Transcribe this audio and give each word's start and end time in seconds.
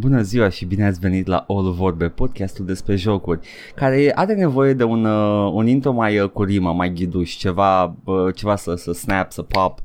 Bună 0.00 0.22
ziua 0.22 0.48
și 0.48 0.64
bine 0.64 0.84
ați 0.84 1.00
venit 1.00 1.26
la 1.26 1.44
All 1.48 1.72
Vorbe, 1.72 2.08
podcastul 2.08 2.64
despre 2.64 2.96
jocuri, 2.96 3.48
care 3.74 4.12
are 4.14 4.34
nevoie 4.34 4.72
de 4.72 4.84
un, 4.84 5.04
uh, 5.04 5.50
un 5.52 5.66
intro 5.66 5.92
mai 5.92 6.18
uh, 6.20 6.30
cu 6.30 6.42
rimă, 6.42 6.72
mai 6.72 6.92
ghiduș, 6.92 7.32
ceva, 7.32 7.96
uh, 8.04 8.34
ceva 8.34 8.56
să, 8.56 8.74
să 8.74 8.92
snap, 8.92 9.32
să 9.32 9.42
pop. 9.42 9.78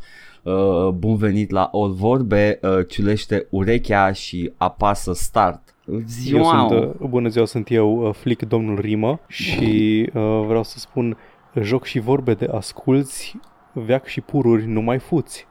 Uh, 0.44 0.88
bun 0.90 1.16
venit 1.16 1.50
la 1.50 1.70
All 1.72 1.92
Vorbe, 1.92 2.60
uh, 2.62 2.88
ciulește 2.88 3.48
urechea 3.50 4.12
și 4.12 4.52
apasă 4.58 5.14
start. 5.14 5.76
Ziua! 6.08 6.60
Eu 6.62 6.68
sunt, 6.68 7.00
uh, 7.02 7.08
bună 7.08 7.30
ziua, 7.30 7.46
sunt 7.46 7.72
eu, 7.72 8.08
uh, 8.08 8.14
Flick, 8.14 8.48
domnul 8.48 8.80
Rimă 8.80 9.20
și 9.28 10.10
uh, 10.14 10.44
vreau 10.48 10.64
să 10.64 10.80
spun 10.80 11.18
joc 11.62 11.86
și 11.86 12.00
vorbe 12.00 12.34
de 12.34 12.48
asculți, 12.52 13.40
veac 13.72 14.06
și 14.06 14.22
pururi, 14.22 14.66
nu 14.66 14.82
mai 14.82 15.00
fuți. 15.00 15.48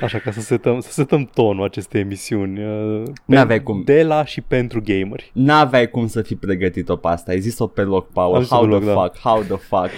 Așa, 0.02 0.18
ca 0.18 0.30
să 0.30 0.40
setăm, 0.40 0.80
să 0.80 0.92
setăm 0.92 1.30
tonul 1.34 1.64
acestei 1.64 2.00
emisiuni. 2.00 2.64
Uh, 2.64 3.02
N-aveai 3.24 3.62
cum. 3.62 3.82
De 3.84 4.02
la 4.02 4.24
și 4.24 4.40
pentru 4.40 4.80
gameri. 4.84 5.30
N-aveai 5.34 5.88
cum 5.90 6.06
să 6.06 6.22
fii 6.22 6.36
pregătit-o 6.36 6.96
pe 6.96 7.08
asta, 7.08 7.30
ai 7.30 7.40
zis-o 7.40 7.66
pe 7.66 7.82
loc, 7.82 8.12
Paul, 8.12 8.34
Am 8.34 8.42
zis-o 8.42 8.54
how 8.56 8.64
pe 8.68 8.76
the 8.76 8.84
loc, 8.84 8.94
da. 8.94 9.00
fuck, 9.02 9.18
how 9.18 9.40
the 9.42 9.56
fuck. 9.56 9.90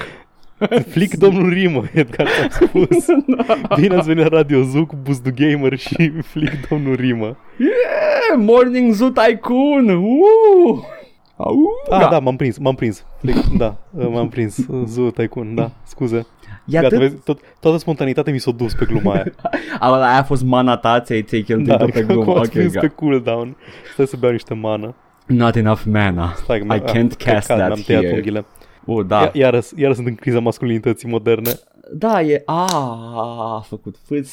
Flick, 0.93 1.15
domnul 1.15 1.49
Rimă, 1.49 1.85
Edgar 1.95 2.27
ți-am 2.29 2.49
spus. 2.69 3.05
Bine 3.81 3.95
ați 3.97 4.07
venit 4.07 4.23
la 4.31 4.37
Radio 4.37 4.63
Zuc, 4.63 4.93
Buzdu 4.95 5.31
Gamer 5.35 5.79
și 5.79 6.13
Flick, 6.31 6.69
domnul 6.69 6.95
Rimă. 6.95 7.37
Yeah, 7.59 8.37
Morning 8.47 8.93
Zoo 8.93 9.09
Tycoon! 9.11 9.89
Uh! 9.89 10.79
Au, 11.37 11.57
Ah, 11.91 12.09
da, 12.11 12.19
m-am 12.19 12.37
prins, 12.37 12.59
m-am 12.59 12.75
prins. 12.75 13.05
Flick, 13.21 13.47
da, 13.57 13.77
uh, 13.91 14.07
m-am 14.11 14.29
prins. 14.29 14.57
Uh, 14.69 14.83
Zu 14.87 15.11
Tycoon, 15.11 15.55
da, 15.55 15.71
scuze. 15.87 16.17
E 16.17 16.27
Gata, 16.73 16.87
atât... 16.87 16.99
vezi, 16.99 17.15
tot, 17.15 17.41
toată 17.61 17.77
spontanitatea 17.79 18.33
mi 18.33 18.39
s-a 18.39 18.51
dus 18.51 18.75
pe 18.75 18.85
gluma 18.85 19.13
aia. 19.13 19.25
A, 19.79 19.93
aia 19.93 20.19
a 20.19 20.23
fost 20.23 20.43
mana 20.45 20.77
ta, 20.77 21.01
ți-ai, 21.01 21.23
ți-ai 21.23 21.43
cheltuit 21.43 21.67
da, 21.69 21.77
pe 21.77 21.85
acum 22.03 22.15
glumă. 22.15 22.33
am 22.33 22.39
Ok, 22.39 22.49
prins 22.49 22.77
ga- 22.77 22.81
pe 22.81 22.87
cooldown. 22.89 23.57
Stai 23.93 24.07
să 24.07 24.17
beau 24.17 24.33
niște 24.33 24.55
mana. 24.55 24.95
Not 25.27 25.55
enough 25.57 25.81
mana. 25.91 26.33
Stai, 26.37 26.59
că 26.59 26.65
I 26.75 26.79
mi- 26.79 26.91
can't 26.91 27.11
ah, 27.11 27.25
cast 27.25 27.47
păcat, 27.47 27.57
that 27.59 27.67
Mi-am 27.69 27.81
tăiat 27.87 28.03
here. 28.03 28.15
unghiile. 28.15 28.45
Uh, 28.85 29.07
Da. 29.07 29.19
da. 29.21 29.31
Iară, 29.33 29.61
iară 29.77 29.95
sunt 29.95 30.07
în 30.07 30.15
criza 30.15 30.39
masculinității 30.41 31.09
moderne. 31.09 31.51
Da, 31.93 32.23
e... 32.23 32.43
A, 32.47 32.65
a 33.57 33.61
făcut 33.69 33.97
fâț. 34.07 34.31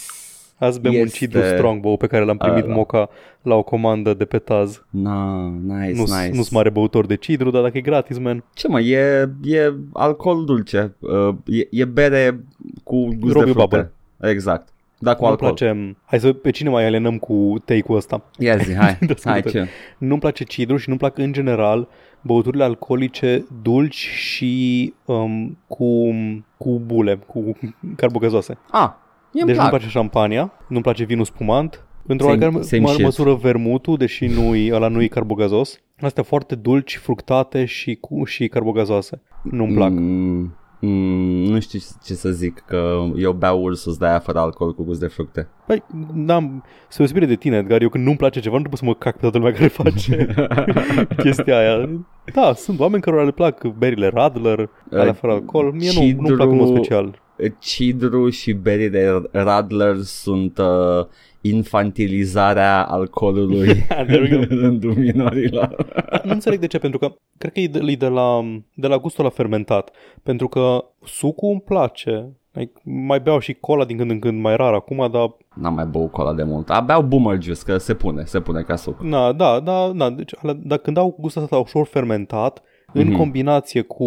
Azi 0.58 0.80
bem 0.80 0.94
un 0.94 0.98
Este- 1.00 1.18
Cidru 1.18 1.42
Strongbow 1.42 1.98
pe 1.98 2.08
care 2.08 2.24
l-am 2.26 2.38
primit 2.38 2.64
Ăla. 2.64 2.74
moca 2.74 3.10
la 3.42 3.56
o 3.56 3.64
comandă 3.64 4.14
de 4.14 4.26
pe 4.26 4.38
Taz. 4.38 4.86
Na, 4.90 5.48
nice, 5.48 5.92
Nu 5.96 6.02
nice. 6.02 6.32
sunt 6.34 6.50
mare 6.52 6.70
băutor 6.70 7.06
de 7.06 7.16
Cidru, 7.16 7.50
dar 7.50 7.62
dacă 7.62 7.78
e 7.78 7.82
gratis, 7.82 8.18
man. 8.18 8.44
Ce 8.54 8.68
mă, 8.68 8.80
e, 8.80 9.30
e 9.44 9.74
alcool 9.94 10.46
dulce. 10.46 10.96
Uh, 11.00 11.36
e, 11.46 11.68
e 11.82 11.86
bere 11.86 12.40
cu 12.84 13.06
gust 13.06 13.34
Robiu 13.34 13.46
de 13.46 13.52
fructe. 13.52 13.76
Bubble. 13.78 13.92
Exact. 14.32 14.68
Da, 15.00 15.14
cu 15.16 15.22
Nu-mi 15.22 15.32
alcool. 15.32 15.54
place... 15.54 15.96
Hai 16.06 16.20
să 16.20 16.34
pe 16.34 16.50
cine 16.52 16.70
mai 16.70 16.86
alenăm 16.86 17.18
cu 17.18 17.54
take-ul 17.66 17.98
ăsta. 17.98 18.24
Ia 18.40 18.58
zi, 18.58 18.74
hai. 18.76 18.98
Da, 19.08 19.14
hai 19.24 19.40
scuze. 19.40 19.60
ce? 19.60 19.68
Nu-mi 19.98 20.20
place 20.20 20.44
cidru 20.44 20.78
și 20.78 20.86
nu-mi 20.88 21.00
plac 21.00 21.18
în 21.18 21.32
general 21.34 21.88
băuturile 22.22 22.64
alcoolice 22.64 23.46
dulci 23.62 23.96
și 23.96 24.94
um, 25.06 25.58
cu, 25.68 26.14
cu 26.58 26.82
bule, 26.86 27.16
cu 27.28 27.58
carbogazoase. 27.96 28.58
Ah, 28.72 28.90
mie 29.36 29.44
Deci 29.46 29.56
plac. 29.56 29.68
nu-mi 29.70 29.78
place 29.80 29.98
șampania, 29.98 30.52
nu-mi 30.68 30.84
place 30.84 31.04
vinul 31.04 31.26
spumant, 31.26 31.86
într-o 32.08 32.28
Same- 32.28 32.40
oarecare 32.44 32.64
same 32.66 32.82
mă- 32.82 32.88
shit. 32.90 33.04
măsură 33.04 33.34
vermutul, 33.34 33.98
deși 33.98 34.26
nu-i, 34.26 34.72
ăla 34.74 34.88
nu-i 34.88 35.08
carbogazos. 35.08 35.80
Astea 36.02 36.24
foarte 36.24 36.56
dulci, 36.56 36.98
fructate 36.98 37.66
și, 37.66 37.96
cu, 38.02 38.24
și 38.24 38.48
carbogazoase. 38.48 39.22
Nu-mi 39.44 39.74
plac. 39.74 39.90
Mm, 39.92 40.56
mm, 40.80 41.44
nu 41.52 41.60
știu 41.60 41.80
ce 42.06 42.14
să 42.14 42.30
zic, 42.30 42.64
că 42.68 43.04
eu 43.18 43.32
beau 43.32 43.62
ursus 43.62 43.98
de 43.98 44.06
aia 44.06 44.20
fără 44.20 44.40
alcool 44.40 44.74
cu 44.74 44.84
gust 44.84 45.00
de 45.00 45.08
fructe. 45.08 45.48
Păi, 45.68 45.84
n-am, 46.14 46.64
se 46.88 46.96
deosebire 46.98 47.26
de 47.26 47.36
tine, 47.36 47.58
Edgar, 47.58 47.82
eu 47.82 47.90
când 47.90 48.04
nu-mi 48.06 48.18
place 48.18 48.40
ceva, 48.40 48.56
nu 48.58 48.62
trebuie 48.62 48.80
să 48.80 48.86
mă 48.86 48.94
cac 48.94 49.14
pe 49.14 49.20
toată 49.22 49.38
lumea 49.38 49.54
care 49.54 49.68
face 49.68 50.28
chestia 51.24 51.58
aia. 51.58 51.90
Da, 52.34 52.54
sunt 52.54 52.80
oameni 52.80 53.02
care 53.02 53.24
le 53.24 53.32
plac 53.32 53.68
berile 53.68 54.08
Radler, 54.14 54.70
alea 54.92 55.14
fără 55.14 55.34
alcool. 55.34 55.72
Mie 55.72 55.92
nu, 55.96 56.22
nu-mi 56.22 56.36
plac 56.36 56.50
în 56.50 56.56
mod 56.56 56.66
cidru- 56.68 56.84
special. 56.84 57.22
Cidru 57.60 58.30
și 58.30 58.54
berii 58.54 58.90
de 58.90 59.30
Radler 59.32 59.96
sunt 60.02 60.58
uh, 60.58 61.06
infantilizarea 61.42 62.84
alcoolului 62.86 63.74
There 63.88 64.22
we 64.22 64.30
go. 64.30 64.54
în 64.54 64.60
rândul 64.60 64.94
minorilor. 64.94 65.76
Nu 66.24 66.32
înțeleg 66.32 66.60
de 66.60 66.68
ce, 66.68 66.78
pentru 66.80 67.00
că 67.00 67.16
cred 67.38 67.52
că 67.52 67.60
e 67.60 67.68
de, 67.68 67.82
e 67.86 67.96
de, 67.96 68.08
la, 68.08 68.42
de 68.74 68.88
la 68.88 68.98
gustul 68.98 69.24
la 69.24 69.30
fermentat. 69.30 69.92
Pentru 70.24 70.48
că 70.48 70.86
sucul 71.06 71.50
îmi 71.52 71.62
place. 71.62 72.30
Like, 72.52 72.72
mai 72.84 73.20
beau 73.20 73.40
și 73.40 73.54
cola 73.54 73.86
din 73.86 73.98
când 73.98 74.12
în 74.12 74.20
când, 74.20 74.42
mai 74.42 74.56
rar 74.56 74.74
acum, 74.74 75.10
dar 75.12 75.36
N-am 75.56 75.74
mai 75.74 75.86
băut 75.86 76.12
cola 76.12 76.34
de 76.34 76.44
mult. 76.44 76.70
Abeau 76.70 77.02
boomer 77.02 77.42
juice, 77.42 77.62
că 77.66 77.78
se 77.78 77.94
pune, 77.94 78.24
se 78.26 78.40
pune 78.40 78.62
ca 78.62 78.76
suc. 78.76 79.02
Na, 79.02 79.32
da, 79.32 79.60
da, 79.60 79.92
da, 79.96 80.10
deci, 80.10 80.36
alea- 80.36 80.60
dar 80.64 80.78
când 80.78 80.98
au 80.98 81.16
gustul 81.20 81.42
ăsta 81.42 81.58
ușor 81.58 81.86
fermentat, 81.86 82.62
în 82.94 83.08
Mhm. 83.08 83.18
combinație 83.18 83.82
cu, 83.82 84.04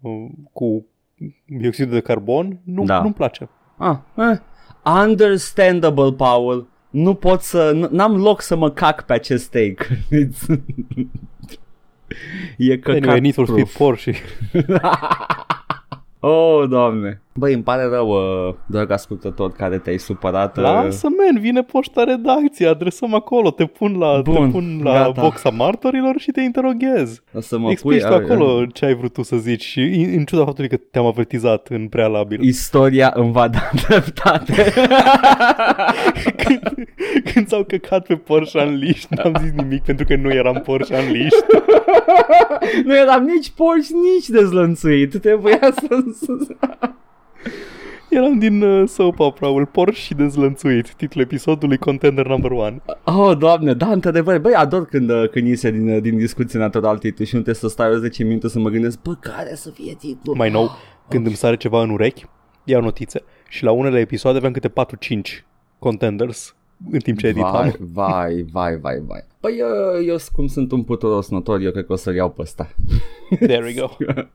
uh, 0.00 0.26
cu 0.52 0.86
dioxidul 1.46 1.92
de 1.92 2.00
carbon, 2.00 2.60
nu, 2.64 2.84
Da. 2.84 3.00
nu-mi 3.00 3.14
place. 3.14 3.48
Ah, 3.76 3.96
eh. 4.16 4.38
Understandable, 5.02 6.12
Paul. 6.12 6.66
Nu 6.90 7.14
pot 7.14 7.40
să... 7.42 7.72
n- 7.86 7.90
N-am 7.90 8.16
loc 8.22 8.40
să 8.40 8.56
mă 8.56 8.70
cac 8.70 9.02
pe 9.06 9.12
acest 9.12 9.44
steak. 9.44 9.86
It's- 9.88 10.46
e 12.58 12.78
căcat 12.78 12.96
Anyway, 13.02 13.20
Need 13.20 13.34
for 13.34 13.46
Speed 13.46 13.68
proof. 13.68 13.76
Porsche. 13.76 14.12
Oh, 16.20 16.68
doamne. 16.68 17.20
Băi, 17.38 17.52
îmi 17.54 17.62
pare 17.62 17.84
rău, 17.84 18.08
uh, 18.08 18.54
drag 18.66 18.90
ascultător, 18.90 19.52
care 19.52 19.78
te-ai 19.78 19.98
supărat. 19.98 20.56
uh, 20.56 20.62
Lasă, 20.62 21.08
man, 21.08 21.40
vine 21.42 21.62
poșta 21.62 22.04
redacției, 22.04 22.68
adresăm 22.68 23.14
acolo, 23.14 23.50
te 23.50 23.64
pun 23.64 23.98
la, 23.98 24.20
Bun, 24.20 24.34
te 24.34 24.50
pun 24.50 24.80
la 24.82 24.92
gata. 24.92 25.20
boxa 25.22 25.50
martorilor 25.50 26.14
și 26.18 26.30
te 26.30 26.40
interoghez. 26.40 27.22
O 27.34 27.40
să 27.40 27.58
mă 27.58 27.70
Explici 27.70 28.00
pui, 28.02 28.10
tu 28.10 28.16
uh, 28.16 28.24
acolo 28.30 28.66
ce 28.66 28.84
ai 28.84 28.94
vrut 28.94 29.12
tu 29.12 29.22
să 29.22 29.36
zici 29.36 29.62
și 29.62 29.80
în, 29.80 30.12
în 30.18 30.24
ciuda 30.24 30.44
faptului 30.44 30.68
că 30.70 30.76
te-am 30.90 31.06
avertizat 31.06 31.66
în 31.70 31.88
prealabil. 31.88 32.42
Istoria 32.42 33.12
îmi 33.14 33.32
va 33.32 33.48
da 33.48 33.70
dreptate. 33.88 34.72
când, 36.44 36.60
când 37.32 37.48
s-au 37.48 37.64
căcat 37.64 38.06
pe 38.06 38.14
Porsche 38.14 38.60
Unleashed, 38.62 39.08
n-am 39.10 39.32
zis 39.42 39.50
nimic 39.56 39.82
pentru 39.82 40.04
că 40.04 40.16
nu 40.16 40.30
eram 40.30 40.60
Porsche 40.64 40.94
Unleashed. 40.96 41.46
nu 42.84 42.96
eram 42.96 43.22
nici 43.24 43.50
porci, 43.56 43.88
nici 44.14 44.28
dezlănțuit. 44.28 45.20
Trebuia 45.20 45.58
să... 45.60 45.98
Eram 48.08 48.38
din 48.38 48.62
uh, 48.62 48.88
soap 48.88 49.18
opera-ul 49.18 49.66
Porsche 49.66 50.00
și 50.00 50.14
dezlănțuit, 50.14 50.94
titlul 50.94 51.24
episodului 51.24 51.76
Contender 51.76 52.26
Number 52.26 52.50
1. 52.50 52.82
Oh, 53.04 53.36
doamne, 53.38 53.74
da, 53.74 53.90
într-adevăr, 53.90 54.38
băi, 54.38 54.54
ador 54.54 54.86
când, 54.86 55.10
uh, 55.10 55.28
când 55.30 55.46
iese 55.46 55.70
din, 55.70 55.88
uh, 55.88 56.00
din 56.00 56.16
discuție 56.16 56.58
natural 56.58 56.98
titlu 56.98 57.24
și 57.24 57.34
nu 57.34 57.40
trebuie 57.40 57.62
să 57.62 57.68
stai 57.68 57.90
o 57.90 57.98
10 57.98 58.24
minute 58.24 58.48
să 58.48 58.58
mă 58.58 58.68
gândesc, 58.68 59.02
bă, 59.02 59.14
care 59.14 59.54
să 59.54 59.70
fie 59.70 59.94
titlul? 59.98 60.36
Mai 60.36 60.50
nou, 60.50 60.70
când 61.08 61.26
îmi 61.26 61.34
sare 61.34 61.56
ceva 61.56 61.82
în 61.82 61.90
urechi, 61.90 62.24
iau 62.64 62.80
notițe. 62.80 63.22
Și 63.48 63.64
la 63.64 63.70
unele 63.70 63.98
episoade 64.00 64.36
aveam 64.36 64.52
câte 64.52 64.68
4-5 64.68 65.44
contenders 65.78 66.56
în 66.90 66.98
timp 66.98 67.18
ce 67.18 67.26
editam. 67.26 67.52
Vai, 67.52 67.74
vai, 67.92 68.46
vai, 68.52 68.78
vai, 68.80 69.02
vai. 69.06 69.24
Păi 69.40 69.56
eu, 69.58 70.02
eu 70.06 70.16
cum 70.32 70.46
sunt 70.46 70.72
un 70.72 70.82
puturos 70.82 71.28
notor, 71.30 71.60
eu 71.60 71.70
cred 71.70 71.86
că 71.86 71.92
o 71.92 71.96
să-l 71.96 72.14
iau 72.14 72.30
pe 72.30 72.42
ăsta. 72.42 72.68
There 73.40 73.64
we 73.64 73.74
go. 73.80 73.88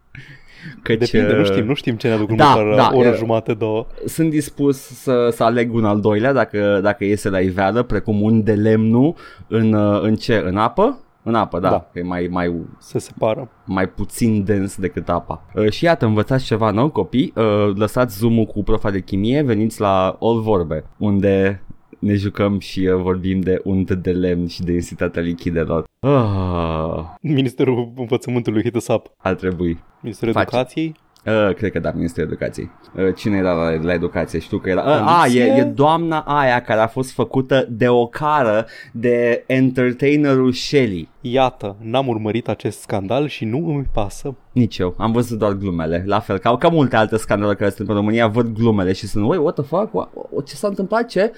Căci, 0.81 0.98
Depinde, 1.12 1.34
nu 1.34 1.40
uh, 1.40 1.46
știm, 1.46 1.66
nu 1.66 1.74
știm 1.74 1.96
ce 1.96 2.08
ne 2.08 2.14
aduc 2.14 2.31
da, 2.31 2.54
următoarea 2.56 2.76
da, 2.90 2.98
oră 2.98 3.08
e- 3.08 3.16
jumate, 3.16 3.54
două. 3.54 3.86
Sunt 4.06 4.30
dispus 4.30 4.78
să, 4.78 5.30
să 5.31 5.44
aleg 5.44 5.74
un 5.74 5.86
al 5.86 6.00
doilea 6.00 6.34
dacă, 6.34 6.80
dacă 6.84 7.04
iese 7.04 7.30
la 7.30 7.40
iveală, 7.40 7.84
precum 7.84 8.22
un 8.22 8.44
de 8.44 8.54
lemnu 8.54 9.16
în, 9.48 9.74
uh, 9.74 10.02
în 10.02 10.16
ce? 10.16 10.44
În 10.46 10.58
apă? 10.58 10.98
În 11.24 11.36
apă, 11.36 11.60
da, 11.60 11.70
Da. 11.70 11.90
că 11.94 12.00
e 12.00 12.04
mai, 12.04 12.28
mai, 12.31 12.56
Se 12.80 13.00
separă. 13.00 13.50
mai 13.66 13.90
puțin 13.90 14.44
dens 14.44 14.78
decât 14.78 15.10
apa. 15.10 15.46
Uh, 15.56 15.70
și 15.70 15.84
iată, 15.84 16.06
învățați 16.06 16.46
ceva 16.46 16.72
nou, 16.72 16.90
copii. 16.90 17.34
Uh, 17.36 17.72
lăsați 17.75 18.18
zoom 18.18 18.46
cu 18.46 18.64
profa 18.64 18.90
de 18.92 19.00
chimie, 19.00 19.42
veniți 19.42 19.81
la 19.81 20.18
All 20.20 20.42
Vorbe, 20.42 20.84
unde 20.98 21.64
ne 22.03 22.13
jucăm 22.16 22.60
și 22.60 22.80
uh, 22.80 23.01
vorbim 23.01 23.39
de 23.39 23.62
unt 23.63 23.92
de 23.92 24.12
lemn 24.12 24.48
și 24.48 24.62
densitatea 24.63 25.22
lichidelor. 25.22 25.83
Ah, 26.00 27.04
Ministerul 27.22 27.94
Învățământului 27.95 28.62
hit 28.62 28.75
us 28.75 28.88
up. 28.88 29.06
ar 29.18 29.33
trebui. 29.33 29.83
Ministerul 30.01 30.33
Face. 30.33 30.48
Educației. 30.56 30.95
Uh, 31.25 31.54
cred 31.56 31.72
că 31.72 31.80
da, 31.80 31.92
Ministerul 31.92 32.30
Educației. 32.30 32.69
Uh, 32.95 33.16
cine 33.16 33.38
era 33.38 33.54
la, 33.54 33.81
la 33.81 33.94
educație? 33.94 34.39
Știu 34.39 34.57
că 34.57 34.69
era... 34.69 34.81
Uh, 34.81 34.88
a, 34.88 35.19
Poliție? 35.19 35.44
e, 35.44 35.60
e 35.60 35.63
doamna 35.63 36.19
aia 36.19 36.62
care 36.62 36.80
a 36.80 36.88
fost 36.88 37.12
făcută 37.12 37.66
de 37.69 37.88
o 37.89 38.07
cară 38.07 38.66
de 38.92 39.44
entertainerul 39.48 40.51
Shelly. 40.51 41.10
Iată, 41.22 41.75
n-am 41.81 42.07
urmărit 42.07 42.48
acest 42.48 42.80
scandal 42.80 43.27
și 43.27 43.45
nu 43.45 43.68
îmi 43.68 43.86
pasă. 43.94 44.36
Nici 44.51 44.77
eu, 44.77 44.95
am 44.98 45.12
văzut 45.12 45.38
doar 45.38 45.51
glumele, 45.51 46.04
la 46.06 46.19
fel 46.19 46.38
ca, 46.38 46.57
ca 46.57 46.68
multe 46.68 46.95
alte 46.95 47.18
scandaluri 47.18 47.57
care 47.57 47.69
sunt 47.69 47.89
în 47.89 47.95
România, 47.95 48.27
văd 48.27 48.48
glumele 48.48 48.94
și 48.94 49.07
sunt, 49.07 49.27
wait, 49.27 49.42
what 49.42 49.54
the 49.54 49.63
fuck, 49.63 49.94
what, 49.94 50.10
ce 50.45 50.56
s-a 50.56 50.68
întâmplat, 50.68 51.07
ce? 51.07 51.31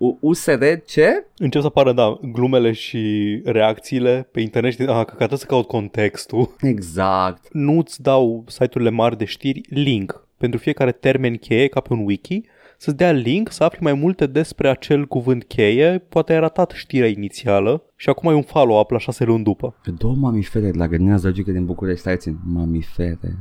U- 0.00 0.18
USR, 0.20 0.64
ce? 0.86 1.26
Încep 1.36 1.60
să 1.60 1.66
apară, 1.66 1.92
da, 1.92 2.18
glumele 2.32 2.72
și 2.72 3.40
reacțiile 3.44 4.28
pe 4.32 4.40
internet 4.40 4.72
și 4.72 4.82
aha, 4.82 5.04
că 5.04 5.14
trebuie 5.14 5.38
să 5.38 5.46
caut 5.46 5.66
contextul. 5.66 6.54
Exact. 6.60 7.48
Nu-ți 7.52 8.02
dau 8.02 8.44
site-urile 8.48 8.90
mari 8.90 9.18
de 9.18 9.24
știri 9.24 9.60
link 9.68 10.26
pentru 10.36 10.58
fiecare 10.58 10.92
termen 10.92 11.36
cheie 11.36 11.66
ca 11.66 11.80
pe 11.80 11.92
un 11.92 12.04
wiki 12.04 12.42
să-ți 12.76 12.96
dea 12.96 13.10
link 13.10 13.52
să 13.52 13.64
afli 13.64 13.78
mai 13.82 13.92
multe 13.92 14.26
despre 14.26 14.68
acel 14.68 15.06
cuvânt 15.06 15.44
cheie, 15.44 15.98
poate 16.08 16.32
ai 16.32 16.40
ratat 16.40 16.70
știrea 16.70 17.08
inițială 17.08 17.82
și 17.96 18.08
acum 18.08 18.28
ai 18.28 18.34
un 18.34 18.42
follow-up 18.42 18.90
la 18.90 18.98
șase 18.98 19.24
luni 19.24 19.44
după. 19.44 19.74
Două 19.98 20.14
mamifere 20.14 20.70
la 20.70 20.88
grădina 20.88 21.16
Zăgică 21.16 21.50
din 21.50 21.64
București, 21.64 22.00
stai 22.00 22.16
țin, 22.16 22.38
mamifere. 22.44 23.38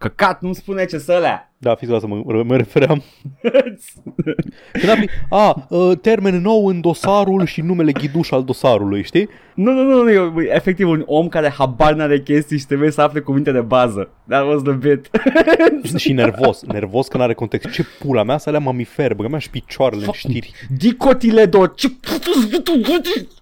Căcat, 0.00 0.40
nu 0.40 0.52
spune 0.52 0.84
ce 0.84 0.98
să 0.98 1.12
alea. 1.12 1.52
Da, 1.58 1.74
fiți 1.74 1.92
să 1.98 2.06
mă, 2.06 2.42
mă 2.44 2.56
refeream. 2.56 3.02
Când 4.72 4.90
afli, 4.90 5.08
a, 5.30 5.66
uh, 5.68 5.98
termen 5.98 6.40
nou 6.40 6.66
în 6.66 6.80
dosarul 6.80 7.46
și 7.46 7.60
numele 7.60 7.92
ghiduș 7.92 8.30
al 8.30 8.44
dosarului, 8.44 9.02
știi? 9.02 9.28
Nu, 9.54 9.72
nu, 9.72 9.82
nu, 9.82 10.02
nu, 10.02 10.40
e 10.40 10.54
efectiv 10.54 10.88
un 10.88 11.02
om 11.06 11.28
care 11.28 11.48
habar 11.48 11.92
n-are 11.92 12.20
chestii 12.20 12.58
și 12.58 12.66
trebuie 12.66 12.90
să 12.90 13.00
afle 13.00 13.20
cuvinte 13.20 13.52
de 13.52 13.60
bază. 13.60 14.08
That 14.28 14.46
was 14.46 14.62
the 14.62 14.72
bit. 14.72 15.10
și 15.96 16.12
nervos, 16.12 16.62
nervos 16.62 17.08
că 17.08 17.16
n-are 17.16 17.34
context. 17.34 17.70
Ce 17.70 17.84
pula 17.98 18.22
mea 18.22 18.38
să 18.38 18.48
alea 18.48 18.60
mamifer, 18.60 19.14
băga 19.14 19.28
mea 19.28 19.38
și 19.38 19.50
picioarele 19.50 20.04
în 20.04 20.12
știri. 20.12 20.52
Dicotile 20.76 21.46
do... 21.46 21.64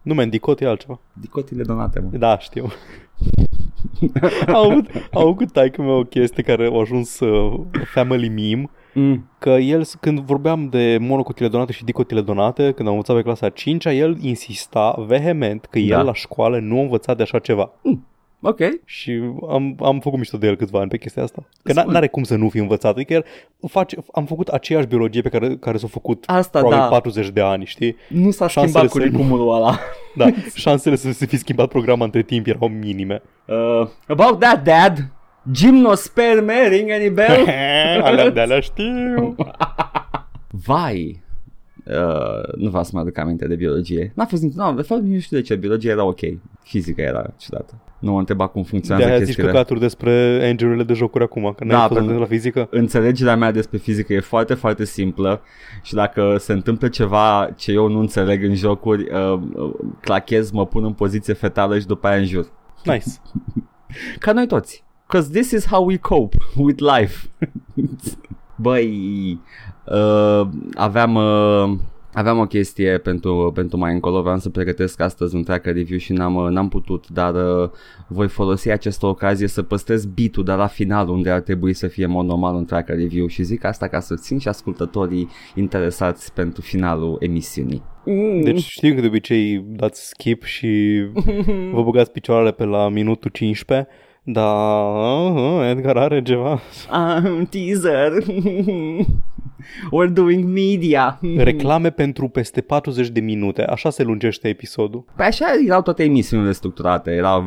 Nu, 0.03 0.15
men, 0.15 0.29
dicot 0.29 0.61
e 0.61 0.67
altceva. 0.67 1.01
Dicotile 1.13 1.63
donate, 1.63 2.01
mă. 2.01 2.19
Da, 2.19 2.39
știu. 2.39 2.73
au 4.55 4.71
avut, 4.71 4.87
au 5.13 5.29
avut 5.29 5.53
taică 5.53 5.83
o 5.83 6.03
chestie 6.03 6.43
care 6.43 6.71
a 6.73 6.81
ajuns 6.81 7.21
uh, 7.21 7.61
family 7.93 8.29
meme 8.29 8.71
Mm. 8.99 9.31
Că 9.39 9.51
el, 9.51 9.85
când 10.01 10.19
vorbeam 10.19 10.69
de 10.69 10.99
monocotile 11.01 11.49
donate 11.49 11.73
și 11.73 11.85
dicotile 11.85 12.21
donate, 12.21 12.73
când 12.73 12.89
am 12.89 12.95
învățat 12.95 13.17
pe 13.17 13.23
clasa 13.23 13.49
5 13.49 13.85
el 13.85 14.17
insista 14.21 15.05
vehement 15.07 15.65
că 15.65 15.79
el 15.79 15.89
da. 15.89 16.03
la 16.03 16.15
școală 16.15 16.59
nu 16.59 16.79
a 16.79 16.81
învățat 16.81 17.17
de 17.17 17.23
așa 17.23 17.39
ceva. 17.39 17.71
Mm. 17.83 18.07
Ok. 18.41 18.59
Și 18.85 19.21
am, 19.49 19.77
am 19.83 20.01
făcut 20.01 20.19
mișto 20.19 20.37
de 20.39 20.47
el 20.47 20.57
câțiva 20.57 20.81
ani 20.81 20.89
pe 20.91 20.99
chestia 20.99 21.23
asta. 21.23 21.45
Că 21.63 21.73
n- 21.73 21.95
are 21.95 22.07
cum 22.09 22.23
să 22.23 22.37
nu 22.37 22.49
fi 22.49 22.59
învățat. 22.59 22.95
Adică 22.95 23.13
el 23.13 23.25
face, 23.69 23.97
am 24.13 24.25
făcut 24.25 24.49
aceeași 24.49 24.87
biologie 24.87 25.21
pe 25.21 25.29
care, 25.29 25.57
care 25.57 25.77
s-a 25.77 25.87
făcut 25.87 26.25
asta, 26.27 26.63
da. 26.69 26.87
40 26.89 27.29
de 27.29 27.41
ani, 27.41 27.65
știi? 27.65 27.97
Nu 28.09 28.31
s-a 28.31 28.47
Șansele 28.47 28.87
schimbat 28.87 28.91
curriculumul 28.91 29.55
ăla. 29.57 29.79
Da, 30.15 30.27
șansele 30.55 30.97
să 30.97 31.13
se 31.13 31.27
fi 31.27 31.37
schimbat 31.37 31.69
programa 31.69 32.05
între 32.05 32.23
timp 32.23 32.47
erau 32.47 32.69
minime. 32.69 33.23
Uh, 33.45 33.89
about 34.07 34.39
that, 34.41 34.65
dad, 34.65 35.11
Gymnosperme, 35.53 36.69
ring 36.69 36.91
any 36.91 37.09
bell? 37.11 37.47
alea 38.05 38.31
de 38.31 38.41
alea 38.41 38.61
știu. 38.61 39.37
Vai, 40.67 41.23
Uh, 41.89 42.55
nu 42.57 42.69
vreau 42.69 42.85
să 42.85 42.91
mă 42.93 43.01
aduc 43.01 43.19
aminte 43.19 43.47
de 43.47 43.55
biologie. 43.55 44.13
N-a 44.15 44.25
fost 44.25 44.43
nici, 44.43 44.55
no, 44.55 44.73
de 44.73 44.83
fapt 44.83 45.03
nu 45.03 45.19
știu 45.19 45.37
de 45.37 45.43
ce, 45.43 45.55
biologia 45.55 45.91
era 45.91 46.05
ok, 46.05 46.21
fizica 46.63 47.03
era 47.03 47.35
ciudată. 47.37 47.83
Nu 47.99 48.13
mă 48.13 48.19
întreba 48.19 48.47
cum 48.47 48.63
funcționează 48.63 49.11
de 49.11 49.17
chestiile. 49.19 49.43
zici 49.43 49.53
căcaturi 49.53 49.81
despre 49.81 50.11
engine 50.43 50.83
de 50.83 50.93
jocuri 50.93 51.25
acum, 51.25 51.55
că 51.57 51.65
n-ai 51.65 51.89
da, 51.89 51.95
fost 51.95 52.09
la 52.09 52.25
fizică. 52.25 52.69
Înțelegerea 52.71 53.37
mea 53.37 53.51
despre 53.53 53.79
fizică 53.79 54.13
e 54.13 54.21
foarte, 54.21 54.55
foarte 54.55 54.85
simplă 54.85 55.41
și 55.83 55.95
dacă 55.95 56.37
se 56.39 56.53
întâmplă 56.53 56.89
ceva 56.89 57.51
ce 57.57 57.73
eu 57.73 57.89
nu 57.89 57.99
înțeleg 57.99 58.45
în 58.45 58.55
jocuri, 58.55 59.03
uh, 59.13 59.41
uh 59.55 59.75
clachez, 60.01 60.51
mă 60.51 60.67
pun 60.67 60.85
în 60.85 60.93
poziție 60.93 61.35
fetală 61.35 61.79
și 61.79 61.87
după 61.87 62.07
aia 62.07 62.19
în 62.19 62.27
jur. 62.27 62.53
Nice. 62.85 63.05
Ca 64.19 64.33
noi 64.33 64.47
toți. 64.47 64.85
Because 65.07 65.31
this 65.31 65.51
is 65.51 65.67
how 65.67 65.85
we 65.85 65.97
cope 65.97 66.37
with 66.57 66.83
life. 66.99 67.29
Băi, 68.61 69.41
uh, 69.93 70.49
aveam... 70.75 71.15
Uh, 71.15 71.79
Aveam 72.13 72.39
o 72.39 72.47
chestie 72.47 72.99
pentru, 72.99 73.51
pentru 73.55 73.79
mai 73.79 73.93
încolo, 73.93 74.23
vreau 74.23 74.39
să 74.39 74.51
pregătesc 74.51 75.01
astăzi 75.01 75.35
un 75.35 75.43
tracker 75.43 75.75
review 75.75 75.99
și 75.99 76.13
n-am, 76.13 76.53
n-am 76.53 76.69
putut, 76.69 77.09
dar 77.09 77.35
uh, 77.35 77.71
voi 78.07 78.29
folosi 78.29 78.71
această 78.71 79.07
ocazie 79.07 79.47
să 79.47 79.63
păstrez 79.63 80.05
bitul, 80.05 80.45
dar 80.45 80.59
la 80.59 80.67
final 80.67 81.09
unde 81.09 81.31
ar 81.31 81.41
trebui 81.41 81.73
să 81.75 81.87
fie 81.87 82.07
mod 82.07 82.27
normal 82.27 82.55
un 82.55 82.65
tracker 82.65 82.97
review 82.97 83.27
și 83.27 83.43
zic 83.43 83.65
asta 83.65 83.89
ca 83.89 84.01
să 84.01 84.15
țin 84.15 84.39
și 84.39 84.49
ascultătorii 84.49 85.29
interesați 85.55 86.33
pentru 86.33 86.61
finalul 86.61 87.17
emisiunii. 87.21 87.83
Mm. 88.05 88.41
Deci 88.41 88.63
știu 88.63 88.95
că 88.95 89.01
de 89.01 89.07
obicei 89.07 89.65
dați 89.67 90.09
skip 90.09 90.43
și 90.43 91.03
vă 91.73 91.83
băgați 91.83 92.13
picioarele 92.13 92.53
pe 92.53 92.65
la 92.65 92.89
minutul 92.89 93.31
15 93.31 93.89
da, 94.31 94.53
uh, 95.35 95.69
Edgar 95.71 95.97
are 95.97 96.23
ceva. 96.23 96.61
Um, 96.93 97.45
teaser. 97.45 98.13
We're 99.85 100.13
doing 100.13 100.45
media. 100.45 101.21
Reclame 101.37 101.91
pentru 101.91 102.29
peste 102.29 102.61
40 102.61 103.09
de 103.09 103.21
minute. 103.21 103.65
Așa 103.65 103.91
se 103.91 104.03
lungește 104.03 104.49
episodul. 104.49 105.05
Păi 105.17 105.27
așa 105.27 105.47
erau 105.67 105.83
toate 105.83 106.03
emisiunile 106.03 106.53
structurate. 106.53 107.11
Era 107.11 107.45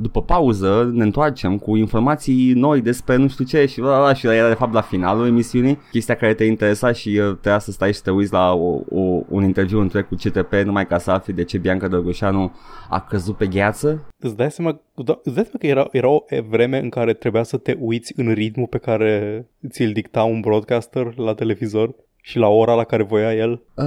după 0.00 0.22
pauză 0.22 0.90
ne 0.94 1.02
întoarcem 1.02 1.58
cu 1.58 1.76
informații 1.76 2.52
noi 2.52 2.80
despre 2.80 3.16
nu 3.16 3.28
știu 3.28 3.44
ce 3.44 3.66
și, 3.66 3.80
bla, 3.80 3.98
bla, 3.98 4.14
și 4.14 4.26
era 4.26 4.48
de 4.48 4.54
fapt 4.54 4.72
la 4.72 4.80
finalul 4.80 5.26
emisiunii. 5.26 5.78
Chestia 5.90 6.14
care 6.14 6.34
te 6.34 6.44
interesa 6.44 6.92
și 6.92 7.08
uh, 7.08 7.24
trebuia 7.24 7.58
să 7.58 7.70
stai 7.70 7.92
și 7.92 8.02
te 8.02 8.10
uiți 8.10 8.32
la 8.32 8.52
o, 8.52 8.80
o, 8.88 9.22
un 9.28 9.44
interviu 9.44 9.80
întreg 9.80 10.08
cu 10.08 10.14
CTP 10.14 10.52
numai 10.52 10.86
ca 10.86 10.98
să 10.98 11.10
afli 11.10 11.32
de 11.32 11.44
ce 11.44 11.58
Bianca 11.58 11.88
Drăgușanu 11.88 12.52
a 12.88 13.00
căzut 13.00 13.36
pe 13.36 13.46
gheață. 13.46 14.06
Îți 14.18 14.36
dai 14.36 14.50
seama, 14.50 14.80
da, 15.02 15.20
îți 15.24 15.34
dai 15.34 15.44
seama 15.44 15.58
că 15.58 15.66
era, 15.66 15.88
era 15.92 16.08
o 16.08 16.24
vreme 16.48 16.78
în 16.78 16.88
care 16.88 17.14
trebuia 17.14 17.42
să 17.42 17.56
te 17.56 17.76
uiți 17.78 18.12
în 18.16 18.32
ritmul 18.32 18.66
pe 18.66 18.78
care 18.78 19.46
ți-l 19.68 19.92
dicta 19.92 20.22
un 20.22 20.40
broadcaster 20.40 21.16
la 21.16 21.34
televizor 21.34 21.94
și 22.22 22.38
la 22.38 22.48
ora 22.48 22.74
la 22.74 22.84
care 22.84 23.02
voia 23.02 23.34
el? 23.34 23.62
Uh, 23.74 23.86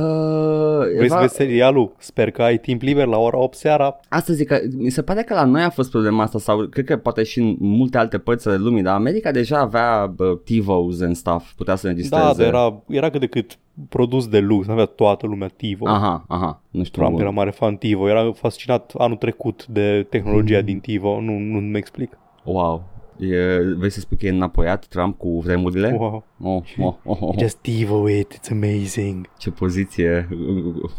Vrei 0.98 1.10
să 1.10 1.18
vezi 1.20 1.36
serialul? 1.36 1.96
Sper 1.98 2.32
că 2.32 2.42
ai 2.42 2.58
timp 2.58 2.82
liber 2.82 3.06
la 3.06 3.18
ora 3.18 3.38
8 3.38 3.56
seara. 3.56 4.00
Asta 4.10 4.34
zic 4.34 4.48
că 4.48 4.60
mi 4.78 4.90
se 4.90 5.02
pare 5.02 5.22
că 5.22 5.34
la 5.34 5.46
noi 5.46 5.62
a 5.62 5.70
fost 5.70 5.90
problema 5.90 6.24
asta 6.24 6.40
sau 6.40 6.68
cred 6.68 6.86
că 6.86 6.98
poate 6.98 7.24
și 7.24 7.40
în 7.40 7.56
multe 7.60 7.98
alte 7.98 8.18
părți 8.18 8.48
ale 8.48 8.58
lumii, 8.58 8.84
dar 8.84 8.96
America 8.96 9.32
deja 9.32 9.60
avea 9.60 10.14
uh, 10.18 10.40
TiVos 10.44 11.02
and 11.02 11.16
stuff, 11.16 11.52
putea 11.52 11.76
să 11.76 11.88
înregistreze. 11.88 12.26
Da, 12.26 12.34
dar 12.34 12.48
era, 12.48 12.84
era 12.88 13.10
cât 13.10 13.20
de 13.20 13.28
cât 13.28 13.58
produs 13.90 14.28
de 14.28 14.40
lux, 14.40 14.68
avea 14.68 14.86
toată 14.86 15.28
lumea 15.28 15.48
TiVo. 15.48 15.88
Aha, 15.88 16.26
aha, 16.28 16.62
nu 16.70 16.84
știu. 16.84 17.02
Trump 17.02 17.20
era 17.20 17.30
mare 17.30 17.52
fan 17.52 17.76
TiVo, 17.76 18.10
era 18.10 18.32
fascinat 18.32 18.94
anul 18.98 19.18
trecut 19.18 19.66
de 19.66 20.08
tehnologia 20.10 20.60
mm. 20.60 20.66
din 20.66 20.80
TiVo, 20.80 21.20
nu, 21.20 21.38
nu-mi 21.38 21.78
explic. 21.78 22.18
Wow, 22.44 22.84
E, 23.32 23.60
vrei 23.78 23.90
să 23.90 24.00
spui 24.00 24.18
că 24.18 24.26
e 24.26 24.30
înapoiat 24.30 24.86
Trump 24.86 25.18
cu 25.18 25.40
vremurile? 25.40 25.96
Wow. 25.98 26.26
Oh, 26.40 26.64
oh, 26.78 26.96
oh, 27.04 27.22
oh. 27.22 27.36
Just 27.40 27.58
devo 27.62 28.10
it, 28.10 28.34
it's 28.34 28.52
amazing. 28.52 29.30
Ce 29.38 29.52
poziție 29.52 30.30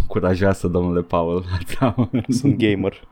curajoasă, 0.07 0.69
domnule 0.69 1.03
Paul. 1.03 1.45
Sunt 2.29 2.57
gamer. 2.57 3.09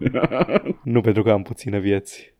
nu 0.83 1.01
pentru 1.01 1.23
că 1.23 1.31
am 1.31 1.43
puține 1.43 1.79
vieți, 1.79 2.35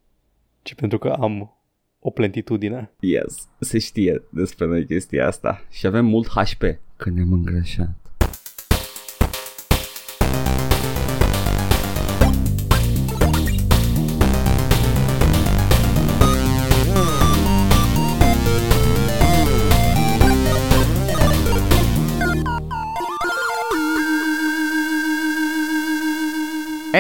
ci 0.63 0.75
pentru 0.75 0.99
că 0.99 1.09
am 1.09 1.57
o 2.01 2.11
plentitudine. 2.11 2.91
Yes, 3.01 3.49
se 3.59 3.79
știe 3.79 4.23
despre 4.31 4.67
noi 4.67 4.87
chestia 4.87 5.27
asta. 5.27 5.65
Și 5.71 5.87
avem 5.87 6.05
mult 6.05 6.29
HP 6.29 6.63
când 6.97 7.17
ne-am 7.17 7.33
îngrășat. 7.33 8.02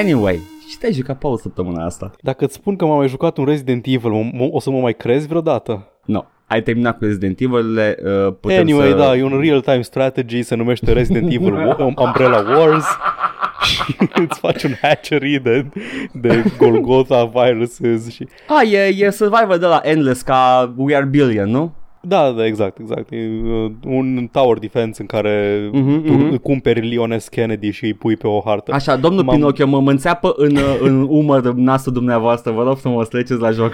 Anyway, 0.02 0.40
și 0.68 0.78
te-ai 0.78 0.92
jucat 0.92 1.18
Paul 1.18 1.36
săptămâna 1.36 1.84
asta? 1.84 2.10
Dacă 2.20 2.44
îți 2.44 2.54
spun 2.54 2.76
că 2.76 2.84
m-am 2.84 2.96
mai 2.96 3.08
jucat 3.08 3.36
un 3.36 3.44
Resident 3.44 3.86
Evil, 3.86 4.10
o 4.50 4.60
să 4.60 4.70
mă 4.70 4.80
mai 4.80 4.94
crezi 4.94 5.26
vreodată? 5.26 5.88
Nu. 6.04 6.14
No. 6.14 6.24
Ai 6.46 6.62
terminat 6.62 6.98
cu 6.98 7.04
Resident 7.04 7.40
Evil-urile, 7.40 7.96
uh, 8.04 8.34
putem 8.40 8.58
Anyway, 8.58 8.90
să... 8.90 8.96
da, 8.96 9.16
e 9.16 9.22
un 9.22 9.40
real-time 9.40 9.82
strategy, 9.82 10.42
se 10.42 10.54
numește 10.54 10.92
Resident 10.92 11.32
Evil 11.32 11.76
Umbrella 12.06 12.44
Wars 12.56 12.84
și 13.68 13.96
îți 14.14 14.38
faci 14.38 14.62
un 14.62 14.72
hatchery 14.80 15.40
de, 15.42 15.66
de 16.12 16.44
Golgotha 16.58 17.24
viruses 17.24 18.10
și... 18.10 18.28
Ah, 18.46 18.72
e, 18.72 18.78
e 18.78 19.10
survivor 19.10 19.56
de 19.56 19.66
la 19.66 19.80
Endless 19.82 20.22
ca 20.22 20.72
We 20.76 20.96
Are 20.96 21.04
Billion, 21.04 21.50
nu? 21.50 21.72
Da, 22.04 22.30
da, 22.30 22.46
exact, 22.46 22.78
exact. 22.78 23.12
E 23.12 23.16
uh, 23.16 23.70
un 23.86 24.28
tower 24.32 24.58
defense 24.58 25.00
în 25.00 25.06
care 25.06 25.68
uh-huh, 25.68 26.06
tu 26.06 26.12
uh-huh. 26.12 26.42
cumperi 26.42 26.88
Leon 26.88 27.18
S. 27.18 27.28
Kennedy 27.28 27.70
și 27.70 27.84
îi 27.84 27.94
pui 27.94 28.16
pe 28.16 28.26
o 28.26 28.40
hartă. 28.44 28.72
Așa, 28.72 28.96
domnul 28.96 29.24
M-am... 29.24 29.34
Pinocchio, 29.34 29.66
mă 29.66 29.90
înțeapă 29.90 30.32
în, 30.36 30.56
uh, 30.56 30.78
în 30.80 31.06
umăr 31.08 31.52
nasul 31.52 31.92
dumneavoastră, 31.92 32.52
vă 32.52 32.62
rog 32.62 32.78
să 32.78 32.88
mă 32.88 33.04
treceți 33.04 33.40
la 33.40 33.50
joc. 33.50 33.72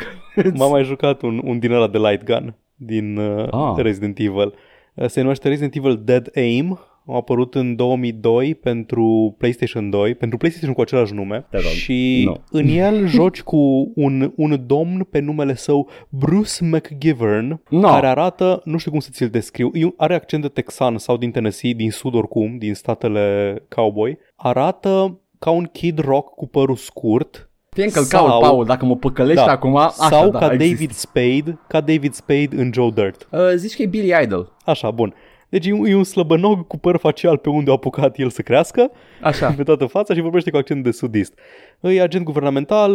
M-am 0.54 0.70
mai 0.70 0.84
jucat 0.84 1.22
un, 1.22 1.40
un 1.44 1.58
din 1.58 1.72
ăla 1.72 1.88
de 1.88 1.98
light 1.98 2.24
gun 2.24 2.54
din 2.74 3.16
uh, 3.16 3.46
ah. 3.50 3.82
Resident 3.82 4.18
Evil. 4.18 4.54
Uh, 4.94 5.06
se 5.06 5.20
numește 5.20 5.48
Resident 5.48 5.74
Evil 5.74 6.00
Dead 6.04 6.30
Aim 6.34 6.78
au 7.08 7.16
apărut 7.16 7.54
în 7.54 7.76
2002 7.76 8.54
pentru 8.54 9.34
PlayStation 9.38 9.90
2, 9.90 10.14
pentru 10.14 10.38
PlayStation 10.38 10.74
cu 10.74 10.80
același 10.80 11.14
nume 11.14 11.46
și 11.74 12.22
no. 12.24 12.32
în 12.50 12.66
el 12.66 13.06
joci 13.16 13.42
cu 13.42 13.92
un, 13.94 14.32
un 14.36 14.62
domn 14.66 15.06
pe 15.10 15.18
numele 15.18 15.54
său 15.54 15.88
Bruce 16.08 16.64
McGivern 16.64 17.60
no. 17.68 17.88
care 17.88 18.06
arată, 18.06 18.60
nu 18.64 18.78
știu 18.78 18.90
cum 18.90 19.00
să 19.00 19.08
ți-l 19.12 19.28
descriu, 19.28 19.70
are 19.96 20.14
accent 20.14 20.42
de 20.42 20.48
texan 20.48 20.98
sau 20.98 21.16
din 21.16 21.30
Tennessee, 21.30 21.72
din 21.72 21.90
sud 21.90 22.14
oricum, 22.14 22.58
din 22.58 22.74
statele 22.74 23.56
cowboy, 23.68 24.18
arată 24.36 25.20
ca 25.38 25.50
un 25.50 25.64
kid 25.64 25.98
rock 25.98 26.34
cu 26.34 26.46
părul 26.46 26.76
scurt 26.76 27.48
Fie 27.70 27.84
încă 27.84 28.00
sau, 28.00 28.40
Paul, 28.40 28.64
dacă 28.64 28.84
mă 28.84 28.96
păcălești 28.96 29.44
da, 29.44 29.50
acum, 29.50 29.76
așa, 29.76 30.08
Sau 30.08 30.30
da, 30.30 30.38
ca 30.38 30.52
există. 30.52 30.74
David 30.74 30.90
Spade, 30.90 31.58
ca 31.68 31.80
David 31.80 32.12
Spade 32.12 32.48
în 32.56 32.70
Joe 32.74 32.90
Dirt. 32.94 33.28
Uh, 33.30 33.40
zici 33.54 33.76
că 33.76 33.82
e 33.82 33.86
Billy 33.86 34.14
Idol. 34.22 34.56
Așa, 34.64 34.90
bun. 34.90 35.14
Deci 35.48 35.66
e 35.66 35.72
un, 35.72 35.86
e 35.86 35.94
un 35.94 36.04
slăbănog 36.04 36.66
cu 36.66 36.78
păr 36.78 36.96
facial 36.96 37.36
pe 37.36 37.48
unde 37.48 37.70
a 37.70 37.72
apucat 37.72 38.18
el 38.18 38.30
să 38.30 38.42
crească, 38.42 38.90
Așa. 39.22 39.50
pe 39.56 39.62
toată 39.62 39.86
fața 39.86 40.14
și 40.14 40.20
vorbește 40.20 40.50
cu 40.50 40.56
accent 40.56 40.84
de 40.84 40.90
sudist. 40.90 41.38
E 41.80 42.02
agent 42.02 42.24
guvernamental, 42.24 42.92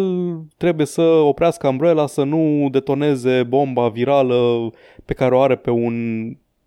trebuie 0.58 0.86
să 0.86 1.02
oprească 1.02 1.68
Umbrella 1.68 2.08
să 2.08 2.24
nu 2.24 2.68
detoneze 2.72 3.44
bomba 3.44 3.88
virală 3.88 4.70
pe 5.06 5.14
care 5.14 5.36
o 5.36 5.42
are 5.42 5.56
pe 5.56 5.70
un 5.70 5.94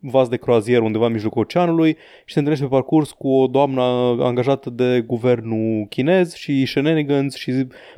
vas 0.01 0.29
de 0.29 0.37
croazier 0.37 0.81
undeva 0.81 1.07
în 1.07 1.13
mijlocul 1.13 1.41
oceanului 1.41 1.97
și 2.25 2.33
se 2.33 2.39
întâlnește 2.39 2.67
pe 2.67 2.75
parcurs 2.75 3.11
cu 3.11 3.29
o 3.29 3.47
doamnă 3.47 3.83
angajată 4.21 4.71
de 4.71 5.01
guvernul 5.07 5.87
chinez 5.89 6.35
și 6.35 6.67
shenanigans 6.67 7.35
și 7.35 7.51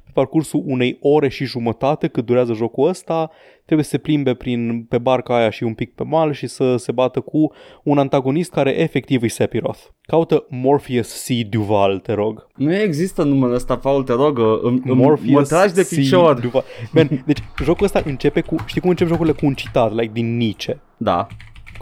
pe 0.04 0.07
parcursul 0.18 0.62
unei 0.66 0.98
ore 1.00 1.28
și 1.28 1.44
jumătate 1.44 2.08
cât 2.08 2.25
durează 2.25 2.52
jocul 2.52 2.88
ăsta 2.88 3.30
trebuie 3.64 3.84
să 3.84 3.90
se 3.90 3.98
plimbe 3.98 4.34
prin, 4.34 4.84
pe 4.88 4.98
barca 4.98 5.37
aia 5.37 5.50
și 5.50 5.62
un 5.62 5.75
pic 5.75 5.94
pe 5.94 6.04
mal 6.04 6.32
și 6.32 6.46
să 6.46 6.76
se 6.76 6.92
bată 6.92 7.20
cu 7.20 7.52
un 7.84 7.98
antagonist 7.98 8.50
care 8.50 8.80
efectiv 8.80 9.22
e 9.22 9.28
Sephiroth. 9.28 9.80
Caută 10.02 10.46
Morpheus 10.48 11.26
C. 11.26 11.48
Duval, 11.48 11.98
te 11.98 12.12
rog. 12.12 12.46
Nu 12.56 12.75
există 12.75 13.22
numele 13.22 13.54
ăsta, 13.54 13.76
Paul, 13.76 14.02
te 14.02 14.12
rog, 14.12 14.38
uh, 14.38 14.58
îmi, 14.62 14.82
îmi, 14.84 15.00
Morpheus 15.00 15.30
mă 15.32 15.42
tragi 15.42 15.75
de 15.75 15.82
C. 15.82 15.88
picior. 15.88 16.40
Duval. 16.40 16.64
Man, 16.92 17.22
deci 17.26 17.38
jocul 17.64 17.84
ăsta 17.84 18.02
începe 18.04 18.40
cu, 18.40 18.56
știi 18.66 18.80
cum 18.80 18.90
încep 18.90 19.06
jocurile 19.06 19.34
cu 19.34 19.46
un 19.46 19.54
citat, 19.54 19.92
like 19.94 20.12
din 20.12 20.37
Nietzsche. 20.37 20.80
Da. 20.96 21.26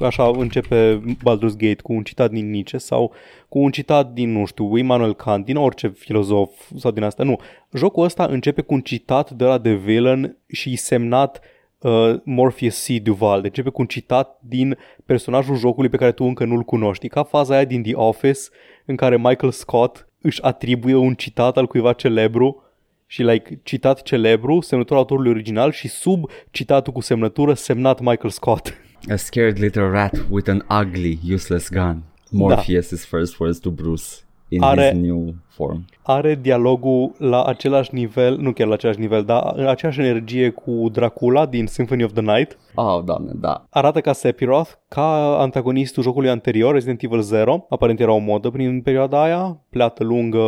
Așa 0.01 0.27
începe 0.27 1.03
Baldur's 1.19 1.57
Gate 1.57 1.83
cu 1.83 1.93
un 1.93 2.03
citat 2.03 2.31
din 2.31 2.51
Nietzsche 2.51 2.79
sau 2.79 3.13
cu 3.49 3.59
un 3.59 3.71
citat 3.71 4.13
din, 4.13 4.33
nu 4.33 4.45
știu, 4.45 4.77
Immanuel 4.77 5.15
Kant, 5.15 5.45
din 5.45 5.57
orice 5.57 5.89
filozof 5.89 6.51
sau 6.77 6.91
din 6.91 7.03
asta. 7.03 7.23
Nu. 7.23 7.41
Jocul 7.73 8.05
ăsta 8.05 8.25
începe 8.25 8.61
cu 8.61 8.75
un 8.75 8.81
citat 8.81 9.31
de 9.31 9.45
la 9.45 9.61
The 9.61 9.73
Villain 9.75 10.37
și 10.47 10.77
semnat 10.77 11.41
uh, 11.79 12.15
Morpheus 12.25 12.87
C. 12.87 12.91
Duval. 13.03 13.41
Deci 13.41 13.49
începe 13.49 13.71
cu 13.71 13.81
un 13.81 13.87
citat 13.87 14.39
din 14.41 14.79
personajul 15.07 15.57
jocului 15.57 15.91
pe 15.91 15.97
care 15.97 16.13
tu 16.13 16.25
încă 16.25 16.45
nu-l 16.45 16.63
cunoști. 16.63 17.07
E 17.07 17.09
ca 17.09 17.23
faza 17.23 17.55
aia 17.55 17.65
din 17.65 17.83
The 17.83 17.95
Office 17.95 18.41
în 18.85 18.97
care 18.97 19.17
Michael 19.17 19.53
Scott 19.53 20.09
își 20.21 20.43
atribuie 20.43 20.95
un 20.95 21.15
citat 21.15 21.57
al 21.57 21.67
cuiva 21.67 21.93
celebru 21.93 22.63
și 23.07 23.23
like 23.23 23.61
citat 23.63 24.03
celebru, 24.03 24.61
semnătura 24.61 24.99
autorului 24.99 25.31
original 25.31 25.73
și 25.73 25.89
sub 25.89 26.31
citatul 26.51 26.93
cu 26.93 27.01
semnătură 27.01 27.55
semnat 27.55 28.01
Michael 28.01 28.31
Scott. 28.31 28.75
A 29.09 29.17
scared 29.17 29.59
little 29.59 29.89
rat 29.89 30.19
with 30.31 30.49
an 30.49 30.65
ugly, 30.69 31.19
useless 31.35 31.69
gun. 31.69 32.03
Morpheus' 32.31 33.05
first 33.05 33.39
words 33.39 33.59
to 33.59 33.71
Bruce 33.71 34.25
in 34.49 34.63
Are- 34.63 34.83
his 34.91 35.01
new 35.01 35.35
form. 35.49 35.85
Are 36.03 36.35
dialogul 36.35 37.13
la 37.19 37.45
același 37.45 37.95
nivel, 37.95 38.37
nu 38.37 38.53
chiar 38.53 38.67
la 38.67 38.75
același 38.75 39.01
nivel, 39.01 39.25
dar 39.25 39.53
în 39.57 39.67
aceeași 39.67 40.01
energie 40.01 40.51
cu 40.51 40.89
Dracula 40.93 41.47
din 41.47 41.67
Symphony 41.67 42.03
of 42.05 42.13
the 42.13 42.21
Night. 42.21 42.59
Oh, 42.75 43.03
doamne, 43.05 43.33
da. 43.35 43.65
Arată 43.71 44.01
ca 44.01 44.13
Sephiroth, 44.13 44.71
ca 44.89 45.39
antagonistul 45.39 46.03
jocului 46.03 46.29
anterior, 46.29 46.73
Resident 46.73 47.03
Evil 47.03 47.21
0. 47.21 47.67
Aparent 47.71 48.01
era 48.01 48.13
o 48.13 48.19
modă 48.19 48.51
prin 48.51 48.81
perioada 48.81 49.23
aia, 49.23 49.61
pleată 49.71 50.05
lungă, 50.05 50.45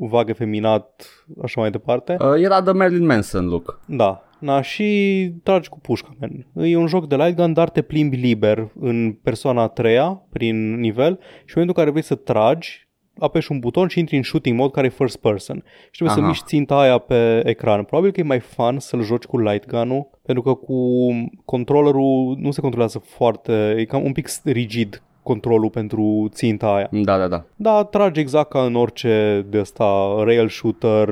vag 0.00 0.28
efeminat, 0.28 1.06
așa 1.42 1.60
mai 1.60 1.70
departe. 1.70 2.16
Uh, 2.20 2.34
era 2.42 2.60
de 2.60 2.70
Marilyn 2.70 3.06
Manson 3.06 3.48
look. 3.48 3.80
Da. 3.86 4.22
Na, 4.42 4.60
și 4.60 5.30
tragi 5.42 5.68
cu 5.68 5.80
pușca, 5.80 6.16
man. 6.20 6.46
E 6.66 6.76
un 6.76 6.86
joc 6.86 7.08
de 7.08 7.16
light 7.16 7.36
gun, 7.36 7.52
dar 7.52 7.70
te 7.70 7.82
plimbi 7.82 8.16
liber 8.16 8.70
în 8.80 9.12
persoana 9.12 9.62
a 9.62 9.68
treia, 9.68 10.22
prin 10.30 10.80
nivel, 10.80 11.18
și 11.20 11.56
în 11.56 11.62
momentul 11.62 11.66
în 11.66 11.72
care 11.72 11.90
vrei 11.90 12.02
să 12.02 12.14
tragi, 12.14 12.88
apeși 13.18 13.52
un 13.52 13.58
buton 13.58 13.88
și 13.88 13.98
intri 13.98 14.16
în 14.16 14.22
shooting 14.22 14.58
mode 14.58 14.72
care 14.72 14.86
e 14.86 14.90
first 14.90 15.16
person. 15.16 15.64
Și 15.90 16.02
trebuie 16.02 16.16
Aha. 16.16 16.20
să 16.20 16.26
miști 16.26 16.44
ținta 16.44 16.80
aia 16.80 16.98
pe 16.98 17.42
ecran. 17.44 17.84
Probabil 17.84 18.12
că 18.12 18.20
e 18.20 18.22
mai 18.22 18.40
fun 18.40 18.78
să-l 18.78 19.02
joci 19.02 19.24
cu 19.24 19.38
light 19.38 19.66
gun-ul, 19.66 20.10
pentru 20.22 20.42
că 20.42 20.54
cu 20.54 21.08
controllerul 21.44 22.36
nu 22.38 22.50
se 22.50 22.60
controlează 22.60 22.98
foarte, 22.98 23.74
e 23.78 23.84
cam 23.84 24.04
un 24.04 24.12
pic 24.12 24.28
rigid 24.44 25.02
controlul 25.22 25.70
pentru 25.70 26.28
ținta 26.32 26.74
aia. 26.74 26.88
Da, 26.90 27.18
da, 27.18 27.28
da. 27.28 27.44
Da, 27.56 27.84
tragi 27.84 28.20
exact 28.20 28.50
ca 28.50 28.64
în 28.64 28.74
orice 28.74 29.46
de 29.48 29.58
asta 29.58 30.14
rail 30.24 30.48
shooter, 30.48 31.08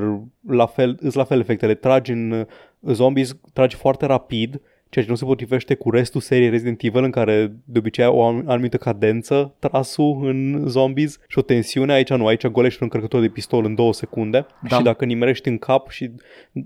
la 0.47 0.65
fel, 0.65 0.97
îți 0.99 1.17
la 1.17 1.23
fel 1.23 1.39
efectele. 1.39 1.73
Tragi 1.73 2.11
în 2.11 2.31
uh, 2.31 2.45
zombies, 2.93 3.37
tragi 3.53 3.75
foarte 3.75 4.05
rapid, 4.05 4.61
ceea 4.89 5.05
ce 5.05 5.11
nu 5.11 5.17
se 5.17 5.25
potrivește 5.25 5.73
cu 5.75 5.89
restul 5.91 6.21
seriei 6.21 6.49
Resident 6.49 6.81
Evil 6.83 7.03
în 7.03 7.11
care 7.11 7.53
de 7.63 7.79
obicei 7.79 8.03
au 8.03 8.17
o 8.17 8.23
anum- 8.33 8.45
anumită 8.45 8.77
cadență 8.77 9.53
trasul 9.59 10.19
în 10.27 10.63
zombies 10.67 11.19
și 11.27 11.37
o 11.37 11.41
tensiune. 11.41 11.93
Aici 11.93 12.09
nu, 12.09 12.25
aici 12.27 12.47
golești 12.47 12.83
un 12.83 12.89
încărcător 12.91 13.21
de 13.21 13.27
pistol 13.27 13.65
în 13.65 13.75
două 13.75 13.93
secunde 13.93 14.45
Da. 14.69 14.75
și 14.77 14.83
dacă 14.83 15.05
nimerești 15.05 15.47
în 15.47 15.57
cap 15.57 15.89
și 15.89 16.11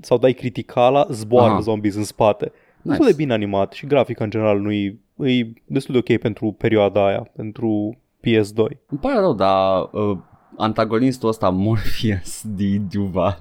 sau 0.01 0.17
dai 0.17 0.33
criticala, 0.33 1.07
zboară 1.11 1.51
Aha. 1.51 1.59
zombies 1.59 1.95
în 1.95 2.03
spate. 2.03 2.51
Nice. 2.81 2.97
Destul 2.97 3.05
de 3.07 3.13
bine 3.23 3.33
animat 3.33 3.71
și 3.71 3.85
grafica 3.85 4.23
în 4.23 4.29
general 4.29 4.59
nu 4.59 4.71
e, 5.19 5.31
e 5.31 5.53
destul 5.65 5.93
de 5.93 5.99
ok 6.13 6.19
pentru 6.19 6.51
perioada 6.51 7.05
aia, 7.07 7.29
pentru 7.35 7.97
PS2. 8.27 8.55
Îmi 8.89 8.99
pare 9.01 9.19
rău, 9.19 9.33
dar 9.33 9.89
uh, 9.91 10.17
antagonistul 10.57 11.29
ăsta, 11.29 11.49
Morpheus 11.49 12.41
D. 12.45 12.59
Duval, 12.91 13.39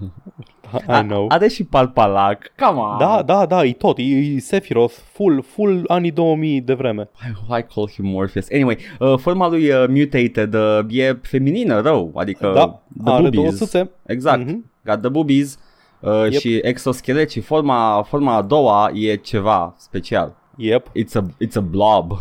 I 0.88 1.02
know. 1.06 1.26
are 1.28 1.48
și 1.48 1.64
palpalac. 1.64 2.52
Come 2.66 2.78
on. 2.80 2.98
Da, 2.98 3.22
da, 3.22 3.46
da, 3.46 3.64
e 3.64 3.72
tot, 3.72 3.98
e, 3.98 4.02
e 4.02 4.38
Sephiroth, 4.38 4.94
full, 5.12 5.42
full 5.42 5.84
anii 5.88 6.10
2000 6.10 6.60
de 6.60 6.74
vreme. 6.74 7.08
I, 7.26 7.58
I 7.58 7.62
call 7.74 7.88
him 7.94 8.06
Morpheus. 8.06 8.46
Anyway, 8.52 8.78
uh, 8.98 9.14
forma 9.18 9.48
lui 9.48 9.68
uh, 9.70 9.84
mutated 9.88 10.54
uh, 10.54 10.78
e 10.88 11.18
feminină 11.22 11.80
rău, 11.80 12.12
adică 12.14 12.52
da, 12.54 12.82
the 13.04 13.10
are 13.12 13.28
două 13.28 13.30
boobies. 13.30 13.56
țâțe. 13.56 13.90
Exact, 14.06 14.44
Mhm. 14.46 14.70
got 14.84 15.00
the 15.00 15.08
boobies 15.08 15.58
uh, 16.00 16.10
Yep. 16.30 16.40
și 16.40 16.58
exoschelet 16.62 17.30
și 17.30 17.40
forma, 17.40 18.02
forma 18.02 18.34
a 18.34 18.42
doua 18.42 18.90
e 18.94 19.14
ceva 19.16 19.74
special. 19.78 20.42
Yep, 20.56 20.86
It's 20.88 21.14
a, 21.14 21.26
it's 21.44 21.56
a 21.56 21.60
blob. 21.60 22.12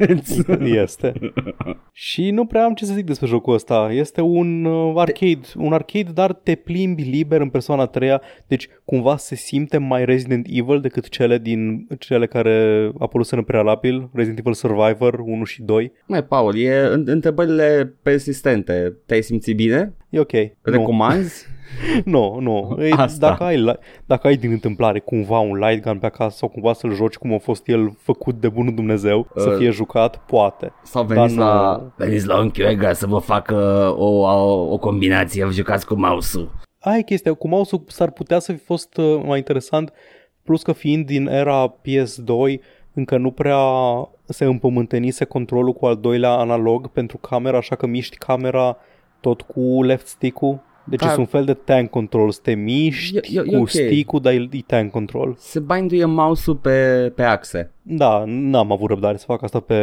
It's- 0.00 0.60
este. 0.82 1.12
Și 1.92 2.30
nu 2.30 2.46
prea 2.46 2.64
am 2.64 2.74
ce 2.74 2.84
să 2.84 2.92
zic 2.92 3.04
despre 3.04 3.26
jocul 3.26 3.54
ăsta. 3.54 3.88
Este 3.92 4.20
un 4.20 4.64
uh, 4.64 4.94
arcade, 4.96 5.40
un 5.56 5.72
arcade, 5.72 6.10
dar 6.14 6.32
te 6.32 6.54
plimbi 6.54 7.02
liber 7.02 7.40
în 7.40 7.48
persoana 7.48 7.82
a 7.82 7.86
treia, 7.86 8.22
deci 8.46 8.68
cumva 8.84 9.16
se 9.16 9.34
simte 9.34 9.78
mai 9.78 10.04
Resident 10.04 10.46
Evil 10.50 10.80
decât 10.80 11.08
cele 11.08 11.38
din 11.38 11.86
cele 11.98 12.26
care 12.26 12.90
apărut 12.98 13.28
în 13.28 13.42
prealabil, 13.42 14.08
Resident 14.12 14.38
Evil 14.38 14.52
Survivor 14.52 15.18
1 15.18 15.44
și 15.44 15.62
2. 15.62 15.92
Mai, 16.06 16.24
Paul, 16.24 16.58
e 16.58 16.80
în, 16.92 17.04
întrebările 17.06 17.94
persistente. 18.02 18.96
Te-ai 19.06 19.22
simțit 19.22 19.56
bine? 19.56 19.94
E 20.10 20.18
ok. 20.18 20.32
Nu. 20.32 20.48
Recomanzi? 20.62 21.46
Nu, 21.48 21.56
nu. 22.40 22.76
E, 22.82 22.92
Asta. 22.96 23.28
dacă, 23.28 23.42
ai, 23.44 23.56
li- 23.56 23.78
dacă 24.06 24.26
ai 24.26 24.36
din 24.36 24.50
întâmplare 24.50 24.98
cumva 24.98 25.38
un 25.38 25.58
light 25.58 25.82
gun 25.84 25.98
pe 25.98 26.06
acasă 26.06 26.36
sau 26.36 26.48
cumva 26.48 26.72
să-l 26.72 26.94
joci 26.94 27.14
cum 27.16 27.32
a 27.34 27.38
fost 27.38 27.68
el 27.68 27.92
făcut 27.98 28.40
de 28.40 28.48
bunul 28.48 28.74
Dumnezeu, 28.74 29.18
uh, 29.18 29.42
să 29.42 29.48
Uh. 29.48 29.56
fie 29.58 29.70
jucat, 29.70 30.16
poate. 30.26 30.72
Sau 30.82 31.04
veniți 31.04 31.36
Dar 31.36 31.44
nu- 31.46 31.52
la, 31.52 31.82
veniți 31.96 32.26
la 32.26 32.38
unchiul 32.40 32.64
Ega 32.66 32.92
să 32.92 33.06
vă 33.06 33.18
facă 33.18 33.54
o, 33.98 34.06
o, 34.06 34.72
o 34.72 34.78
combinație, 34.78 35.44
vă 35.44 35.50
jucați 35.52 35.86
cu 35.86 35.94
mouse-ul. 35.94 36.50
Aia 36.80 36.96
e 36.98 37.02
chestia, 37.02 37.34
cu 37.34 37.48
mouse 37.48 37.82
s-ar 37.86 38.10
putea 38.10 38.38
să 38.38 38.52
fi 38.52 38.58
fost 38.58 38.96
uh, 38.96 39.20
mai 39.26 39.38
interesant, 39.38 39.92
plus 40.44 40.62
că 40.62 40.72
fiind 40.72 41.06
din 41.06 41.26
era 41.26 41.74
PS2, 41.80 42.60
încă 42.94 43.16
nu 43.16 43.30
prea 43.30 43.58
se 44.24 44.44
împământenise 44.44 45.24
controlul 45.24 45.72
cu 45.72 45.86
al 45.86 45.96
doilea 45.96 46.30
analog 46.30 46.86
pentru 46.88 47.16
camera, 47.16 47.56
așa 47.56 47.74
că 47.74 47.86
miști 47.86 48.16
camera 48.16 48.76
tot 49.20 49.42
cu 49.42 49.82
left 49.82 50.06
stick-ul. 50.06 50.60
Deci 50.90 51.00
Da. 51.00 51.06
sunt 51.06 51.18
un 51.18 51.26
fel 51.26 51.44
de 51.44 51.54
tank 51.54 51.90
control, 51.90 52.30
să 52.30 52.40
te 52.42 52.54
miști 52.54 53.16
E- 53.16 53.20
e- 53.32 53.40
e 53.40 53.42
cu 53.42 53.56
ok. 53.56 53.68
stick-ul, 53.68 54.20
dar 54.20 54.32
e, 54.32 54.48
e 54.52 54.60
tank 54.66 54.90
control. 54.90 55.34
Se 55.38 55.60
binduie 55.60 56.04
mouse-ul 56.04 56.56
pe, 56.56 57.12
pe 57.14 57.22
axe. 57.22 57.70
Da, 57.82 58.22
n-am 58.26 58.72
avut 58.72 58.88
răbdare 58.88 59.16
să 59.16 59.24
fac 59.26 59.42
asta 59.42 59.60
pe 59.60 59.74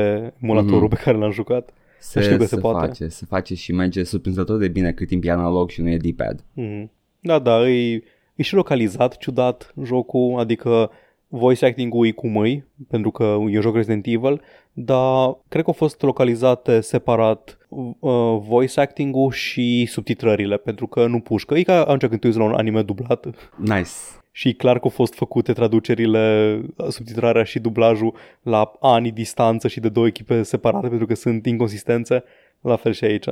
emulatorul 0.41 0.79
Mhm. 0.79 0.89
pe 0.89 0.95
care 1.03 1.17
l-am 1.17 1.31
jucat. 1.31 1.69
Se, 1.99 2.21
Știu 2.21 2.37
că 2.37 2.43
se, 2.43 2.55
se 2.55 2.61
poate. 2.61 2.85
face, 2.87 3.07
se 3.07 3.25
face 3.29 3.55
și 3.55 3.71
merge 3.73 4.03
surprinzător 4.03 4.57
de 4.59 4.67
bine 4.67 4.91
cât 4.91 5.07
timp 5.07 5.23
e 5.25 5.31
analog 5.31 5.69
și 5.69 5.81
nu 5.81 5.89
e 5.89 5.97
D-pad. 5.97 6.43
Mhm. 6.53 6.91
Da, 7.19 7.39
da, 7.39 7.69
e, 7.69 8.03
e 8.35 8.43
și 8.43 8.53
localizat 8.55 9.17
ciudat 9.17 9.73
jocul, 9.83 10.39
adică 10.39 10.89
voice 11.37 11.65
acting-ul 11.65 12.07
e 12.07 12.11
cu 12.11 12.27
mâini, 12.27 12.65
pentru 12.87 13.11
că 13.11 13.23
e 13.23 13.35
un 13.35 13.61
joc 13.61 13.75
Resident 13.75 14.05
Evil, 14.05 14.41
dar 14.73 15.37
cred 15.47 15.63
că 15.63 15.69
au 15.69 15.73
fost 15.73 16.01
localizate 16.01 16.81
separat 16.81 17.57
uh, 17.69 18.37
voice 18.39 18.79
acting-ul 18.79 19.31
și 19.31 19.85
subtitrările, 19.85 20.57
pentru 20.57 20.87
că 20.87 21.07
nu 21.07 21.19
pușcă. 21.19 21.57
E 21.57 21.63
ca 21.63 21.79
atunci 21.81 22.05
când 22.05 22.19
te 22.19 22.27
uiți 22.27 22.39
la 22.39 22.45
un 22.45 22.53
anime 22.53 22.81
dublat 22.81 23.25
Nice. 23.55 23.89
și 24.31 24.47
e 24.47 24.53
clar 24.53 24.75
că 24.75 24.83
au 24.83 24.89
fost 24.89 25.13
făcute 25.13 25.53
traducerile, 25.53 26.61
subtitrarea 26.89 27.43
și 27.43 27.59
dublajul 27.59 28.15
la 28.41 28.71
ani 28.79 29.11
distanță 29.11 29.67
și 29.67 29.79
de 29.79 29.89
două 29.89 30.07
echipe 30.07 30.43
separate, 30.43 30.87
pentru 30.87 31.07
că 31.07 31.15
sunt 31.15 31.45
inconsistențe, 31.45 32.23
la 32.61 32.75
fel 32.75 32.91
și 32.91 33.03
aici. 33.03 33.27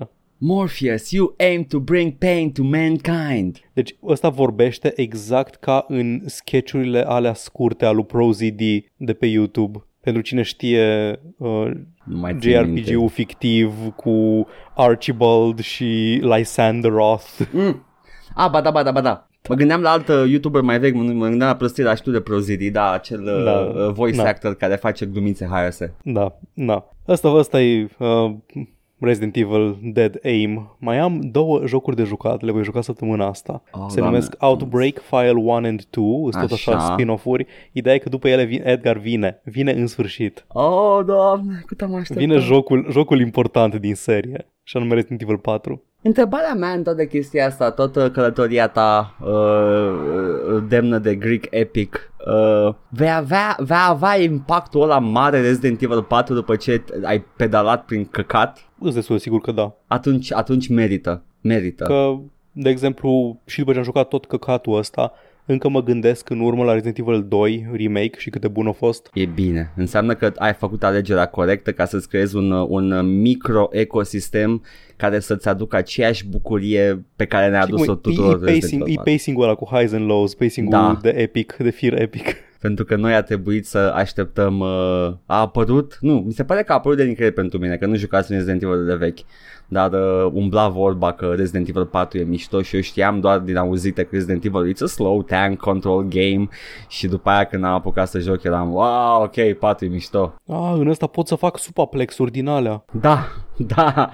Morpheus, 0.45 1.11
you 1.11 1.33
aim 1.37 1.63
to 1.63 1.79
bring 1.79 2.13
pain 2.17 2.51
to 2.51 2.63
mankind. 2.63 3.59
Deci 3.73 3.95
ăsta 4.07 4.29
vorbește 4.29 4.93
exact 4.95 5.55
ca 5.55 5.85
în 5.87 6.21
sketchurile 6.25 7.03
alea 7.07 7.33
scurte 7.33 7.85
al 7.85 7.95
lui 7.95 8.05
ProZD 8.05 8.61
de 8.97 9.13
pe 9.13 9.25
YouTube. 9.25 9.85
Pentru 10.01 10.21
cine 10.21 10.41
știe 10.41 11.19
uh, 11.37 11.71
Nu 12.05 12.17
mai 12.17 12.35
țin 12.39 12.51
JRPG-ul 12.51 12.95
minte. 12.97 13.13
fictiv 13.13 13.73
cu 13.95 14.47
Archibald 14.75 15.59
și 15.59 16.19
Lysander 16.21 16.91
Roth. 16.91 17.39
Mm. 17.51 17.85
Ah, 18.35 18.49
ba 18.51 18.61
da, 18.61 18.71
ba 18.71 18.83
da, 18.83 18.91
ba 18.91 19.01
da. 19.01 19.27
Mă 19.49 19.55
gândeam 19.55 19.81
la 19.81 19.89
alt 19.91 20.07
uh, 20.07 20.23
YouTuber 20.27 20.61
mai 20.61 20.79
vechi, 20.79 20.93
mă 20.93 21.01
mă 21.03 21.27
gândeam 21.27 21.49
la 21.49 21.55
prostia 21.55 21.95
știu 21.95 22.11
de 22.11 22.19
Prozidi, 22.19 22.69
da, 22.71 22.91
acel 22.91 23.23
Da. 23.45 23.59
uh, 23.85 23.93
voice 23.93 24.17
Da. 24.17 24.27
actor 24.27 24.55
care 24.55 24.75
face 24.75 25.05
glumițe 25.05 25.45
HRS. 25.51 25.79
Da, 26.03 26.37
da. 26.53 26.89
Asta, 27.05 27.29
asta 27.29 27.61
e 27.61 27.87
uh, 27.99 28.31
Resident 29.03 29.35
Evil 29.35 29.77
Dead 29.81 30.19
Aim. 30.23 30.75
Mai 30.79 30.97
am 30.99 31.19
două 31.21 31.65
jocuri 31.65 31.95
de 31.95 32.03
jucat, 32.03 32.41
le 32.41 32.51
voi 32.51 32.63
juca 32.63 32.81
săptămâna 32.81 33.27
asta. 33.27 33.63
Oh, 33.71 33.85
Se 33.87 33.95
Doamne. 33.99 34.03
numesc 34.05 34.35
Outbreak 34.39 34.97
File 34.99 35.31
1 35.31 35.51
and 35.51 35.85
2, 35.89 36.03
sunt 36.31 36.31
tot 36.31 36.51
așa, 36.51 36.71
Așa. 36.75 36.93
spin-off-uri. 36.93 37.45
Ideea 37.71 37.95
e 37.95 37.97
că 37.97 38.09
după 38.09 38.27
ele 38.27 38.43
vine, 38.43 38.63
Edgar 38.65 38.97
vine, 38.97 39.41
vine 39.43 39.71
în 39.71 39.87
sfârșit. 39.87 40.45
Oh, 40.47 40.99
doamne, 41.05 41.63
cât 41.65 41.81
am 41.81 41.95
așteptat. 41.95 42.17
Vine 42.27 42.37
jocul, 42.37 42.87
jocul 42.91 43.19
important 43.19 43.75
din 43.75 43.95
serie, 43.95 44.45
și 44.63 44.77
anume 44.77 44.93
Resident 44.93 45.21
Evil 45.21 45.37
4. 45.37 45.83
Întrebarea 46.05 46.53
mea 46.53 46.71
în 46.71 46.83
toată 46.83 47.05
chestia 47.05 47.45
asta, 47.45 47.71
toată 47.71 48.11
călătoria 48.11 48.67
ta 48.67 49.15
uh, 49.21 49.27
uh, 49.29 50.63
demnă 50.67 50.97
de 50.97 51.15
Greek 51.15 51.45
Epic, 51.49 52.11
uh, 52.27 52.73
vei 52.89 53.13
avea, 53.13 53.55
vei 53.59 53.77
avea 53.87 54.21
impactul 54.21 54.81
ăla 54.81 54.99
mare 54.99 55.41
Resident 55.41 55.81
Evil 55.81 56.03
4 56.03 56.33
după 56.33 56.55
ce 56.55 56.83
ai 57.03 57.25
pedalat 57.35 57.85
prin 57.85 58.05
căcat? 58.05 58.59
Îți 58.79 58.93
destul 58.93 59.15
de 59.15 59.21
sigur 59.21 59.41
că 59.41 59.51
da. 59.51 59.75
Atunci, 59.87 60.33
atunci 60.33 60.67
merită. 60.67 61.23
Merită. 61.41 61.83
Că, 61.83 62.15
de 62.51 62.69
exemplu, 62.69 63.39
și 63.45 63.59
după 63.59 63.71
ce 63.71 63.77
am 63.77 63.83
jucat 63.83 64.07
tot 64.07 64.25
căcatul 64.25 64.77
ăsta, 64.77 65.13
încă 65.45 65.69
mă 65.69 65.83
gândesc 65.83 66.29
în 66.29 66.39
urmă 66.39 66.63
la 66.63 66.71
Resident 66.71 66.97
Evil 66.97 67.25
2 67.27 67.67
remake 67.71 68.19
și 68.19 68.29
cât 68.29 68.41
de 68.41 68.47
bun 68.47 68.67
a 68.67 68.71
fost. 68.71 69.09
E 69.13 69.25
bine. 69.25 69.71
Înseamnă 69.75 70.13
că 70.13 70.31
ai 70.35 70.53
făcut 70.53 70.83
alegerea 70.83 71.25
corectă 71.25 71.71
ca 71.71 71.85
să-ți 71.85 72.09
creezi 72.09 72.35
un, 72.35 72.51
un 72.51 73.21
micro-ecosistem 73.21 74.61
care 74.95 75.19
să-ți 75.19 75.47
aducă 75.47 75.75
aceeași 75.75 76.27
bucurie 76.27 77.05
pe 77.15 77.25
care 77.25 77.49
ne-a 77.49 77.61
adus-o 77.61 77.85
Măi, 77.85 77.99
tuturor 78.01 78.47
e, 78.47 78.51
e, 78.51 78.53
Resident 78.53 78.61
pacing, 78.61 78.81
Evil 78.81 78.91
e 78.91 78.95
4. 78.95 79.11
pacing-ul 79.11 79.43
ăla 79.43 79.55
cu 79.55 79.65
highs 79.75 79.91
and 79.93 80.05
lows, 80.05 80.33
pacing-ul 80.33 80.71
Da. 80.71 80.99
de 81.01 81.09
epic, 81.09 81.55
de 81.59 81.69
fear 81.69 82.01
epic. 82.01 82.35
Pentru 82.63 82.85
că 82.85 82.95
noi 82.95 83.13
a 83.13 83.21
trebuit 83.21 83.65
să 83.65 83.77
așteptăm 83.77 84.59
uh, 84.59 85.13
A 85.25 85.39
apărut 85.39 85.97
Nu, 86.01 86.13
mi 86.13 86.33
se 86.33 86.43
pare 86.43 86.63
că 86.63 86.71
a 86.71 86.75
apărut 86.75 86.97
de 86.97 87.03
nicăieri 87.03 87.35
pentru 87.35 87.57
mine 87.57 87.75
Că 87.75 87.85
nu 87.85 87.95
jucați 87.95 88.33
Resident 88.33 88.63
Evil 88.63 88.85
de 88.85 88.95
vechi 88.95 89.19
Dar 89.67 89.91
uh, 89.91 90.31
umbla 90.33 90.67
vorba 90.67 91.13
că 91.13 91.33
Resident 91.35 91.67
Evil 91.67 91.85
4 91.85 92.19
e 92.19 92.23
mișto 92.23 92.61
Și 92.61 92.75
eu 92.75 92.81
știam 92.81 93.19
doar 93.19 93.39
din 93.39 93.57
auzite 93.57 94.03
că 94.03 94.09
Resident 94.11 94.43
Evil 94.43 94.73
It's 94.73 94.81
a 94.81 94.85
slow 94.85 95.23
tank 95.23 95.59
control 95.59 96.03
game 96.03 96.47
Și 96.87 97.07
după 97.07 97.29
aia 97.29 97.43
când 97.43 97.63
am 97.63 97.73
apucat 97.73 98.07
să 98.07 98.19
joc 98.19 98.43
Eram 98.43 98.73
wow, 98.73 99.21
ok, 99.23 99.53
4 99.59 99.85
e 99.85 99.89
mișto 99.89 100.33
Ah, 100.47 100.73
în 100.75 100.87
ăsta 100.87 101.07
pot 101.07 101.27
să 101.27 101.35
fac 101.35 101.57
supaplexuri 101.57 102.31
din 102.31 102.47
alea. 102.47 102.85
Da, 102.91 103.27
da 103.57 104.09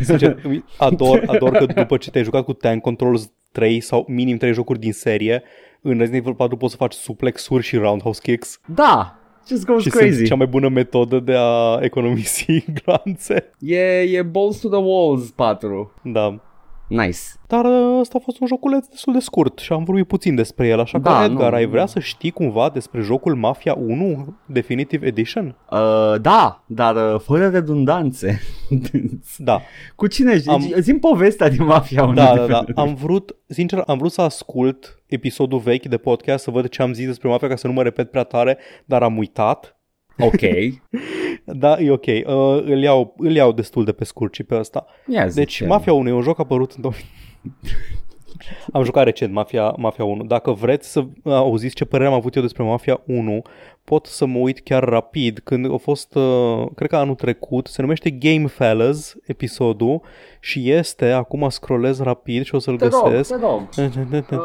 Sincer, 0.00 0.42
ador, 0.78 1.22
ador 1.26 1.50
că 1.50 1.66
după 1.66 1.96
ce 1.96 2.10
te-ai 2.10 2.24
jucat 2.24 2.44
cu 2.44 2.52
Tank 2.52 2.82
Controls 2.82 3.32
3 3.52 3.80
sau 3.80 4.04
minim 4.08 4.36
3 4.36 4.52
jocuri 4.52 4.78
din 4.78 4.92
serie, 4.92 5.42
în 5.82 5.98
Resident 5.98 6.22
Evil 6.22 6.34
4 6.34 6.56
poți 6.56 6.70
să 6.72 6.76
faci 6.78 6.92
suplexuri 6.92 7.62
și 7.64 7.76
roundhouse 7.76 8.20
kicks. 8.22 8.60
Da, 8.74 9.18
just 9.48 9.64
goes 9.64 9.82
și 9.82 9.88
crazy 9.88 10.14
sunt 10.14 10.26
cea 10.26 10.34
mai 10.34 10.46
bună 10.46 10.68
metodă 10.68 11.18
de 11.20 11.34
a 11.36 11.78
economisi 11.80 12.64
glanțe. 12.84 13.50
E, 13.58 14.00
e 14.00 14.22
balls 14.22 14.58
to 14.60 14.68
the 14.68 14.78
walls 14.80 15.30
4 15.30 15.92
Da. 16.02 16.40
Nice 16.88 17.18
Dar 17.46 17.64
ă, 17.64 17.96
ăsta 18.00 18.18
a 18.18 18.22
fost 18.24 18.40
un 18.40 18.46
joculeț 18.46 18.86
destul 18.86 19.12
de 19.12 19.18
scurt 19.18 19.58
și 19.58 19.72
am 19.72 19.84
vorbit 19.84 20.06
puțin 20.06 20.34
despre 20.34 20.66
el, 20.68 20.80
așa 20.80 20.98
Da, 20.98 21.18
că 21.18 21.24
Edgar, 21.24 21.50
nu. 21.50 21.56
ai 21.56 21.66
vrea 21.66 21.86
să 21.86 21.98
știi 21.98 22.30
cumva 22.30 22.70
despre 22.70 23.00
jocul 23.00 23.34
Mafia 23.34 23.74
1 23.74 24.36
Definitive 24.46 25.06
Edition? 25.06 25.56
uh, 25.70 26.20
Da, 26.20 26.62
dar 26.66 27.14
uh, 27.14 27.20
fără 27.20 27.48
redundanțe 27.48 28.40
Da, 29.36 29.60
Cu 29.96 30.06
cine? 30.06 30.32
Am- 30.46 30.54
Am... 30.54 30.80
Zim 30.80 30.98
povestea 30.98 31.48
din 31.48 31.64
Mafia 31.64 32.04
1 32.04 32.14
da, 32.14 32.34
da, 32.36 32.46
da. 32.46 32.82
Am 32.82 32.94
vrut, 32.94 33.36
sincer, 33.46 33.82
am 33.86 33.98
vrut 33.98 34.12
să 34.12 34.20
ascult 34.20 34.97
episodul 35.08 35.58
vechi 35.58 35.86
de 35.86 35.96
podcast, 35.96 36.44
să 36.44 36.50
văd 36.50 36.68
ce 36.68 36.82
am 36.82 36.92
zis 36.92 37.06
despre 37.06 37.28
Mafia 37.28 37.48
ca 37.48 37.56
să 37.56 37.66
nu 37.66 37.72
mă 37.72 37.82
repet 37.82 38.10
prea 38.10 38.22
tare, 38.24 38.58
dar 38.84 39.02
am 39.02 39.16
uitat. 39.18 39.76
Ok 40.18 40.40
Da, 41.44 41.78
e 41.80 41.90
ok. 41.90 42.06
Uh, 42.06 42.22
îl, 42.64 42.82
iau, 42.82 43.14
îl 43.18 43.34
iau 43.34 43.52
destul 43.52 43.84
de 43.84 43.92
pe 43.92 44.04
scurt 44.04 44.34
și 44.34 44.42
pe 44.42 44.54
ăsta. 44.58 44.86
Ia 45.06 45.26
zi, 45.26 45.36
Deci, 45.36 45.52
ce- 45.52 45.66
Mafia 45.66 45.92
1 45.92 46.08
e 46.08 46.12
un 46.12 46.22
joc 46.22 46.38
apărut 46.38 46.72
în 46.72 46.80
2000. 46.80 47.04
Am 48.72 48.84
jucat 48.84 49.04
recent 49.04 49.32
Mafia, 49.32 49.74
Mafia 49.76 50.04
1. 50.04 50.24
Dacă 50.24 50.50
vreți 50.52 50.90
să 50.92 51.04
auziți 51.24 51.74
ce 51.74 51.84
părere 51.84 52.08
am 52.08 52.14
avut 52.14 52.34
eu 52.34 52.42
despre 52.42 52.62
Mafia 52.62 53.00
1, 53.06 53.42
pot 53.88 54.06
să 54.06 54.26
mă 54.26 54.38
uit 54.38 54.60
chiar 54.60 54.84
rapid. 54.84 55.40
Când 55.44 55.72
a 55.72 55.76
fost, 55.76 56.14
uh, 56.14 56.66
cred 56.74 56.88
că 56.88 56.96
anul 56.96 57.14
trecut, 57.14 57.66
se 57.66 57.82
numește 57.82 58.10
Game 58.10 58.46
Fellas 58.46 59.16
episodul 59.26 60.00
și 60.40 60.70
este, 60.70 61.10
acum 61.10 61.48
scrollez 61.48 62.00
rapid 62.00 62.44
și 62.44 62.54
o 62.54 62.58
să-l 62.58 62.76
Te 62.76 62.88
rog, 62.88 63.02
găsesc. 63.02 63.34
te 63.34 63.40
rog 63.40 63.62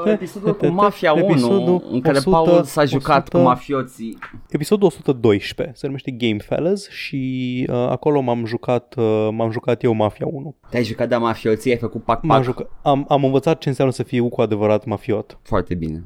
Uh, 0.06 0.12
Episodul 0.12 0.56
cu 0.56 0.66
Mafia 0.66 1.14
1 1.14 1.24
Episodul 1.24 1.88
În 1.92 2.02
care 2.02 2.18
100, 2.18 2.30
Paul 2.30 2.64
s-a 2.64 2.86
jucat 2.86 3.18
100, 3.18 3.38
cu 3.38 3.44
mafioții 3.44 4.18
Episodul 4.50 4.88
112 4.88 5.76
se 5.78 5.86
numește 5.86 6.12
Game 6.12 6.38
Fellas 6.38 6.90
și 6.90 7.66
uh, 7.70 7.76
acolo 7.76 8.20
m-am 8.20 8.46
jucat, 8.46 8.96
uh, 8.98 9.28
m-am 9.32 9.52
jucat 9.52 9.84
eu 9.84 9.94
Mafia 9.94 10.26
1. 10.30 10.56
Te-ai 10.70 10.84
jucat 10.84 11.10
de 11.10 11.16
mafioții, 11.16 11.72
ai 11.72 11.78
făcut 11.78 12.06
M-am 12.06 12.16
pac-pac 12.16 12.44
jucat, 12.44 12.70
am, 12.82 13.06
am 13.10 13.24
învățat 13.24 13.58
ce 13.58 13.70
înseamnă 13.70 13.94
să 13.94 14.04
fiu 14.04 14.30
cu 14.30 14.42
adevărat 14.42 14.86
mafiot. 14.86 15.38
Foarte 15.42 15.74
bine 15.74 16.04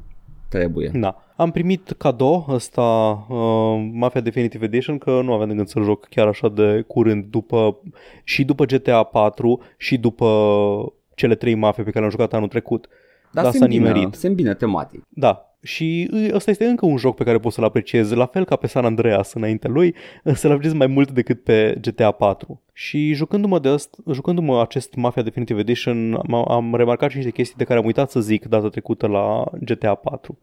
Trebuie 0.48 0.90
Da. 0.94 1.16
Am 1.36 1.50
primit 1.50 1.94
cadou 1.98 2.46
ăsta 2.48 2.82
uh, 3.28 3.88
Mafia 3.92 4.20
Definitive 4.20 4.64
Edition 4.64 4.98
că 4.98 5.20
nu 5.24 5.32
aveam 5.32 5.48
de 5.48 5.54
gând 5.54 5.68
să 5.68 5.80
joc 5.80 6.06
chiar 6.08 6.26
așa 6.26 6.48
de 6.48 6.84
curând 6.86 7.24
după 7.24 7.78
și 8.24 8.44
după 8.44 8.64
GTA 8.64 9.02
4 9.02 9.60
și 9.76 9.98
după 9.98 10.26
cele 11.14 11.34
trei 11.34 11.54
mafie 11.54 11.82
pe 11.82 11.88
care 11.90 11.98
le-am 11.98 12.10
jucat 12.10 12.32
anul 12.32 12.48
trecut. 12.48 12.88
Dar 13.32 13.44
Da, 13.44 13.50
se 13.50 13.58
s-a 13.58 13.64
îmbină, 13.64 13.88
nimerit. 13.88 14.14
se 14.14 14.26
îmbină 14.26 14.54
tematic 14.54 15.02
Da. 15.08 15.47
Și 15.62 16.08
î, 16.10 16.34
ăsta 16.34 16.50
este 16.50 16.64
încă 16.64 16.86
un 16.86 16.96
joc 16.96 17.16
pe 17.16 17.24
care 17.24 17.38
poți 17.38 17.54
să-l 17.54 17.64
apreciezi, 17.64 18.14
la 18.14 18.26
fel 18.26 18.44
ca 18.44 18.56
pe 18.56 18.66
San 18.66 18.84
Andreas 18.84 19.32
înainte 19.32 19.68
lui, 19.68 19.94
să-l 20.34 20.50
apreciezi 20.50 20.76
mai 20.76 20.86
mult 20.86 21.10
decât 21.10 21.42
pe 21.42 21.78
GTA 21.80 22.10
4. 22.10 22.62
Și 22.72 23.12
jucându-mă, 23.12 23.58
de 23.58 23.68
ăst, 23.68 23.96
jucându-mă 24.12 24.60
acest 24.60 24.94
Mafia 24.94 25.22
Definitive 25.22 25.60
Edition, 25.60 26.14
am, 26.14 26.50
am 26.50 26.74
remarcat 26.74 27.10
și 27.10 27.16
niște 27.16 27.32
chestii 27.32 27.56
de 27.56 27.64
care 27.64 27.78
am 27.78 27.84
uitat 27.84 28.10
să 28.10 28.20
zic 28.20 28.44
data 28.44 28.68
trecută 28.68 29.06
la 29.06 29.44
GTA 29.60 29.94
4. 29.94 30.38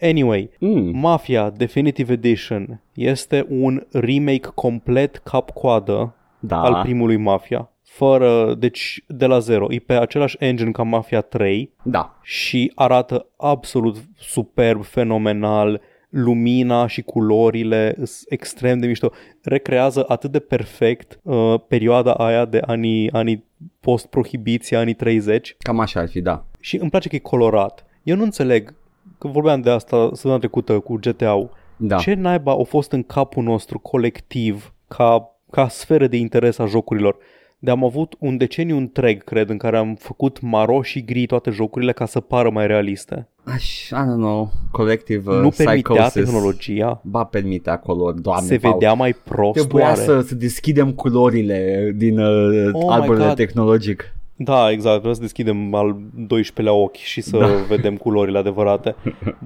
Anyway, 0.00 0.50
mm. 0.58 0.98
Mafia 0.98 1.50
Definitive 1.50 2.12
Edition 2.12 2.80
este 2.94 3.46
un 3.48 3.86
remake 3.92 4.48
complet 4.54 5.16
cap-coadă 5.16 6.14
Da 6.38 6.60
al 6.60 6.82
primului 6.82 7.16
Mafia. 7.16 7.70
Fără, 7.96 8.54
deci 8.58 9.04
de 9.06 9.26
la 9.26 9.38
zero. 9.38 9.66
E 9.72 9.78
pe 9.78 9.92
același 9.92 10.36
engine 10.38 10.70
ca 10.70 10.82
Mafia 10.82 11.20
3 11.20 11.72
Da 11.82 12.18
și 12.22 12.72
arată 12.74 13.26
absolut 13.36 13.96
superb, 14.18 14.84
fenomenal. 14.84 15.80
Lumina 16.08 16.86
și 16.86 17.02
culorile 17.02 17.94
sunt 17.94 18.24
extrem 18.28 18.78
de 18.78 18.86
mișto. 18.86 19.10
Recrează 19.42 20.04
atât 20.08 20.30
de 20.30 20.38
perfect 20.38 21.20
uh, 21.22 21.54
perioada 21.68 22.12
aia 22.12 22.44
de 22.44 22.60
anii, 22.66 23.10
anii 23.12 23.44
post-prohibiție, 23.80 24.76
anii 24.76 24.94
30 24.94 25.56
Cam 25.58 25.80
așa 25.80 26.00
ar 26.00 26.08
fi, 26.08 26.20
da 26.20 26.44
și 26.60 26.76
îmi 26.76 26.90
place 26.90 27.08
că 27.08 27.14
e 27.14 27.18
colorat. 27.18 27.86
Eu 28.02 28.16
nu 28.16 28.22
înțeleg, 28.22 28.74
că 29.18 29.28
vorbeam 29.28 29.60
de 29.60 29.70
asta 29.70 30.08
săptămâna 30.12 30.38
trecută 30.38 30.78
cu 30.78 30.98
GTA-ul, 31.00 31.50
Da 31.76 31.96
ce 31.96 32.14
naiba 32.14 32.52
a 32.52 32.62
fost 32.62 32.92
în 32.92 33.02
capul 33.02 33.42
nostru 33.42 33.78
colectiv 33.78 34.74
ca, 34.88 35.36
ca 35.50 35.68
sferă 35.68 36.06
de 36.06 36.16
interes 36.16 36.58
a 36.58 36.66
jocurilor? 36.66 37.16
De 37.62 37.70
am 37.70 37.84
avut 37.84 38.14
un 38.18 38.36
deceniu 38.36 38.76
întreg, 38.76 39.24
cred, 39.24 39.48
în 39.50 39.56
care 39.56 39.76
am 39.76 39.94
făcut 39.94 40.40
maro 40.40 40.82
și 40.82 41.04
gri 41.04 41.26
toate 41.26 41.50
jocurile 41.50 41.92
ca 41.92 42.06
să 42.06 42.20
pară 42.20 42.50
mai 42.50 42.66
realiste. 42.66 43.28
Aș, 43.44 43.88
I 43.88 43.92
don't 43.94 44.16
know 44.16 44.52
Collective 44.70 45.30
uh, 45.30 45.36
nu 45.40 45.48
permitea 45.56 45.68
psychosis. 46.06 46.12
tehnologia, 46.12 47.00
Ba 47.04 47.24
permitea 47.24 47.78
color, 47.78 48.12
doamne 48.14 48.46
se 48.46 48.56
Paul. 48.58 48.72
vedea 48.72 48.92
mai 48.92 49.12
prost 49.24 49.52
Trebuia 49.58 49.84
oare? 49.84 50.00
să, 50.00 50.20
să 50.20 50.34
deschidem 50.34 50.92
culorile 50.92 51.90
din 51.96 52.18
uh, 52.18 52.70
Oh 52.72 52.84
my 52.86 52.94
arborele 52.94 53.24
God. 53.26 53.34
tehnologic 53.36 54.14
Da, 54.36 54.70
exact, 54.70 54.98
vreau 54.98 55.14
să 55.14 55.20
deschidem 55.20 55.74
al 55.74 55.96
12-lea 56.26 56.72
ochi 56.72 56.96
și 56.96 57.20
să 57.20 57.38
Da. 57.38 57.46
vedem 57.76 57.96
culorile 57.96 58.38
adevărate. 58.38 58.94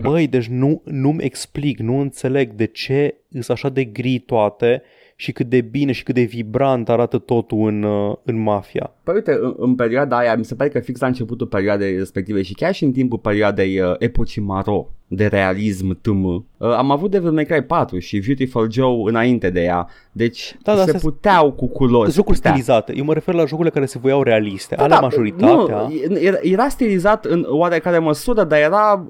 Băi, 0.00 0.26
deci 0.26 0.46
nu, 0.46 0.82
nu-mi 0.84 1.22
explic, 1.22 1.78
nu 1.78 1.98
înțeleg 2.00 2.52
de 2.52 2.66
ce 2.66 3.14
sunt 3.32 3.48
așa 3.50 3.68
de 3.68 3.84
gri 3.84 4.18
toate 4.18 4.82
și 5.24 5.32
cât 5.32 5.46
de 5.48 5.60
bine 5.60 5.92
și 5.92 6.02
cât 6.02 6.14
de 6.14 6.22
vibrant 6.22 6.88
arată 6.88 7.18
totul 7.18 7.66
în, 7.68 7.82
uh, 7.82 8.14
în 8.24 8.42
Mafia. 8.42 8.90
Păi 9.02 9.14
uite, 9.14 9.38
în, 9.40 9.54
în 9.58 9.74
perioada 9.74 10.16
aia, 10.18 10.36
mi 10.36 10.44
se 10.44 10.54
pare 10.54 10.70
că 10.70 10.80
fix 10.80 11.00
la 11.00 11.06
începutul 11.06 11.46
perioadei 11.46 11.96
respective 11.96 12.42
și 12.42 12.54
chiar 12.54 12.74
și 12.74 12.84
în 12.84 12.92
timpul 12.92 13.18
perioadei 13.18 13.80
uh, 13.80 13.94
epocii 13.98 14.42
Maro 14.42 14.88
de 15.06 15.26
realism 15.26 15.98
TM, 16.00 16.24
uh, 16.24 16.44
am 16.58 16.90
avut 16.90 17.10
Devil 17.10 17.30
May 17.30 17.44
Cry 17.44 17.62
4 17.62 17.98
și 17.98 18.22
Beautiful 18.26 18.70
Joe 18.70 18.96
înainte 19.04 19.50
de 19.50 19.62
ea, 19.62 19.88
deci 20.12 20.56
Da, 20.62 20.72
da, 20.74 20.78
se 20.78 20.82
astea- 20.90 21.00
puteau 21.10 21.52
cu 21.52 21.66
culori. 21.68 22.08
se 22.10 22.14
Jocuri 22.16 22.36
putea. 22.36 22.50
stilizate. 22.50 22.92
Eu 22.96 23.04
mă 23.04 23.12
refer 23.12 23.34
la 23.34 23.44
jocurile 23.44 23.70
care 23.74 23.86
se 23.86 23.98
voiau 23.98 24.22
realiste. 24.22 24.74
Da, 24.74 24.82
Alea 24.82 24.96
da, 24.96 25.02
majoritatea... 25.02 25.88
Nu, 26.08 26.18
era, 26.20 26.36
era 26.42 26.68
stilizat 26.68 27.24
în 27.24 27.46
oarecare 27.48 27.98
măsură, 27.98 28.44
dar 28.44 28.58
era 28.60 29.06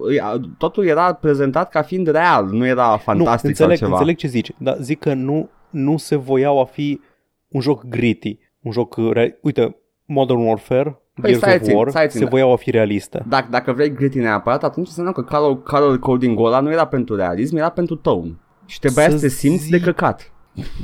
totul 0.59 0.85
era 0.87 1.13
prezentat 1.13 1.69
ca 1.71 1.83
fiind 1.83 2.07
real, 2.11 2.49
nu 2.53 2.67
era 2.67 2.91
nu, 2.91 2.97
fantastic 2.97 3.49
înțeleg, 3.49 3.77
sau 3.77 3.87
ceva. 3.87 3.99
înțeleg 3.99 4.17
ce 4.17 4.27
zici, 4.27 4.51
dar 4.59 4.77
zic 4.81 4.99
că 4.99 5.15
nu, 5.15 5.49
nu 5.75 5.97
se 5.97 6.17
voiau 6.17 6.61
a 6.61 6.65
fi 6.65 7.01
un 7.49 7.61
joc 7.61 7.85
gritty, 7.85 8.39
un 8.61 8.73
joc... 8.73 8.97
uh, 8.97 9.11
Real... 9.13 9.39
Uite, 9.41 9.77
Modern 10.05 10.39
Warfare 10.47 10.99
Păi 11.21 11.31
Gears 11.31 11.43
stai 11.43 11.55
of 11.55 11.63
țin, 11.63 11.77
War 11.77 11.89
stai 11.89 12.09
țin, 12.09 12.19
se 12.19 12.25
da. 12.25 12.31
voiau 12.31 12.53
a 12.53 12.57
fi 12.57 12.71
realiste. 12.71 13.25
Dacă, 13.29 13.47
dacă 13.51 13.73
vrei 13.73 13.93
gritty 13.95 14.19
neapărat, 14.19 14.65
atunci 14.65 14.87
înseamnă 14.87 15.13
că 15.13 15.23
color, 15.23 15.63
color 15.63 15.99
coding 15.99 16.39
ăla 16.41 16.61
nu 16.61 16.73
era 16.73 16.87
pentru 16.87 17.17
realism, 17.17 17.57
era 17.57 17.69
pentru 17.69 17.97
tone. 17.97 18.39
Și 18.67 18.79
trebuia 18.79 19.11
să, 19.11 19.17
Să 19.17 19.21
te 19.27 19.29
simți 19.29 19.65
zic- 19.65 19.71
de 19.71 19.81
căcat. 19.81 20.33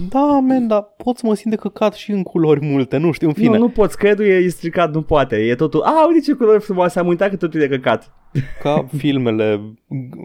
Da, 0.09 0.40
men, 0.40 0.66
dar 0.66 0.83
pot 0.96 1.16
să 1.16 1.26
mă 1.26 1.35
simt 1.35 1.54
de 1.54 1.61
căcat 1.61 1.94
și 1.94 2.11
în 2.11 2.22
culori 2.22 2.66
multe, 2.66 2.96
nu 2.96 3.12
știu, 3.12 3.28
în 3.28 3.35
fine. 3.35 3.56
Nu, 3.56 3.59
nu 3.59 3.68
poți, 3.68 3.96
credul 3.96 4.24
e 4.24 4.48
stricat, 4.48 4.92
nu 4.94 5.02
poate. 5.02 5.37
E 5.37 5.54
totul, 5.54 5.83
a, 5.83 6.06
uite 6.09 6.20
ce 6.20 6.33
culori 6.33 6.62
frumoase, 6.62 6.98
am 6.98 7.06
uitat 7.06 7.30
că 7.30 7.37
totul 7.37 7.61
e 7.61 7.66
de 7.66 7.76
căcat. 7.76 8.12
Ca 8.62 8.87
filmele, 8.96 9.61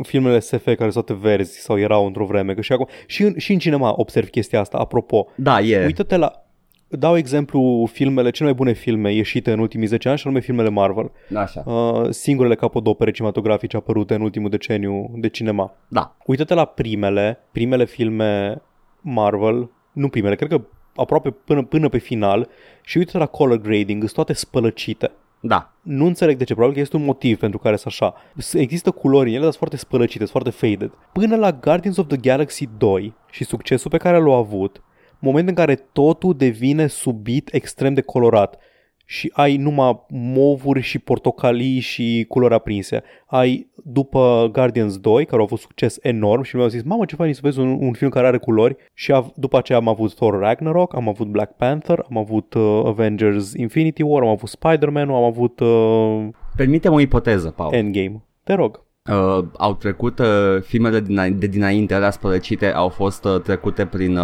filmele 0.01 0.39
SF 0.39 0.63
care 0.63 0.89
sunt 0.89 1.05
toate 1.05 1.13
verzi 1.21 1.60
sau 1.60 1.79
erau 1.79 2.05
într-o 2.05 2.25
vreme. 2.25 2.53
Că 2.53 2.62
și, 2.62 2.71
acum, 2.71 2.88
și, 3.05 3.23
în, 3.23 3.38
și 3.38 3.53
în 3.53 3.60
cinema 3.60 3.93
observ 3.95 4.29
chestia 4.29 4.60
asta. 4.60 4.77
Apropo, 4.77 5.27
Da, 5.36 5.60
e. 5.60 5.86
uită-te 5.86 6.17
la... 6.17 6.39
Dau 6.88 7.17
exemplu 7.17 7.89
filmele, 7.91 8.29
cele 8.29 8.47
mai 8.47 8.58
bune 8.58 8.71
filme 8.71 9.13
ieșite 9.13 9.51
în 9.51 9.60
ultimii 9.60 9.88
10 9.88 10.10
ani 10.10 10.17
și 10.17 10.27
anume 10.27 10.41
filmele 10.41 10.69
Marvel. 10.69 11.12
Așa. 11.36 11.63
Uh, 11.65 12.10
singurele 12.10 12.55
capodopere 12.55 13.12
cinematografice 13.12 13.77
apărute 13.77 14.13
în 14.13 14.21
ultimul 14.21 14.49
deceniu 14.49 15.12
de 15.15 15.29
cinema. 15.29 15.75
Da. 15.88 16.15
Uită-te 16.25 16.53
la 16.53 16.65
primele, 16.65 17.39
primele 17.51 17.86
filme 17.86 18.62
Marvel, 19.08 19.70
nu 19.91 20.10
primele, 20.10 20.36
cred 20.36 20.50
că 20.50 20.62
aproape 20.96 21.30
până, 21.32 21.63
până 21.63 21.89
pe 21.89 21.98
final 21.98 22.50
și 22.84 22.98
uită-te 22.98 23.18
la 23.18 23.26
color 23.26 23.58
grading, 23.58 24.02
sunt 24.02 24.13
toate 24.13 24.34
spălăcite. 24.34 25.12
Da. 25.39 25.74
Nu 25.82 26.06
înțeleg 26.06 26.38
de 26.38 26.44
ce, 26.44 26.52
probabil 26.54 26.76
că 26.76 26.82
este 26.82 26.96
un 26.96 27.04
motiv 27.04 27.39
pentru 27.39 27.60
care 27.60 27.76
sunt 27.76 27.94
așa. 27.94 28.15
S- 28.38 28.54
Există 28.54 28.91
culori 28.91 29.28
în 29.28 29.34
ele, 29.34 29.44
dar 29.44 29.54
sunt 29.54 29.58
foarte 29.58 29.78
spălăcite, 29.78 30.26
sunt 30.26 30.30
foarte 30.30 30.68
faded. 30.68 30.91
Până 31.13 31.36
la 31.36 31.52
Guardians 31.52 31.98
of 31.98 32.08
the 32.08 32.18
Galaxy 32.18 32.70
2 32.78 33.13
și 33.32 33.44
succesul 33.44 33.91
pe 33.91 33.98
care 33.98 34.18
l-a 34.18 34.36
avut, 34.36 34.82
moment 35.20 35.48
în 35.48 35.56
care 35.56 35.76
totul 35.76 36.36
devine 36.38 36.88
subit 36.88 37.54
extrem 37.54 37.94
de 37.94 38.02
colorat 38.02 38.58
și 39.06 39.32
ai 39.34 39.58
numai 39.58 40.06
movuri 40.10 40.82
și 40.82 41.00
portocalii 41.00 41.80
și 41.80 42.26
culori 42.28 42.54
aprinse. 42.54 43.04
Ai, 43.26 43.68
după 43.84 44.50
Guardians 44.52 44.98
2, 44.98 45.26
care 45.26 45.38
au 45.38 45.44
avut 45.44 45.60
succes 45.60 45.98
enorm 46.02 46.41
și 46.41 46.56
mi-au 46.56 46.68
zis, 46.68 46.84
mamă 46.84 47.06
ce 47.06 47.15
fain 47.15 47.30
e 47.30 47.34
să 47.34 47.39
vezi 47.44 47.60
un, 47.60 47.78
un 47.80 47.94
film 47.94 48.10
care 48.10 48.28
are 48.28 48.38
culori 48.38 48.76
și 48.94 49.12
av- 49.12 49.32
după 49.36 49.58
aceea 49.58 49.78
am 49.78 49.88
avut 49.88 50.13
Thor 50.15 50.39
Ragnarok, 50.39 50.96
am 50.96 51.08
avut 51.08 51.28
Black 51.28 51.56
Panther, 51.56 52.06
am 52.10 52.18
avut 52.18 52.54
uh, 52.54 52.82
Avengers 52.86 53.54
Infinity 53.54 54.02
War, 54.02 54.24
am 54.24 54.30
avut 54.30 54.50
Spider-Man, 54.50 55.10
am 55.10 55.24
avut 55.24 55.60
uh, 55.60 56.28
Permite-mi 56.56 56.96
o 56.96 57.00
ipoteză, 57.00 57.50
Paul. 57.50 57.74
Endgame. 57.74 58.24
Te 58.44 58.54
rog. 58.54 58.84
Uh, 59.12 59.46
au 59.58 59.74
trecut 59.74 60.20
uh, 60.20 60.26
filmele 60.62 61.00
din, 61.00 61.39
de 61.39 61.48
dinainte, 61.48 61.94
alea 61.94 62.10
spălăcite, 62.12 62.72
au 62.74 62.89
fost 62.89 63.26
uh, 63.26 63.41
trecute 63.41 63.86
prin, 63.86 64.18
uh, 64.18 64.24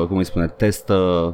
uh, 0.00 0.06
cum 0.06 0.16
îi 0.16 0.24
spune, 0.24 0.46
test, 0.46 0.88
uh, 0.88 1.32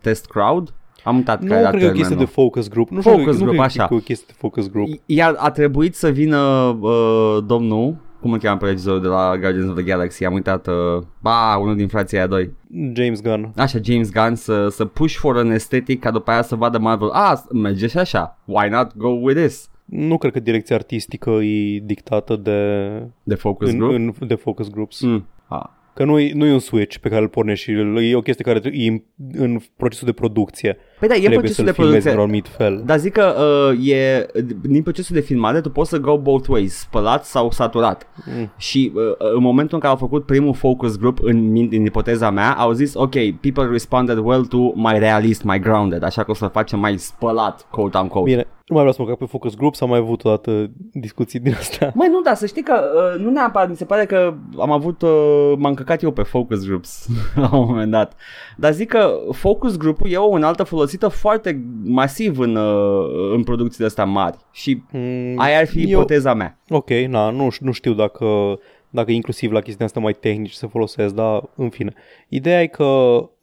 test 0.00 0.26
crowd? 0.26 0.74
Am 1.04 1.16
uitat 1.16 1.40
Nu 1.42 1.46
care 1.48 1.60
era 1.60 1.68
cred 1.68 1.80
că 1.80 1.86
e 1.86 1.90
o 1.90 1.92
chestie 1.92 2.08
termenul. 2.16 2.32
de 2.34 2.40
focus 2.40 2.68
group. 2.68 2.90
Nu 2.90 3.00
știu, 3.00 3.12
Focus 3.12 3.32
nu 3.32 3.38
group, 3.38 3.50
cred 3.50 3.64
așa. 3.64 3.86
că 3.86 3.94
e 3.94 3.96
o 3.96 4.00
chestie 4.00 4.26
de 4.28 4.34
focus 4.38 4.70
group. 4.70 4.88
Iar 5.06 5.34
a 5.38 5.50
trebuit 5.50 5.94
să 5.94 6.08
vină 6.10 6.38
uh, 6.80 7.38
domnul, 7.46 7.96
cum 8.20 8.32
îl 8.32 8.38
cheamă 8.38 8.56
pe 8.58 8.66
regizorul 8.66 9.00
de 9.00 9.06
la 9.08 9.36
Guardians 9.40 9.68
of 9.68 9.74
the 9.74 9.84
Galaxy, 9.84 10.24
am 10.24 10.32
uitat, 10.34 10.66
uh, 10.66 10.74
ba, 11.20 11.56
unul 11.60 11.76
din 11.76 11.88
frații 11.88 12.16
aia 12.16 12.26
doi. 12.26 12.50
James 12.92 13.20
Gunn. 13.22 13.52
Așa, 13.56 13.78
James 13.82 14.10
Gunn 14.12 14.34
să, 14.34 14.68
să 14.68 14.84
push 14.84 15.14
for 15.16 15.36
an 15.36 15.50
aesthetic 15.50 16.00
ca 16.00 16.10
după 16.10 16.30
aia 16.30 16.42
să 16.42 16.54
vadă 16.56 16.78
Marvel, 16.78 17.08
a, 17.12 17.42
merge 17.52 17.86
și 17.86 17.98
așa, 17.98 18.38
why 18.44 18.68
not 18.68 18.96
go 18.96 19.08
with 19.08 19.40
this? 19.40 19.70
Nu 19.84 20.18
cred 20.18 20.32
că 20.32 20.40
direcția 20.40 20.76
artistică 20.76 21.30
e 21.30 21.78
dictată 21.84 22.36
de, 22.36 22.88
De 23.22 23.34
focus 23.34 23.70
în, 23.70 23.78
group? 23.78 23.92
în, 23.94 24.12
de 24.26 24.34
focus 24.34 24.70
groups. 24.70 25.00
Mm. 25.02 25.26
Ah. 25.46 25.64
Că 25.94 26.04
nu 26.04 26.18
e, 26.18 26.32
nu 26.34 26.46
e 26.46 26.52
un 26.52 26.58
switch 26.58 26.96
pe 26.96 27.08
care 27.08 27.20
îl 27.22 27.28
pornești 27.28 27.64
și 27.64 27.70
îl- 27.70 28.02
e 28.02 28.14
o 28.16 28.20
chestie 28.20 28.44
care 28.44 28.60
e 28.72 28.88
în, 28.88 29.00
în 29.32 29.58
procesul 29.76 30.06
de 30.06 30.12
producție. 30.12 30.76
Păi 31.02 31.10
da, 31.10 31.16
e 31.16 31.18
Trebuie 31.18 31.38
procesul 31.38 31.64
să-l 31.64 31.74
de 31.74 31.80
filmezi 31.82 32.08
producție. 32.08 32.10
într-un 32.10 32.24
anumit 32.24 32.48
fel. 32.56 32.82
Dar 32.86 32.98
zic 32.98 33.12
că 33.12 33.34
uh, 33.78 33.88
e, 33.88 34.26
din 34.62 34.82
procesul 34.82 35.14
de 35.14 35.20
filmare 35.20 35.60
tu 35.60 35.70
poți 35.70 35.90
să 35.90 35.98
go 35.98 36.18
both 36.18 36.48
ways, 36.48 36.74
spălat 36.78 37.24
sau 37.24 37.50
saturat. 37.50 38.06
Mm. 38.38 38.50
Și 38.56 38.92
uh, 38.94 39.02
în 39.34 39.42
momentul 39.42 39.74
în 39.74 39.80
care 39.80 39.92
au 39.92 39.98
făcut 39.98 40.26
primul 40.26 40.54
focus 40.54 40.96
group, 40.98 41.18
în, 41.22 41.50
min- 41.50 41.70
în 41.70 41.84
ipoteza 41.84 42.30
mea, 42.30 42.52
au 42.52 42.72
zis, 42.72 42.94
ok, 42.94 43.14
people 43.40 43.66
responded 43.70 44.18
well 44.18 44.44
to 44.44 44.58
my 44.74 44.98
realist, 44.98 45.42
my 45.42 45.58
grounded, 45.60 46.02
așa 46.02 46.22
că 46.22 46.30
o 46.30 46.34
să 46.34 46.46
facem 46.46 46.78
mai 46.78 46.98
spălat, 46.98 47.66
quote 47.70 47.98
unquote. 47.98 48.30
Bine, 48.30 48.46
nu 48.66 48.74
mai 48.74 48.86
vreau 48.86 48.92
să 48.92 49.02
mă 49.02 49.08
cac 49.08 49.18
pe 49.18 49.24
focus 49.24 49.54
group, 49.56 49.74
s-a 49.74 49.84
mai 49.86 49.98
avut 49.98 50.24
o 50.24 50.28
dată 50.28 50.70
discuții 50.92 51.38
din 51.40 51.54
astea. 51.54 51.92
Măi, 51.94 52.08
nu, 52.10 52.20
da, 52.20 52.34
să 52.34 52.46
știi 52.46 52.62
că 52.62 52.74
uh, 52.94 53.24
nu 53.24 53.30
neapărat, 53.30 53.68
mi 53.68 53.76
se 53.76 53.84
pare 53.84 54.06
că 54.06 54.34
am 54.58 54.70
avut, 54.70 55.02
uh, 55.02 55.52
m-am 55.56 55.74
căcat 55.74 56.02
eu 56.02 56.10
pe 56.10 56.22
focus 56.22 56.66
groups 56.66 57.06
la 57.42 57.50
un 57.56 57.66
moment 57.68 57.90
dat. 57.90 58.12
Dar 58.56 58.72
zic 58.72 58.88
că 58.88 59.10
focus 59.30 59.76
group-ul 59.76 60.10
e 60.10 60.16
o 60.16 60.24
unaltă 60.24 60.62
folosită 60.98 61.08
foarte 61.08 61.64
masiv 61.84 62.38
în, 62.38 62.56
uh, 62.56 63.32
în 63.34 63.42
producțiile 63.42 63.86
astea 63.86 64.04
mari 64.04 64.36
și 64.52 64.82
Mm, 64.92 65.38
aia 65.38 65.58
ar 65.58 65.66
fi 65.66 65.80
eu- 65.82 65.88
ipoteza 65.98 66.34
mea. 66.34 66.58
Ok, 66.68 66.90
na, 66.90 67.30
nu, 67.30 67.48
ș- 67.50 67.60
nu 67.60 67.72
știu 67.72 67.92
dacă, 67.92 68.58
dacă 68.90 69.10
inclusiv 69.10 69.52
la 69.52 69.60
chestia 69.60 69.84
asta 69.86 70.00
mai 70.00 70.12
tehnici 70.12 70.52
se 70.52 70.66
folosesc, 70.66 71.14
dar 71.14 71.42
în 71.56 71.68
fine. 71.68 71.92
Ideea 72.28 72.62
e 72.62 72.66
că 72.66 72.82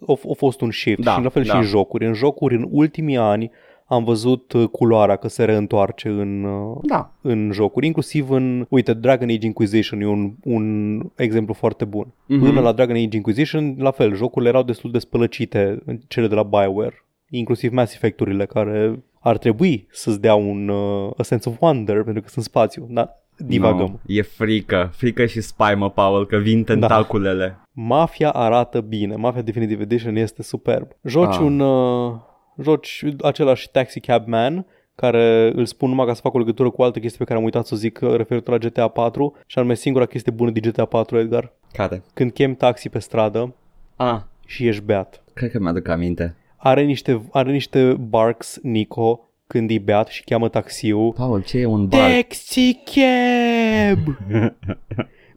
a, 0.08 0.12
a 0.30 0.34
fost 0.38 0.62
un 0.62 0.72
shift 0.72 1.00
Da, 1.04 1.12
și 1.16 1.22
la 1.22 1.30
fel 1.30 1.44
da. 1.44 1.50
și 1.54 1.56
în 1.58 1.64
jocuri. 1.64 2.06
În 2.06 2.14
jocuri, 2.14 2.56
în 2.56 2.68
ultimii 2.72 3.18
ani, 3.18 3.52
am 3.86 4.04
văzut 4.04 4.54
uh, 4.54 4.68
culoarea 4.72 5.16
că 5.16 5.28
se 5.28 5.44
reîntoarce 5.44 6.08
în, 6.10 6.44
uh, 6.44 6.78
Da, 6.84 7.12
în 7.22 7.50
jocuri, 7.54 7.86
inclusiv 7.86 8.30
în, 8.30 8.66
uite, 8.70 8.94
Dragon 8.94 9.30
Age 9.30 9.46
Inquisition 9.46 10.02
e 10.02 10.08
un, 10.08 10.32
un 10.44 11.00
exemplu 11.16 11.54
foarte 11.54 11.86
bun. 11.86 12.14
Mhm. 12.26 12.40
Până 12.46 12.60
la 12.60 12.72
Dragon 12.72 12.96
Age 12.96 13.16
Inquisition, 13.16 13.76
la 13.78 13.92
fel, 13.92 14.16
jocurile 14.16 14.50
erau 14.50 14.64
destul 14.64 14.92
de 14.92 15.00
spălăcite, 15.00 15.80
cele 16.08 16.28
de 16.28 16.36
la 16.36 16.44
BioWare, 16.44 17.06
inclusiv 17.30 17.72
Mass 17.72 17.94
Effect-urile 17.94 18.46
care 18.46 19.04
ar 19.20 19.38
trebui 19.38 19.88
să-ți 19.92 20.22
dea 20.22 20.36
un 20.36 20.68
uh, 20.68 21.12
a 21.18 21.24
sense 21.24 21.50
of 21.50 21.56
wonder 21.60 22.04
pentru 22.04 22.22
că 22.22 22.28
sunt 22.30 22.46
spațiu, 22.46 22.88
dar 22.90 23.16
divagăm. 23.38 23.78
No, 24.06 24.14
e 24.16 24.22
frică, 24.22 24.90
frică 24.94 25.26
și 25.26 25.42
spaimă, 25.42 25.90
Paul, 25.90 26.26
că 26.26 26.38
vin 26.38 26.64
tentaculele. 26.64 27.60
Mafia 27.72 28.30
arată 28.32 28.82
bine. 28.82 29.16
Mafia 29.16 29.42
Definitive 29.42 29.82
Edition 29.82 30.16
este 30.16 30.44
superb. 30.44 30.88
Joci 31.04 31.34
Ah. 31.36 31.40
un... 31.42 31.60
Uh, 31.60 32.14
joci 32.62 33.04
același 33.22 33.70
Taxi 33.72 34.00
Cab 34.00 34.28
Man 34.28 34.66
care 34.96 35.52
îl 35.56 35.66
spun 35.66 35.90
numai 35.90 36.06
ca 36.06 36.14
să 36.14 36.22
fac 36.22 36.34
o 36.34 36.38
legătură 36.40 36.70
cu 36.70 36.82
o 36.82 36.84
altă 36.86 37.00
chestie 37.00 37.18
pe 37.18 37.24
care 37.24 37.38
am 37.38 37.44
uitat 37.46 37.66
să 37.66 37.74
o 37.74 37.78
zic 37.78 38.00
uh, 38.04 38.16
referitor 38.16 38.54
la 38.62 38.68
GTA 38.70 38.88
4 38.88 39.36
și 39.46 39.58
anume 39.60 39.74
singura 39.74 40.06
chestie 40.06 40.32
bună 40.32 40.52
din 40.52 40.62
GTA 40.72 40.86
4, 40.86 41.18
Edgar. 41.18 41.54
Care? 41.74 42.04
Când 42.14 42.32
chem 42.32 42.56
taxi 42.56 42.90
pe 42.90 43.00
stradă 43.00 43.56
Ah, 43.96 44.20
și 44.46 44.68
ești 44.68 44.84
beat. 44.84 45.24
cred 45.34 45.52
că 45.52 45.60
mi-aduc 45.60 45.88
aminte. 45.88 46.36
Are 46.62 46.84
niște, 46.84 47.22
are 47.32 47.52
niște 47.52 47.94
barks, 48.10 48.60
Nico, 48.62 49.30
când 49.48 49.70
e 49.70 49.78
beat 49.78 50.08
și 50.08 50.24
cheamă 50.24 50.50
taxiul. 50.50 51.12
Paul, 51.14 51.44
ce 51.44 51.58
e 51.60 51.66
un 51.66 51.88
bar? 51.88 52.12
Taxi 52.12 52.74
Cab! 52.74 53.98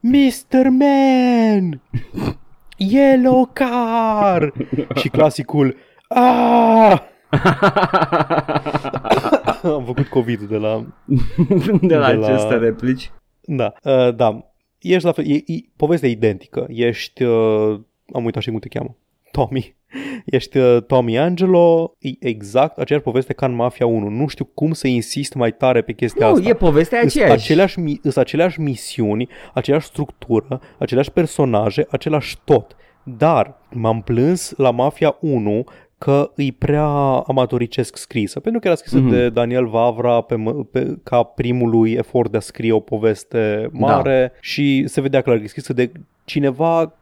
Mr. 0.00 0.68
Man! 0.68 1.80
Yellow 2.76 3.50
car! 3.52 4.52
și 4.96 5.08
clasicul 5.08 5.76
Ah! 6.08 6.98
Am 9.62 9.84
făcut 9.84 10.06
COVID 10.06 10.40
de 10.40 10.56
la... 10.56 10.86
de 11.80 11.96
la 11.96 12.10
De 12.12 12.16
la- 12.16 12.26
aceste 12.26 12.56
replici. 12.56 13.10
Da, 13.40 13.72
uh, 13.82 14.14
da. 14.14 14.44
Ești 14.78 15.04
la 15.04 15.12
fel, 15.12 15.30
e, 15.30 15.34
e, 15.34 15.60
povestea 15.76 16.08
e 16.08 16.12
identică. 16.12 16.66
Ești, 16.68 17.22
uh, 17.22 17.80
am 18.12 18.24
uitat 18.24 18.42
și 18.42 18.50
cum 18.50 18.58
te 18.58 18.68
cheamă. 18.68 18.96
Tommy. 19.32 19.76
Ești 20.24 20.58
uh, 20.58 20.76
Tommy 20.86 21.18
Angelo, 21.18 21.94
e 21.98 22.10
exact 22.18 22.78
aceeași 22.78 23.04
poveste 23.04 23.32
ca 23.32 23.46
în 23.46 23.54
Mafia 23.54 23.86
1. 23.86 24.08
Nu 24.08 24.26
știu 24.26 24.44
cum 24.44 24.72
să 24.72 24.86
insist 24.86 25.34
mai 25.34 25.52
tare 25.52 25.82
pe 25.82 25.92
chestia 25.92 26.26
Nu, 26.26 26.32
asta. 26.32 26.48
e 26.48 26.54
povestea 26.54 26.98
Sunt 26.98 27.10
aceeași. 27.10 27.32
aceleași, 27.32 27.78
mi- 27.78 27.98
sunt 28.02 28.16
aceleași 28.16 28.60
misiuni, 28.60 29.28
aceeași 29.54 29.86
structură, 29.86 30.60
aceleași 30.78 31.10
personaje, 31.10 31.86
același 31.90 32.38
tot. 32.44 32.76
Dar 33.02 33.58
m-am 33.72 34.02
plâns 34.02 34.54
la 34.56 34.70
Mafia 34.70 35.16
1 35.20 35.64
că 35.98 36.30
îi 36.34 36.52
prea 36.52 36.86
amatoricesc 37.26 37.96
scrisă, 37.96 38.40
pentru 38.40 38.60
că 38.60 38.66
era 38.66 38.76
scrisă 38.76 38.96
Mhm. 38.98 39.06
mm-hmm. 39.08 39.10
de 39.10 39.28
Daniel 39.28 39.66
Vavra 39.68 40.20
pe, 40.20 40.34
m- 40.34 40.70
pe, 40.70 40.96
ca 41.02 41.22
primului 41.22 41.92
efort 41.92 42.30
de 42.30 42.36
a 42.36 42.40
scrie 42.40 42.72
o 42.72 42.80
poveste 42.80 43.68
mare 43.72 44.30
da. 44.32 44.38
și 44.40 44.84
se 44.86 45.00
vedea 45.00 45.20
clar 45.20 45.36
că 45.36 45.42
e 45.44 45.46
scrisă 45.46 45.72
de 45.72 45.92
cineva 46.24 46.94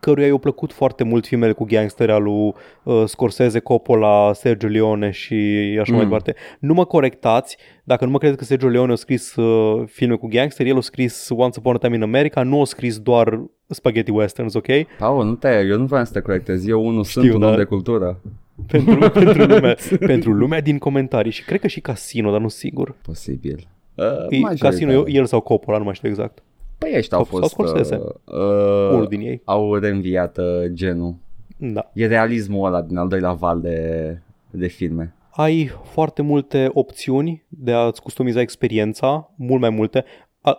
căruia 0.00 0.26
i-au 0.26 0.38
plăcut 0.38 0.72
foarte 0.72 1.04
mult 1.04 1.26
filmele 1.26 1.52
cu 1.52 1.64
gangsteri 1.64 2.12
al 2.12 2.22
lui 2.22 2.54
uh, 2.82 3.02
Scorsese, 3.06 3.58
Coppola, 3.58 4.32
Sergio 4.32 4.66
Leone 4.68 5.10
și 5.10 5.34
așa 5.80 5.90
mm. 5.92 5.96
mai 5.96 6.04
Mm. 6.04 6.10
departe. 6.10 6.34
Nu 6.60 6.74
mă 6.74 6.84
corectați, 6.84 7.56
dacă 7.84 8.04
nu 8.04 8.10
mă 8.10 8.18
credeți 8.18 8.38
că 8.38 8.44
Sergio 8.44 8.68
Leone 8.68 8.92
a 8.92 8.94
scris 8.94 9.34
uh, 9.36 9.82
filme 9.86 10.14
cu 10.14 10.26
gangsteri, 10.28 10.68
el 10.68 10.76
a 10.76 10.80
scris 10.80 11.28
Once 11.36 11.58
Upon 11.58 11.74
a 11.74 11.78
Time 11.78 11.96
in 11.96 12.02
America, 12.02 12.42
nu 12.42 12.60
a 12.60 12.64
scris 12.64 12.98
doar 12.98 13.40
spaghetti 13.66 14.10
westerns, 14.10 14.54
ok? 14.54 14.66
Paul, 14.98 15.24
nu 15.24 15.34
te, 15.34 15.48
eu 15.68 15.78
nu 15.78 15.84
vreau 15.84 16.04
să 16.04 16.12
te 16.12 16.20
corectez, 16.20 16.66
eu 16.66 16.86
unul 16.86 17.04
Știu, 17.04 17.20
sunt 17.20 17.34
un 17.34 17.40
da. 17.40 17.48
om 17.48 17.56
de 17.56 17.64
cultură. 17.64 18.20
Pentru, 18.66 19.10
pentru, 19.10 19.42
lumea, 19.44 19.76
pentru 20.12 20.32
lumea 20.32 20.60
din 20.60 20.78
comentarii 20.78 21.32
și 21.32 21.44
cred 21.44 21.60
că 21.60 21.66
și 21.66 21.80
Casino, 21.80 22.30
dar 22.30 22.40
nu 22.40 22.48
sigur. 22.48 22.94
Posibil. 23.02 23.68
Uh, 23.94 24.04
E, 24.04 24.38
majoritatea. 24.38 24.68
Casino, 24.70 25.08
el 25.08 25.24
sau 25.26 25.40
Coppola, 25.40 25.78
nu 25.78 25.84
mai 25.84 25.94
știu 25.94 26.08
exact. 26.08 26.42
Păi 26.78 26.92
ăștia 26.96 27.16
au 27.16 27.24
sau 27.24 27.38
fost... 27.38 27.50
Scorsese. 27.52 27.96
Uh, 27.96 28.34
uh, 28.34 28.90
Unul 28.92 29.06
din 29.06 29.20
ei. 29.20 29.42
au 29.44 29.74
reînviat 29.74 30.38
uh, 30.38 30.44
genul. 30.72 31.14
Da. 31.56 31.90
E 31.92 32.06
realismul 32.06 32.66
ăla 32.66 32.82
din 32.82 32.96
al 32.96 33.08
doilea 33.08 33.32
val 33.32 33.60
de, 33.60 34.18
de 34.50 34.66
filme. 34.66 35.14
ai 35.30 35.70
foarte 35.84 36.22
multe 36.22 36.70
opțiuni 36.72 37.44
de 37.48 37.72
a-ți 37.72 38.02
customiza 38.02 38.40
experiența, 38.40 39.30
mult 39.36 39.60
mai 39.60 39.70
multe. 39.70 40.04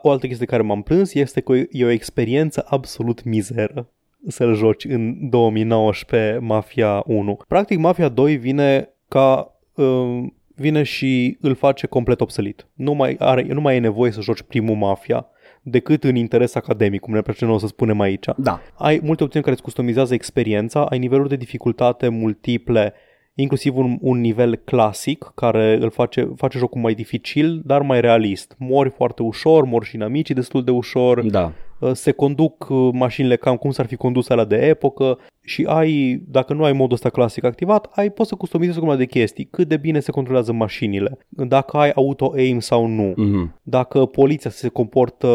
O 0.01 0.11
altă 0.11 0.27
chestie 0.27 0.45
care 0.45 0.61
m-am 0.61 0.81
plâns 0.81 1.13
este 1.13 1.41
că 1.41 1.53
e 1.53 1.85
o 1.85 1.89
experiență 1.89 2.65
absolut 2.67 3.23
mizeră 3.23 3.87
să-l 4.27 4.55
joci 4.55 4.85
în 4.85 5.29
2019 5.29 6.39
Mafia 6.41 7.03
1. 7.05 7.39
Practic 7.47 7.77
Mafia 7.77 8.09
2 8.09 8.35
vine 8.35 8.89
ca 9.07 9.55
uh, 9.75 10.23
vine 10.55 10.83
și 10.83 11.37
îl 11.41 11.55
face 11.55 11.87
complet 11.87 12.21
obsolit. 12.21 12.67
Nu 12.73 12.93
mai, 12.93 13.15
are, 13.19 13.43
nu 13.43 13.61
mai 13.61 13.75
e 13.75 13.79
nevoie 13.79 14.11
să 14.11 14.21
joci 14.21 14.41
primul 14.41 14.75
Mafia 14.75 15.27
decât 15.71 16.03
în 16.03 16.15
interes 16.15 16.55
academic, 16.55 16.99
cum 17.01 17.13
ne 17.13 17.21
place 17.21 17.45
noi 17.45 17.59
să 17.59 17.67
spunem 17.67 17.99
aici. 17.99 18.25
Da. 18.37 18.61
Ai 18.73 18.99
multe 19.03 19.23
opțiuni 19.23 19.43
care 19.43 19.55
îți 19.55 19.65
customizează 19.65 20.13
experiența, 20.13 20.85
ai 20.85 20.99
niveluri 20.99 21.29
de 21.29 21.35
dificultate 21.35 22.07
multiple, 22.07 22.93
inclusiv 23.33 23.77
un, 23.77 23.97
un 24.01 24.19
nivel 24.19 24.55
clasic 24.55 25.31
care 25.35 25.77
îl 25.81 25.89
face, 25.89 26.31
face 26.35 26.57
jocul 26.57 26.81
mai 26.81 26.93
dificil, 26.93 27.61
dar 27.65 27.81
mai 27.81 28.01
realist. 28.01 28.55
Mori 28.57 28.89
foarte 28.89 29.21
ușor, 29.21 29.63
mori 29.63 29.85
și 29.85 29.95
inamicii 29.95 30.35
destul 30.35 30.63
de 30.63 30.71
ușor. 30.71 31.21
Da. 31.21 31.51
Uh, 31.79 31.91
se 31.93 32.11
conduc 32.11 32.67
uh, 32.69 32.89
mașinile 32.93 33.35
cam 33.35 33.55
cum 33.55 33.71
s-ar 33.71 33.85
fi 33.85 33.95
condus 33.95 34.29
alea 34.29 34.45
de 34.45 34.55
epocă 34.55 35.17
și 35.41 35.65
ai, 35.67 36.23
dacă 36.27 36.53
nu 36.53 36.63
ai 36.63 36.73
modul 36.73 36.93
ăsta 36.93 37.09
clasic 37.09 37.43
activat, 37.43 37.89
ai, 37.91 38.09
poți 38.09 38.29
să 38.29 38.35
customizezi 38.35 38.79
o 38.79 38.95
de 38.95 39.05
chestii, 39.05 39.45
cât 39.45 39.67
de 39.67 39.77
bine 39.77 39.99
se 39.99 40.11
controlează 40.11 40.51
mașinile, 40.53 41.17
dacă 41.29 41.77
ai 41.77 41.89
auto-aim 41.89 42.59
sau 42.59 42.85
nu, 42.85 43.13
Mm-hmm. 43.13 43.61
dacă 43.63 44.05
poliția 44.05 44.49
se 44.49 44.67
comportă 44.67 45.27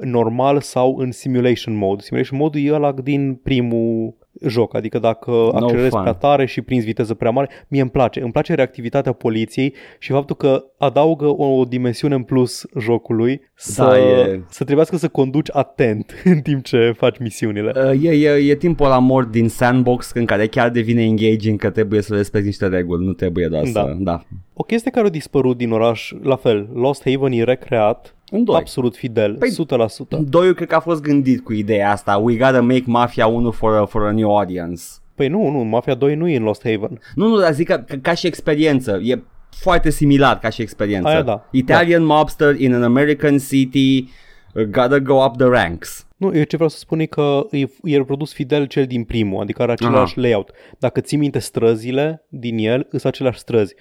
normal 0.00 0.60
sau 0.60 0.96
în 0.96 1.12
simulation 1.12 1.74
mode. 1.76 2.02
Simulation 2.02 2.38
mode 2.38 2.60
e 2.60 2.72
ăla 2.72 2.92
din 2.92 3.34
primul 3.34 4.14
joc, 4.46 4.74
adică 4.74 4.98
dacă 4.98 5.30
accelerezi 5.54 5.88
fun. 5.90 6.00
prea 6.00 6.12
tare 6.12 6.46
și 6.46 6.60
prinzi 6.62 6.86
viteză 6.86 7.14
prea 7.14 7.30
mare, 7.30 7.48
mie 7.68 7.80
îmi 7.80 7.90
place. 7.90 8.20
Îmi 8.22 8.32
place 8.32 8.54
reactivitatea 8.54 9.12
poliției 9.12 9.74
și 9.98 10.12
faptul 10.12 10.36
că 10.36 10.64
adaugă 10.78 11.26
o 11.42 11.64
dimensiune 11.64 12.14
în 12.14 12.22
plus 12.22 12.66
jocului 12.78 13.40
să, 13.54 13.82
Da, 13.82 13.98
e- 13.98 14.42
să 14.48 14.64
trebuiască 14.64 14.96
să 14.96 15.08
conduci 15.08 15.48
atent 15.52 16.12
în 16.24 16.40
timp 16.40 16.64
ce 16.64 16.92
faci 16.96 17.18
misiunile. 17.18 17.72
Uh, 17.76 18.02
E, 18.02 18.10
e, 18.10 18.50
e 18.50 18.54
timpul 18.54 18.86
la 18.88 18.98
mort 18.98 19.30
din 19.30 19.48
sandbox 19.48 20.10
în 20.14 20.24
care 20.24 20.46
chiar 20.46 20.70
devine 20.70 21.02
engaging 21.02 21.58
că 21.60 21.70
trebuie 21.70 22.02
să 22.02 22.14
respecti 22.14 22.46
niște 22.46 22.66
reguli, 22.66 23.04
nu 23.06 23.12
trebuie 23.12 23.46
doar 23.48 23.62
Da. 23.62 23.68
să... 23.80 23.94
Da. 23.98 24.22
O 24.54 24.62
chestie 24.62 24.90
care 24.90 25.06
a 25.06 25.10
dispărut 25.10 25.56
din 25.56 25.70
oraș, 25.72 26.12
la 26.22 26.36
fel, 26.36 26.68
Lost 26.74 27.02
Haven 27.10 27.32
e 27.32 27.42
recreat, 27.44 28.14
În 28.30 28.44
doi. 28.44 28.56
absolut 28.56 28.96
fidel, 28.96 29.34
Păi- 29.38 29.50
100%. 29.50 30.18
Doiul 30.28 30.54
cred 30.54 30.68
că 30.68 30.74
a 30.74 30.80
fost 30.80 31.02
gândit 31.02 31.44
cu 31.44 31.52
ideea 31.52 31.90
asta. 31.90 32.16
We 32.16 32.36
gotta 32.36 32.60
make 32.60 32.82
Mafia 32.86 33.26
1 33.26 33.50
for 33.50 33.76
a, 33.76 33.84
for 33.84 34.02
a 34.06 34.10
new 34.12 34.36
audience. 34.36 34.82
Păi 35.14 35.28
nu, 35.28 35.50
nu, 35.50 35.58
Mafia 35.58 35.94
2 35.94 36.14
nu 36.14 36.28
e 36.28 36.36
în 36.36 36.42
Lost 36.42 36.62
Haven. 36.62 37.00
Nu, 37.14 37.28
nu, 37.28 37.38
dar 37.40 37.52
zic 37.52 37.66
că, 37.66 37.84
că 37.86 37.96
ca 37.96 38.14
și 38.14 38.26
experiență. 38.26 39.00
E 39.02 39.22
foarte 39.50 39.90
similar 39.90 40.38
ca 40.38 40.48
și 40.48 40.62
experiență. 40.62 41.08
Aia 41.08 41.22
da. 41.22 41.48
Italian 41.50 42.04
mobster 42.04 42.60
in 42.60 42.74
an 42.74 42.82
American 42.82 43.38
city 43.38 44.08
uh, 44.54 44.62
gotta 44.64 44.98
go 44.98 45.24
up 45.24 45.36
the 45.36 45.46
ranks. 45.46 46.06
Nu, 46.16 46.36
eu 46.36 46.42
ce 46.42 46.54
vreau 46.56 46.68
să 46.70 46.78
spun 46.78 47.00
e 47.00 47.04
că 47.06 47.46
e, 47.50 47.58
e 47.82 47.96
reprodus 47.96 48.32
fidel 48.32 48.64
cel 48.66 48.86
din 48.86 49.04
primul, 49.04 49.40
adică 49.42 49.62
are 49.62 49.72
același 49.72 50.12
Aha. 50.12 50.20
layout. 50.20 50.50
Dacă 50.78 51.00
ții 51.00 51.16
minte 51.18 51.38
străzile 51.38 52.26
din 52.28 52.58
el, 52.58 52.86
sunt 52.90 53.04
aceleași 53.04 53.38
străzi. 53.38 53.74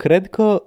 Cred 0.00 0.28
că 0.28 0.62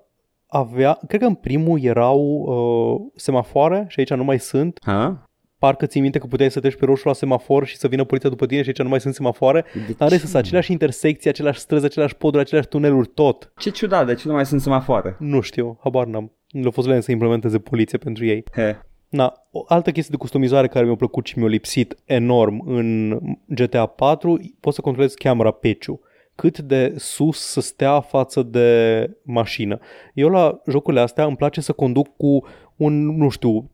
avea, 0.48 1.00
cred 1.08 1.20
că 1.22 1.26
în 1.26 1.34
primul 1.34 1.84
erau 1.84 2.20
uh, 2.22 3.12
semafoare 3.16 3.86
și 3.88 4.00
aici 4.00 4.14
nu 4.14 4.24
mai 4.24 4.40
sunt. 4.40 4.80
Ha? 4.82 5.30
Parcă 5.60 5.86
ții 5.86 6.02
minte 6.02 6.20
că 6.20 6.28
puteai 6.28 6.52
să 6.52 6.60
treci 6.60 6.76
pe 6.76 6.86
roșu 6.86 7.08
la 7.08 7.14
semafor 7.14 7.66
și 7.66 7.78
să 7.78 7.88
vină 7.88 8.04
poliția 8.04 8.30
după 8.30 8.46
tine 8.46 8.62
și 8.62 8.68
aici 8.68 8.82
nu 8.82 8.90
mai 8.90 9.00
sunt 9.00 9.14
semafoare. 9.14 9.66
De 9.74 9.94
Dar 9.98 10.08
ce? 10.08 10.14
restul 10.14 10.30
sunt 10.30 10.42
aceleași 10.42 10.72
intersecții, 10.72 11.30
aceleași 11.30 11.60
străzi, 11.60 11.86
aceleași 11.86 12.16
poduri, 12.16 12.42
aceleași 12.42 12.68
tuneluri, 12.68 13.08
tot. 13.08 13.52
Ce 13.58 13.70
ciudat, 13.70 14.06
de 14.06 14.16
ce 14.16 14.28
nu 14.28 14.34
mai 14.34 14.46
sunt 14.46 14.62
semafoare? 14.62 15.16
Nu 15.20 15.42
știu, 15.42 15.80
habar 15.84 16.06
n-am. 16.06 16.32
Le-a 16.48 16.72
fost 16.72 16.88
lene 16.88 17.00
să 17.00 17.12
implementeze 17.12 17.60
poliție 17.60 17.98
pentru 17.98 18.26
ei. 18.26 18.44
He. 18.52 18.80
Na, 19.10 19.34
o 19.52 19.64
altă 19.68 19.92
chestie 19.92 20.12
de 20.12 20.22
customizare 20.22 20.68
care 20.68 20.86
mi-a 20.86 20.96
plăcut 20.96 21.26
și 21.26 21.40
mi-a 21.40 21.48
lipsit 21.48 21.96
enorm 22.06 22.64
în 22.66 23.20
GTA 23.46 23.86
4, 23.86 24.40
poți 24.60 24.76
să 24.76 24.82
controlezi 24.82 25.18
camera 25.18 25.52
pitch 25.52 25.90
cât 26.36 26.60
de 26.60 26.94
sus 26.98 27.40
să 27.40 27.62
stea 27.62 28.00
față 28.00 28.44
de 28.44 29.10
mașină. 29.24 29.80
Eu 30.14 30.30
la 30.30 30.62
jocurile 30.68 31.02
astea 31.02 31.26
îmi 31.26 31.36
place 31.36 31.62
să 31.62 31.72
conduc 31.72 32.16
cu 32.18 32.46
un, 32.76 33.16
nu 33.16 33.30
știu, 33.30 33.70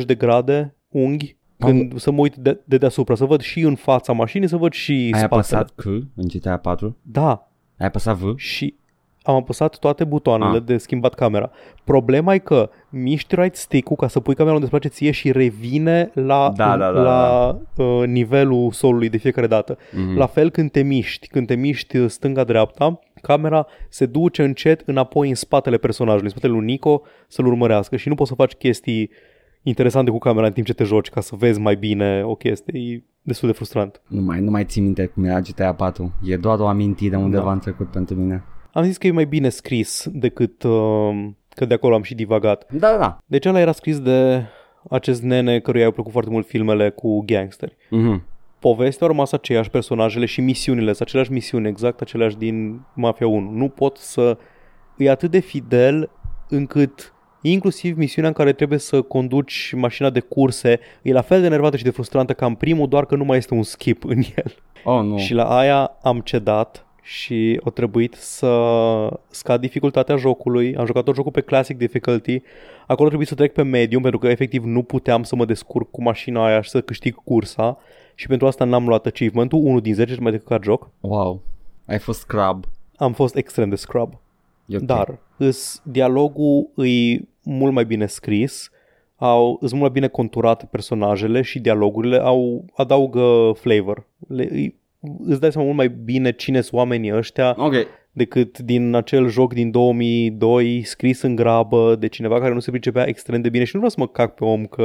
35-40 0.00 0.04
de 0.06 0.14
grade 0.14 0.74
unghi 0.88 1.36
când 1.58 1.98
să 1.98 2.10
mă 2.10 2.20
uit 2.20 2.36
de, 2.36 2.60
de 2.64 2.76
deasupra, 2.78 3.14
să 3.14 3.24
văd 3.24 3.40
și 3.40 3.60
în 3.60 3.74
fața 3.74 4.12
mașinii, 4.12 4.48
să 4.48 4.56
văd 4.56 4.72
și 4.72 4.92
Ai 4.92 5.06
spatele. 5.08 5.24
apăsat 5.24 5.70
C 5.74 5.84
în 6.14 6.26
GTA 6.34 6.56
4? 6.56 6.96
Da, 7.02 7.50
Ai 7.78 7.86
apăsat 7.86 8.16
V? 8.16 8.36
și 8.38 8.74
am 9.22 9.34
apăsat 9.34 9.78
toate 9.78 10.04
butoanele 10.04 10.56
Ah. 10.56 10.62
de 10.64 10.76
schimbat 10.76 11.14
camera. 11.14 11.50
Problema 11.84 12.34
e 12.34 12.38
că 12.38 12.70
miști 12.90 13.34
right 13.34 13.56
stick-ul 13.56 13.96
ca 13.96 14.08
să 14.08 14.20
pui 14.20 14.34
camera 14.34 14.54
unde 14.54 14.66
îți 14.66 14.78
place 14.78 14.94
ție 14.94 15.10
și 15.10 15.32
revine 15.32 16.10
la, 16.14 16.52
Da, 16.56 16.76
da, 16.76 16.92
da, 16.92 17.00
la 17.02 17.58
uh, 17.76 18.06
nivelul 18.06 18.70
solului 18.72 19.08
de 19.08 19.16
fiecare 19.16 19.46
dată. 19.46 19.78
Mhm. 19.92 20.16
La 20.16 20.26
fel 20.26 20.50
când 20.50 20.70
te 20.70 20.82
miști, 20.82 21.28
când 21.28 21.46
te 21.46 21.54
miști 21.54 21.96
uh, 21.96 22.08
stânga-dreapta, 22.10 22.98
camera 23.22 23.66
se 23.88 24.06
duce 24.06 24.42
încet 24.42 24.82
înapoi 24.86 25.28
în 25.28 25.34
spatele 25.34 25.76
personajului, 25.76 26.24
în 26.26 26.30
spatele 26.38 26.52
lui 26.52 26.64
Nico 26.64 27.02
să-l 27.28 27.46
urmărească 27.46 27.96
și 27.96 28.08
nu 28.08 28.14
poți 28.14 28.28
să 28.28 28.34
faci 28.34 28.52
chestii 28.52 29.10
interesante 29.62 30.10
cu 30.10 30.18
camera 30.18 30.46
în 30.46 30.52
timp 30.52 30.66
ce 30.66 30.74
te 30.74 30.84
joci 30.84 31.08
ca 31.10 31.20
să 31.20 31.34
vezi 31.38 31.60
mai 31.60 31.74
bine 31.76 32.22
o 32.24 32.34
chestie. 32.34 32.78
E 32.80 33.02
destul 33.22 33.48
de 33.48 33.54
frustrant. 33.54 34.00
Nu 34.08 34.20
mai, 34.20 34.40
nu 34.40 34.50
mai 34.50 34.64
țin 34.64 34.82
minte 34.84 35.06
cum 35.06 35.24
era 35.24 35.40
GTA 35.40 35.74
4. 35.74 36.12
E 36.24 36.36
doar 36.36 36.58
o 36.58 36.66
amintire 36.66 37.16
undeva 37.16 37.44
Da. 37.44 37.52
în 37.52 37.58
trecut 37.58 37.86
pentru 37.90 38.14
mine. 38.16 38.44
Am 38.72 38.82
zis 38.82 38.96
că 38.96 39.06
e 39.06 39.10
mai 39.10 39.24
bine 39.24 39.48
scris 39.48 40.08
decât 40.12 40.62
uh, 40.62 41.28
că 41.48 41.64
de 41.64 41.74
acolo 41.74 41.94
am 41.94 42.02
și 42.02 42.14
divagat. 42.14 42.72
Da, 42.72 42.90
da, 42.90 42.96
da. 42.98 43.18
Deci 43.26 43.46
ăla 43.46 43.60
era 43.60 43.72
scris 43.72 44.00
de 44.00 44.42
acest 44.90 45.22
nene 45.22 45.60
căruia 45.60 45.82
i-au 45.82 45.92
plăcut 45.92 46.12
foarte 46.12 46.30
mult 46.30 46.46
filmele 46.46 46.90
cu 46.90 47.22
gangsteri. 47.26 47.76
Mhm. 47.90 48.24
Povestea 48.58 49.06
a 49.06 49.10
rămas 49.10 49.32
aceeași, 49.32 49.70
personajele 49.70 50.24
și 50.24 50.40
misiunile 50.40 50.86
sunt 50.86 51.00
aceleași 51.00 51.32
misiuni, 51.32 51.68
exact 51.68 52.00
aceleași 52.00 52.36
din 52.36 52.80
Mafia 52.94 53.26
1. 53.26 53.50
Nu 53.50 53.68
pot 53.68 53.96
să... 53.96 54.38
E 54.96 55.10
atât 55.10 55.30
de 55.30 55.38
fidel 55.38 56.10
încât 56.48 57.14
inclusiv 57.42 57.96
misiunea 57.96 58.30
în 58.30 58.36
care 58.36 58.52
trebuie 58.52 58.78
să 58.78 59.02
conduci 59.02 59.72
mașina 59.76 60.10
de 60.10 60.20
curse 60.20 60.80
e 61.02 61.12
la 61.12 61.20
fel 61.20 61.40
de 61.40 61.48
nervată 61.48 61.76
și 61.76 61.84
de 61.84 61.90
frustrantă 61.90 62.32
ca 62.32 62.46
în 62.46 62.54
primul, 62.54 62.88
doar 62.88 63.06
că 63.06 63.16
nu 63.16 63.24
mai 63.24 63.36
este 63.36 63.54
un 63.54 63.62
skip 63.62 64.04
în 64.04 64.22
el. 64.36 64.54
Oh, 64.84 65.02
nu. 65.02 65.18
Și 65.18 65.34
la 65.34 65.56
aia 65.56 65.98
am 66.02 66.20
cedat 66.20 66.86
și 67.02 67.60
a 67.64 67.70
trebuit 67.70 68.14
să 68.14 68.50
scad 69.30 69.60
dificultatea 69.60 70.16
jocului. 70.16 70.76
Am 70.76 70.86
jucat 70.86 71.04
tot 71.04 71.14
jocul 71.14 71.32
pe 71.32 71.40
Classic 71.40 71.76
Difficulty. 71.76 72.42
Acolo 72.86 73.06
trebuie 73.06 73.28
să 73.28 73.34
trec 73.34 73.52
pe 73.52 73.62
Medium 73.62 74.02
pentru 74.02 74.20
că 74.20 74.28
efectiv 74.28 74.64
nu 74.64 74.82
puteam 74.82 75.22
să 75.22 75.36
mă 75.36 75.44
descurc 75.44 75.90
cu 75.90 76.02
mașina 76.02 76.46
aia 76.46 76.60
și 76.60 76.70
să 76.70 76.80
câștig 76.80 77.14
cursa. 77.14 77.78
Și 78.14 78.26
pentru 78.26 78.46
asta 78.46 78.64
n-am 78.64 78.86
luat 78.86 79.06
achievement-ul, 79.06 79.64
1 79.64 79.80
din 79.80 79.94
10 79.94 80.16
mai 80.20 80.30
decât 80.30 80.46
ca 80.46 80.58
joc. 80.62 80.90
Wow. 81.00 81.40
Ai 81.86 81.98
fost 81.98 82.20
scrub. 82.20 82.64
Am 82.96 83.12
fost 83.12 83.36
extrem 83.36 83.68
de 83.68 83.76
scrub. 83.76 84.12
E 84.66 84.76
ok. 84.76 84.82
Dar 84.82 85.18
îs, 85.36 85.80
dialogul 85.84 86.70
e 86.76 87.20
mult 87.42 87.72
mai 87.72 87.84
bine 87.84 88.06
scris, 88.06 88.70
au, 89.16 89.56
sunt 89.58 89.70
mult 89.70 89.82
mai 89.82 89.90
bine 89.90 90.08
conturate 90.08 90.68
personajele 90.70 91.42
și 91.42 91.58
dialogurile 91.58 92.16
au 92.16 92.64
adaugă 92.74 93.52
flavor. 93.54 94.06
Le, 94.28 94.48
îi, 94.50 94.74
îți 95.24 95.40
dai 95.40 95.52
seama 95.52 95.66
mult 95.66 95.78
mai 95.78 95.88
bine 95.88 96.32
cine 96.32 96.60
sunt 96.60 96.72
oamenii 96.80 97.14
ăștia 97.16 97.54
Ok. 97.58 97.74
Decât 98.14 98.58
din 98.58 98.94
acel 98.94 99.28
joc 99.28 99.52
din 99.54 99.70
2002 99.70 100.82
scris 100.84 101.22
în 101.22 101.34
grabă 101.34 101.96
de 101.98 102.06
cineva 102.08 102.40
care 102.40 102.52
nu 102.54 102.60
se 102.60 102.70
pricepea 102.70 103.08
extrem 103.08 103.40
de 103.40 103.48
bine 103.48 103.64
și 103.64 103.70
nu 103.76 103.80
vreau 103.80 103.94
să 103.96 104.00
mă 104.00 104.06
cac 104.24 104.34
pe 104.34 104.44
om 104.44 104.64
că 104.66 104.82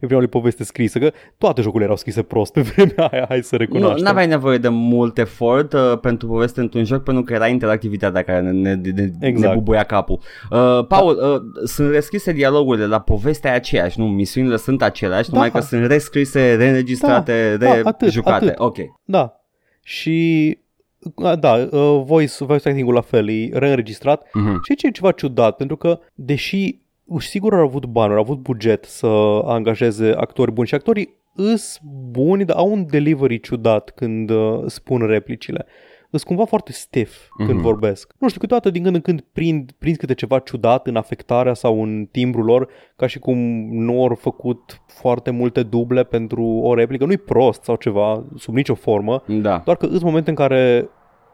e 0.00 0.06
prima 0.06 0.18
lui 0.20 0.28
poveste 0.28 0.64
scrisă, 0.64 0.98
că 0.98 1.10
toate 1.38 1.60
jocurile 1.60 1.84
erau 1.84 1.96
scrise 1.96 2.22
prost 2.22 2.52
pe 2.52 2.60
vremea 2.60 3.06
aia, 3.06 3.24
hai 3.28 3.42
să 3.42 3.54
Nu 3.54 3.58
recunoaștem. 3.60 4.06
aveai 4.08 4.26
nevoie 4.26 4.58
de 4.58 4.68
mult 4.68 5.18
efort 5.18 5.72
uh, 5.72 5.98
pentru 6.00 6.26
poveste 6.28 6.60
într-un 6.60 6.84
joc 6.84 7.02
pentru 7.02 7.22
că 7.22 7.32
era 7.32 7.46
interactivitatea 7.48 8.22
care 8.22 8.40
ne, 8.40 8.74
ne, 8.74 8.90
ne, 8.90 9.10
Exact. 9.20 9.48
ne 9.48 9.54
bubuia 9.58 9.82
capul. 9.82 10.20
Uh, 10.50 10.86
Paul, 10.88 11.18
uh, 11.34 11.66
sunt 11.66 11.90
rescrise 11.90 12.32
dialogurile, 12.32 12.86
la 12.86 13.00
povestea 13.00 13.52
e 13.52 13.54
aceeași, 13.54 13.98
nu? 13.98 14.06
Misiunile 14.06 14.56
sunt 14.56 14.82
aceleași, 14.82 15.28
Da. 15.30 15.34
numai 15.34 15.50
că 15.50 15.60
sunt 15.60 15.86
rescrise, 15.86 16.54
reînregistrate, 16.54 17.56
Da, 17.58 17.66
da, 17.66 17.72
atât, 17.84 18.00
rejucate. 18.00 18.44
atât. 18.44 18.58
Ok. 18.58 18.76
Da. 19.04 19.32
Și 19.82 20.58
a, 20.58 20.71
da, 21.38 21.68
uh, 21.70 22.02
voice, 22.04 22.44
voice 22.44 22.68
acting-ul 22.68 22.94
la 22.94 23.00
fel, 23.00 23.28
e 23.28 23.48
reînregistrat. 23.52 24.28
Mhm. 24.32 24.62
Și 24.62 24.70
aici 24.70 24.82
e 24.82 24.90
ceva 24.90 25.10
ciudat, 25.10 25.56
pentru 25.56 25.76
că 25.76 25.98
deși 26.14 26.80
sigur 27.18 27.54
au 27.54 27.64
avut 27.64 27.86
bani, 27.86 28.12
au 28.12 28.18
avut 28.18 28.38
buget 28.38 28.84
să 28.84 29.06
angajeze 29.44 30.12
actori 30.16 30.52
buni 30.52 30.66
și 30.66 30.74
actorii 30.74 31.20
îs 31.34 31.78
buni, 32.10 32.44
dar 32.44 32.56
au 32.56 32.72
un 32.72 32.86
delivery 32.86 33.40
ciudat 33.40 33.90
când 33.94 34.30
uh, 34.30 34.62
spun 34.66 35.06
replicile. 35.06 35.66
Îs 36.14 36.22
cumva 36.22 36.44
foarte 36.44 36.72
stiff 36.72 37.28
când 37.36 37.48
Mhm. 37.50 37.60
vorbesc. 37.60 38.12
Nu 38.18 38.28
știu, 38.28 38.40
câteodată 38.40 38.70
din 38.70 38.82
când 38.82 38.94
în 38.94 39.00
când 39.00 39.20
prind, 39.32 39.72
prind 39.78 39.96
câte 39.96 40.14
ceva 40.14 40.38
ciudat 40.38 40.86
în 40.86 40.96
afectarea 40.96 41.54
sau 41.54 41.82
în 41.82 42.08
timbrul 42.10 42.44
lor, 42.44 42.68
ca 42.96 43.06
și 43.06 43.18
cum 43.18 43.38
nu 43.70 44.02
au 44.02 44.14
făcut 44.14 44.80
foarte 44.86 45.30
multe 45.30 45.62
duble 45.62 46.04
pentru 46.04 46.42
o 46.44 46.74
replică. 46.74 47.04
Nu-i 47.04 47.16
prost 47.18 47.62
sau 47.62 47.76
ceva, 47.76 48.24
sub 48.36 48.54
nicio 48.54 48.74
formă, 48.74 49.22
Da. 49.26 49.62
doar 49.64 49.76
că 49.76 49.86
sunt 49.86 50.02
momente 50.02 50.30
în 50.30 50.36
care, 50.36 50.88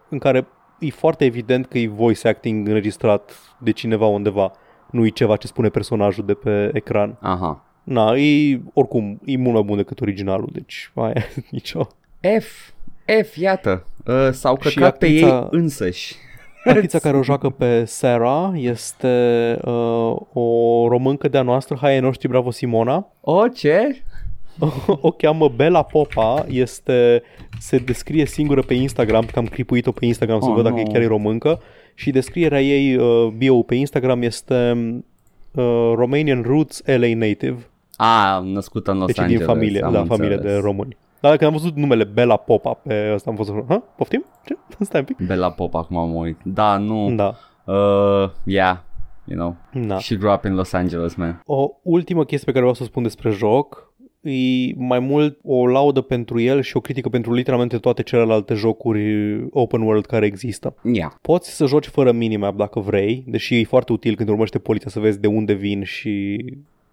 în 0.09 0.19
care 0.19 0.47
e 0.81 0.91
foarte 0.91 1.25
evident 1.25 1.67
că 1.67 1.79
e 1.79 1.89
voice 1.89 2.29
acting 2.29 2.69
înregistrat 2.69 3.33
de 3.61 3.71
cineva 3.71 4.07
undeva. 4.07 4.53
Nu 4.91 5.07
e 5.07 5.09
ceva 5.09 5.37
ce 5.37 5.47
spune 5.47 5.69
personajul 5.69 6.25
de 6.25 6.35
pe 6.35 6.71
ecran. 6.75 7.19
Aha. 7.21 7.65
Na, 7.85 8.17
e, 8.17 8.61
oricum, 8.75 9.21
e 9.25 9.37
mult 9.37 9.55
mai 9.55 9.63
bun 9.63 9.77
decât 9.77 10.01
originalul, 10.01 10.49
deci 10.53 10.91
aia, 10.95 11.23
nicio. 11.51 11.87
F. 12.41 12.71
F, 13.23 13.37
iată. 13.37 13.87
Uh, 14.09 14.29
s-au 14.33 14.57
căcat 14.57 14.99
pe 14.99 15.07
ei 15.07 15.47
însăși. 15.51 16.15
Actrița 16.65 16.99
care 16.99 17.17
o 17.17 17.23
joacă 17.23 17.49
pe 17.49 17.85
Sarah 17.85 18.51
este 18.55 19.09
uh, 19.65 20.17
o 20.33 20.89
româncă 20.89 21.29
de-a 21.29 21.43
noastră, 21.43 21.77
hai 21.81 22.01
noștri, 22.01 22.29
bravo 22.29 22.51
Simona. 22.51 23.13
O, 23.21 23.49
ce? 23.49 24.03
o 25.01 25.11
cheamă 25.11 25.49
Bella 25.49 25.83
Popa, 25.83 26.45
este, 26.49 27.23
se 27.59 27.79
descrie 27.79 28.27
singură 28.27 28.63
pe 28.63 28.75
Instagram, 28.75 29.25
că 29.33 29.39
am 29.39 29.47
clipuit-o 29.47 29.93
pe 29.93 30.07
Instagram 30.07 30.41
să 30.41 30.49
oh, 30.49 30.55
văd 30.55 30.65
no. 30.65 30.71
dacă 30.71 30.81
e 30.81 30.93
chiar 30.93 31.03
e 31.03 31.07
româncă 31.07 31.61
și 31.95 32.11
descrierea 32.11 32.63
ei, 32.63 32.97
uh, 32.97 33.27
bio 33.37 33.63
pe 33.63 33.75
Instagram 33.75 34.23
este 34.23 34.77
uh, 35.51 35.93
Romanian 35.95 36.43
Roots 36.43 36.83
LA 36.85 37.15
Native. 37.15 37.67
A, 37.97 38.39
născută 38.39 38.91
în 38.91 38.99
Los 38.99 39.07
deci 39.07 39.19
Angeles. 39.19 39.39
din 39.39 39.55
familie, 39.55 39.89
da, 39.93 40.05
familie 40.05 40.37
de 40.37 40.55
români. 40.55 40.97
Dar 41.21 41.37
când 41.37 41.51
am 41.51 41.57
văzut 41.57 41.77
numele 41.77 42.05
Bella 42.05 42.37
Popa 42.37 42.73
pe 42.73 43.11
ăsta, 43.15 43.31
am 43.31 43.37
fost 43.37 43.53
ha? 43.69 43.83
Poftim? 43.97 44.25
Ce? 44.45 44.57
Stai 44.85 45.01
un 45.01 45.07
pic. 45.07 45.27
Bella 45.27 45.51
Popa, 45.51 45.79
acum 45.79 45.97
am 45.97 46.15
uit. 46.15 46.39
Da, 46.45 46.77
nu. 46.77 47.15
Da. 47.15 47.35
Uh, 47.65 48.31
yeah, 48.45 48.77
you 49.25 49.39
know. 49.39 49.57
Da. 49.87 49.99
She 49.99 50.17
grew 50.17 50.33
up 50.33 50.45
in 50.45 50.55
Los 50.55 50.73
Angeles, 50.73 51.15
man. 51.15 51.43
O 51.47 51.71
ultimă 51.83 52.25
chestie 52.25 52.45
pe 52.45 52.59
care 52.59 52.61
vreau 52.61 52.75
să 52.75 52.83
o 52.83 52.87
spun 52.87 53.03
despre 53.03 53.31
joc 53.31 53.89
e 54.21 54.75
mai 54.77 54.99
mult 54.99 55.39
o 55.43 55.67
laudă 55.67 56.01
pentru 56.01 56.41
el 56.41 56.63
și 56.63 56.77
o 56.77 56.81
critică 56.81 57.09
pentru 57.09 57.33
literalmente 57.33 57.79
toate 57.79 58.03
celelalte 58.03 58.55
jocuri 58.55 59.37
open 59.51 59.81
world 59.81 60.07
care 60.07 60.27
există. 60.27 60.75
Yeah. 60.83 61.13
Poți 61.23 61.57
să 61.57 61.67
joci 61.67 61.87
fără 61.87 62.13
minimap 62.13 62.57
dacă 62.57 62.81
vrei, 62.81 63.25
deși 63.27 63.61
e 63.61 63.65
foarte 63.65 63.93
util 63.93 64.17
când 64.17 64.29
urmăște 64.29 64.59
poliția 64.59 64.91
să 64.91 65.01
vezi 65.01 65.21
de 65.21 65.27
unde 65.27 65.53
vin 65.53 65.83
și 65.85 66.45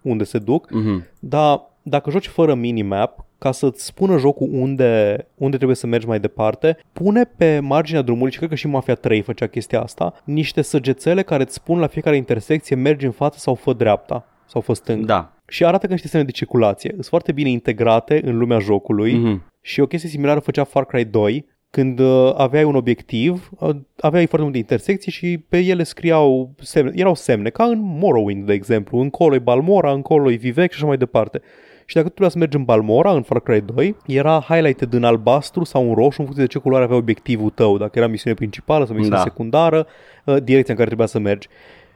unde 0.02 0.24
se 0.24 0.38
duc, 0.38 0.68
mm-hmm. 0.68 1.18
dar 1.18 1.60
dacă 1.82 2.10
joci 2.10 2.26
fără 2.26 2.54
minimap, 2.54 3.26
ca 3.38 3.52
să-ți 3.52 3.84
spună 3.84 4.18
jocul 4.18 4.48
unde, 4.52 5.26
unde 5.34 5.56
trebuie 5.56 5.76
să 5.76 5.86
mergi 5.86 6.06
mai 6.06 6.20
departe, 6.20 6.78
pune 6.92 7.24
pe 7.36 7.58
marginea 7.58 8.02
drumului, 8.02 8.32
și 8.32 8.36
cred 8.38 8.50
că 8.50 8.54
și 8.54 8.66
Mafia 8.66 8.94
3 8.94 9.20
făcea 9.20 9.46
chestia 9.46 9.80
asta, 9.80 10.14
niște 10.24 10.62
săgețele 10.62 11.22
care 11.22 11.42
îți 11.42 11.54
spun 11.54 11.78
la 11.78 11.86
fiecare 11.86 12.16
intersecție 12.16 12.76
mergi 12.76 13.04
în 13.04 13.10
față 13.10 13.38
sau 13.38 13.54
fă 13.54 13.72
dreapta 13.72 14.26
sau 14.46 14.60
fă 14.60 14.72
stânga. 14.72 15.06
Da. 15.06 15.32
Și 15.48 15.64
arată 15.64 15.86
că 15.86 15.92
niște 15.92 16.08
semne 16.08 16.26
de 16.26 16.32
circulație. 16.32 16.90
Sunt 16.92 17.04
foarte 17.04 17.32
bine 17.32 17.48
integrate 17.48 18.20
în 18.24 18.38
lumea 18.38 18.58
jocului 18.58 19.14
mm-hmm. 19.14 19.60
și 19.60 19.80
o 19.80 19.86
chestie 19.86 20.08
similară 20.08 20.40
făcea 20.40 20.64
Far 20.64 20.84
Cry 20.84 21.04
2, 21.04 21.46
când 21.70 21.98
uh, 21.98 22.32
aveai 22.36 22.64
un 22.64 22.74
obiectiv, 22.74 23.50
uh, 23.58 23.76
aveai 23.96 24.26
foarte 24.26 24.42
multe 24.42 24.58
intersecții 24.58 25.12
și 25.12 25.38
pe 25.48 25.58
ele 25.58 25.82
scriau 25.82 26.54
semne, 26.60 26.92
erau 26.94 27.14
semne, 27.14 27.48
ca 27.48 27.64
în 27.64 27.78
Morrowind, 27.80 28.46
de 28.46 28.52
exemplu, 28.52 28.98
încolo 28.98 29.34
e 29.34 29.38
Balmora, 29.38 29.92
încolo 29.92 30.30
e 30.30 30.34
Vivec 30.34 30.70
și 30.70 30.76
așa 30.76 30.86
mai 30.86 30.96
departe. 30.96 31.40
Și 31.86 31.94
dacă 31.94 32.06
tu 32.06 32.12
trebuia 32.12 32.30
să 32.30 32.38
mergi 32.38 32.56
în 32.56 32.64
Balmora, 32.64 33.12
în 33.12 33.22
Far 33.22 33.40
Cry 33.40 33.60
2, 33.60 33.96
era 34.06 34.40
highlighted 34.40 34.92
în 34.92 35.04
albastru 35.04 35.64
sau 35.64 35.88
în 35.88 35.94
roșu 35.94 36.20
în 36.20 36.24
funcție 36.24 36.42
de 36.42 36.46
ce 36.46 36.58
culoare 36.58 36.84
avea 36.84 36.96
obiectivul 36.96 37.50
tău, 37.50 37.78
dacă 37.78 37.98
era 37.98 38.06
misiune 38.06 38.36
principală 38.36 38.84
sau 38.84 38.94
misiune 38.94 39.16
da. 39.16 39.22
secundară, 39.22 39.86
uh, 40.24 40.36
direcția 40.42 40.72
în 40.72 40.74
care 40.74 40.84
trebuia 40.84 41.06
să 41.06 41.18
mergi. 41.18 41.48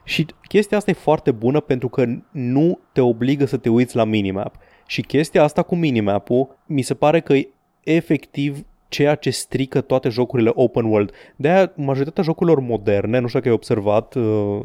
Și 0.04 0.26
chestia 0.48 0.76
asta 0.76 0.90
e 0.90 0.94
foarte 0.94 1.30
bună 1.30 1.60
pentru 1.60 1.88
că 1.88 2.04
nu 2.30 2.78
te 2.92 3.00
obligă 3.00 3.44
să 3.44 3.56
te 3.56 3.68
uiți 3.68 3.96
la 3.96 4.04
minimap. 4.04 4.54
Și 4.86 5.02
chestia 5.02 5.42
asta 5.42 5.62
cu 5.62 5.76
minimap-ul 5.76 6.58
mi 6.66 6.82
se 6.82 6.94
pare 6.94 7.20
că 7.20 7.34
e 7.34 7.48
efectiv 7.84 8.64
ceea 8.88 9.14
ce 9.14 9.30
strică 9.30 9.80
toate 9.80 10.08
jocurile 10.08 10.50
open 10.54 10.84
world. 10.84 11.12
De-aia 11.36 11.72
majoritatea 11.76 12.22
jocurilor 12.22 12.60
moderne, 12.60 13.18
nu 13.18 13.26
știu 13.26 13.38
dacă 13.38 13.50
ai 13.50 13.54
observat, 13.54 14.14
uh, 14.14 14.60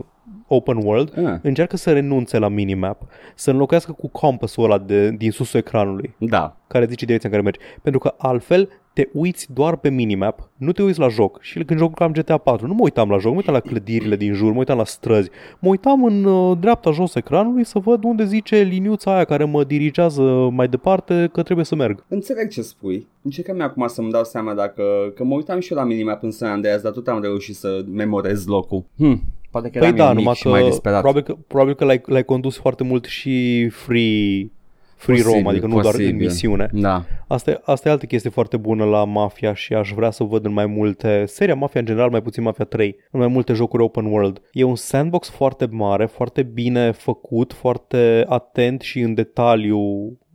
open 0.48 0.78
world, 0.84 1.14
uh. 1.18 1.34
încearcă 1.42 1.78
să 1.78 1.92
renunțe 1.92 2.38
la 2.38 2.48
minimap, 2.48 3.02
să 3.36 3.52
înlocuiască 3.52 3.92
cu 3.92 4.08
compassul 4.08 4.64
ăla 4.64 4.78
de, 4.78 5.10
din 5.10 5.32
susul 5.32 5.60
ecranului, 5.60 6.16
da. 6.20 6.58
care 6.68 6.86
zice 6.86 7.06
direcția 7.06 7.30
în 7.30 7.36
care 7.36 7.50
mergi. 7.50 7.80
Pentru 7.82 8.00
că 8.00 8.14
altfel 8.18 8.70
te 8.96 9.10
uiți 9.14 9.54
doar 9.54 9.76
pe 9.76 9.90
minimap, 9.90 10.50
nu 10.58 10.72
te 10.72 10.84
uiți 10.84 11.00
la 11.00 11.08
joc. 11.08 11.42
Și 11.42 11.64
când 11.64 11.80
joc 11.80 12.12
GTA 12.12 12.38
4, 12.38 12.68
nu 12.68 12.74
mă 12.74 12.84
uitam 12.84 13.10
la 13.10 13.18
joc, 13.18 13.32
mă 13.32 13.38
uitam 13.38 13.54
la 13.54 13.60
clădirile 13.60 14.16
din 14.16 14.34
jur, 14.34 14.52
mă 14.52 14.58
uitam 14.58 14.78
la 14.78 14.86
străzi. 14.86 15.30
Mă 15.60 15.70
uitam 15.70 16.04
în 16.04 16.24
uh, 16.24 16.58
dreapta 16.60 16.92
jos 16.92 17.16
ecranului 17.16 17.64
să 17.64 17.80
văd 17.80 18.04
unde 18.04 18.26
zice 18.26 18.56
liniuța 18.56 19.16
aia 19.16 19.24
care 19.24 19.44
mă 19.44 19.64
dirigează 19.64 20.22
mai 20.52 20.68
departe 20.68 21.30
că 21.32 21.44
trebuie 21.44 21.66
să 21.66 21.76
merg. 21.76 22.04
Înțeleg 22.08 22.50
ce 22.50 22.62
spui. 22.62 23.08
Încercăm 23.22 23.62
acum 23.62 23.88
să-mi 23.88 24.12
dau 24.12 24.24
seama 24.24 24.54
dacă... 24.54 24.84
Că 25.16 25.24
mă 25.24 25.36
uitam 25.36 25.60
și 25.60 25.72
eu 25.72 25.78
la 25.78 25.84
minimap 25.84 26.24
în 26.24 26.32
San 26.32 26.50
Andreas, 26.50 26.82
dar 26.82 26.92
tot 26.92 27.08
am 27.08 27.22
reușit 27.22 27.56
să 27.56 27.84
memorez 27.92 28.46
locul. 28.46 28.84
Hm. 28.98 29.22
Poate 29.56 29.70
că 29.70 29.80
păi 29.80 29.94
da, 29.94 30.12
numai 30.14 30.36
că, 30.42 30.50
mai 30.50 30.64
disperat. 30.64 31.02
Probabil 31.02 31.24
că, 31.24 31.36
probabil 31.48 31.76
că 31.76 31.86
l-ai, 31.86 32.02
l-ai 32.06 32.24
condus 32.24 32.58
foarte 32.58 32.84
mult 32.84 33.06
și 33.06 33.68
free 33.70 34.52
free 34.96 35.16
posibil, 35.16 35.32
roam, 35.32 35.48
adică 35.48 35.68
nu 35.68 35.74
posibil. 35.74 36.00
doar 36.00 36.12
în 36.14 36.18
misiune. 36.18 36.70
Da. 36.74 37.04
Asta, 37.28 37.62
asta 37.64 37.90
e 37.90 37.92
altă 37.92 38.06
chestie 38.06 38.30
foarte 38.30 38.58
bună 38.58 38.86
la 38.86 39.04
Mafia 39.04 39.54
și 39.54 39.74
aș 39.74 39.92
vrea 39.92 40.12
să 40.12 40.24
văd 40.24 40.46
în 40.46 40.54
mai 40.54 40.66
multe, 40.66 41.24
seria 41.26 41.56
Mafia 41.56 41.80
în 41.80 41.86
general, 41.86 42.10
mai 42.10 42.22
puțin 42.22 42.44
Mafia 42.44 42.66
3, 42.66 42.96
în 43.12 43.20
mai 43.20 43.28
multe 43.28 43.54
jocuri 43.54 43.84
open 43.84 44.06
world. 44.06 44.42
E 44.52 44.64
un 44.64 44.76
sandbox 44.76 45.30
foarte 45.30 45.68
mare, 45.72 46.06
foarte 46.06 46.44
bine 46.44 46.92
făcut, 46.92 47.54
foarte 47.54 48.26
atent 48.28 48.82
și 48.82 49.00
în 49.00 49.14
detaliu 49.14 49.80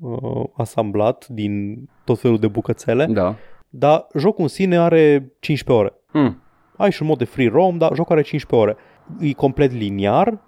uh, 0.00 0.44
asamblat 0.56 1.26
din 1.28 1.84
tot 2.04 2.18
felul 2.18 2.38
de 2.38 2.48
bucățele. 2.48 3.06
Da. 3.06 3.36
Dar 3.68 4.06
jocul 4.18 4.42
în 4.42 4.48
sine 4.48 4.78
are 4.78 5.32
15 5.40 5.84
ore. 5.84 5.92
Mm. 6.12 6.42
Ai 6.76 6.90
și 6.90 7.02
un 7.02 7.08
mod 7.08 7.18
de 7.18 7.24
free 7.24 7.48
roam, 7.48 7.78
dar 7.78 7.94
jocul 7.94 8.12
are 8.12 8.22
15 8.22 8.68
ore. 8.68 8.76
E 9.20 9.32
complet 9.32 9.72
liniar, 9.72 10.38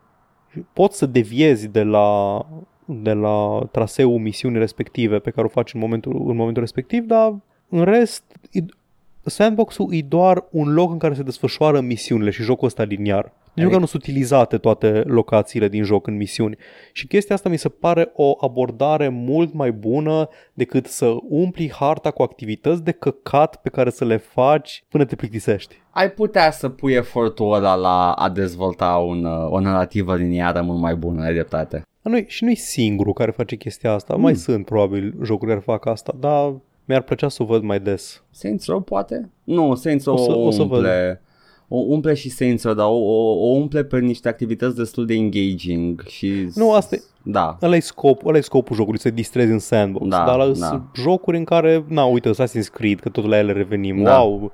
poți 0.72 0.98
să 0.98 1.06
deviezi 1.06 1.68
de 1.68 1.82
la 1.82 2.46
de 2.84 3.12
la 3.12 3.68
traseul 3.70 4.18
misiunii 4.18 4.58
respective 4.58 5.18
pe 5.18 5.30
care 5.30 5.46
o 5.46 5.50
faci 5.50 5.74
în 5.74 5.80
momentul, 5.80 6.28
în 6.28 6.36
momentul 6.36 6.62
respectiv, 6.62 7.04
dar 7.04 7.34
în 7.68 7.84
rest 7.84 8.24
sandbox-ul 9.24 9.94
e 9.94 10.02
doar 10.08 10.44
un 10.50 10.72
loc 10.72 10.90
în 10.90 10.98
care 10.98 11.14
se 11.14 11.22
desfășoară 11.22 11.80
misiunile 11.80 12.30
și 12.30 12.42
jocul 12.42 12.66
ăsta 12.66 12.82
liniar. 12.82 13.32
Nici 13.54 13.64
măcar 13.64 13.80
nu 13.80 13.86
sunt 13.86 14.02
utilizate 14.02 14.58
toate 14.58 15.02
locațiile 15.06 15.68
din 15.68 15.84
joc 15.84 16.06
în 16.06 16.16
misiuni. 16.16 16.56
Și 16.92 17.06
chestia 17.06 17.34
asta 17.34 17.48
mi 17.48 17.56
se 17.56 17.68
pare 17.68 18.10
o 18.14 18.34
abordare 18.40 19.08
mult 19.08 19.52
mai 19.52 19.72
bună 19.72 20.28
decât 20.54 20.86
să 20.86 21.14
umpli 21.28 21.72
harta 21.72 22.10
cu 22.10 22.22
activități 22.22 22.82
de 22.82 22.90
căcat 22.90 23.56
pe 23.56 23.68
care 23.68 23.90
să 23.90 24.04
le 24.04 24.16
faci 24.16 24.84
până 24.88 25.04
te 25.04 25.16
plictisești. 25.16 25.80
Ai 25.90 26.10
putea 26.10 26.50
să 26.50 26.68
pui 26.68 26.92
efortul 26.92 27.52
ăla 27.52 27.74
la 27.74 28.12
a 28.12 28.28
dezvolta 28.28 28.96
un, 28.96 29.24
o 29.24 29.60
narrativă 29.60 30.16
liniară 30.16 30.62
mult 30.62 30.80
mai 30.80 30.94
bună, 30.94 31.24
ai 31.24 31.32
dreptate. 31.32 31.82
Nu, 32.02 32.24
și 32.26 32.44
nu-i 32.44 32.54
singurul 32.54 33.12
care 33.12 33.30
face 33.30 33.56
chestia 33.56 33.92
asta. 33.92 34.14
Mm. 34.14 34.20
Mai 34.20 34.34
sunt 34.34 34.64
probabil 34.64 35.14
jocuri 35.22 35.50
care 35.50 35.62
fac 35.62 35.86
asta, 35.86 36.14
dar 36.20 36.54
mi-ar 36.84 37.02
plăcea 37.02 37.28
să 37.28 37.42
o 37.42 37.46
văd 37.46 37.62
mai 37.62 37.80
des. 37.80 38.22
Saints 38.30 38.66
Row 38.66 38.80
poate? 38.80 39.30
Nu, 39.44 39.74
Saints 39.74 40.04
Row 40.04 40.14
o, 40.14 40.18
să, 40.18 40.36
o, 40.36 40.50
să 40.50 40.62
umple, 40.62 40.78
văd. 40.78 41.20
o 41.68 41.76
umple 41.76 42.14
și 42.14 42.30
Saints 42.30 42.62
Row, 42.64 42.74
dar 42.74 42.86
o, 42.86 42.96
o, 42.96 43.48
o 43.48 43.54
umple 43.54 43.84
pe 43.84 43.98
niște 43.98 44.28
activități 44.28 44.76
destul 44.76 45.06
de 45.06 45.14
engaging 45.14 46.02
și... 46.06 46.48
Nu, 46.54 46.72
asta 46.72 46.94
e, 46.94 47.02
da. 47.22 47.58
Ăla 47.62 47.76
e, 47.76 47.80
scop, 47.80 48.26
ăla 48.26 48.36
e 48.36 48.40
scopul 48.40 48.76
jocului, 48.76 49.00
să 49.00 49.10
distrezi 49.10 49.52
în 49.52 49.58
sandbox. 49.58 50.08
Da, 50.08 50.24
dar 50.24 50.36
la 50.36 50.48
da. 50.48 50.84
jocuri 50.94 51.36
în 51.36 51.44
care, 51.44 51.84
na, 51.88 52.04
uite, 52.04 52.30
Assassin's 52.30 52.72
Creed, 52.72 53.00
că 53.00 53.08
totul 53.08 53.30
la 53.30 53.38
ele 53.38 53.52
revenim. 53.52 54.02
Da. 54.02 54.20
Wow, 54.20 54.52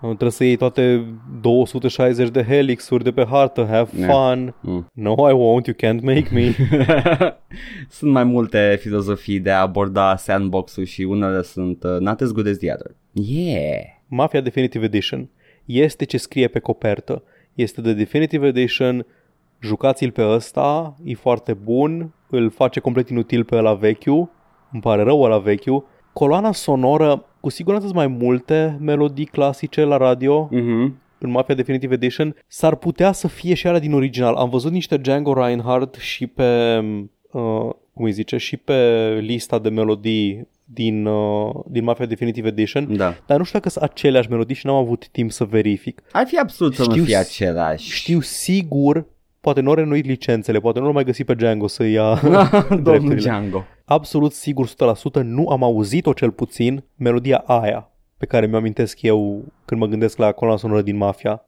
Trebuie 0.00 0.30
să 0.30 0.44
iei 0.44 0.56
toate 0.56 1.04
260 1.40 2.28
de 2.28 2.42
helixuri 2.42 3.04
de 3.04 3.12
pe 3.12 3.26
hartă. 3.30 3.66
Have 3.70 4.06
fun. 4.06 4.54
Mm. 4.60 4.86
No, 4.94 5.12
I 5.12 5.32
won't. 5.32 5.66
You 5.66 5.76
can't 5.76 6.02
make 6.02 6.28
me. 6.32 6.54
sunt 7.98 8.12
mai 8.12 8.24
multe 8.24 8.78
filozofii 8.80 9.40
de 9.40 9.50
a 9.50 9.60
aborda 9.60 10.16
sandbox-ul 10.16 10.84
și 10.84 11.02
unele 11.02 11.42
sunt 11.42 11.82
uh, 11.82 11.98
not 11.98 12.20
as 12.20 12.32
good 12.32 12.46
as 12.46 12.56
the 12.56 12.72
other. 12.72 12.94
Yeah. 13.12 13.82
Mafia 14.06 14.40
Definitive 14.40 14.84
Edition 14.84 15.28
este 15.64 16.04
ce 16.04 16.16
scrie 16.16 16.48
pe 16.48 16.58
copertă. 16.58 17.22
Este 17.54 17.80
de 17.80 17.92
Definitive 17.92 18.46
Edition. 18.46 19.06
Jucați-l 19.60 20.10
pe 20.10 20.26
ăsta. 20.26 20.96
E 21.04 21.14
foarte 21.14 21.52
bun. 21.52 22.12
Îl 22.30 22.50
face 22.50 22.80
complet 22.80 23.08
inutil 23.08 23.44
pe 23.44 23.56
la 23.60 23.74
vechiul. 23.74 24.30
Îmi 24.72 24.82
pare 24.82 25.02
rău 25.02 25.24
la 25.26 25.38
vechiul. 25.38 25.86
Coloana 26.12 26.52
sonoră 26.52 27.24
cu 27.40 27.48
siguranță 27.48 27.86
sunt 27.86 27.98
mai 27.98 28.06
multe 28.06 28.76
melodii 28.80 29.24
clasice 29.24 29.84
la 29.84 29.96
radio 29.96 30.48
uh-huh. 30.52 30.92
în 31.18 31.30
Mafia 31.30 31.54
Definitive 31.54 31.94
Edition. 31.94 32.36
S-ar 32.46 32.74
putea 32.74 33.12
să 33.12 33.28
fie 33.28 33.54
și 33.54 33.66
alea 33.66 33.80
din 33.80 33.92
original. 33.92 34.34
Am 34.34 34.48
văzut 34.48 34.72
niște 34.72 34.96
Django 34.96 35.34
Reinhardt 35.34 35.94
și 35.94 36.26
pe, 36.26 36.78
uh, 37.30 37.70
cum 37.94 38.04
îi 38.04 38.12
zice, 38.12 38.36
și 38.36 38.56
pe 38.56 39.08
lista 39.20 39.58
de 39.58 39.68
melodii 39.68 40.48
din, 40.64 41.06
uh, 41.06 41.54
din 41.66 41.84
Mafia 41.84 42.06
Definitive 42.06 42.48
Edition, 42.48 42.96
da. 42.96 43.14
dar 43.26 43.38
nu 43.38 43.44
știu 43.44 43.58
dacă 43.58 43.70
sunt 43.70 43.84
aceleași 43.84 44.30
melodii 44.30 44.54
și 44.54 44.66
n-am 44.66 44.76
avut 44.76 45.08
timp 45.08 45.30
să 45.30 45.44
verific. 45.44 46.02
Ar 46.12 46.26
fi 46.26 46.38
absurd 46.38 46.74
să 46.74 46.84
nu 46.86 47.02
fie 47.04 47.16
același. 47.16 47.92
Știu 47.92 48.20
sigur 48.20 49.06
poate 49.40 49.60
nu 49.60 49.68
au 49.68 49.74
renuit 49.74 50.04
licențele, 50.04 50.58
poate 50.58 50.78
nu 50.78 50.88
l 50.88 50.92
mai 50.92 51.04
găsit 51.04 51.26
pe 51.26 51.34
Django 51.34 51.66
să 51.66 51.84
ia 51.84 52.20
Domnul 52.82 53.14
Django. 53.14 53.64
Absolut 53.84 54.32
sigur 54.32 54.68
100% 54.68 54.72
nu 55.22 55.48
am 55.48 55.62
auzit-o 55.62 56.12
cel 56.12 56.30
puțin 56.30 56.84
melodia 56.96 57.36
aia 57.36 57.90
pe 58.16 58.26
care 58.26 58.46
mi-o 58.46 58.56
amintesc 58.56 59.02
eu 59.02 59.44
când 59.64 59.80
mă 59.80 59.86
gândesc 59.86 60.18
la 60.18 60.32
coloana 60.32 60.58
sonoră 60.58 60.82
din 60.82 60.96
Mafia. 60.96 61.44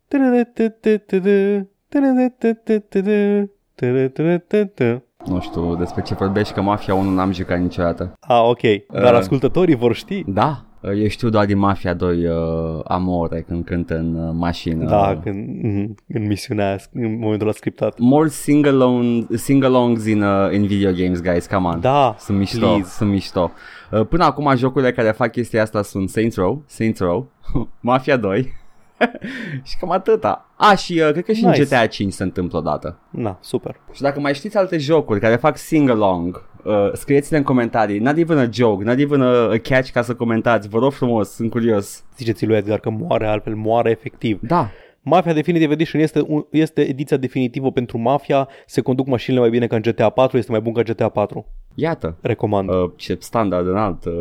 Nu 5.27 5.41
știu 5.41 5.77
despre 5.77 6.03
ce 6.03 6.15
vorbești, 6.15 6.55
că 6.55 6.61
Mafia 6.61 6.95
1 6.95 7.11
n-am 7.11 7.33
jucat 7.33 7.61
niciodată. 7.61 8.13
Ah, 8.21 8.43
ok. 8.43 8.61
Dar 8.93 9.13
uh, 9.13 9.19
ascultătorii 9.19 9.75
vor 9.75 9.95
ști. 9.95 10.23
Da, 10.27 10.65
eu 10.83 11.09
știu 11.09 11.29
doar 11.29 11.45
din 11.47 11.59
Mafia 11.59 11.95
2 11.95 12.27
uh, 12.27 12.81
Amore 12.85 13.45
când 13.49 13.65
cântă 13.65 13.97
în 13.99 14.15
uh, 14.15 14.31
mașină. 14.35 14.85
Da, 14.89 15.21
când, 15.23 15.63
mm, 15.63 15.95
în 16.09 16.27
misiunea 16.27 16.77
în 16.93 17.19
momentul 17.19 17.47
la 17.47 17.53
scriptat. 17.53 17.99
More 17.99 18.29
sing-along, 18.29 19.27
sing-alongs 19.35 20.07
in, 20.07 20.23
uh, 20.23 20.53
in 20.53 20.67
video 20.67 20.93
games, 20.93 21.21
guys, 21.21 21.47
come 21.47 21.67
on. 21.69 21.81
Da, 21.81 22.15
Sunt 22.19 22.39
mișto, 22.39 22.73
please. 22.73 22.91
sunt 22.91 23.11
mișto. 23.11 23.51
Uh, 23.91 24.07
până 24.07 24.25
acum 24.25 24.57
jocurile 24.57 24.93
care 24.93 25.11
fac 25.11 25.33
chestia 25.33 25.63
asta 25.63 25.83
sunt 25.83 26.09
Saints 26.09 26.37
Row, 26.37 26.63
Saints 26.67 27.01
Row, 27.01 27.27
Mafia 27.81 28.17
2 28.17 28.53
și 29.69 29.77
cam 29.81 29.91
atâta. 29.91 30.49
A, 30.57 30.75
și 30.75 30.93
uh, 31.07 31.11
cred 31.11 31.25
că 31.25 31.33
și 31.33 31.45
Nice. 31.45 31.61
în 31.61 31.65
GTA 31.67 31.87
5 31.87 32.13
se 32.13 32.23
întâmplă 32.23 32.59
odată. 32.59 32.99
Na, 33.11 33.39
super. 33.41 33.77
Și 33.93 34.03
dacă 34.03 34.21
mai 34.21 34.35
știți 34.35 34.57
alte 34.57 34.79
jocuri 34.79 35.21
care 35.21 35.37
fac 35.37 35.57
sing-along, 35.57 36.45
uh, 36.65 36.93
scrieți-le 36.93 37.37
în 37.37 37.43
comentarii. 37.43 37.99
Not 37.99 38.17
even 38.17 38.39
a 38.39 38.49
joke, 38.53 38.85
not 38.85 38.99
even 38.99 39.21
a, 39.21 39.51
a 39.51 39.59
catch 39.59 39.91
ca 39.91 40.03
să 40.03 40.15
comentați. 40.15 40.69
Vă 40.69 40.79
rog 40.79 40.93
frumos, 40.93 41.31
sunt 41.31 41.51
curios. 41.51 42.05
Ziceți 42.17 42.47
lui 42.47 42.57
Edgar 42.57 42.79
că 42.79 42.91
moare 42.91 43.27
altfel, 43.27 43.55
moare 43.55 43.91
efectiv. 43.91 44.41
Da, 44.43 44.71
Mafia 45.05 45.33
Definitive 45.33 45.73
Edition 45.73 46.01
este, 46.01 46.25
un, 46.27 46.45
este 46.51 46.89
ediția 46.89 47.17
definitivă 47.17 47.73
pentru 47.73 47.99
Mafia, 47.99 48.49
se 48.67 48.81
conduc 48.81 49.07
mașinile 49.07 49.41
mai 49.41 49.51
bine 49.51 49.67
ca 49.67 49.77
în 49.77 49.83
GTA 49.83 50.11
4, 50.11 50.37
este 50.37 50.51
mai 50.51 50.61
bun 50.61 50.73
ca 50.73 50.83
GTA 50.83 51.09
4. 51.09 51.47
iată. 51.75 52.17
Recomand. 52.21 52.69
Uh. 52.69 52.75
Uh, 52.75 52.91
ce 52.97 53.17
standard 53.21 53.67
înalt. 53.67 54.05
Uh, 54.05 54.13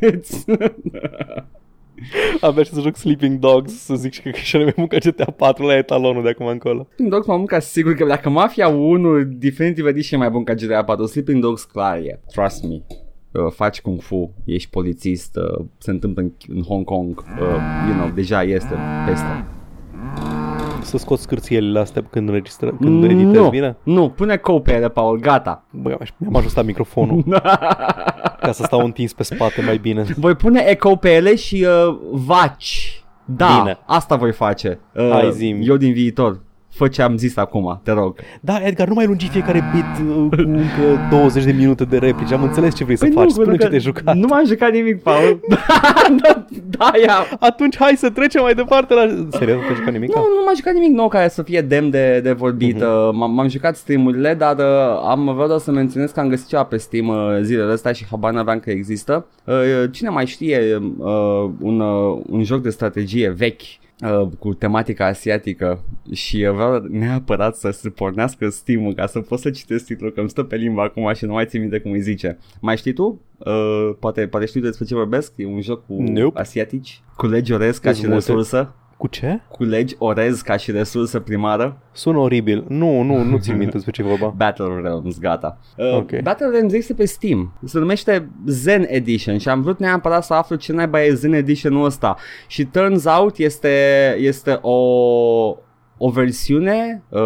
Abia 2.40 2.62
și 2.62 2.72
să 2.72 2.80
joc 2.80 2.96
Sleeping 2.96 3.38
Dogs, 3.38 3.72
să 3.72 3.94
zic 3.94 4.12
și 4.12 4.22
că 4.22 4.30
și 4.30 4.56
mai 4.56 4.72
bun 4.76 4.86
ca 4.86 4.96
GTA 4.96 5.30
4 5.30 5.66
la 5.66 5.76
etalonul 5.76 6.22
de 6.22 6.28
acum 6.28 6.46
încolo. 6.46 6.82
Sleeping 6.82 7.10
Dogs 7.10 7.26
m-am 7.26 7.44
ca 7.44 7.58
sigur 7.58 7.94
că 7.94 8.04
dacă 8.04 8.28
Mafia 8.28 8.68
1 8.68 9.22
Definitive 9.22 9.88
Edition 9.88 10.20
e 10.20 10.22
mai 10.22 10.32
bun 10.32 10.44
ca 10.44 10.54
GTA 10.54 10.84
4, 10.84 11.06
Sleeping 11.06 11.42
Dogs 11.42 11.62
clar 11.62 11.96
e. 11.96 12.20
Trust 12.34 12.64
me. 12.64 12.82
Uh, 13.32 13.52
faci 13.52 13.80
kung 13.80 14.00
fu, 14.00 14.34
ești 14.44 14.70
polițist, 14.70 15.36
uh, 15.36 15.64
se 15.78 15.90
întâmplă 15.90 16.22
în, 16.22 16.32
în 16.48 16.62
Hong 16.62 16.84
Kong, 16.84 17.18
uh, 17.18 17.46
you 17.88 17.96
know, 17.96 18.10
deja 18.14 18.42
este 18.42 18.74
peste. 19.06 19.44
Să 20.84 20.98
scoți 20.98 21.22
scârțielile 21.22 21.78
astea 21.78 22.02
când 22.10 22.28
înregistră, 22.28 22.70
când 22.80 23.04
editezi 23.04 23.26
nu, 23.26 23.48
bine. 23.48 23.76
nu, 23.82 24.08
pune 24.08 24.36
copere, 24.36 24.88
Paul, 24.88 25.18
gata. 25.20 25.64
Băi, 25.70 25.96
mi-am 26.16 26.36
ajustat 26.36 26.64
microfonul 26.64 27.24
ca 28.40 28.52
să 28.52 28.62
stau 28.62 28.80
întins 28.80 29.12
pe 29.12 29.22
spate 29.22 29.62
mai 29.62 29.76
bine. 29.78 30.04
Voi 30.16 30.34
pune 30.34 30.64
eco 30.66 30.96
pe 30.96 31.14
ele 31.14 31.34
și 31.34 31.66
uh, 31.88 31.96
vaci. 32.10 32.98
Da, 33.24 33.58
Bine. 33.62 33.78
asta 33.86 34.16
voi 34.16 34.32
face. 34.32 34.80
Uh, 34.94 35.10
Hai, 35.10 35.32
zi-mi. 35.32 35.66
Eu 35.66 35.76
din 35.76 35.92
viitor. 35.92 36.40
Fă 36.74 36.88
ce 36.88 37.02
am 37.02 37.16
zis 37.16 37.36
acum, 37.36 37.80
te 37.82 37.92
rog. 37.92 38.16
Da, 38.40 38.66
Edgar, 38.66 38.88
nu 38.88 38.94
mai 38.94 39.06
lungi 39.06 39.28
fiecare 39.28 39.64
bit 39.74 40.08
uh, 40.08 40.26
cu 40.30 40.40
încă 40.40 41.08
20 41.10 41.44
de 41.44 41.52
minute 41.52 41.84
de 41.84 41.98
replici. 41.98 42.32
Am 42.32 42.42
înțeles 42.42 42.74
ce 42.74 42.84
vrei 42.84 42.96
să 42.96 43.04
faci. 43.04 43.14
Păi 43.14 43.24
nu, 43.24 43.30
Spune 43.30 43.46
pentru 43.46 43.56
ce 43.56 43.62
că 43.62 43.68
te-ai 43.68 43.80
jucat. 43.80 44.16
Nu 44.16 44.26
m-am 44.26 44.46
jucat 44.46 44.72
nimic, 44.72 45.02
Paul. 45.02 45.40
da, 46.22 46.46
da, 46.64 46.90
ia. 47.06 47.36
Atunci 47.40 47.76
hai 47.76 47.94
să 47.96 48.10
trecem 48.10 48.42
mai 48.42 48.54
departe 48.54 48.94
la... 48.94 49.00
Serios, 49.30 49.56
nu 49.56 49.62
te-ai 49.62 49.74
jucat 49.74 49.92
nimic? 49.92 50.14
Nu, 50.14 50.20
nu 50.20 50.44
m-am 50.44 50.54
jucat 50.54 50.74
nimic 50.74 50.90
nou 50.90 51.08
care 51.08 51.28
să 51.28 51.42
fie 51.42 51.60
demn 51.60 51.90
de, 51.90 52.20
de 52.20 52.32
vorbit. 52.32 52.76
Uh-huh. 52.76 53.12
M-am, 53.12 53.34
m-am 53.34 53.48
jucat 53.48 53.76
streamurile, 53.76 54.34
dar 54.34 54.56
uh, 54.56 55.08
am 55.08 55.30
vreau 55.32 55.46
doar 55.46 55.60
să 55.60 55.70
menționez 55.70 56.10
că 56.10 56.20
am 56.20 56.28
găsit 56.28 56.46
ceva 56.46 56.64
pe 56.64 56.76
Steam 56.76 57.08
uh, 57.08 57.38
zilele 57.42 57.72
astea 57.72 57.92
și 57.92 58.06
habar 58.10 58.32
n-aveam 58.32 58.58
că 58.58 58.70
există. 58.70 59.26
Uh, 59.44 59.54
cine 59.90 60.08
mai 60.08 60.26
știe 60.26 60.80
uh, 60.98 61.50
un, 61.60 61.80
uh, 61.80 62.22
un 62.30 62.42
joc 62.42 62.62
de 62.62 62.70
strategie 62.70 63.28
vechi 63.30 63.62
uh, 64.00 64.28
cu 64.38 64.54
tematica 64.54 65.06
asiatică 65.06 65.84
și 66.12 66.36
uh, 66.48 66.54
vreau 66.54 66.78
neapărat 66.78 67.56
să 67.56 67.70
se 67.70 67.88
pornească 67.90 68.48
Steam-ul 68.48 68.94
ca 68.94 69.06
să 69.06 69.20
pot 69.20 69.38
să 69.38 69.50
citesc 69.50 69.84
titlul, 69.84 70.12
că 70.12 70.20
îmi 70.20 70.28
stă 70.30 70.42
pe 70.42 70.56
limba 70.56 70.82
acum 70.82 71.12
și 71.14 71.24
nu 71.24 71.32
mai 71.32 71.46
țin 71.46 71.60
minte 71.60 71.78
cum 71.78 71.90
îi 71.90 72.00
zice. 72.00 72.38
Mai 72.60 72.76
știi 72.76 72.92
tu? 72.92 73.20
Uh, 73.38 73.90
poate, 74.00 74.26
poate 74.26 74.46
știi 74.46 74.60
despre 74.60 74.84
ce 74.84 74.94
vorbesc? 74.94 75.32
E 75.36 75.46
un 75.46 75.60
joc 75.60 75.86
cu 75.86 76.02
Nope. 76.02 76.38
asiatici, 76.40 77.02
cu 77.16 77.26
legi 77.26 77.52
orez 77.52 77.78
ca 77.78 77.90
Sunt 77.92 78.04
și 78.04 78.10
multe. 78.10 78.26
resursă. 78.30 78.74
Cu 78.96 79.06
ce? 79.06 79.40
Cu 79.48 79.62
legi 79.64 79.94
orez 79.98 80.40
ca 80.40 80.56
și 80.56 80.70
resursă 80.70 81.20
primară. 81.20 81.78
Sună 81.92 82.18
oribil. 82.18 82.64
Nu, 82.68 83.02
nu, 83.02 83.22
nu 83.22 83.38
țin 83.38 83.56
minte 83.56 83.72
despre 83.72 83.90
ce 83.90 84.02
e 84.02 84.04
vorba. 84.04 84.34
Battle 84.44 84.80
Realms, 84.82 85.18
gata. 85.18 85.58
Uh, 85.76 85.96
Ok. 85.96 86.20
Battle 86.22 86.48
Realms 86.50 86.72
există 86.72 86.94
pe 86.94 87.04
Steam. 87.04 87.52
Se 87.64 87.78
numește 87.78 88.28
Zen 88.46 88.84
Edition 88.88 89.38
și 89.38 89.48
am 89.48 89.62
vrut 89.62 89.78
neapărat 89.78 90.24
să 90.24 90.34
aflu 90.34 90.56
ce 90.56 90.72
naiba 90.72 91.02
e 91.04 91.14
Zen 91.14 91.32
Edition-ul 91.32 91.84
ăsta. 91.84 92.16
Și 92.46 92.64
turns 92.64 93.04
out 93.04 93.36
este, 93.36 94.14
este 94.18 94.58
o, 94.62 94.76
o 95.98 96.10
versiune 96.10 97.02
uh, 97.08 97.20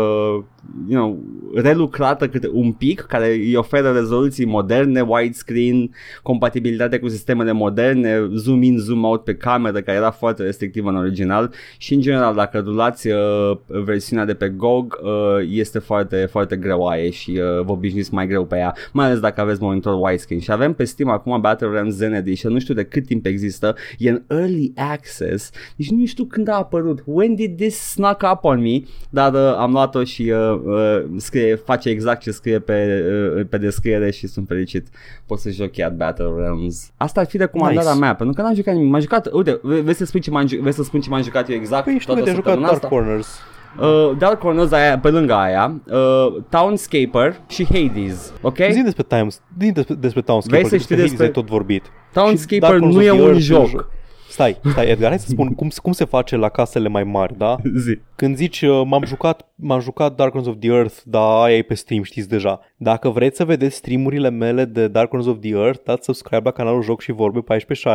you 0.88 1.00
know, 1.00 1.18
relucrată 1.54 2.28
câte 2.28 2.48
un 2.52 2.72
pic 2.72 3.00
care 3.00 3.32
îi 3.32 3.54
oferă 3.54 3.90
rezoluții 3.90 4.44
moderne, 4.44 5.00
widescreen, 5.00 5.90
compatibilitate 6.22 6.98
cu 6.98 7.08
sistemele 7.08 7.52
moderne, 7.52 8.28
zoom 8.34 8.62
in, 8.62 8.78
zoom 8.78 9.04
out 9.04 9.24
pe 9.24 9.34
cameră 9.34 9.80
care 9.80 9.96
era 9.96 10.10
foarte 10.10 10.42
restrictivă 10.42 10.88
în 10.88 10.96
original. 10.96 11.52
Și 11.78 11.94
în 11.94 12.00
general 12.00 12.34
dacă 12.34 12.58
rulați 12.58 13.08
uh, 13.08 13.56
versiunea 13.66 14.24
de 14.24 14.34
pe 14.34 14.48
GOG 14.48 14.98
uh, 15.02 15.10
este 15.50 15.78
foarte, 15.78 16.28
foarte 16.30 16.56
greoaie 16.56 17.10
și 17.10 17.30
uh, 17.30 17.64
vă 17.64 17.72
obișnuiți 17.72 18.14
mai 18.14 18.26
greu 18.26 18.44
pe 18.44 18.56
ea, 18.56 18.74
mai 18.92 19.06
ales 19.06 19.20
dacă 19.20 19.40
aveți 19.40 19.62
monitor 19.62 19.98
widescreen. 20.00 20.40
Și 20.40 20.52
avem 20.52 20.72
pe 20.72 20.84
Steam 20.84 21.10
acum 21.10 21.40
Battle 21.40 21.68
Realms 21.68 21.94
Zen 21.94 22.12
Edition, 22.12 22.52
nu 22.52 22.58
știu 22.58 22.74
de 22.74 22.84
cât 22.84 23.06
timp 23.06 23.26
există, 23.26 23.74
e 23.98 24.10
în 24.10 24.22
early 24.26 24.72
access, 24.92 25.50
deci 25.76 25.90
nu 25.90 26.06
știu 26.06 26.24
când 26.24 26.48
a 26.48 26.54
apărut, 26.54 27.02
when 27.04 27.34
did 27.34 27.56
this 27.56 27.76
snuck 27.76 28.22
up 28.32 28.44
on 28.44 28.60
me, 28.60 28.80
dar 29.10 29.32
uh, 29.32 29.56
am 29.56 29.72
luat-o 29.72 30.04
și 30.04 30.22
uh, 30.22 30.47
uh, 30.50 31.02
scrie, 31.16 31.54
face 31.54 31.88
exact 31.88 32.20
ce 32.20 32.30
scrie 32.30 32.58
pe, 32.58 33.04
uh, 33.38 33.46
pe 33.50 33.58
descriere 33.58 34.10
și 34.10 34.26
sunt 34.26 34.46
fericit. 34.48 34.86
Pot 35.26 35.38
să 35.38 35.50
joc 35.50 35.70
chiar 35.70 35.90
Battle 35.90 36.32
Realms. 36.38 36.90
Asta 36.96 37.20
ar 37.20 37.26
fi 37.26 37.36
recomandarea 37.36 37.90
Nice. 37.90 38.00
mea, 38.04 38.14
pentru 38.14 38.34
că 38.34 38.42
n-am 38.42 38.54
jucat 38.54 38.74
nimic. 38.74 38.90
M-am 38.90 39.00
jucat, 39.00 39.32
uite, 39.32 39.58
ve- 39.62 39.80
vrei 39.80 39.94
să 39.94 40.04
spui 40.04 40.20
ce 40.20 40.30
m-am, 40.30 40.46
ju- 40.46 40.60
vrei 40.60 40.72
să 40.72 40.82
spun 40.82 41.00
ce 41.00 41.08
m-am 41.08 41.22
jucat 41.22 41.48
eu 41.50 41.56
exact 41.56 41.84
Păi 41.84 41.98
știu 41.98 42.06
că 42.14 42.20
toată 42.20 42.22
te-ai 42.22 42.34
jucat 42.34 42.52
săptămâna 42.52 42.72
Dark 42.72 42.82
asta? 42.84 42.96
Corners. 42.96 43.38
Uh, 43.80 44.16
Dark 44.18 44.38
Corners 44.38 44.72
aia, 44.72 44.98
pe 44.98 45.08
lângă 45.10 45.32
aia, 45.34 45.80
uh, 45.90 46.42
Townscaper 46.48 47.40
și 47.48 47.64
Hades, 47.64 48.32
ok? 48.40 48.56
Zi 48.70 48.80
despre, 48.82 49.02
Times, 49.08 49.42
zi 49.60 49.72
despre, 49.72 49.94
despre 49.94 50.22
Townscaper, 50.22 50.58
Vrei 50.64 50.78
să 50.78 50.84
știi 50.84 50.94
Hades 50.94 51.08
despre- 51.10 51.26
ai 51.26 51.32
tot 51.32 51.46
vorbit. 51.46 51.82
Townscaper 52.12 52.54
Și 52.74 52.78
Dark 52.80 52.92
nu 52.92 53.02
e 53.02 53.08
Corners 53.08 53.10
of 53.10 53.16
the 53.16 53.54
un 53.54 53.60
Earth 53.62 53.72
joc. 53.72 53.90
Jo- 54.38 54.44
Stai, 54.44 54.58
stai 54.70 54.88
Edgar, 54.90 55.08
hai 55.08 55.18
să 55.18 55.26
spun 55.28 55.54
cum, 55.54 55.68
cum 55.82 55.92
se 55.92 56.04
face 56.04 56.36
la 56.36 56.48
casele 56.48 56.88
mai 56.88 57.04
mari, 57.04 57.38
da? 57.38 57.56
Zi. 57.84 57.98
Când 58.16 58.36
zici 58.36 58.62
uh, 58.62 58.82
m-am 58.86 59.04
jucat, 59.04 59.48
m-am 59.54 59.80
jucat 59.80 60.14
Dark 60.14 60.30
Corners 60.32 60.54
of 60.54 60.60
the 60.60 60.70
Earth, 60.70 60.94
dar 61.04 61.42
aia 61.44 61.56
e 61.56 61.62
pe 61.62 61.74
stream, 61.74 62.02
știți 62.02 62.28
deja. 62.28 62.60
Dacă 62.76 63.08
vreți 63.08 63.36
să 63.36 63.44
vedeți 63.44 63.76
streamurile 63.76 64.30
mele 64.30 64.64
de 64.64 64.88
Dark 64.88 65.08
Corners 65.08 65.30
of 65.32 65.38
the 65.40 65.50
Earth, 65.50 65.80
dați 65.84 66.04
subscribe 66.04 66.42
la 66.44 66.50
canalul 66.50 66.82
Joc 66.82 67.00
și 67.00 67.12
Vorbe 67.12 67.40
14-16 67.40 67.44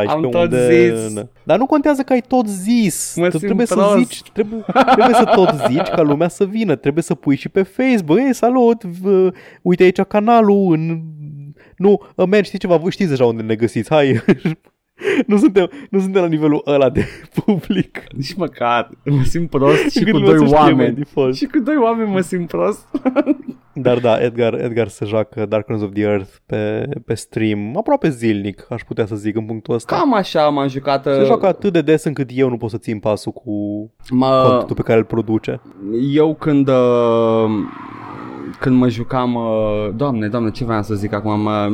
Am 0.06 0.22
tot 0.22 0.34
unde... 0.34 0.94
zis. 1.06 1.14
Dar 1.42 1.58
nu 1.58 1.66
contează 1.66 2.02
că 2.02 2.12
ai 2.12 2.22
tot 2.28 2.46
zis. 2.48 3.14
Mă 3.16 3.24
Tu 3.24 3.30
simt 3.30 3.42
trebuie 3.44 3.66
să 3.66 3.74
prost. 3.74 3.96
zici, 3.96 4.22
trebuie, 4.32 4.64
trebuie 4.94 5.14
să 5.14 5.30
tot 5.34 5.54
zici 5.68 5.88
ca 5.88 6.02
lumea 6.02 6.28
să 6.28 6.44
vină. 6.44 6.74
Trebuie 6.76 7.02
să 7.02 7.14
pui 7.14 7.36
și 7.36 7.48
pe 7.48 7.62
Facebook. 7.62 8.18
Ei, 8.18 8.34
salut, 8.34 8.84
v- 8.84 9.28
uite 9.62 9.82
aici 9.82 10.00
canalul 10.00 10.72
în... 10.72 11.00
Nu, 11.76 12.02
uh, 12.16 12.26
man, 12.28 12.42
știți 12.42 12.58
ceva, 12.58 12.76
voi 12.76 12.90
știți 12.90 13.08
deja 13.10 13.24
unde 13.26 13.42
ne 13.42 13.54
găsiți, 13.54 13.88
hai. 13.94 14.20
nu, 15.26 15.36
suntem, 15.36 15.70
nu 15.90 15.98
suntem 16.00 16.22
la 16.22 16.28
nivelul 16.28 16.62
ăla 16.66 16.90
de 16.90 17.04
public. 17.44 18.02
Nici 18.16 18.34
măcar, 18.34 18.88
mă 19.04 19.22
simt 19.22 19.50
prost 19.50 19.90
și 19.90 19.98
Încât 19.98 20.12
cu 20.12 20.18
lumea 20.18 20.36
doi 20.36 20.38
să 20.48 20.54
știe 20.54 20.64
by 20.66 20.70
oameni. 20.72 20.94
default. 20.96 21.34
Și 21.36 21.46
cu 21.46 21.58
doi 21.58 21.76
oameni 21.76 22.10
mă 22.10 22.20
simt 22.20 22.46
prost. 22.48 22.86
Dar 23.76 23.98
da, 23.98 24.22
Edgar, 24.22 24.54
Edgar 24.54 24.88
se 24.88 25.04
joacă 25.04 25.46
Dark 25.46 25.66
Corners 25.66 25.86
of 25.88 25.94
the 25.94 26.02
Earth 26.02 26.30
pe, 26.46 26.88
pe 27.04 27.14
stream 27.14 27.76
aproape 27.76 28.08
zilnic, 28.08 28.66
aș 28.70 28.82
putea 28.82 29.06
să 29.06 29.16
zic 29.16 29.36
în 29.36 29.44
punctul 29.44 29.74
ăsta. 29.74 29.96
Cam 29.96 30.14
așa 30.14 30.48
m-am 30.48 30.68
jucat. 30.68 31.02
Se 31.02 31.20
uh, 31.20 31.24
joacă 31.26 31.46
atât 31.46 31.72
de 31.72 31.80
des 31.82 32.04
încât 32.04 32.30
eu 32.32 32.48
nu 32.48 32.56
pot 32.56 32.70
să 32.70 32.78
țin 32.78 32.98
pasul 32.98 33.32
cu 33.32 33.50
mă, 34.10 34.42
contentul 34.46 34.76
pe 34.76 34.82
care 34.82 34.98
îl 34.98 35.04
produce. 35.04 35.60
eu 36.12 36.34
când 36.34 36.68
uh, 36.68 36.74
când 38.60 38.76
mă 38.76 38.88
jucam 38.88 39.34
uh, 39.34 39.88
doamne, 39.96 40.28
doamne, 40.28 40.50
ce 40.50 40.64
vreau 40.64 40.82
să 40.82 40.94
zic 40.94 41.12
acum, 41.12 41.40
mă, 41.40 41.68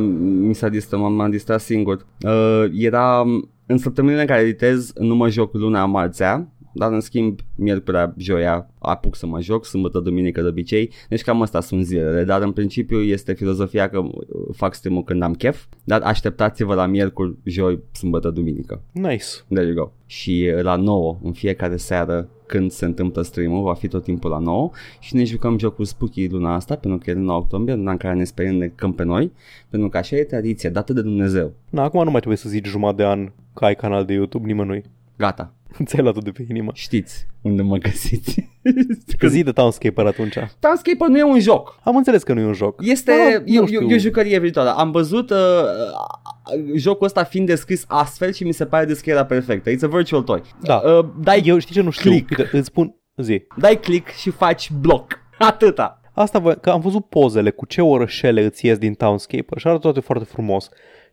mi 0.47 0.55
s-a 0.55 0.69
distrat, 0.69 0.99
m-am, 0.99 1.13
m-am 1.13 1.29
distrat 1.29 1.61
singur. 1.61 2.05
Uh, 2.25 2.65
era 2.73 3.23
în 3.65 3.77
săptămânile 3.77 4.21
în 4.21 4.27
care 4.27 4.41
editez, 4.41 4.93
nu 4.93 5.15
mă 5.15 5.29
joc 5.29 5.53
luna 5.53 5.85
marțea, 5.85 6.47
dar 6.73 6.91
în 6.91 6.99
schimb, 6.99 7.39
miercurea, 7.55 8.13
joia, 8.17 8.69
apuc 8.79 9.15
să 9.15 9.25
mă 9.25 9.41
joc, 9.41 9.65
sâmbătă, 9.65 9.99
duminică 9.99 10.41
de 10.41 10.47
obicei, 10.47 10.91
deci 11.09 11.21
cam 11.21 11.41
asta 11.41 11.61
sunt 11.61 11.85
zilele, 11.85 12.23
dar 12.23 12.41
în 12.41 12.51
principiu 12.51 13.01
este 13.01 13.33
filozofia 13.33 13.89
că 13.89 13.99
uh, 13.99 14.11
fac 14.51 14.73
stream 14.73 15.01
când 15.03 15.23
am 15.23 15.33
chef, 15.33 15.65
dar 15.83 16.01
așteptați-vă 16.01 16.73
la 16.73 16.85
miercuri, 16.85 17.35
joi, 17.43 17.79
sâmbătă, 17.91 18.29
duminică. 18.29 18.81
Nice. 18.91 19.25
There 19.47 19.65
you 19.65 19.75
go. 19.75 19.91
Și 20.05 20.51
uh, 20.55 20.63
la 20.63 20.75
9, 20.75 21.19
în 21.23 21.31
fiecare 21.31 21.77
seară, 21.77 22.29
când 22.51 22.71
se 22.71 22.85
întâmplă 22.85 23.21
stream-ul, 23.21 23.63
va 23.63 23.73
fi 23.73 23.87
tot 23.87 24.03
timpul 24.03 24.29
la 24.29 24.37
9 24.37 24.69
și 24.99 25.15
ne 25.15 25.23
jucăm 25.23 25.57
jocul 25.57 25.85
Spooky 25.85 26.27
luna 26.27 26.55
asta, 26.55 26.75
pentru 26.75 26.99
că 26.99 27.09
e 27.09 27.13
luna 27.13 27.35
octombrie, 27.35 27.75
luna 27.75 27.91
în 27.91 27.97
care 27.97 28.15
ne 28.15 28.23
sperăm 28.23 28.57
de 28.57 28.71
cânt 28.75 28.95
pe 28.95 29.03
noi, 29.03 29.31
pentru 29.69 29.89
că 29.89 29.97
așa 29.97 30.15
e 30.15 30.23
tradiție, 30.23 30.69
dată 30.69 30.93
de 30.93 31.01
Dumnezeu. 31.01 31.53
Na, 31.69 31.83
acum 31.83 32.03
nu 32.03 32.09
mai 32.11 32.19
trebuie 32.19 32.37
să 32.37 32.49
zici 32.49 32.67
jumătate 32.67 33.01
de 33.01 33.07
an 33.07 33.31
că 33.53 33.65
ai 33.65 33.75
canal 33.75 34.05
de 34.05 34.13
YouTube 34.13 34.47
nimănui. 34.47 34.83
Gata. 35.21 35.53
Ți-ai 35.85 36.03
luat 36.03 36.23
de 36.23 36.31
pe 36.31 36.45
inimă. 36.49 36.71
Știți 36.73 37.27
unde 37.41 37.61
mă 37.61 37.77
găsiți. 37.77 38.49
Că 39.19 39.27
zi 39.27 39.43
de 39.43 39.51
Townscaper 39.51 40.05
atunci. 40.05 40.33
Townscaper 40.59 41.07
nu 41.07 41.17
e 41.17 41.23
un 41.23 41.39
joc. 41.39 41.79
Am 41.83 41.95
înțeles 41.95 42.23
că 42.23 42.33
nu 42.33 42.39
e 42.39 42.45
un 42.45 42.53
joc. 42.53 42.81
Este, 42.85 43.11
Da, 43.11 43.29
e, 43.45 43.57
nu 43.59 43.63
e, 43.63 43.65
știu. 43.65 43.89
e 43.89 43.93
o 43.95 43.97
jucărie 43.97 44.39
virtuală. 44.39 44.69
Am 44.77 44.91
văzut 44.91 45.29
uh, 45.29 45.37
uh, 45.37 46.73
jocul 46.75 47.05
ăsta 47.05 47.23
fiind 47.23 47.47
descris 47.47 47.83
astfel 47.87 48.31
și 48.33 48.43
mi 48.43 48.51
se 48.51 48.65
pare 48.65 48.85
descrierea 48.85 49.25
perfectă. 49.25 49.69
It's 49.71 49.83
a 49.83 49.87
virtual 49.87 50.21
toy. 50.21 50.41
Da. 50.61 50.75
Uh, 50.75 51.05
dai, 51.19 51.41
Eu 51.45 51.57
știi 51.57 51.75
ce 51.75 51.81
nu 51.81 51.89
știu? 51.89 52.09
Click. 52.09 52.29
Uite, 52.37 52.57
îți 52.57 52.65
spun, 52.67 52.95
zi. 53.17 53.43
dai 53.57 53.79
click 53.79 54.09
și 54.09 54.29
faci 54.29 54.71
bloc. 54.71 55.19
Atâta. 55.39 56.01
Asta 56.13 56.39
vă, 56.39 56.53
că 56.53 56.69
am 56.69 56.79
văzut 56.81 57.05
pozele 57.05 57.49
cu 57.49 57.65
ce 57.65 57.81
orășele 57.81 58.43
îți 58.43 58.65
ies 58.65 58.77
din 58.77 58.93
Townscaper 58.93 59.57
și 59.57 59.67
arată 59.67 59.81
toate 59.81 59.99
foarte 59.99 60.25
frumos. 60.25 60.63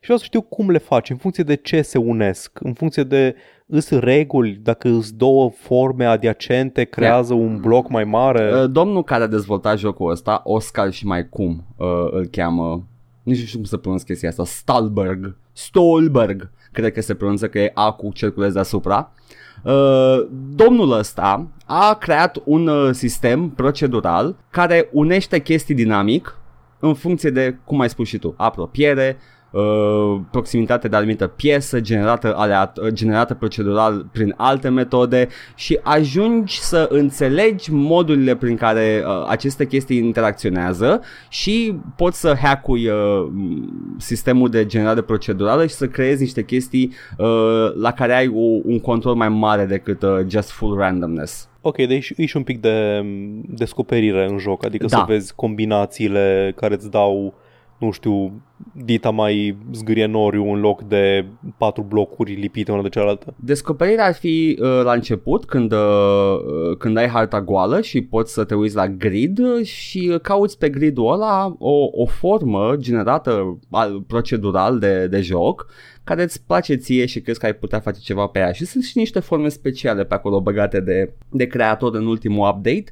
Și 0.00 0.04
vreau 0.04 0.18
să 0.18 0.24
știu 0.24 0.40
cum 0.42 0.70
le 0.70 0.78
faci, 0.78 1.10
în 1.10 1.16
funcție 1.16 1.44
de 1.44 1.54
ce 1.54 1.82
se 1.82 1.98
unesc, 1.98 2.58
în 2.62 2.72
funcție 2.72 3.02
de 3.02 3.34
îs 3.70 3.90
reguli, 3.90 4.60
dacă 4.62 4.88
îs 4.88 5.12
două 5.12 5.50
forme 5.50 6.04
adiacente, 6.04 6.84
creează 6.84 7.34
un 7.34 7.60
bloc 7.60 7.88
mai 7.88 8.04
mare. 8.04 8.54
Uh, 8.54 8.70
domnul 8.70 9.04
care 9.04 9.22
a 9.22 9.26
dezvoltat 9.26 9.78
jocul 9.78 10.10
ăsta, 10.10 10.40
Oscar 10.44 10.92
și 10.92 11.06
mai 11.06 11.28
cum 11.28 11.64
uh, 11.76 11.86
îl 12.10 12.26
cheamă, 12.26 12.86
nici 13.22 13.38
nu 13.38 13.44
știu 13.44 13.58
cum 13.58 13.66
să 13.66 13.76
pronunț 13.76 14.02
chestia 14.02 14.28
asta, 14.28 14.44
Stalberg, 14.44 15.36
Stolberg, 15.52 16.50
cred 16.72 16.92
că 16.92 17.00
se 17.00 17.14
pronunță 17.14 17.48
că 17.48 17.58
e 17.58 17.70
A 17.74 17.92
cu 17.92 18.12
cerculeț 18.12 18.52
deasupra. 18.52 19.12
Uh, 19.64 20.26
domnul 20.54 20.92
ăsta 20.92 21.48
a 21.66 21.94
creat 21.94 22.38
un 22.44 22.66
uh, 22.66 22.90
sistem 22.92 23.48
procedural 23.48 24.36
care 24.50 24.88
unește 24.92 25.40
chestii 25.40 25.74
dinamic 25.74 26.38
în 26.78 26.94
funcție 26.94 27.30
de, 27.30 27.58
cum 27.64 27.80
ai 27.80 27.88
spus 27.88 28.08
și 28.08 28.18
tu, 28.18 28.34
apropiere, 28.36 29.16
uh, 29.50 30.20
proximitate 30.30 30.88
de 30.88 30.96
anumită 30.96 31.26
piesă 31.26 31.80
generată, 31.80 32.36
aleat- 32.36 32.92
generată 32.92 33.34
procedural 33.34 34.06
prin 34.12 34.34
alte 34.36 34.68
metode 34.68 35.28
și 35.54 35.78
ajungi 35.82 36.60
să 36.60 36.86
înțelegi 36.90 37.72
modurile 37.72 38.36
prin 38.36 38.56
care 38.56 39.02
uh, 39.06 39.26
aceste 39.28 39.66
chestii 39.66 39.98
interacționează 39.98 41.00
și 41.28 41.74
poți 41.96 42.20
să 42.20 42.34
hackui 42.42 42.86
uh, 42.88 43.26
sistemul 43.96 44.48
de 44.50 44.66
generare 44.66 45.00
procedurală 45.00 45.66
și 45.66 45.74
să 45.74 45.86
creezi 45.86 46.20
niște 46.22 46.44
chestii 46.44 46.92
uh, 47.18 47.26
la 47.74 47.92
care 47.92 48.14
ai 48.14 48.28
o, 48.28 48.60
un 48.64 48.80
control 48.80 49.14
mai 49.14 49.28
mare 49.28 49.64
decât 49.64 50.02
uh, 50.02 50.18
just 50.28 50.50
full 50.50 50.76
randomness. 50.78 51.48
Ok, 51.60 51.76
deci 51.76 52.12
e 52.16 52.26
și 52.26 52.36
un 52.36 52.42
pic 52.42 52.60
de 52.60 53.00
m, 53.04 53.42
descoperire 53.48 54.26
în 54.30 54.38
joc, 54.38 54.64
adică 54.64 54.86
Da. 54.88 54.96
să 54.96 55.04
vezi 55.06 55.34
combinațiile 55.34 56.52
care 56.56 56.74
îți 56.74 56.90
dau, 56.90 57.34
nu 57.78 57.90
știu, 57.90 58.42
dita 58.84 59.10
mai 59.10 59.58
zgârienoriu 59.72 60.52
în 60.52 60.60
loc 60.60 60.82
de 60.82 61.26
patru 61.56 61.82
blocuri 61.82 62.34
lipite 62.34 62.72
una 62.72 62.82
de 62.82 62.88
cealaltă. 62.88 63.34
Descoperirea 63.36 64.04
ar 64.06 64.14
fi 64.14 64.58
uh, 64.60 64.80
la 64.82 64.92
început 64.92 65.44
când, 65.44 65.72
uh, 65.72 65.78
uh, 65.78 66.76
când 66.76 66.96
ai 66.96 67.08
harta 67.08 67.42
goală 67.42 67.80
și 67.80 68.00
poți 68.00 68.32
să 68.32 68.44
te 68.44 68.54
uiți 68.54 68.74
la 68.74 68.88
grid 68.88 69.62
și 69.62 70.10
uh, 70.12 70.20
cauți 70.20 70.58
pe 70.58 70.68
gridul 70.68 71.12
ăla 71.12 71.56
o, 71.58 71.88
o 71.92 72.06
formă 72.06 72.74
generată 72.76 73.58
al, 73.70 74.02
procedural 74.06 74.78
de, 74.78 75.06
de 75.06 75.20
joc 75.20 75.66
care 76.04 76.22
îți 76.22 76.42
place 76.46 76.74
ție 76.74 77.06
și 77.06 77.20
crezi 77.20 77.38
că 77.38 77.46
ai 77.46 77.54
putea 77.54 77.80
face 77.80 78.00
ceva 78.00 78.26
pe 78.26 78.38
ea 78.38 78.52
și 78.52 78.64
sunt 78.64 78.84
și 78.84 78.98
niște 78.98 79.20
forme 79.20 79.48
speciale 79.48 80.04
pe 80.04 80.14
acolo 80.14 80.40
băgate 80.40 80.80
de, 80.80 81.12
de 81.30 81.46
creator 81.46 81.94
în 81.94 82.06
ultimul 82.06 82.48
update 82.48 82.84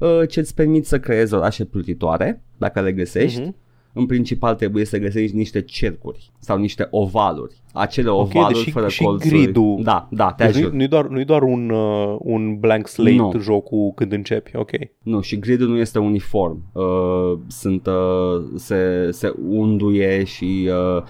uh, 0.00 0.28
ce 0.28 0.40
îți 0.40 0.54
permit 0.54 0.86
să 0.86 0.98
creezi 1.00 1.34
orașe 1.34 1.64
plutitoare 1.64 2.42
dacă 2.56 2.80
le 2.80 2.92
găsești 2.92 3.40
Mhm. 3.40 3.54
În 3.92 4.06
principal 4.06 4.54
trebuie 4.54 4.84
să 4.84 4.98
găsești 4.98 5.36
niște 5.36 5.60
cercuri 5.62 6.30
sau 6.38 6.58
niște 6.58 6.86
ovaluri. 6.90 7.54
Acele 7.72 8.08
Ok, 8.08 8.18
ovaluri 8.34 8.64
deci 8.64 8.72
fără 8.72 8.88
și 8.88 9.02
colțuri. 9.02 9.34
gridul- 9.42 9.80
Da, 9.82 10.08
da, 10.10 10.32
te 10.32 10.44
Deci 10.44 10.54
ajut. 10.56 10.70
nu, 10.70 10.76
nu-i 10.76 10.88
doar, 10.88 11.06
nu-i 11.06 11.24
doar 11.24 11.42
un, 11.42 11.70
uh, 11.70 12.16
un 12.18 12.58
blank 12.58 12.88
slate 12.88 13.16
Nu. 13.16 13.32
jocul 13.40 13.92
când 13.94 14.12
începi, 14.12 14.56
ok. 14.56 14.70
Nu, 15.02 15.20
și 15.20 15.38
gridul 15.38 15.68
nu 15.68 15.76
este 15.76 15.98
uniform. 15.98 16.62
Uh, 16.72 17.38
sunt, 17.46 17.86
uh, 17.86 18.42
se, 18.56 19.08
se 19.10 19.32
unduie 19.48 20.24
și 20.24 20.68
uh, 20.96 21.02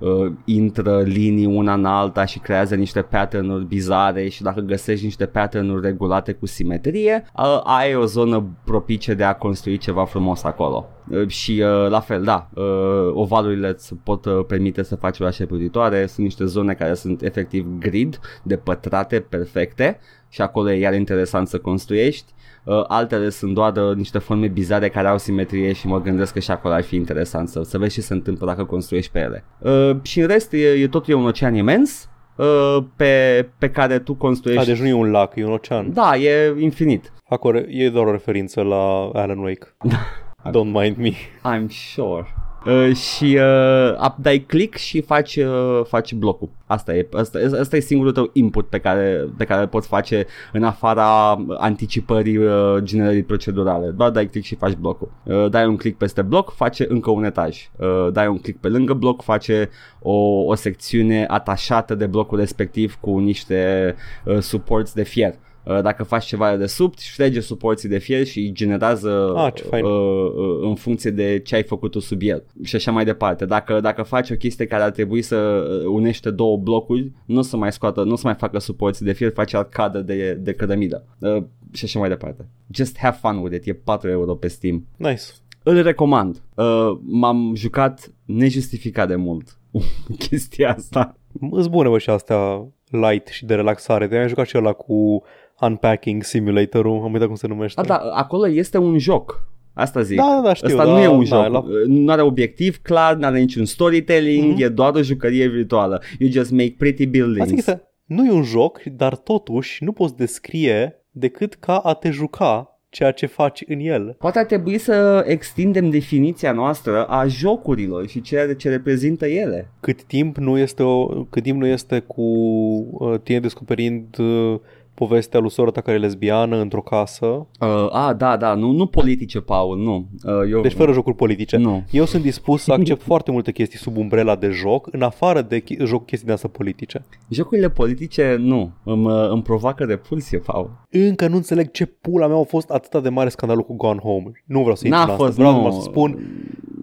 uh, 0.00 0.32
intră 0.44 1.00
linii 1.00 1.46
una 1.46 1.74
în 1.74 1.84
alta 1.84 2.24
și 2.24 2.38
creează 2.38 2.74
niște 2.74 3.02
pattern-uri 3.02 3.64
bizare 3.64 4.28
și 4.28 4.42
dacă 4.42 4.60
găsești 4.60 5.04
niște 5.04 5.26
pattern-uri 5.26 5.86
regulate 5.86 6.32
cu 6.32 6.46
simetrie, 6.46 7.24
uh, 7.36 7.60
ai 7.64 7.94
o 7.94 8.04
zonă 8.04 8.46
propice 8.64 9.14
de 9.14 9.24
a 9.24 9.34
construi 9.34 9.76
ceva 9.76 10.04
frumos 10.04 10.42
acolo. 10.42 10.88
Uh, 11.10 11.28
și 11.28 11.62
uh, 11.64 11.88
la 11.88 12.00
fel, 12.00 12.22
da, 12.22 12.48
uh, 12.54 13.10
ovalurile 13.12 13.68
îți 13.68 13.94
pot 13.94 14.24
uh, 14.24 14.44
permite 14.46 14.82
să 14.82 14.96
faci 14.96 15.18
orașe 15.20 15.46
plutitoare, 15.46 16.06
sunt 16.06 16.26
niște 16.26 16.44
zone 16.44 16.74
care 16.74 16.94
sunt 16.94 17.22
efectiv 17.22 17.66
grid 17.78 18.20
de 18.42 18.56
pătrate 18.56 19.20
perfecte 19.20 19.98
și 20.28 20.42
acolo 20.42 20.70
e 20.72 20.78
iar 20.78 20.94
interesant 20.94 21.48
să 21.48 21.58
construiești. 21.58 22.32
Uh, 22.64 22.84
altele 22.88 23.28
sunt 23.28 23.54
doar 23.54 23.76
uh, 23.76 23.96
niște 23.96 24.18
forme 24.18 24.48
bizare 24.48 24.88
care 24.88 25.08
au 25.08 25.18
simetrie 25.18 25.72
și 25.72 25.86
mă 25.86 26.00
gândesc 26.00 26.32
că 26.32 26.38
și 26.40 26.50
acolo 26.50 26.74
ar 26.74 26.82
fi 26.82 26.94
interesant 26.96 27.48
să, 27.48 27.62
să 27.62 27.78
vezi 27.78 27.94
ce 27.94 28.00
se 28.00 28.12
întâmplă 28.12 28.46
dacă 28.46 28.64
construiești 28.64 29.12
pe 29.12 29.18
ele. 29.18 29.44
Uh, 29.58 29.96
și 30.02 30.20
în 30.20 30.26
rest 30.26 30.52
e, 30.52 30.56
e 30.68 30.88
totul 30.88 31.12
e 31.12 31.16
un 31.16 31.26
ocean 31.26 31.54
imens 31.54 32.08
uh, 32.36 32.76
pe, 32.96 33.48
pe 33.58 33.70
care 33.70 33.98
tu 33.98 34.12
A, 34.12 34.16
construiești. 34.18 34.66
deci 34.66 34.80
nu 34.80 34.86
e 34.86 34.92
un 34.92 35.10
lac, 35.10 35.36
e 35.36 35.44
un 35.44 35.52
ocean. 35.52 35.92
Da, 35.92 36.16
e 36.16 36.54
infinit. 36.58 37.12
Fac 37.28 37.44
o 37.44 37.50
re- 37.50 37.66
e 37.68 37.90
doar 37.90 38.06
o 38.06 38.10
referință 38.10 38.60
la 38.62 39.10
Alan 39.12 39.38
Wake. 39.38 39.66
Don't 40.50 40.72
mind 40.72 40.96
me. 40.96 41.12
I'm 41.56 41.66
sure. 41.94 42.26
Uh, 42.66 42.94
și 42.94 43.38
uh, 43.40 44.06
up, 44.06 44.14
dai 44.16 44.38
click 44.38 44.76
și 44.76 45.00
faci, 45.00 45.36
uh, 45.36 45.80
faci 45.88 46.14
blocul. 46.14 46.48
Asta 46.66 46.94
e, 46.94 47.08
asta, 47.12 47.38
asta 47.60 47.76
e 47.76 47.80
singurul 47.80 48.12
tău 48.12 48.30
input 48.32 48.68
pe 48.68 48.78
care, 48.78 49.28
pe 49.36 49.44
care 49.44 49.60
îl 49.60 49.66
poți 49.66 49.88
face 49.88 50.26
în 50.52 50.64
afara 50.64 51.30
anticipării 51.58 52.36
uh, 52.36 52.76
generării 52.82 53.22
procedurale. 53.22 53.90
Doar 53.90 54.10
dai 54.10 54.26
click 54.26 54.46
și 54.46 54.54
faci 54.54 54.74
blocul. 54.74 55.12
Uh, 55.22 55.50
dai 55.50 55.66
un 55.66 55.76
click 55.76 55.98
peste 55.98 56.22
bloc, 56.22 56.52
face 56.52 56.86
încă 56.88 57.10
un 57.10 57.24
etaj. 57.24 57.70
Uh, 57.76 58.12
dai 58.12 58.26
un 58.26 58.38
click 58.38 58.60
pe 58.60 58.68
lângă 58.68 58.92
bloc, 58.92 59.22
face 59.22 59.70
o, 60.02 60.12
o 60.44 60.54
secțiune 60.54 61.24
atașată 61.28 61.94
de 61.94 62.06
blocul 62.06 62.38
respectiv 62.38 62.98
cu 63.00 63.18
niște 63.18 63.94
uh, 64.24 64.38
supports 64.38 64.92
de 64.92 65.02
fier. 65.02 65.32
Uh, 65.32 65.49
Dacă 65.64 66.02
faci 66.02 66.24
ceva 66.24 66.56
de 66.56 66.66
sub, 66.66 66.98
șterge 66.98 67.40
suporții 67.40 67.88
de 67.88 67.98
fier 67.98 68.26
și 68.26 68.52
generează 68.52 69.32
Ah, 69.36 69.52
ce 69.54 69.62
fain. 69.62 69.84
uh, 69.84 69.90
uh, 69.90 70.58
în 70.68 70.74
funcție 70.74 71.10
de 71.10 71.38
ce 71.38 71.54
ai 71.54 71.62
făcut 71.62 71.90
tu 71.90 71.98
sub 71.98 72.18
el 72.22 72.44
și 72.62 72.76
așa 72.76 72.90
mai 72.90 73.04
departe. 73.04 73.44
Dacă, 73.46 73.80
dacă 73.80 74.02
faci 74.02 74.30
o 74.30 74.34
chestie 74.34 74.66
care 74.66 74.82
ar 74.82 74.90
trebui 74.90 75.22
să 75.22 75.36
uh, 75.36 75.86
unește 75.86 76.30
două 76.30 76.56
blocuri, 76.56 77.12
nu 77.24 77.38
o 77.38 77.42
să 77.42 77.56
mai 77.56 77.72
scoată, 77.72 78.02
nu 78.02 78.12
o 78.12 78.16
să 78.16 78.22
mai 78.24 78.34
facă 78.34 78.58
suporții 78.58 79.04
de 79.06 79.12
fier, 79.12 79.32
face 79.32 79.56
arcadă 79.56 80.00
de, 80.00 80.34
de 80.34 80.52
cădămidă 80.52 81.04
uh, 81.18 81.42
și 81.72 81.84
așa 81.84 81.98
mai 81.98 82.08
departe. 82.08 82.48
Just 82.70 82.98
have 82.98 83.18
fun 83.20 83.36
with 83.36 83.56
it, 83.56 83.66
e 83.66 83.72
4 83.72 84.10
euro 84.10 84.34
pe 84.34 84.48
Steam. 84.48 84.86
Nice. 84.96 85.22
Îl 85.62 85.82
recomand. 85.82 86.42
Uh, 86.54 86.90
m-am 87.00 87.52
jucat 87.54 88.12
nejustificat 88.24 89.08
de 89.08 89.14
mult 89.16 89.58
chestia 90.28 90.74
asta. 90.74 91.14
Îs 91.50 91.66
bune, 91.66 91.88
bă, 91.88 91.98
și 91.98 92.10
astea 92.10 92.66
light 92.90 93.26
și 93.26 93.44
de 93.44 93.54
relaxare. 93.54 94.06
De-aia 94.06 94.22
am 94.22 94.28
jucat 94.28 94.46
și 94.46 94.56
ăla 94.58 94.72
cu 94.72 95.22
Unpacking 95.60 96.22
Simulator-ul, 96.22 97.02
am 97.04 97.12
uitat 97.12 97.26
cum 97.26 97.36
se 97.36 97.46
numește. 97.46 97.80
A, 97.80 97.84
da, 97.84 97.96
acolo 97.96 98.48
este 98.48 98.78
un 98.78 98.98
joc. 98.98 99.48
Asta 99.74 100.00
zic. 100.02 100.16
Da, 100.16 100.32
da, 100.34 100.40
da, 100.46 100.54
știu, 100.54 100.68
Asta 100.78 100.84
da, 100.84 100.92
nu 100.92 100.98
e 101.02 101.06
un 101.08 101.24
da, 101.28 101.42
joc. 101.42 101.52
la- 101.52 101.64
Nu 101.86 102.12
are 102.12 102.22
obiectiv 102.22 102.78
clar, 102.82 103.14
nu 103.14 103.26
are 103.26 103.38
niciun 103.38 103.64
storytelling, 103.64 104.52
Mhm. 104.52 104.62
e 104.62 104.68
doar 104.68 104.94
o 104.94 105.02
jucărie 105.02 105.48
virtuală. 105.48 106.02
You 106.18 106.30
just 106.30 106.50
make 106.50 106.74
pretty 106.78 107.04
Asta 107.06 107.18
buildings. 107.18 107.50
este, 107.58 107.82
nu 108.04 108.26
e 108.26 108.30
un 108.30 108.42
joc, 108.42 108.82
dar 108.82 109.16
totuși 109.16 109.84
nu 109.84 109.92
poți 109.92 110.16
descrie 110.16 111.04
decât 111.10 111.54
ca 111.54 111.76
a 111.76 111.94
te 111.94 112.10
juca 112.10 112.64
ceea 112.88 113.10
ce 113.10 113.26
faci 113.26 113.62
în 113.66 113.78
el. 113.80 114.14
Poate 114.18 114.38
ar 114.38 114.44
trebui 114.44 114.78
să 114.78 115.24
extindem 115.26 115.90
definiția 115.90 116.52
noastră 116.52 117.04
a 117.04 117.26
jocurilor 117.26 118.06
și 118.08 118.20
ceea 118.20 118.54
ce 118.54 118.68
reprezintă 118.68 119.26
ele. 119.26 119.70
Cât 119.80 120.02
timp 120.02 120.36
nu 120.36 120.58
este, 120.58 120.82
o, 120.82 121.06
cât 121.06 121.42
timp 121.42 121.60
nu 121.60 121.66
este 121.66 121.98
cu 121.98 122.22
uh, 122.22 123.14
tine 123.22 123.40
descoperind 123.40 124.16
uh, 124.18 124.58
povestea 125.06 125.40
lui 125.40 125.50
sora 125.50 125.70
ta 125.70 125.80
care 125.80 125.96
e 125.96 126.00
lesbiană 126.00 126.56
într-o 126.56 126.80
casă. 126.80 127.26
Uh, 127.26 127.88
a, 127.90 128.14
da, 128.18 128.36
da, 128.36 128.54
nu, 128.54 128.70
nu 128.70 128.86
politice, 128.86 129.40
Paul, 129.40 129.78
nu. 129.78 130.08
Uh, 130.24 130.50
eu... 130.50 130.60
Deci 130.60 130.72
fără 130.72 130.92
jocuri 130.92 131.16
politice. 131.16 131.56
Nu. 131.56 131.82
Eu 131.90 132.04
sunt 132.04 132.22
dispus 132.22 132.62
să 132.62 132.72
accept 132.72 133.02
foarte 133.10 133.30
multe 133.30 133.52
chestii 133.52 133.78
sub 133.78 133.96
umbrela 133.96 134.36
de 134.36 134.48
joc, 134.48 134.88
în 134.92 135.02
afară 135.02 135.42
de 135.42 135.60
ch- 135.60 135.84
joc 135.84 136.06
chestii 136.06 136.26
de 136.26 136.32
asta 136.32 136.48
politice. 136.48 137.04
Jocurile 137.28 137.68
politice, 137.70 138.36
nu. 138.38 138.70
Îmi, 138.84 139.06
uh, 139.06 139.28
îmi 139.30 139.42
provoacă 139.42 139.84
repulsie, 139.84 140.38
Paul. 140.38 140.70
Încă 140.90 141.28
nu 141.28 141.36
înțeleg 141.36 141.70
ce 141.70 141.86
pula 141.86 142.26
mea 142.26 142.36
a 142.36 142.42
fost 142.42 142.70
atât 142.70 143.02
de 143.02 143.08
mare 143.08 143.28
scandalul 143.28 143.64
cu 143.64 143.74
Gone 143.76 144.00
Home. 144.00 144.30
Nu 144.46 144.60
vreau 144.60 144.74
să 144.76 144.86
intru 144.86 145.00
N-a 145.00 145.06
în 145.06 145.10
asta. 145.12 145.24
fost, 145.24 145.36
Vreau 145.36 145.50
nu. 145.52 145.56
numai 145.56 145.72
să 145.72 145.80
spun, 145.80 146.18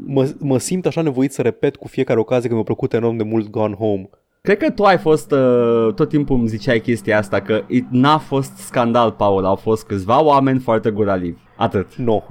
mă, 0.05 0.29
mă 0.39 0.57
simt 0.57 0.85
așa 0.85 1.01
nevoit 1.01 1.31
să 1.31 1.41
repet 1.41 1.75
cu 1.75 1.87
fiecare 1.87 2.19
ocazie 2.19 2.49
că 2.49 2.55
mi-a 2.55 2.63
plăcut 2.63 2.93
enorm 2.93 3.15
de 3.17 3.23
mult 3.23 3.49
Gone 3.49 3.75
Home. 3.75 4.09
Cred 4.41 4.57
că 4.57 4.71
tu 4.71 4.83
ai 4.83 4.97
fost, 4.97 5.31
uh, 5.31 5.93
tot 5.93 6.09
timpul 6.09 6.35
îmi 6.37 6.47
ziceai 6.47 6.79
chestia 6.79 7.17
asta, 7.17 7.41
că 7.41 7.63
it 7.67 7.85
n-a 7.91 8.17
fost 8.17 8.57
scandal, 8.57 9.11
Paul, 9.11 9.45
au 9.45 9.55
fost 9.55 9.85
câțiva 9.85 10.23
oameni 10.23 10.59
foarte 10.59 10.89
guralivi. 10.89 11.39
Atât. 11.55 11.95
Nu. 11.95 12.23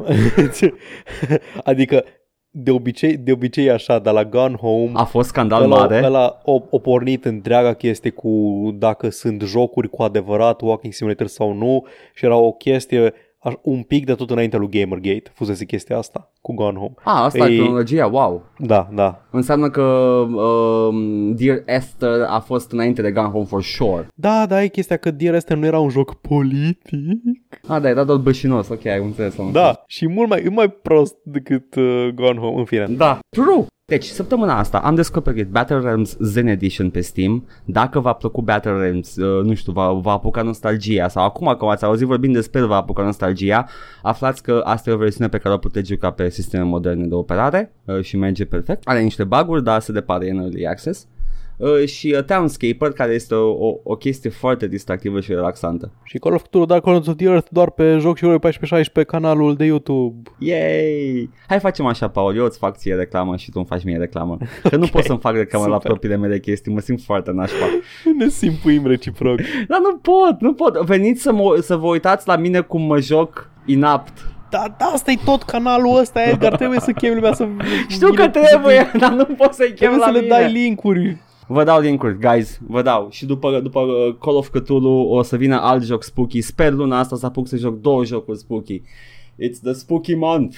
adică 1.65 2.05
de 2.51 2.71
obicei, 2.71 3.17
de 3.17 3.33
obicei 3.33 3.65
e 3.67 3.73
așa, 3.73 3.99
dar 3.99 4.15
la 4.15 4.25
Gone 4.25 4.55
Home 4.55 4.91
A 4.95 5.05
fost 5.05 5.29
scandal 5.29 5.63
ăla, 5.63 5.77
mare? 5.77 6.01
ăla 6.05 6.41
o, 6.45 6.61
o 6.71 6.79
pornit 6.79 7.25
întreaga 7.25 7.73
chestie 7.73 8.11
cu 8.11 8.31
dacă 8.79 9.11
sunt 9.11 9.43
jocuri 9.43 9.89
cu 9.89 10.03
adevărat 10.03 10.61
Walking 10.61 10.93
Simulator 10.93 11.27
sau 11.27 11.53
nu 11.53 11.87
și 12.15 12.25
era 12.25 12.37
o 12.37 12.53
chestie 12.53 13.01
aș- 13.01 13.11
un 13.63 13.83
pic 13.83 14.05
de 14.05 14.15
tot 14.15 14.31
înainte 14.31 14.57
lui 14.57 14.69
Gamergate 14.71 15.31
fusese 15.35 15.65
chestia 15.65 15.97
asta 15.99 16.33
cu 16.41 16.55
Gone 16.55 16.79
Home. 16.79 16.95
A, 17.05 17.25
asta 17.25 17.39
e 17.49 17.51
Ei- 17.53 17.59
cronologia, 17.59 18.07
wow. 18.07 18.43
Da, 18.59 18.89
da. 18.95 19.27
Înseamnă 19.31 19.71
că 19.71 19.83
um, 19.83 21.35
Dear 21.35 21.63
Esther 21.67 22.21
a 22.29 22.39
fost 22.41 22.73
înainte 22.73 23.03
de 23.03 23.13
Gun 23.13 23.25
Home 23.31 23.45
for 23.45 23.63
sure. 23.63 24.09
Da, 24.15 24.47
da, 24.47 24.63
e 24.63 24.69
chestia 24.69 24.97
că 24.97 25.11
Dear 25.11 25.35
Esther 25.35 25.57
nu 25.57 25.67
era 25.67 25.79
un 25.79 25.89
joc 25.89 26.15
politic. 26.15 27.61
A, 27.69 27.81
da, 27.81 27.89
era 27.89 28.05
doar 28.05 28.19
bășinos, 28.19 28.69
ok, 28.69 28.87
ai 28.87 29.03
înțeles. 29.05 29.39
am 29.39 29.53
Da, 29.53 29.83
și 29.87 30.09
mult 30.09 30.29
mai, 30.29 30.43
e 30.45 30.49
mai 30.49 30.69
prost 30.69 31.17
decât 31.25 31.75
uh, 31.75 32.09
Gone 32.15 32.39
Home, 32.39 32.59
în 32.59 32.65
fine. 32.65 32.87
Da, 32.87 33.19
true. 33.29 33.65
Deci, 33.89 34.05
săptămâna 34.05 34.59
asta 34.59 34.79
am 34.79 34.95
descoperit 34.95 35.49
Battle 35.49 35.81
Realms 35.81 36.17
Zen 36.19 36.47
Edition 36.47 36.91
pe 36.91 37.01
Steam. 37.01 37.47
Dacă 37.65 38.01
v-a 38.01 38.13
plăcut 38.13 38.45
Battle 38.45 38.73
Realms, 38.73 39.17
uh, 39.17 39.45
nu 39.45 39.55
știu, 39.55 39.73
va, 39.73 39.93
va 39.93 40.13
apuca 40.13 40.43
nostalgia 40.43 41.09
sau 41.09 41.25
acum 41.25 41.57
că 41.59 41.65
ați 41.65 41.85
auzit 41.85 42.07
vorbind 42.07 42.35
despre 42.35 42.61
el, 42.61 42.67
va 42.67 42.77
apuca 42.77 43.03
nostalgia, 43.03 43.69
aflați 44.03 44.43
că 44.43 44.61
asta 44.65 44.91
e 44.91 44.93
o 44.93 44.97
versiune 44.97 45.29
pe 45.29 45.39
care 45.39 45.55
o 45.55 45.59
puteți 45.59 45.89
juca 45.89 46.11
pe 46.11 46.29
sisteme 46.29 46.65
moderne 46.65 47.07
de 47.07 47.15
operare 47.15 47.73
uh, 47.85 48.01
și 48.03 48.17
merge 48.17 48.45
perfect. 48.45 48.89
Are 48.89 49.03
niște 49.03 49.25
bug-uri, 49.25 49.65
dar 49.65 49.81
se 49.81 49.93
depare 49.93 50.31
în 50.31 50.39
early 50.39 50.67
access. 50.67 51.07
Uh, 51.59 51.85
și 51.87 52.15
uh, 52.17 52.25
Townscaper, 52.25 52.91
care 52.93 53.13
este 53.13 53.35
o, 53.35 53.67
o, 53.69 53.75
o 53.83 53.95
chestie 53.97 54.31
foarte 54.31 54.67
distractivă 54.69 55.21
și 55.21 55.31
relaxantă. 55.33 55.93
Și 56.05 56.19
Call 56.19 56.35
of 56.35 56.43
Cthulhu 56.43 56.67
Dark 56.67 56.83
Corners 56.83 57.07
of 57.07 57.17
the 57.17 57.27
Earth 57.27 57.47
doar 57.51 57.71
pe 57.71 57.85
joc 57.99 58.17
și 58.17 58.25
1416 58.25 58.91
pe 58.91 59.03
canalul 59.05 59.55
de 59.55 59.65
YouTube. 59.65 60.31
Yay! 60.39 61.31
Hai 61.49 61.59
facem 61.61 61.87
așa, 61.87 62.09
Paul, 62.09 62.37
eu 62.37 62.45
îți 62.45 62.59
fac 62.59 62.77
ție 62.77 62.95
reclamă 62.95 63.37
și 63.37 63.47
tu 63.51 63.53
îmi 63.59 63.67
faci 63.67 63.85
mie 63.85 63.97
reclamă. 63.97 64.37
Că 64.71 64.77
nu 64.77 64.87
pot 64.87 65.05
să-mi 65.05 65.19
fac 65.19 65.35
reclamă 65.35 65.67
la 65.67 65.73
super. 65.75 65.91
propriile 65.91 66.17
mele 66.17 66.39
chestii, 66.39 66.73
mă 66.73 66.81
simt 66.81 67.01
foarte 67.03 67.31
nașpa. 67.31 67.67
Ne 68.19 68.29
simpuim 68.29 68.87
reciproc. 68.87 69.37
Dar 69.69 69.79
nu 69.81 69.97
pot, 69.97 70.41
nu 70.41 70.55
pot. 70.55 70.81
Veniți 70.85 71.23
să, 71.23 71.33
mă, 71.33 71.59
să 71.61 71.77
vă 71.77 71.87
uitați 71.87 72.29
la 72.29 72.37
mine 72.37 72.61
cum 72.61 72.83
mă 72.83 73.01
joc 73.01 73.51
inapt. 73.67 74.13
Da, 74.51 74.75
da, 74.79 74.85
asta 74.85 75.11
e 75.11 75.17
tot 75.25 75.43
canalul 75.43 75.99
ăsta, 75.99 76.23
Edgar, 76.23 76.57
trebuie 76.57 76.81
să 76.81 76.93
chemi 76.93 77.15
lumea 77.15 77.33
să... 77.33 77.49
Știu 77.89 78.09
că 78.13 78.23
vină- 78.23 78.31
trebuie, 78.31 78.91
dar 78.99 79.13
nu 79.13 79.25
pot 79.25 79.53
să-i 79.53 79.67
chem 79.67 79.77
Trebuie 79.77 79.99
la 79.99 80.07
să 80.07 80.11
le 80.13 80.21
mine. 80.21 80.29
dai 80.29 80.53
linkuri. 80.53 81.17
Vă 81.49 81.65
dau 81.65 81.81
link-uri, 81.81 82.19
guys, 82.19 82.61
vă 82.67 82.83
dau. 82.83 83.09
Și 83.11 83.27
după, 83.27 83.61
după 83.61 83.81
uh, 83.81 84.17
Call 84.21 84.37
of 84.37 84.49
Cthulhu 84.49 84.89
o 84.89 85.23
să 85.23 85.37
vină 85.37 85.61
alt 85.61 85.83
joc 85.85 86.03
spooky. 86.03 86.41
Sper 86.41 86.73
luna 86.73 86.99
asta 86.99 87.17
să 87.17 87.27
apuc 87.27 87.49
să 87.49 87.57
joc 87.57 87.81
două 87.81 88.05
jocuri 88.05 88.39
spooky. 88.39 88.81
It's 89.43 89.61
the 89.63 89.73
spooky 89.73 90.15
month. 90.15 90.57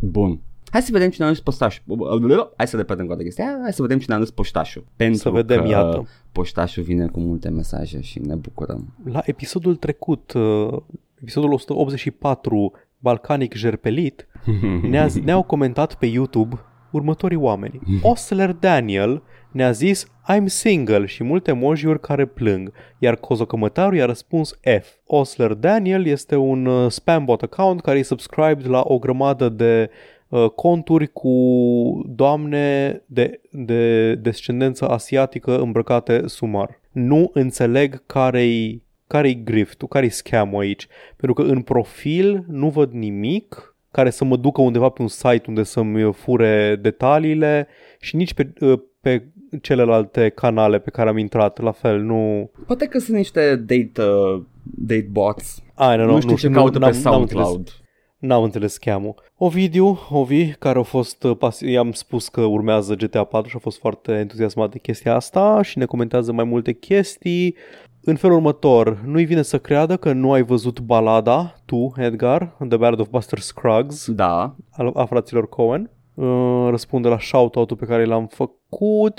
Bun. 0.00 0.40
Hai 0.70 0.82
să 0.82 0.88
vedem 0.92 1.10
cine 1.10 1.26
a 1.26 1.28
dus 1.28 1.40
poștașul. 1.40 1.82
Hai 2.56 2.66
să 2.66 2.76
repet 2.76 2.98
încă 2.98 3.12
o 3.12 3.14
dată 3.14 3.22
chestia. 3.22 3.58
Hai 3.62 3.72
să 3.72 3.82
vedem 3.82 3.98
cine 3.98 4.14
a 4.14 4.18
dus 4.18 4.30
poștașul. 4.30 4.84
Pentru 4.96 5.18
Să 5.20 5.30
vedem, 5.30 5.62
că 5.62 5.68
iată. 5.68 6.08
poștașul 6.32 6.82
vine 6.82 7.06
cu 7.06 7.20
multe 7.20 7.48
mesaje 7.48 8.00
și 8.00 8.18
ne 8.18 8.34
bucurăm. 8.34 8.94
La 9.04 9.20
episodul 9.24 9.76
trecut, 9.76 10.32
uh, 10.32 10.76
episodul 11.20 11.52
184, 11.52 12.72
Balcanic 12.98 13.54
Jerpelit, 13.54 14.26
ne-a, 14.90 15.06
zi- 15.06 15.20
ne-au 15.20 15.42
comentat 15.42 15.94
pe 15.94 16.06
YouTube 16.06 16.60
următorii 16.90 17.36
oameni. 17.36 17.80
Osler 18.02 18.52
Daniel 18.60 19.22
ne-a 19.54 19.70
zis 19.70 20.06
I'm 20.34 20.44
single 20.44 21.06
și 21.06 21.24
multe 21.24 21.50
emojiuri 21.50 22.00
care 22.00 22.24
plâng, 22.24 22.72
iar 22.98 23.16
Cozocămătarul 23.16 23.96
i-a 23.96 24.04
răspuns 24.04 24.58
F. 24.80 24.88
Osler 25.06 25.52
Daniel 25.52 26.06
este 26.06 26.36
un 26.36 26.66
uh, 26.66 26.90
spambot 26.90 27.42
account 27.42 27.80
care 27.80 27.98
e 27.98 28.02
subscribed 28.02 28.68
la 28.68 28.82
o 28.84 28.98
grămadă 28.98 29.48
de 29.48 29.90
uh, 30.28 30.50
conturi 30.50 31.12
cu 31.12 31.32
doamne 32.06 33.02
de, 33.06 33.40
de 33.50 34.14
descendență 34.14 34.88
asiatică 34.88 35.58
îmbrăcate 35.58 36.22
sumar. 36.26 36.80
Nu 36.92 37.30
înțeleg 37.32 38.02
care-i 38.06 38.82
care-i 39.06 39.42
griftul, 39.44 39.88
care-i 39.88 40.08
scam 40.08 40.58
aici. 40.58 40.86
Pentru 41.16 41.44
că 41.44 41.50
în 41.50 41.62
profil 41.62 42.44
nu 42.48 42.68
văd 42.68 42.92
nimic 42.92 43.76
care 43.90 44.10
să 44.10 44.24
mă 44.24 44.36
ducă 44.36 44.60
undeva 44.60 44.88
pe 44.88 45.02
un 45.02 45.08
site 45.08 45.44
unde 45.48 45.62
să-mi 45.62 46.12
fure 46.12 46.76
detaliile 46.76 47.66
și 48.00 48.16
nici 48.16 48.34
pe, 48.34 48.52
uh, 48.60 48.80
pe 49.00 49.26
celelalte 49.62 50.28
canale 50.28 50.78
pe 50.78 50.90
care 50.90 51.08
am 51.08 51.18
intrat, 51.18 51.60
la 51.60 51.70
fel, 51.72 52.00
nu... 52.00 52.50
Poate 52.66 52.86
că 52.86 52.98
sunt 52.98 53.16
niște 53.16 53.56
date, 53.56 54.02
uh, 54.10 54.42
date 54.62 55.08
bots. 55.10 55.62
Ai, 55.74 55.96
nu, 55.96 56.04
Nu, 56.04 56.20
știu 56.20 56.36
ce 56.36 56.48
caută 56.50 56.78
pe 56.78 56.84
n-am- 56.84 57.00
n-am 57.02 57.20
înțeles. 57.20 57.44
SoundCloud. 57.44 57.78
N-am 58.18 58.42
înțeles 58.42 58.72
scam-ul. 58.72 59.14
Ovidiu, 59.36 59.98
Ovi, 60.10 60.52
care 60.52 60.78
a 60.78 60.82
fost, 60.82 61.22
uh, 61.24 61.36
pas- 61.38 61.60
i-am 61.60 61.92
spus 61.92 62.28
că 62.28 62.40
urmează 62.40 62.94
GTA 62.94 63.24
4 63.24 63.48
și 63.48 63.56
a 63.56 63.58
fost 63.58 63.78
foarte 63.78 64.12
entuziasmat 64.12 64.70
de 64.70 64.78
chestia 64.78 65.14
asta 65.14 65.62
și 65.62 65.78
ne 65.78 65.84
comentează 65.84 66.32
mai 66.32 66.44
multe 66.44 66.72
chestii. 66.72 67.54
În 68.06 68.16
felul 68.16 68.36
următor, 68.36 69.00
nu-i 69.06 69.24
vine 69.24 69.42
să 69.42 69.58
creadă 69.58 69.96
că 69.96 70.12
nu 70.12 70.32
ai 70.32 70.42
văzut 70.42 70.80
balada, 70.80 71.54
tu, 71.64 71.92
Edgar, 71.96 72.56
The 72.68 72.76
Ballad 72.76 73.00
of 73.00 73.08
Buster 73.08 73.38
Scruggs, 73.38 74.10
Da. 74.10 74.56
al- 74.70 74.92
a 74.94 75.04
fraților 75.04 75.48
Cohen. 75.48 75.90
Uh, 76.14 76.66
Răspunde 76.70 77.08
la 77.08 77.18
shout-out-ul 77.18 77.76
pe 77.76 77.84
care 77.86 78.04
l-am 78.04 78.26
făcut 78.26 78.58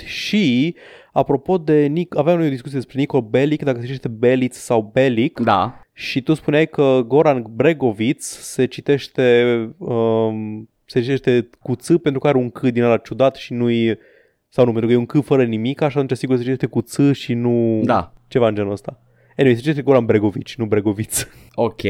și, 0.04 0.74
apropo 1.12 1.58
de 1.58 1.86
Nic, 1.86 2.16
aveam 2.16 2.36
noi 2.36 2.46
o 2.46 2.50
discuție 2.50 2.78
despre 2.78 2.98
Nico 2.98 3.22
Bellic, 3.22 3.62
dacă 3.62 3.78
se 3.78 3.84
citește 3.84 4.08
Belic 4.08 4.52
sau 4.52 4.90
Belic. 4.92 5.40
Da. 5.40 5.80
Și 5.92 6.22
tu 6.22 6.34
spuneai 6.34 6.66
că 6.68 7.00
Goran 7.06 7.44
Bregovic 7.50 8.22
se 8.22 8.64
citește 8.64 9.56
um, 9.78 10.68
se 10.84 11.00
citește 11.00 11.48
cu 11.62 11.74
ț 11.74 11.86
pentru 12.02 12.20
că 12.20 12.28
are 12.28 12.38
un 12.38 12.50
C 12.50 12.60
din 12.60 12.82
ăla 12.82 12.96
ciudat 12.96 13.36
și 13.36 13.52
nu-i 13.52 13.98
sau 14.48 14.64
nu, 14.64 14.70
pentru 14.70 14.88
că 14.88 14.94
e 14.94 14.98
un 14.98 15.06
C 15.06 15.24
fără 15.24 15.44
nimic, 15.44 15.80
așa 15.80 16.00
atunci 16.00 16.18
sigur 16.18 16.36
se 16.36 16.42
citește 16.42 16.66
cu 16.66 16.80
ț 16.80 16.98
și 17.12 17.34
nu 17.34 17.80
Da. 17.84 18.12
ceva 18.28 18.48
în 18.48 18.54
genul 18.54 18.72
ăsta. 18.72 19.00
Anyway, 19.36 19.54
se 19.54 19.60
citește 19.60 19.82
Goran 19.82 20.04
Bregovic, 20.04 20.54
nu 20.56 20.64
Bregovic. 20.66 21.10
Ok. 21.58 21.82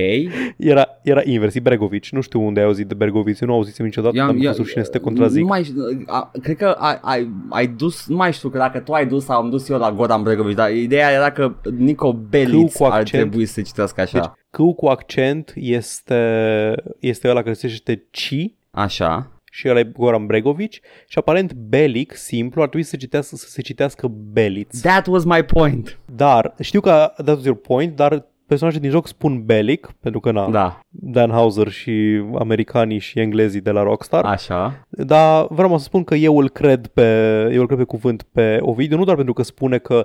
Era, 0.57 0.89
era 1.03 1.21
invers, 1.25 1.55
e 1.55 1.61
Bregovic. 1.61 2.09
Nu 2.09 2.21
știu 2.21 2.41
unde 2.47 2.61
ai 2.61 2.67
auzit 2.67 2.87
de 2.87 2.95
Bregovic, 2.95 3.41
eu 3.41 3.49
nu 3.49 3.55
auzisem 3.55 3.85
niciodată, 3.85 4.17
dar 4.17 4.33
mi-a 4.35 4.47
fost 4.49 4.59
rușine 4.59 4.83
să 4.85 4.91
te 4.91 4.99
contrazic. 4.99 5.41
Nu 5.41 5.47
mai, 5.47 5.65
știu, 5.65 5.83
a, 6.07 6.31
cred 6.43 6.57
că 6.57 6.67
ai, 6.79 6.99
ai, 7.03 7.31
ai 7.51 7.67
dus, 7.67 8.07
nu 8.07 8.17
mai 8.17 8.33
știu 8.33 8.49
că 8.49 8.59
dacă 8.59 8.79
tu 8.79 8.93
ai 8.93 9.07
dus 9.07 9.25
sau 9.25 9.43
am 9.43 9.51
dus 9.51 9.69
eu 9.69 9.79
la 9.79 9.93
Goran 9.93 10.23
Bregovic, 10.23 10.57
dar 10.57 10.73
ideea 10.73 11.11
era 11.13 11.31
că 11.31 11.55
Nico 11.77 12.13
Bellic 12.13 12.73
cu 12.73 12.85
ar 12.85 12.91
accent. 12.91 13.23
trebui 13.23 13.47
să 13.47 13.63
citească 13.63 14.01
așa. 14.01 14.19
Deci, 14.19 14.31
C 14.51 14.75
cu 14.77 14.87
accent 14.87 15.53
este, 15.55 16.75
este 17.01 17.29
ăla 17.29 17.43
care 17.43 17.55
se 17.55 17.69
citește 17.69 18.07
Ci, 18.11 18.51
Așa. 18.71 19.31
Și 19.57 19.69
ăla 19.69 19.79
e 19.79 19.85
Goran 19.85 20.27
Bregovic 20.27 20.73
și 21.09 21.19
aparent 21.19 21.53
Belic, 21.53 22.15
simplu, 22.15 22.63
ar 22.63 22.69
trebui 22.69 22.87
să, 22.87 22.97
citească, 22.97 23.37
să 23.37 23.49
se 23.49 23.63
citească 23.63 24.09
Beliț. 24.09 24.81
That 24.81 25.07
was 25.07 25.25
my 25.25 25.43
point. 25.43 25.99
Dar, 26.15 26.55
știu 26.61 26.81
că 26.81 27.13
that 27.15 27.29
was 27.29 27.45
your 27.45 27.57
point, 27.57 27.97
dar 27.97 28.27
personajele 28.47 28.83
din 28.83 28.91
joc 28.91 29.07
spun 29.07 29.45
Belic, 29.45 29.91
pentru 30.01 30.21
că 30.21 30.31
na, 30.33 30.51
Da. 30.51 30.81
Dan 30.89 31.31
Hauser 31.31 31.69
și 31.69 32.23
americanii 32.39 32.99
și 32.99 33.21
englezii 33.21 33.61
de 33.61 33.71
la 33.71 33.83
Rockstar. 33.83 34.25
Așa. 34.25 34.87
Dar 34.89 35.47
vreau 35.51 35.79
să 35.79 35.85
spun 35.85 36.05
că 36.05 36.15
eu 36.15 36.39
îl 36.39 36.49
cred 36.49 36.87
pe, 36.87 37.41
eu 37.53 37.61
îl 37.61 37.67
cred 37.67 37.79
pe 37.79 37.85
cuvânt 37.85 38.23
pe 38.23 38.59
Ovidiu, 38.61 38.97
nu 38.97 39.05
doar 39.05 39.17
pentru 39.17 39.35
că 39.35 39.43
spune 39.43 39.79
că 39.79 40.05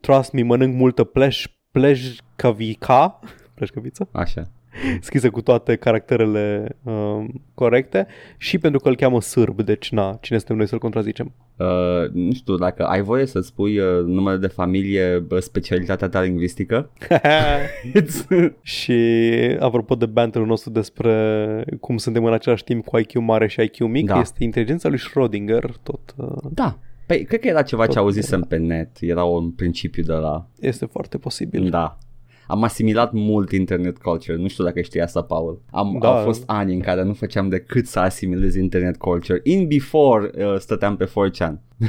trust 0.00 0.32
me, 0.32 0.42
mănânc 0.42 0.74
multă 0.74 1.04
pleș, 1.04 1.46
pleșcavica, 1.70 3.18
pleșcaviță, 3.56 4.08
Așa. 4.12 4.42
Scrisă 5.00 5.30
cu 5.30 5.40
toate 5.40 5.76
caracterele 5.76 6.76
um, 6.82 7.42
corecte 7.54 8.06
și 8.36 8.58
pentru 8.58 8.80
că 8.80 8.88
îl 8.88 8.96
cheamă 8.96 9.20
sârb, 9.20 9.62
deci 9.62 9.90
na, 9.90 10.18
cine 10.20 10.38
suntem 10.38 10.56
noi 10.56 10.66
să-l 10.66 10.78
contrazicem? 10.78 11.32
Uh, 11.56 12.10
nu 12.12 12.32
știu, 12.32 12.56
dacă 12.56 12.84
ai 12.84 13.02
voie 13.02 13.26
să 13.26 13.40
spui 13.40 13.78
uh, 13.78 14.04
numele 14.04 14.36
de 14.36 14.46
familie, 14.46 15.18
bă, 15.18 15.38
specialitatea 15.38 16.08
ta 16.08 16.20
lingvistică? 16.22 16.90
It's- 18.00 18.52
și 18.62 18.92
apropo 19.58 19.94
de 19.94 20.06
banterul 20.06 20.46
nostru 20.46 20.70
despre 20.70 21.64
cum 21.80 21.96
suntem 21.96 22.24
în 22.24 22.32
același 22.32 22.64
timp 22.64 22.84
cu 22.84 22.98
IQ 22.98 23.14
mare 23.14 23.48
și 23.48 23.60
IQ 23.60 23.78
mic, 23.78 24.06
Da. 24.06 24.18
este 24.18 24.44
inteligența 24.44 24.88
lui 24.88 24.98
Schrödinger, 24.98 25.64
tot 25.82 26.14
uh, 26.16 26.50
da. 26.52 26.78
Păi, 27.06 27.24
cred 27.24 27.40
că 27.40 27.48
era 27.48 27.62
ceva 27.62 27.82
ce 27.82 27.88
Tot 27.88 27.96
auzisem 27.96 28.40
pe 28.40 28.56
net. 28.56 28.88
Era 29.00 29.24
un 29.24 29.50
principiu 29.50 30.02
de 30.02 30.12
la... 30.12 30.48
este 30.60 30.86
foarte 30.86 31.18
posibil. 31.18 31.70
Da. 31.70 31.98
Am 32.50 32.62
asimilat 32.62 33.12
mult 33.12 33.52
internet 33.52 33.98
culture. 33.98 34.36
Nu 34.36 34.48
știu 34.48 34.64
dacă 34.64 34.80
știi 34.80 35.00
asta, 35.00 35.22
Paul. 35.22 35.62
Am, 35.70 35.98
Da. 36.00 36.08
Au 36.08 36.24
fost 36.24 36.42
ani 36.46 36.74
în 36.74 36.80
care 36.80 37.02
nu 37.02 37.12
făceam 37.12 37.48
decât 37.48 37.86
să 37.86 37.98
asimilez 37.98 38.54
internet 38.54 38.96
culture. 38.96 39.40
In 39.42 39.66
before 39.66 40.30
uh, 40.34 40.58
stăteam 40.58 40.96
pe 40.96 41.04
4chan. 41.04 41.52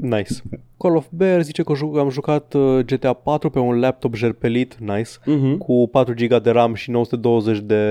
Nice. 0.00 0.34
Call 0.78 0.96
of 0.96 1.06
Bear 1.10 1.42
zice 1.42 1.62
că 1.62 1.74
ju- 1.74 1.94
am 1.98 2.08
jucat 2.08 2.54
uh, 2.54 2.78
GTA 2.84 3.12
4 3.12 3.50
pe 3.50 3.58
un 3.58 3.78
laptop 3.78 4.14
jerpelit, 4.14 4.76
nice, 4.78 5.10
Mhm. 5.24 5.56
cu 5.56 5.88
4 5.92 6.14
GB 6.16 6.42
de 6.42 6.50
RAM 6.50 6.74
și 6.74 6.90
920 6.90 7.58
de, 7.58 7.84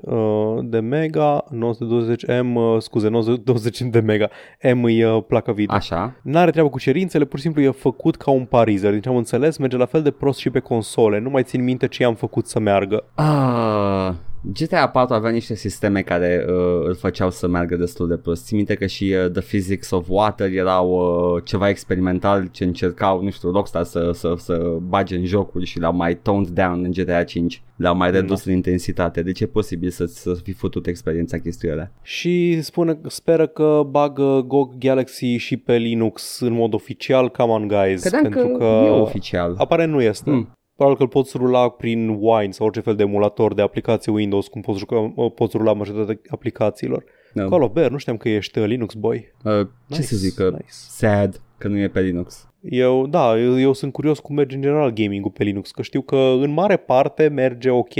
uh, 0.00 0.58
de 0.62 0.78
mega, 0.80 1.44
920 1.50 2.24
M, 2.42 2.54
uh, 2.54 2.76
scuze, 2.78 3.08
920 3.08 3.80
de 3.82 4.00
mega, 4.00 4.28
M 4.74 4.84
e 4.88 5.10
uh, 5.10 5.22
placa 5.26 5.52
video. 5.52 5.74
Așa. 5.76 6.16
N-are 6.22 6.50
treabă 6.50 6.68
cu 6.68 6.78
cerințele, 6.78 7.24
pur 7.24 7.38
și 7.38 7.44
simplu 7.44 7.62
e 7.62 7.70
făcut 7.70 8.16
ca 8.16 8.30
un 8.30 8.44
parizer. 8.44 8.90
Din 8.92 9.00
ce 9.00 9.08
am 9.08 9.16
înțeles, 9.16 9.56
merge 9.56 9.76
la 9.76 9.86
fel 9.86 10.02
de 10.02 10.10
prost 10.10 10.38
și 10.38 10.50
pe 10.50 10.58
console. 10.58 11.18
Nu 11.18 11.30
mai 11.30 11.42
țin 11.42 11.64
minte 11.64 11.88
ce 11.88 12.04
am 12.04 12.14
făcut 12.14 12.46
să 12.46 12.58
meargă. 12.60 13.04
Ah, 13.14 14.12
GTA 14.52 14.88
4 14.88 15.14
avea 15.14 15.30
niște 15.30 15.54
sisteme 15.54 16.02
care 16.02 16.44
uh, 16.48 16.54
îl 16.84 16.94
făceau 16.94 17.30
să 17.30 17.48
meargă 17.48 17.76
destul 17.76 18.08
de 18.08 18.16
prost. 18.16 18.44
Țin 18.44 18.56
minte 18.56 18.74
că 18.74 18.86
și 18.86 19.14
uh, 19.24 19.30
The 19.30 19.40
Physics 19.40 19.90
of 19.90 20.06
Water 20.08 20.52
erau 20.52 20.90
uh, 20.90 21.42
ceva 21.44 21.68
experimental 21.68 22.48
ce 22.50 22.64
încercau, 22.64 23.22
nu 23.22 23.30
știu, 23.30 23.50
Rockstar 23.50 23.84
să, 23.84 24.10
să, 24.14 24.34
să 24.38 24.76
bage 24.88 25.16
în 25.16 25.24
jocuri 25.24 25.64
și 25.64 25.78
l-au 25.78 25.94
mai 25.94 26.16
toned 26.16 26.48
down 26.48 26.84
în 26.84 26.90
GTA 26.90 27.24
5. 27.24 27.62
L-au 27.76 27.96
mai 27.96 28.10
redus 28.10 28.44
în 28.44 28.52
intensitate. 28.52 29.22
Deci 29.22 29.40
e 29.40 29.46
posibil 29.46 29.90
să, 29.90 30.04
să 30.04 30.34
fi 30.42 30.52
făcut 30.52 30.86
experiența 30.86 31.38
chestiile 31.38 31.72
alea. 31.74 31.92
Și 32.02 32.62
spune, 32.62 32.98
speră 33.06 33.46
că 33.46 33.82
bagă 33.90 34.44
GOG 34.46 34.78
Galaxy 34.78 35.36
și 35.36 35.56
pe 35.56 35.76
Linux 35.76 36.40
în 36.40 36.52
mod 36.52 36.74
oficial. 36.74 37.28
Come 37.28 37.52
on, 37.52 37.68
guys. 37.68 38.00
Credeam 38.00 38.22
pentru 38.22 38.48
că, 38.48 38.56
că, 38.56 38.64
e 38.64 38.88
oficial. 38.88 39.54
Apare 39.58 39.84
nu 39.84 40.02
este. 40.02 40.30
Mm. 40.30 40.48
Mm. 40.76 40.86
Probabil 40.86 40.96
că 40.96 41.02
îl 41.02 41.22
poți 41.22 41.36
rula 41.36 41.68
prin 41.68 42.08
Wine 42.08 42.50
sau 42.50 42.66
orice 42.66 42.80
fel 42.80 42.94
de 42.94 43.02
emulator 43.02 43.54
de 43.54 43.62
aplicație 43.62 44.12
Windows, 44.12 44.46
cum 44.46 44.60
poți, 44.60 44.78
juca, 44.78 45.14
poți 45.34 45.56
rula 45.56 45.72
majoritatea 45.72 46.20
aplicațiilor. 46.28 47.04
Da. 47.32 47.44
Call 47.44 47.62
of 47.62 47.72
Bear, 47.72 47.90
nu 47.90 47.96
știam 47.96 48.16
că 48.16 48.28
ești 48.28 48.58
uh, 48.58 48.66
Linux 48.66 48.94
boy. 48.94 49.32
Uh, 49.44 49.52
ce 49.52 49.68
Nice, 49.86 50.02
să 50.02 50.16
zic, 50.16 50.34
că 50.34 50.48
nice. 50.50 50.64
sad 50.68 51.40
că 51.58 51.68
nu 51.68 51.78
e 51.78 51.88
pe 51.88 52.00
Linux. 52.00 52.48
Eu, 52.60 53.06
da, 53.06 53.38
eu, 53.38 53.60
eu 53.60 53.72
sunt 53.72 53.92
curios 53.92 54.18
cum 54.18 54.34
merge 54.34 54.56
în 54.56 54.62
general 54.62 54.90
gaming-ul 54.90 55.30
pe 55.30 55.44
Linux, 55.44 55.70
că 55.70 55.82
știu 55.82 56.00
că 56.00 56.16
în 56.16 56.50
mare 56.50 56.76
parte 56.76 57.28
merge 57.28 57.70
ok, 57.70 57.94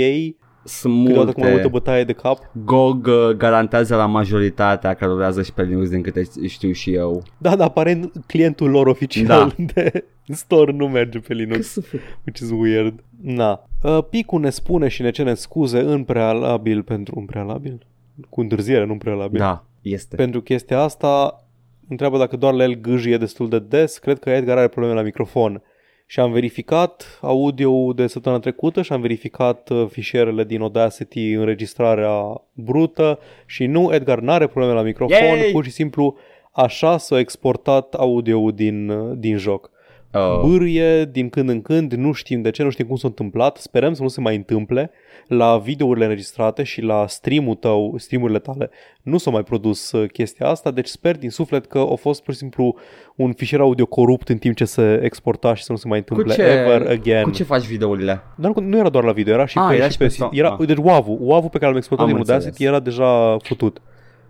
Sunt 0.67 1.05
câteodată 1.05 1.31
cu 1.31 1.39
mai 1.39 1.49
multă 1.49 1.67
multe. 1.69 1.77
bătaie 1.85 2.03
de 2.03 2.13
cap. 2.13 2.37
GOG 2.65 3.05
uh, 3.07 3.29
garantează 3.37 3.95
la 3.95 4.05
majoritatea 4.05 4.93
care 4.93 5.11
rulează 5.11 5.41
și 5.41 5.53
pe 5.53 5.63
Linux 5.63 5.89
din 5.89 6.01
câte 6.01 6.23
știu 6.47 6.71
și 6.71 6.93
eu. 6.93 7.23
Da, 7.37 7.55
dar 7.55 7.67
aparent 7.67 8.11
clientul 8.27 8.69
lor 8.69 8.87
oficial 8.87 9.27
Da. 9.57 9.63
de 9.73 10.05
store 10.33 10.71
nu 10.71 10.87
merge 10.87 11.19
pe 11.19 11.33
Linux. 11.33 11.57
Ce 11.57 11.63
să 11.63 11.81
fac? 11.81 11.99
which 12.25 12.39
is 12.41 12.49
weird. 12.49 13.03
Na. 13.21 13.67
Uh, 13.83 13.99
Picu 14.09 14.37
ne 14.37 14.49
spune 14.49 14.87
și 14.87 15.01
ne 15.01 15.09
cere 15.11 15.33
scuze 15.33 15.79
în 15.79 16.03
prealabil 16.03 16.83
pentru 16.83 17.19
în 17.19 17.25
prealabil? 17.25 17.85
Cu 18.29 18.41
întârziere, 18.41 18.85
nu 18.85 18.91
în 18.91 18.97
prealabil. 18.97 19.39
Da, 19.39 19.65
este. 19.81 20.15
Pentru 20.15 20.41
chestia 20.41 20.79
asta 20.79 21.43
întreabă 21.89 22.17
dacă 22.17 22.37
doar 22.37 22.53
la 22.53 22.63
el 22.63 22.73
gâjie 22.73 23.17
destul 23.17 23.49
de 23.49 23.59
des. 23.59 23.97
Cred 23.97 24.19
că 24.19 24.29
Edgar 24.29 24.57
are 24.57 24.67
probleme 24.67 24.95
la 24.95 25.01
microfon. 25.01 25.61
Și 26.05 26.19
am 26.19 26.31
verificat 26.31 27.19
audio 27.21 27.93
de 27.93 28.07
săptămâna 28.07 28.41
trecută 28.41 28.81
și 28.81 28.93
am 28.93 29.01
verificat 29.01 29.69
uh, 29.69 29.87
fișierele 29.89 30.43
din 30.43 30.61
Audacity, 30.61 31.31
înregistrarea 31.31 32.41
brută 32.53 33.19
și 33.45 33.65
nu, 33.65 33.93
Edgar 33.93 34.19
n-are 34.19 34.47
probleme 34.47 34.73
la 34.73 34.81
microfon, 34.81 35.37
Yay! 35.37 35.49
pur 35.51 35.63
și 35.63 35.71
simplu 35.71 36.17
așa 36.51 36.97
s-a 36.97 37.19
exportat 37.19 37.93
audio 37.93 38.51
din, 38.51 38.89
uh, 38.89 39.17
din 39.17 39.37
joc 39.37 39.73
Uh, 40.15 40.47
bârâie 40.49 41.05
din 41.05 41.29
când 41.29 41.49
în 41.49 41.61
când, 41.61 41.93
nu 41.93 42.11
știm 42.11 42.41
de 42.41 42.49
ce, 42.49 42.63
nu 42.63 42.69
știm 42.69 42.85
cum 42.87 42.95
s-a 42.95 43.07
întâmplat, 43.07 43.57
sperăm 43.57 43.93
să 43.93 44.01
nu 44.01 44.07
se 44.07 44.21
mai 44.21 44.35
întâmple. 44.35 44.91
La 45.27 45.57
videourile 45.57 46.05
înregistrate 46.05 46.63
și 46.63 46.81
la 46.81 47.07
streamul 47.07 47.55
tău, 47.55 47.93
streamurile 47.97 48.39
tale, 48.39 48.69
nu 49.01 49.17
s-a 49.17 49.29
mai 49.31 49.43
produs 49.43 49.91
uh, 49.91 50.09
chestia 50.11 50.47
asta, 50.47 50.71
deci 50.71 50.87
sper 50.87 51.17
din 51.17 51.29
suflet 51.29 51.65
că 51.65 51.77
a 51.91 51.95
fost 51.95 52.23
pur 52.23 52.33
și 52.33 52.39
simplu 52.39 52.75
un 53.15 53.33
fișier 53.33 53.59
audio 53.61 53.85
corupt 53.85 54.29
în 54.29 54.37
timp 54.37 54.55
ce 54.55 54.65
se 54.65 54.99
exporta 55.03 55.53
și 55.53 55.63
să 55.63 55.71
nu 55.71 55.77
se 55.77 55.87
mai 55.87 56.03
cu 56.03 56.05
întâmple 56.13 56.33
ce, 56.43 56.49
ever 56.51 56.87
again. 56.89 57.23
cu 57.23 57.29
ce 57.29 57.43
faci 57.43 57.65
videourile? 57.65 58.21
Dar 58.37 58.51
nu, 58.55 58.61
nu 58.61 58.77
era 58.77 58.89
doar 58.89 59.03
la 59.03 59.11
video, 59.11 59.33
era 59.33 59.45
și 59.45 59.57
Ah, 59.57 59.65
pe, 59.69 59.75
era 59.75 59.85
și 59.85 59.91
și 59.91 59.97
pe, 59.97 60.03
pe 60.03 60.09
sau- 60.09 60.29
era, 60.33 60.49
ah. 60.59 60.65
deci 60.67 60.77
WAV-ul, 60.77 61.17
WAV-ul 61.21 61.49
pe 61.49 61.57
care 61.57 61.67
l-am 61.69 61.77
exportat 61.77 62.05
Am 62.05 62.11
din 62.11 62.19
Audacity 62.21 62.47
înțeles. 62.63 62.69
era 62.71 62.79
deja 62.79 63.37
futut. 63.43 63.81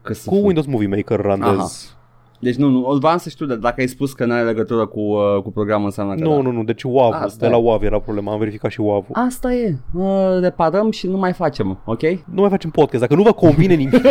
Că 0.02 0.14
să 0.14 0.30
Cu 0.30 0.36
fie. 0.36 0.44
Windows 0.44 0.66
Movie 0.68 0.88
Maker 0.88 1.20
randez. 1.20 1.96
Deci 2.46 2.56
nu, 2.56 2.70
nu, 2.70 2.98
vreau 2.98 3.18
să 3.18 3.30
știu, 3.30 3.46
dar 3.46 3.58
dacă 3.58 3.82
ai 3.82 3.88
spus 3.88 4.14
că 4.14 4.26
nu 4.26 4.34
are 4.34 4.44
legătură 4.44 4.86
cu, 4.86 5.00
uh, 5.00 5.42
cu 5.44 5.52
programul 5.52 5.86
înseamnă 5.86 6.16
că 6.16 6.24
Nu, 6.24 6.36
da. 6.36 6.42
nu, 6.42 6.52
nu, 6.52 6.64
deci 6.64 6.84
WAV, 6.84 7.14
Asta 7.14 7.38
de 7.40 7.46
e. 7.46 7.50
la 7.50 7.58
WAV 7.58 7.84
era 7.84 8.00
problema, 8.00 8.32
am 8.32 8.40
verificat 8.40 8.72
și 8.72 8.82
WAV-ul. 8.82 9.06
Asta 9.28 9.54
e, 9.54 9.76
uh, 9.94 10.38
reparăm 10.42 10.92
și 10.92 11.08
nu 11.08 11.18
mai 11.18 11.34
facem, 11.34 11.82
ok? 11.86 12.02
Nu 12.02 12.42
mai 12.42 12.50
facem 12.50 12.70
podcast, 12.70 13.02
dacă 13.02 13.16
nu 13.16 13.24
vă 13.24 13.32
convine 13.32 13.74
nimic. 13.74 14.02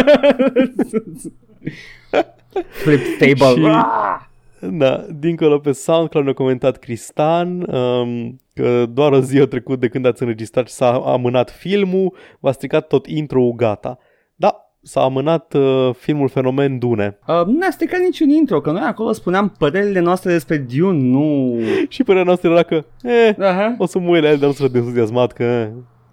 Flip 2.70 3.01
table. 3.18 3.61
Și- 3.62 3.66
Ah! 3.68 4.20
Da, 4.70 5.05
dincolo 5.18 5.59
pe 5.59 5.72
SoundCloud 5.72 6.24
ne-a 6.24 6.35
comentat 6.35 6.76
Cristan 6.76 7.66
um, 7.74 8.41
că 8.55 8.87
doar 8.87 9.12
o 9.12 9.20
zi 9.20 9.39
a 9.39 9.47
trecut 9.47 9.80
de 9.80 9.89
când 9.89 10.07
ați 10.07 10.22
înregistrat 10.22 10.66
și 10.68 10.72
s-a 10.74 10.93
amânat 10.99 11.51
filmul, 11.51 12.14
v-a 12.41 12.53
stricat 12.53 12.87
tot 12.87 13.07
intro-ul 13.07 13.53
gata. 13.53 13.99
Da, 14.37 14.64
s-a 14.85 15.03
amânat 15.03 15.55
uh, 15.55 15.91
filmul 15.99 16.28
Fenomen 16.28 16.78
Dune. 16.78 17.18
Uh, 17.26 17.47
nu 17.47 17.59
ne-a 17.59 17.70
stricat 17.70 18.01
niciun 18.01 18.28
intro, 18.28 18.61
că 18.61 18.70
noi 18.70 18.82
acolo 18.85 19.12
spuneam 19.12 19.55
părerile 19.59 20.01
noastre 20.01 20.32
despre 20.32 20.57
Dune, 20.57 20.99
nu... 20.99 21.57
Și 21.89 22.03
părerea 22.03 22.26
noastră 22.26 22.51
era 22.51 22.62
că, 22.62 22.85
eh, 23.03 23.35
Aha. 23.39 23.74
o 23.78 23.87
să 23.87 23.99
mă 23.99 24.09
uit 24.09 24.22
la 24.22 24.28
el, 24.28 24.39
dar 24.39 24.49
nu 24.49 24.55
sunt 24.55 24.72
de 24.72 24.78
entuziasmat 24.78 25.32
că 25.32 25.43
eh, 25.43 25.68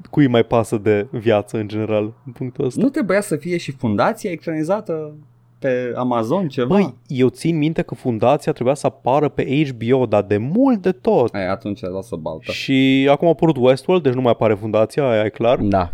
cui 0.09 0.27
mai 0.27 0.43
pasă 0.43 0.77
de 0.77 1.07
viață 1.11 1.57
în 1.57 1.67
general 1.67 2.13
în 2.25 2.31
punctul 2.31 2.65
ăsta. 2.65 2.81
Nu 2.81 2.89
trebuia 2.89 3.21
să 3.21 3.35
fie 3.35 3.57
și 3.57 3.71
fundația 3.71 4.31
ecranizată 4.31 5.15
pe 5.59 5.91
Amazon 5.95 6.47
ceva? 6.47 6.67
Băi, 6.67 6.93
eu 7.07 7.27
țin 7.27 7.57
minte 7.57 7.81
că 7.81 7.95
fundația 7.95 8.51
trebuia 8.51 8.75
să 8.75 8.87
apară 8.87 9.29
pe 9.29 9.63
HBO, 9.69 10.05
dar 10.05 10.23
de 10.23 10.37
mult 10.37 10.81
de 10.81 10.91
tot. 10.91 11.33
Ai, 11.33 11.47
atunci 11.47 11.81
lasă 11.81 12.15
baltă. 12.15 12.51
Și 12.51 13.07
acum 13.11 13.27
a 13.27 13.31
apărut 13.31 13.57
Westworld, 13.57 14.03
deci 14.03 14.13
nu 14.13 14.21
mai 14.21 14.31
apare 14.31 14.53
fundația, 14.53 15.09
aia 15.09 15.23
e 15.23 15.29
clar. 15.29 15.59
Da. 15.59 15.91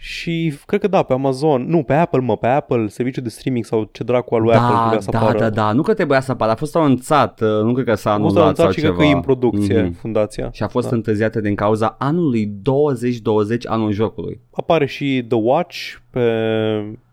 Și 0.00 0.52
cred 0.66 0.80
că 0.80 0.88
da, 0.88 1.02
pe 1.02 1.12
Amazon, 1.12 1.62
nu, 1.68 1.82
pe 1.82 1.94
Apple, 1.94 2.20
mă, 2.20 2.36
pe 2.36 2.46
Apple, 2.46 2.86
serviciu 2.86 3.20
de 3.20 3.28
streaming 3.28 3.64
sau 3.64 3.88
ce 3.92 4.04
dracu 4.04 4.34
al 4.34 4.42
lui 4.42 4.52
Apple 4.54 4.68
Da, 4.74 4.78
trebuia 4.80 5.00
să 5.00 5.10
da, 5.10 5.20
apară. 5.20 5.38
da, 5.38 5.50
da, 5.50 5.72
nu 5.72 5.82
că 5.82 5.94
trebuia 5.94 6.20
să 6.20 6.30
apară, 6.30 6.50
a 6.50 6.54
fost 6.54 6.76
anunțat, 6.76 7.40
uh, 7.40 7.48
nu 7.48 7.72
cred 7.72 7.86
că 7.86 7.94
s-a 7.94 8.10
A 8.12 8.18
fost 8.18 8.24
anulat 8.36 8.42
anunțat 8.42 8.64
sau 8.64 8.72
și 8.72 8.80
ceva. 8.80 8.92
cred 8.94 9.04
că 9.06 9.12
e 9.12 9.14
în 9.16 9.20
producție 9.22 9.82
Mhm. 9.82 9.92
fundația. 9.92 10.48
Și 10.52 10.62
a 10.62 10.68
fost 10.68 10.88
Da. 10.90 10.96
întârziată 10.96 11.40
din 11.40 11.54
cauza 11.54 11.96
anului 11.98 12.46
2020, 12.46 13.66
anul 13.66 13.92
jocului. 13.92 14.40
Apare 14.52 14.86
și 14.86 15.24
The 15.28 15.38
Watch 15.38 15.76
pe, 16.10 16.22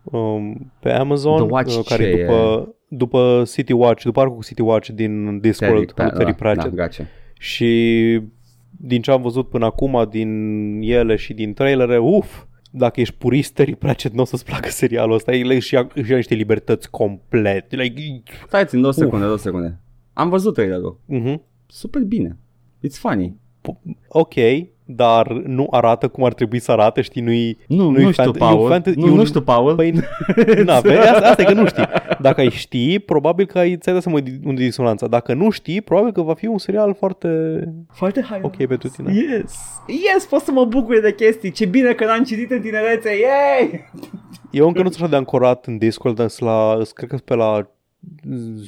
um, 0.02 0.72
pe 0.80 0.90
Amazon, 0.90 1.36
The 1.36 1.46
Watch 1.50 1.76
uh, 1.76 1.84
care 1.88 2.02
ce 2.02 2.08
e 2.08 2.24
după, 2.24 2.68
după 2.88 3.42
City 3.52 3.72
Watch, 3.72 4.02
după 4.04 4.20
arcul 4.20 4.36
cu 4.36 4.42
City 4.44 4.60
Watch 4.62 4.88
din 4.88 5.38
Discworld, 5.40 5.92
Terry, 5.92 6.10
cu 6.10 6.16
Terry 6.16 6.30
da, 6.30 6.36
Pratchett. 6.38 6.74
Da, 6.74 6.82
gotcha. 6.82 7.04
Și 7.38 8.20
din 8.70 9.00
ce 9.02 9.10
am 9.10 9.22
văzut 9.22 9.48
până 9.48 9.64
acum 9.64 10.06
din 10.10 10.30
ele 10.82 11.16
și 11.16 11.32
din 11.32 11.52
trailere, 11.54 11.98
uf, 11.98 12.42
dacă 12.76 13.00
ești 13.00 13.14
purist 13.14 13.52
Terry 13.52 13.76
Pratchett, 13.76 14.14
nu 14.14 14.20
o 14.20 14.24
să-ți 14.24 14.44
placă 14.44 14.68
serialul 14.68 15.14
ăsta. 15.14 15.32
El 15.32 15.50
își 15.50 15.74
ia, 15.74 15.88
își 15.94 16.10
ia 16.10 16.16
niște 16.16 16.34
libertăți 16.34 16.90
complet. 16.90 17.74
Like, 17.74 18.22
Stai 18.46 18.66
țin, 18.66 18.80
două 18.80 18.92
secunde, 18.92 19.24
două 19.24 19.38
secunde. 19.38 19.80
Am 20.12 20.28
văzut 20.28 20.54
trailerul. 20.54 21.00
uh-huh. 21.08 21.34
Super 21.66 22.02
bine. 22.02 22.38
It's 22.86 22.98
funny. 22.98 23.36
Ok, 24.08 24.34
dar 24.86 25.32
nu 25.32 25.66
arată 25.70 26.08
cum 26.08 26.24
ar 26.24 26.34
trebui 26.34 26.58
să 26.58 26.72
arate, 26.72 27.00
știi, 27.00 27.22
nu-i... 27.22 27.58
Nu, 27.68 27.90
Nu-i 27.90 28.02
nu 28.02 28.10
știu, 28.10 28.22
fant- 28.24 28.34
e 28.34 28.38
Paul. 28.38 28.60
un 28.70 28.70
fantasy- 28.80 28.94
nu, 28.94 29.06
e 29.06 29.10
un- 29.10 29.16
nu 29.16 29.24
știu, 29.24 29.40
Paul. 29.42 29.74
Păi, 29.74 29.90
na, 30.64 30.80
vezi, 30.80 30.98
asta, 31.08 31.28
asta 31.28 31.42
e 31.42 31.44
că 31.44 31.52
nu 31.52 31.66
știi. 31.66 31.84
Dacă 32.20 32.40
ai 32.40 32.50
ști, 32.50 32.98
probabil 32.98 33.46
că 33.46 33.58
ai 33.58 33.76
ți-ai 33.76 33.94
dat 33.94 34.02
seama 34.04 34.18
unde 34.44 34.62
e 34.62 34.64
disonanța. 34.64 35.06
Dacă 35.06 35.34
nu 35.34 35.50
știi, 35.50 35.80
probabil 35.80 36.12
că 36.12 36.20
va 36.22 36.34
fi 36.34 36.46
un 36.46 36.58
serial 36.58 36.94
foarte 36.94 37.28
Foarte 37.92 38.22
hai. 38.22 38.38
ok 38.42 38.56
pentru 38.66 38.88
tine. 38.88 39.12
Yes. 39.14 39.54
Yes, 40.12 40.24
pot 40.30 40.40
să 40.40 40.50
mă 40.52 40.64
bucur 40.64 41.00
de 41.00 41.14
chestii. 41.14 41.50
Ce 41.50 41.64
bine 41.64 41.92
că 41.92 42.04
n-am 42.04 42.22
citit 42.24 42.50
în 42.50 42.60
tinerețe. 42.60 43.08
Yay! 43.10 43.80
Eu 44.50 44.66
încă 44.66 44.82
nu 44.82 44.88
sunt 44.90 45.00
așa 45.02 45.10
de 45.10 45.16
ancorat 45.16 45.66
în 45.66 45.78
Discord, 45.78 46.16
dar 46.16 46.28
sunt 46.28 46.48
la, 46.48 46.72
sunt, 46.74 46.88
cred 46.94 47.08
că 47.08 47.14
sunt 47.16 47.28
pe 47.28 47.34
la 47.34 47.68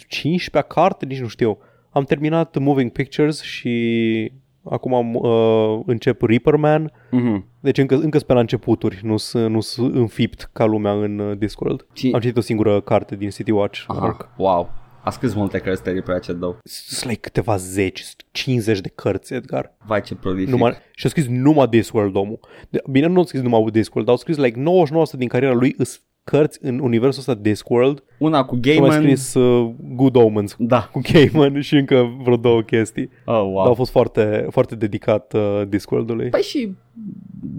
15 0.08 0.72
carte, 0.72 1.04
nici 1.06 1.20
nu 1.20 1.26
știu. 1.26 1.58
Am 1.90 2.04
terminat 2.04 2.58
Moving 2.58 2.90
Pictures 2.90 3.42
și 3.42 4.32
acum 4.70 4.94
am, 4.94 5.14
uh, 5.14 5.80
încep 5.86 6.22
Reaper 6.22 6.56
Man. 6.56 6.92
Mhm. 7.10 7.46
Deci 7.60 7.78
încă, 7.78 7.94
încă 7.94 8.16
sunt 8.16 8.22
pe 8.24 8.32
la 8.32 8.40
începuturi, 8.40 9.00
nu 9.02 9.16
sunt 9.16 9.50
nu 9.50 9.60
sunt 9.60 9.94
înfipt 9.94 10.50
ca 10.52 10.64
lumea 10.64 10.92
în 10.92 11.18
uh, 11.18 11.38
Discord. 11.38 11.86
Ci- 11.92 12.12
Am 12.12 12.20
citit 12.20 12.36
o 12.36 12.40
singură 12.40 12.80
carte 12.80 13.16
din 13.16 13.30
City 13.30 13.50
Watch. 13.50 13.84
arc. 13.86 14.02
Aha, 14.22 14.34
wow. 14.36 14.70
A 15.04 15.10
scris 15.10 15.34
multe 15.34 15.58
cărți 15.58 15.82
Terry 15.82 16.02
Pratchett, 16.02 16.38
though. 16.40 16.56
Sunt 16.64 17.08
like 17.10 17.20
câteva 17.20 17.56
zeci, 17.56 18.04
50 18.30 18.80
de 18.80 18.88
cărți, 18.94 19.34
Edgar. 19.34 19.76
Vai 19.86 20.00
ce 20.00 20.14
prolific. 20.14 20.48
Numai, 20.48 20.72
și 20.94 21.06
a 21.06 21.08
scris 21.08 21.26
numai 21.26 21.66
Discworld, 21.68 22.16
omul. 22.16 22.40
De- 22.68 22.82
Bine, 22.90 23.06
nu 23.06 23.20
a 23.20 23.24
scris 23.24 23.40
numai 23.40 23.64
Discworld, 23.70 24.06
dar 24.08 24.16
au 24.16 24.20
scris 24.20 24.36
like 24.36 24.58
99% 24.60 25.18
din 25.18 25.28
cariera 25.28 25.54
lui 25.54 25.74
îs 25.78 26.02
cărți 26.30 26.58
în 26.62 26.78
universul 26.78 27.20
ăsta 27.20 27.34
Discworld. 27.42 28.02
Una 28.18 28.44
cu 28.44 28.54
S-a 28.54 28.60
mai 28.66 28.74
Gaiman. 28.76 28.90
scris 29.02 29.34
uh, 29.34 29.70
Good 29.94 30.16
Omens 30.16 30.56
Da. 30.58 30.88
cu 30.92 31.00
Gaiman 31.12 31.60
și 31.60 31.74
încă 31.76 32.16
vreo 32.22 32.36
două 32.36 32.62
chestii. 32.62 33.10
Oh, 33.24 33.34
wow. 33.34 33.62
Dar 33.62 33.70
a 33.72 33.74
fost 33.74 33.90
foarte, 33.90 34.46
foarte 34.50 34.74
dedicat 34.74 35.32
uh, 35.32 35.62
Discworld-ului. 35.68 36.28
Păi 36.28 36.40
și 36.40 36.72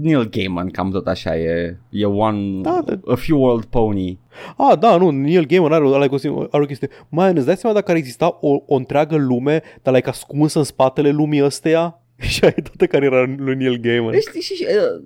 Neil 0.01 0.29
Gaiman, 0.29 0.69
cam 0.69 0.91
tot 0.91 1.07
așa 1.07 1.37
e. 1.37 1.77
E 1.89 2.05
one, 2.05 2.61
Da, 2.61 2.81
da. 2.85 3.11
a 3.11 3.15
few 3.15 3.39
world 3.41 3.65
pony. 3.65 4.19
Ah, 4.57 4.77
da, 4.79 4.97
nu, 4.97 5.09
Neil 5.09 5.45
Gaiman 5.45 5.71
are, 5.71 5.85
are, 5.87 5.93
are, 6.11 6.47
are 6.51 6.63
o 6.63 6.65
chestie. 6.65 6.89
Mai 7.09 7.31
îți 7.35 7.45
dai 7.45 7.55
seama 7.57 7.75
dacă 7.75 7.91
ar 7.91 7.97
exista 7.97 8.37
o, 8.41 8.49
o 8.65 8.75
întreagă 8.75 9.15
lume, 9.17 9.61
dar 9.81 9.93
like 9.93 10.09
ascunsă 10.09 10.57
în 10.57 10.63
spatele 10.63 11.09
lumii 11.09 11.43
ăsteia? 11.43 12.01
Și 12.33 12.43
ai 12.45 12.53
toată 12.63 12.85
cariera 12.85 13.25
lui 13.37 13.55
Neil 13.55 13.77
Gaiman. 13.79 14.11
Deci, 14.11 14.21
știi, 14.21 14.41
și, 14.41 14.53
și, 14.53 14.65
uh, 14.69 15.01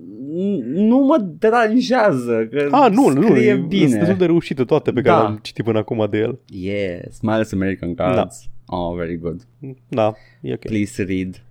nu 0.74 0.96
mă 0.98 1.18
deranjează 1.38 2.48
că 2.50 2.68
Ah, 2.70 2.90
nu, 2.92 3.08
nu, 3.08 3.22
scrie 3.22 3.48
e 3.50 3.54
bine. 3.54 3.86
sunt 3.86 3.98
destul 3.98 4.16
de 4.18 4.24
reușite 4.24 4.64
toate 4.64 4.92
pe 4.92 5.00
care 5.00 5.16
Da. 5.16 5.22
le-am 5.22 5.38
citit 5.42 5.64
până 5.64 5.78
acum 5.78 6.06
de 6.10 6.18
el. 6.18 6.38
Yes, 6.46 7.20
mai 7.20 7.34
ales 7.34 7.52
American 7.52 7.94
Cards. 7.94 8.44
Oh, 8.66 8.94
very 8.96 9.16
good. 9.18 9.40
Da, 9.88 10.12
e 10.40 10.52
ok. 10.52 10.58
Please 10.58 11.02
read. 11.02 11.42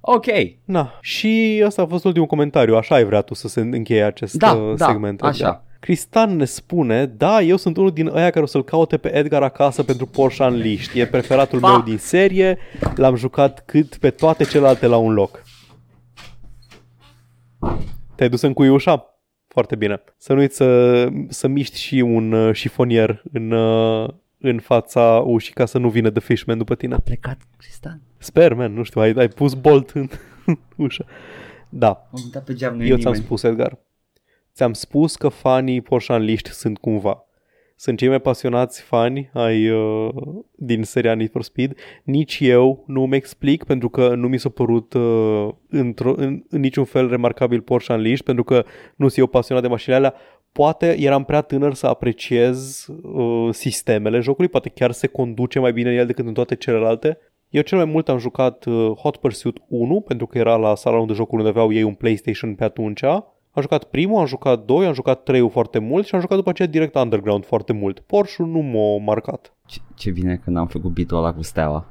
Ok. 0.00 0.26
Na, 0.64 0.98
și 1.00 1.62
asta 1.66 1.82
a 1.82 1.86
fost 1.86 2.04
ultimul 2.04 2.26
comentariu, 2.26 2.74
așa 2.76 2.94
ai 2.94 3.04
vrea 3.04 3.20
tu 3.20 3.34
să 3.34 3.48
se 3.48 3.60
încheie 3.60 4.02
acest 4.02 4.34
Da, 4.34 4.52
uh, 4.52 4.74
da, 4.76 4.86
segment. 4.86 5.20
așa. 5.22 5.34
Edgar. 5.46 5.64
Cristan 5.86 6.36
ne 6.36 6.44
spune, 6.44 7.06
da, 7.06 7.42
eu 7.42 7.56
sunt 7.56 7.76
unul 7.76 7.92
din 7.92 8.06
ăia 8.06 8.30
care 8.30 8.44
o 8.44 8.46
să-l 8.46 8.64
caute 8.64 8.96
pe 8.96 9.14
Edgar 9.14 9.42
acasă 9.42 9.82
pentru 9.82 10.06
Porsche 10.06 10.44
Unleashed. 10.44 10.94
E 10.94 11.06
preferatul 11.06 11.58
Fa. 11.58 11.70
meu 11.70 11.80
din 11.82 11.98
serie, 11.98 12.58
l-am 12.96 13.14
jucat 13.16 13.62
cât 13.66 13.96
pe 13.96 14.10
toate 14.10 14.44
celelalte 14.44 14.86
la 14.86 14.96
un 14.96 15.12
loc. 15.12 15.42
Te-ai 18.14 18.28
dus 18.28 18.40
în 18.40 18.52
cuiușa? 18.52 19.20
Foarte 19.48 19.76
bine. 19.76 20.02
Să 20.16 20.32
nu 20.32 20.38
uiți 20.38 20.56
să, 20.56 21.08
să 21.28 21.46
miști 21.46 21.78
și 21.78 21.94
un 21.94 22.32
uh, 22.32 22.54
șifonier 22.54 23.22
în, 23.32 23.50
uh, 23.50 24.08
în 24.38 24.58
fața 24.58 25.22
ușii 25.26 25.54
ca 25.54 25.66
să 25.66 25.78
nu 25.78 25.88
vină 25.88 26.10
The 26.10 26.20
Fishman 26.20 26.58
după 26.58 26.74
tine. 26.74 26.94
A 26.94 26.98
plecat 26.98 27.38
Cristian. 27.56 28.00
Sper, 28.18 28.54
man, 28.54 28.72
nu 28.74 28.82
știu, 28.82 29.00
ai, 29.00 29.10
ai 29.16 29.28
pus 29.28 29.54
bolt 29.54 29.90
în 29.90 30.08
ușă. 30.76 31.04
Da, 31.68 31.88
Am 31.88 32.20
uitat 32.24 32.44
pe 32.44 32.54
geam, 32.54 32.76
nu 32.76 32.82
e 32.84 32.86
eu 32.88 32.96
ți-am 32.96 33.12
nimeni. 33.12 33.24
spus, 33.24 33.42
Edgar. 33.42 33.78
Ți-am 34.56 34.72
spus 34.72 35.16
că 35.16 35.28
fanii 35.28 35.80
Porsche 35.80 36.12
Unleashed 36.12 36.46
sunt 36.46 36.78
cumva. 36.78 37.24
Sunt 37.74 37.98
cei 37.98 38.08
mai 38.08 38.20
pasionați 38.20 38.82
fani 38.82 39.30
ai 39.32 39.70
uh, 39.70 40.08
din 40.54 40.82
seria 40.82 41.14
Need 41.14 41.30
for 41.30 41.42
Speed. 41.42 41.76
Nici 42.04 42.38
eu 42.40 42.84
nu 42.86 43.06
mi 43.06 43.16
explic 43.16 43.64
pentru 43.64 43.88
că 43.88 44.14
nu 44.14 44.28
mi 44.28 44.38
s-a 44.38 44.48
părut 44.48 44.92
uh, 44.92 45.48
într-o, 45.68 46.14
în, 46.16 46.42
în 46.48 46.60
niciun 46.60 46.84
fel 46.84 47.08
remarcabil 47.08 47.60
Porsche 47.60 47.92
Unleashed 47.92 48.24
pentru 48.24 48.44
că 48.44 48.64
nu 48.96 49.08
sunt 49.08 49.18
eu 49.18 49.26
pasionat 49.26 49.62
de 49.62 49.68
mașinile 49.68 49.96
alea. 49.96 50.14
Poate 50.52 50.96
eram 50.98 51.24
prea 51.24 51.40
tânăr 51.40 51.74
să 51.74 51.86
apreciez 51.86 52.86
uh, 53.02 53.48
sistemele 53.50 54.20
jocului, 54.20 54.50
poate 54.50 54.68
chiar 54.68 54.92
se 54.92 55.06
conduce 55.06 55.58
mai 55.58 55.72
bine 55.72 55.90
în 55.90 55.96
el 55.96 56.06
decât 56.06 56.26
în 56.26 56.34
toate 56.34 56.54
celelalte. 56.54 57.18
Eu 57.48 57.62
cel 57.62 57.78
mai 57.78 57.86
mult 57.86 58.08
am 58.08 58.18
jucat 58.18 58.64
uh, 58.64 58.92
Hot 58.96 59.16
Pursuit 59.16 59.56
1 59.68 60.00
pentru 60.00 60.26
că 60.26 60.38
era 60.38 60.56
la 60.56 60.74
salonul 60.74 61.06
de 61.06 61.12
jocuri 61.12 61.36
unde 61.36 61.48
aveau 61.48 61.72
ei 61.72 61.82
un 61.82 61.94
PlayStation 61.94 62.54
pe 62.54 62.64
atunci. 62.64 63.02
Am 63.56 63.62
jucat 63.62 63.84
primul, 63.84 64.18
am 64.20 64.26
jucat 64.26 64.64
2, 64.64 64.86
am 64.86 64.92
jucat 64.92 65.22
3 65.22 65.48
foarte 65.50 65.78
mult 65.78 66.06
și 66.06 66.14
am 66.14 66.20
jucat 66.20 66.36
după 66.36 66.50
aceea 66.50 66.68
direct 66.68 66.94
Underground 66.94 67.44
foarte 67.46 67.72
mult. 67.72 67.98
Porsche 68.00 68.42
nu 68.42 68.58
m-a 68.58 69.04
marcat. 69.04 69.52
Ce, 69.66 69.78
ce 69.94 70.10
bine 70.10 70.40
că 70.44 70.50
n-am 70.50 70.66
făcut 70.66 70.90
beat-ul 70.90 71.18
ăla 71.18 71.32
cu 71.32 71.42
steaua. 71.42 71.86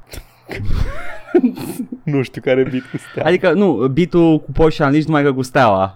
Nu 2.04 2.22
știu 2.22 2.42
care 2.42 2.64
bit 2.64 2.82
cu 2.92 2.98
stea. 2.98 3.26
Adică, 3.26 3.52
nu, 3.54 3.88
beat-ul 3.88 4.40
cu 4.40 4.52
Porsche 4.52 4.84
Unleashed 4.84 5.08
numai 5.08 5.24
că 5.24 5.34
cu 5.34 5.42
steaua. 5.42 5.96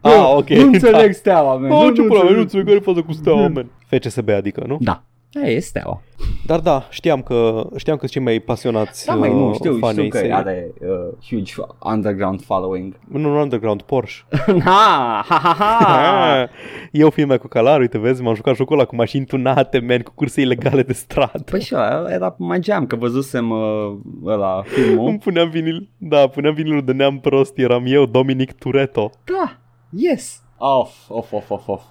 Ah, 0.00 0.32
ok, 0.36 0.48
Nu 0.48 0.66
înțeleg 0.66 1.06
da. 1.06 1.12
steaua, 1.12 1.56
man. 1.56 1.70
Oh, 1.70 1.84
Nu- 1.86 1.92
ce 1.94 2.00
nu 2.00 2.06
pula 2.06 2.22
mea, 2.22 2.32
nu 2.32 2.38
înțeleg. 2.38 2.38
înțeleg 2.40 2.66
care 2.66 2.78
față 2.78 3.02
cu 3.02 3.12
steaua, 3.12 3.48
man. 3.48 3.70
FCSB 3.86 4.28
adică, 4.28 4.64
nu? 4.66 4.78
Da. 4.80 5.04
E, 5.32 5.50
e 5.50 5.58
steaua. 5.60 6.02
Dar 6.46 6.60
da, 6.60 6.86
știam 6.90 7.22
că 7.22 7.66
știam 7.76 7.96
că 7.96 8.00
sunt 8.00 8.10
cei 8.10 8.22
mai 8.22 8.40
pasionați 8.40 9.06
Da, 9.06 9.14
mai 9.14 9.32
nu, 9.32 9.48
uh, 9.48 9.54
știu, 9.54 9.76
fani 9.78 9.92
știu 9.92 10.02
ai 10.02 10.08
că 10.08 10.16
seriei. 10.16 10.34
are 10.34 10.72
uh, 10.80 11.26
huge 11.28 11.52
underground 11.84 12.42
following. 12.44 12.94
Nu, 13.12 13.18
nu 13.18 13.40
Underground, 13.40 13.82
Porsche. 13.82 14.22
ha, 14.64 15.24
ha, 15.28 15.38
ha, 15.38 15.54
ha. 15.58 16.48
Eu 17.02 17.10
filme 17.10 17.36
cu 17.36 17.48
calar, 17.48 17.80
uite, 17.80 17.98
vezi, 17.98 18.22
m-am 18.22 18.34
jucat 18.34 18.56
jocul 18.56 18.76
ăla 18.76 18.84
cu 18.84 18.94
mașini 18.94 19.24
tunate, 19.24 19.78
man, 19.78 20.00
cu 20.00 20.12
curse 20.14 20.40
ilegale 20.40 20.82
de 20.82 20.92
stradă. 20.92 21.42
Păi 21.50 21.60
și 21.60 21.74
ăla 21.74 22.12
era 22.12 22.30
pe 22.30 22.36
mai 22.42 22.60
geam, 22.60 22.86
că 22.86 22.96
văzusem 22.96 23.50
uh, 23.50 23.92
ăla 24.24 24.62
filmul. 24.66 25.08
Îmi 25.08 25.18
puneam 25.18 25.50
vinil, 25.50 25.88
da, 25.98 26.26
puneam 26.26 26.54
vinilul 26.54 26.84
de 26.84 26.92
neam 26.92 27.18
prost, 27.20 27.58
eram 27.58 27.82
eu, 27.86 28.06
Dominic 28.06 28.52
Tureto. 28.52 29.10
Da, 29.24 29.58
yes. 29.90 30.42
Of, 30.56 30.94
of, 31.08 31.32
of, 31.32 31.50
of, 31.50 31.68
of. 31.68 31.82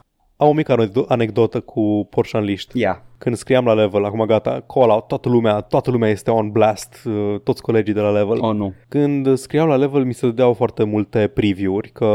Am 0.41 0.47
o 0.47 0.53
mică 0.53 0.71
anecdo- 0.73 1.05
anecdotă 1.07 1.59
cu 1.59 2.07
Porsche 2.09 2.37
Unleashed. 2.37 2.69
Yeah. 2.73 2.97
Când 3.17 3.35
scriam 3.35 3.65
la 3.65 3.73
level, 3.73 4.05
acum 4.05 4.25
gata, 4.25 4.63
call 4.73 4.89
out, 4.89 5.07
toată 5.07 5.29
lumea, 5.29 5.59
toată 5.59 5.91
lumea 5.91 6.09
este 6.09 6.31
on 6.31 6.51
blast, 6.51 7.01
uh, 7.05 7.39
toți 7.43 7.61
colegii 7.61 7.93
de 7.93 7.99
la 7.99 8.09
level. 8.11 8.37
Oh, 8.43 8.53
nu. 8.55 8.73
Când 8.87 9.37
scriam 9.37 9.67
la 9.67 9.75
level, 9.75 10.03
mi 10.03 10.13
se 10.13 10.25
dădeau 10.25 10.53
foarte 10.53 10.83
multe 10.83 11.27
preview-uri, 11.27 11.89
că 11.89 12.05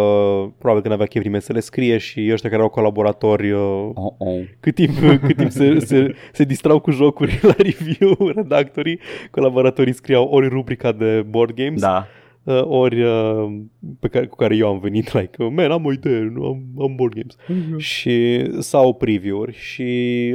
probabil 0.58 0.82
că 0.82 0.88
n-avea 0.88 1.06
chef 1.06 1.22
nimeni 1.22 1.42
să 1.42 1.52
le 1.52 1.60
scrie 1.60 1.98
și 1.98 2.28
ăștia 2.32 2.48
care 2.50 2.60
erau 2.62 2.68
colaboratori, 2.74 3.50
uh, 3.50 3.90
Oh, 3.94 4.12
oh. 4.18 4.40
cât 4.60 4.74
timp, 4.74 4.90
cât 5.26 5.36
timp 5.36 5.50
se, 5.50 5.78
se, 5.78 6.14
se 6.32 6.44
distrau 6.44 6.78
cu 6.80 6.90
jocuri 6.90 7.38
la 7.48 7.54
review, 7.56 8.32
redactorii, 8.34 9.00
colaboratorii 9.30 9.92
scriau 9.94 10.24
ori 10.24 10.48
rubrica 10.48 10.92
de 10.92 11.24
board 11.28 11.54
games, 11.54 11.80
Da. 11.80 12.06
Uh, 12.46 12.62
ori 12.64 13.02
uh, 13.02 13.60
pe 14.00 14.08
care, 14.08 14.26
cu 14.26 14.36
care 14.36 14.56
eu 14.56 14.68
am 14.68 14.78
venit, 14.78 15.12
like, 15.18 15.48
man, 15.48 15.70
am 15.70 15.84
o 15.84 15.92
idee, 15.92 16.20
nu, 16.20 16.46
am, 16.46 16.62
am 16.78 16.94
board 16.94 17.14
games. 17.14 17.36
Și 17.76 18.46
sau 18.60 18.94
preview-uri 18.94 19.54
și 19.54 19.84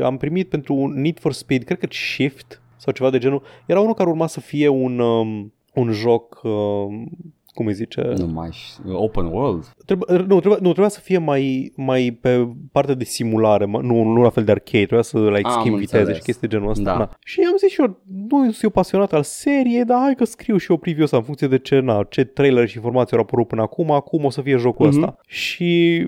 am 0.04 0.18
primit 0.18 0.50
pentru 0.50 0.74
un 0.74 1.02
Need 1.02 1.20
for 1.20 1.34
Speed, 1.34 1.64
cred 1.64 1.78
că 1.78 1.88
Shift 1.90 2.62
sau 2.78 2.94
ceva 2.94 3.10
de 3.10 3.18
genul. 3.18 3.44
Era 3.66 3.80
unul 3.80 3.94
care 3.94 4.10
urma 4.10 4.28
să 4.28 4.40
fie 4.40 4.68
un, 4.68 5.00
um, 5.00 5.54
un 5.74 5.92
joc, 5.92 6.42
um, 6.44 7.10
cum 7.54 7.66
îi 7.66 7.74
zice? 7.74 8.14
Nu 8.18 8.26
mai 8.26 8.50
știu. 8.52 8.98
Open 9.02 9.26
world. 9.26 9.74
Trebuie, 9.86 10.18
nu, 10.18 10.26
trebuia, 10.40 10.58
nu, 10.62 10.68
trebuia 10.70 10.88
să 10.88 11.00
fie 11.00 11.18
mai, 11.18 11.72
mai 11.76 12.18
pe 12.22 12.48
partea 12.72 12.94
de 12.94 13.04
simulare, 13.04 13.66
mă- 13.66 13.82
nu, 13.82 14.04
nu 14.04 14.22
la 14.22 14.30
fel 14.30 14.44
de 14.44 14.52
arcade, 14.52 14.78
trebuia 14.86 15.02
să 15.02 15.20
like, 15.20 15.42
Am 15.50 15.60
schimb 15.60 15.76
viteze 15.76 15.98
înțeles. 15.98 16.18
și 16.18 16.24
chestii 16.24 16.48
de 16.48 16.56
genul 16.56 16.70
ăsta. 16.70 16.84
Da. 16.84 16.98
Na. 16.98 17.18
Și 17.26 17.40
am 17.52 17.58
zis 17.58 17.70
și 17.72 17.82
eu, 17.82 18.00
nu 18.30 18.42
sunt 18.44 18.62
eu 18.64 18.70
pasionat 18.70 19.14
al 19.14 19.24
seriei, 19.24 19.86
dar 19.86 20.00
hai 20.02 20.16
că 20.16 20.24
scriu 20.24 20.58
și 20.58 20.72
eu 20.72 20.78
preview 20.78 21.04
ăsta 21.04 21.18
în 21.18 21.24
funcție 21.24 21.48
de 21.48 21.58
ce, 21.60 21.80
na, 21.80 22.04
ce 22.10 22.24
trailer 22.24 22.68
și 22.68 22.76
informații 22.76 23.18
au 23.18 23.24
apărut 23.24 23.48
până 23.48 23.62
acum, 23.62 23.92
acum 23.92 24.26
o 24.26 24.30
să 24.30 24.42
fie 24.42 24.56
jocul 24.56 24.88
Mhm. 24.88 24.98
ăsta. 24.98 25.18
Și 25.28 26.08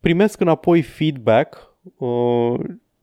primesc 0.00 0.40
înapoi 0.40 0.82
feedback, 0.82 1.74
uh, 1.96 2.54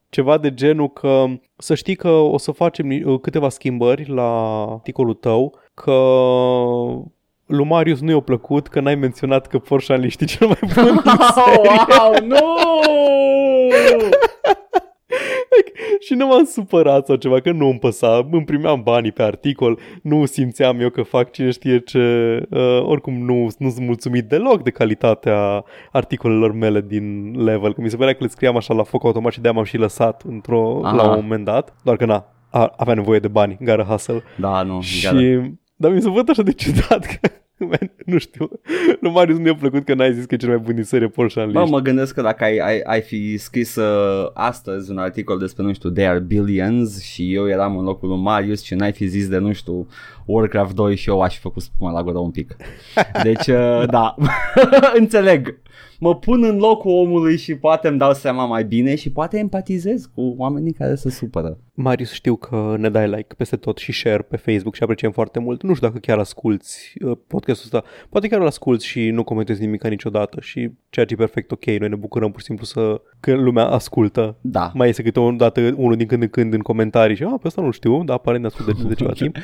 ceva 0.10 0.38
de 0.38 0.54
genul 0.54 0.90
că 0.92 1.26
să 1.58 1.76
știi 1.76 1.96
că 1.96 2.10
o 2.10 2.38
să 2.38 2.52
facem 2.52 2.88
ni- 2.88 3.04
uh, 3.04 3.20
câteva 3.20 3.50
schimbări 3.50 4.10
la 4.10 4.62
articolul 4.72 5.14
tău, 5.14 5.54
că 5.74 5.92
lui 7.46 7.66
Marius 7.66 8.00
nu 8.00 8.12
i-a 8.12 8.20
plăcut 8.20 8.68
că 8.68 8.80
n-ai 8.80 8.96
menționat 8.96 9.48
că 9.48 9.58
Porsche 9.60 9.94
Unleashed 9.94 10.22
e 10.22 10.26
cel 10.26 10.48
mai 10.48 10.60
bun 10.76 11.02
din 11.04 11.12
serie. 11.34 11.72
wow, 12.00 12.14
nu! 12.26 12.38
și 16.00 16.14
nu 16.14 16.28
m-am 16.28 16.44
supărat 16.44 17.06
sau 17.06 17.16
ceva, 17.16 17.40
că 17.40 17.52
nu 17.52 17.68
îmi 17.68 17.80
păsa, 17.80 18.28
îmi 18.32 18.44
primeam 18.44 18.82
banii 18.84 19.12
pe 19.12 19.24
articol, 19.24 19.80
nu 20.02 20.26
simțeam 20.26 20.80
eu 20.80 20.90
că 20.90 21.02
fac 21.02 21.32
cine 21.32 21.52
știe 21.52 21.80
ce, 21.80 22.00
uh, 22.50 22.82
oricum 22.82 23.14
nu, 23.14 23.48
nu 23.58 23.70
sunt 23.70 23.86
mulțumit 23.86 24.26
deloc 24.26 24.64
de 24.64 24.70
calitatea 24.70 25.64
articolelor 25.92 26.52
mele 26.54 26.82
din 26.82 27.36
level, 27.44 27.74
că 27.74 27.82
mi 27.82 27.90
se 27.90 27.96
părea 27.96 28.14
că 28.14 28.24
le 28.24 28.28
scriam 28.28 28.56
așa 28.56 28.74
la 28.74 28.84
foc 28.84 29.04
automat 29.04 29.32
și 29.32 29.40
de-aia 29.40 29.56
m-am 29.56 29.66
și 29.66 29.78
lăsat 29.78 30.22
într-o, 30.28 30.82
Aha. 30.84 30.96
la 30.96 31.10
un 31.10 31.20
moment 31.22 31.46
dat, 31.46 31.74
doar 31.84 31.98
că 31.98 32.06
na, 32.06 32.26
a, 32.50 32.74
avea 32.78 32.94
nevoie 32.94 33.20
de 33.20 33.28
bani, 33.28 33.58
gara 33.62 33.84
hustle. 33.84 34.24
Da, 34.38 34.62
nu. 34.62 34.82
Și, 34.82 35.04
gata. 35.06 35.18
Dar 35.86 35.94
mi 35.94 36.02
se 36.02 36.10
văd 36.10 36.30
așa 36.30 36.42
de 36.42 36.52
ciudat 36.52 37.06
că, 37.06 37.30
man, 37.70 37.92
nu 38.06 38.18
știu, 38.18 38.50
lui 39.00 39.12
Marius 39.12 39.38
nu 39.38 39.48
i-a 39.48 39.56
plăcut 39.56 39.86
că 39.86 39.94
n-ai 39.94 40.14
zis 40.14 40.26
că 40.26 40.34
e 40.34 40.38
cel 40.38 40.50
mai 40.50 40.58
bun 40.58 40.76
din 40.76 40.84
serie 40.84 41.08
Porsche 41.08 41.40
Bă, 41.40 41.46
Unleashed. 41.46 41.72
mă 41.72 41.80
gândesc 41.80 42.14
că 42.14 42.22
dacă 42.22 42.44
ai, 42.44 42.58
ai, 42.58 42.80
ai 42.80 43.02
fi 43.02 43.38
scris 43.38 43.76
uh, 43.76 44.30
astăzi 44.34 44.92
un 44.92 44.98
articol 44.98 45.38
despre, 45.38 45.64
nu 45.64 45.74
știu, 45.74 45.90
They 45.90 46.08
are 46.08 46.20
Billions 46.20 47.02
și 47.04 47.34
eu 47.34 47.50
eram 47.50 47.78
în 47.78 47.84
locul 47.84 48.10
lui 48.10 48.18
Marius 48.18 48.64
și 48.64 48.74
n-ai 48.74 48.92
fi 48.92 49.06
zis 49.08 49.28
de, 49.28 49.38
nu 49.38 49.54
știu, 49.54 49.88
Warcraft 50.26 50.76
2 50.76 50.96
și 50.96 51.10
eu 51.10 51.22
aș 51.22 51.34
fi 51.34 51.40
făcut 51.40 51.62
spuma 51.62 51.92
la 51.92 52.04
gură 52.04 52.18
un 52.18 52.32
pic. 52.32 52.56
Deci, 53.24 53.48
uh, 53.48 53.84
da, 53.88 54.16
înțeleg. 55.00 55.60
Mă 56.00 56.16
pun 56.16 56.44
în 56.44 56.58
locul 56.58 56.92
omului 56.92 57.38
și 57.38 57.56
poate 57.56 57.88
îmi 57.88 57.98
dau 57.98 58.14
seama 58.14 58.46
mai 58.46 58.64
bine 58.64 58.96
și 58.96 59.12
poate 59.12 59.38
empatizez 59.38 60.10
cu 60.16 60.36
oamenii 60.38 60.74
care 60.74 60.96
se 60.96 61.10
supără. 61.10 61.58
Marius, 61.74 62.12
știu 62.12 62.36
că 62.36 62.76
ne 62.78 62.90
dai 62.90 63.08
like 63.08 63.34
peste 63.38 63.56
tot 63.56 63.78
și 63.78 63.92
share 63.92 64.22
pe 64.22 64.38
Facebook 64.38 64.76
și 64.76 64.84
apreciem 64.84 65.12
foarte 65.12 65.40
mult. 65.40 65.64
Nu 65.64 65.74
știu 65.74 65.88
dacă 65.88 66.00
chiar 66.00 66.18
asculti 66.18 66.94
uh, 67.06 67.18
podcastul 67.28 67.70
ăsta. 67.74 67.90
Poate 68.10 68.28
chiar 68.28 68.40
îl 68.40 68.46
asculti 68.46 68.86
și 68.86 69.10
nu 69.10 69.24
comentezi 69.24 69.62
nimic 69.62 69.84
niciodată 69.88 70.38
și 70.42 70.72
ceea 70.90 71.06
ce 71.06 71.14
e 71.14 71.18
perfect 71.18 71.52
ok. 71.52 71.66
Noi 71.66 71.90
ne 71.90 71.96
bucurăm 71.96 72.32
pur 72.32 72.40
și 72.40 72.46
simplu 72.46 72.66
să 72.66 73.02
că 73.20 73.34
lumea 73.34 73.66
ascultă. 73.66 74.36
Da. 74.42 74.72
Mai 74.74 74.90
este 74.90 75.04
câte 75.04 75.20
o 75.20 75.32
dată 75.32 75.74
unul 75.76 75.96
din 75.96 76.08
când 76.08 76.22
în 76.22 76.28
când 76.28 76.54
în 76.54 76.60
comentarii 76.60 77.16
și 77.16 77.24
a, 77.24 77.38
pe 77.38 77.48
asta 77.48 77.62
nu 77.62 77.72
știu, 77.72 78.04
dar 78.04 78.16
aparent 78.16 78.42
ne 78.42 78.48
ascultă 78.48 78.72
de, 78.78 78.88
de 78.88 78.94
ceva 78.94 79.12
timp. 79.22 79.36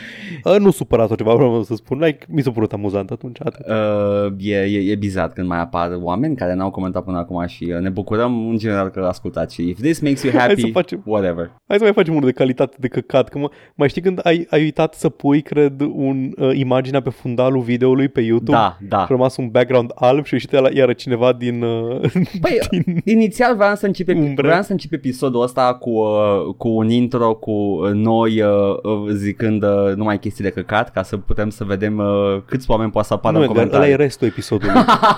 Uh, 0.43 0.55
nu, 0.59 0.71
fost 0.71 0.77
supărat 0.77 1.07
sau 1.07 1.15
ceva, 1.15 1.33
vreau 1.33 1.63
să 1.63 1.75
spun. 1.75 1.99
Like, 1.99 2.25
mi 2.29 2.41
s-a 2.41 2.51
părut 2.51 2.73
amuzant 2.73 3.11
atunci. 3.11 3.37
Atât. 3.43 3.65
Uh, 3.67 4.33
e, 4.37 4.55
e, 4.55 4.91
e 4.91 4.95
bizar 4.95 5.29
când 5.29 5.47
mai 5.47 5.59
apar 5.59 5.97
oameni 6.01 6.20
care 6.35 6.53
n-au 6.53 6.71
comentat 6.71 7.03
până 7.03 7.17
acum 7.17 7.45
și 7.47 7.71
uh, 7.75 7.79
ne 7.81 7.89
bucurăm 7.89 8.47
în 8.49 8.57
general 8.57 8.87
că 8.89 9.05
ascultați 9.07 9.53
și 9.55 9.61
if 9.69 9.79
this 9.81 9.99
makes 9.99 10.23
you 10.23 10.33
Hai 10.37 10.47
happy, 10.47 10.61
să 10.61 10.67
facem- 10.71 11.01
whatever. 11.05 11.51
Hai 11.67 11.77
să 11.77 11.83
mai 11.83 11.93
facem 11.93 12.13
unul 12.13 12.25
de 12.25 12.31
calitate 12.31 12.75
de 12.79 12.87
căcat. 12.87 13.29
Că 13.29 13.37
mă, 13.37 13.49
mai 13.75 13.89
știi 13.89 14.01
când 14.01 14.19
ai, 14.23 14.47
ai 14.49 14.61
uitat 14.61 14.93
să 14.93 15.09
pui, 15.09 15.41
cred, 15.41 15.81
un, 15.81 16.31
uh, 16.37 16.49
imaginea 16.53 17.01
pe 17.01 17.09
fundalul 17.09 17.61
videoului 17.61 18.07
pe 18.07 18.21
YouTube? 18.21 18.51
Da, 18.51 18.77
da. 18.89 18.97
Și 18.97 19.03
a 19.03 19.07
rămas 19.09 19.37
un 19.37 19.47
background 19.49 19.91
alb 19.95 20.25
și 20.25 20.33
ieșit 20.33 20.51
la 20.51 20.69
iară 20.73 20.93
cineva 20.93 21.33
din... 21.33 21.61
Uh, 21.61 21.99
Păi, 22.41 22.59
din... 22.71 23.01
inițial 23.05 23.55
vreau 23.55 23.75
să 23.75 23.85
încep, 23.85 24.07
Umbre. 24.07 24.47
vreau 24.47 24.61
să 24.61 24.71
încep 24.71 24.91
episodul 24.93 25.41
ăsta 25.41 25.73
cu, 25.79 25.89
uh, 25.89 26.53
cu 26.57 26.67
un 26.69 26.89
intro 26.89 27.33
cu 27.33 27.51
uh, 27.51 27.91
noi 27.93 28.41
uh, 28.41 28.49
uh, 28.83 29.09
zicând 29.13 29.63
uh, 29.63 29.95
numai 29.95 30.19
chestii 30.19 30.43
de 30.43 30.49
căcat 30.49 30.91
ca 30.91 31.03
să 31.03 31.17
putem 31.17 31.49
să 31.49 31.63
vedem 31.63 31.97
uh, 31.97 32.41
câți 32.45 32.69
oameni 32.71 32.91
poate 32.91 33.07
să 33.07 33.13
apară 33.13 33.37
Nu, 33.37 33.43
în 33.43 33.49
Edgar, 33.49 33.63
ăla 33.65 33.73
e 33.73 33.77
comentarii. 33.77 34.05
restul 34.05 34.27
episodului. 34.27 34.73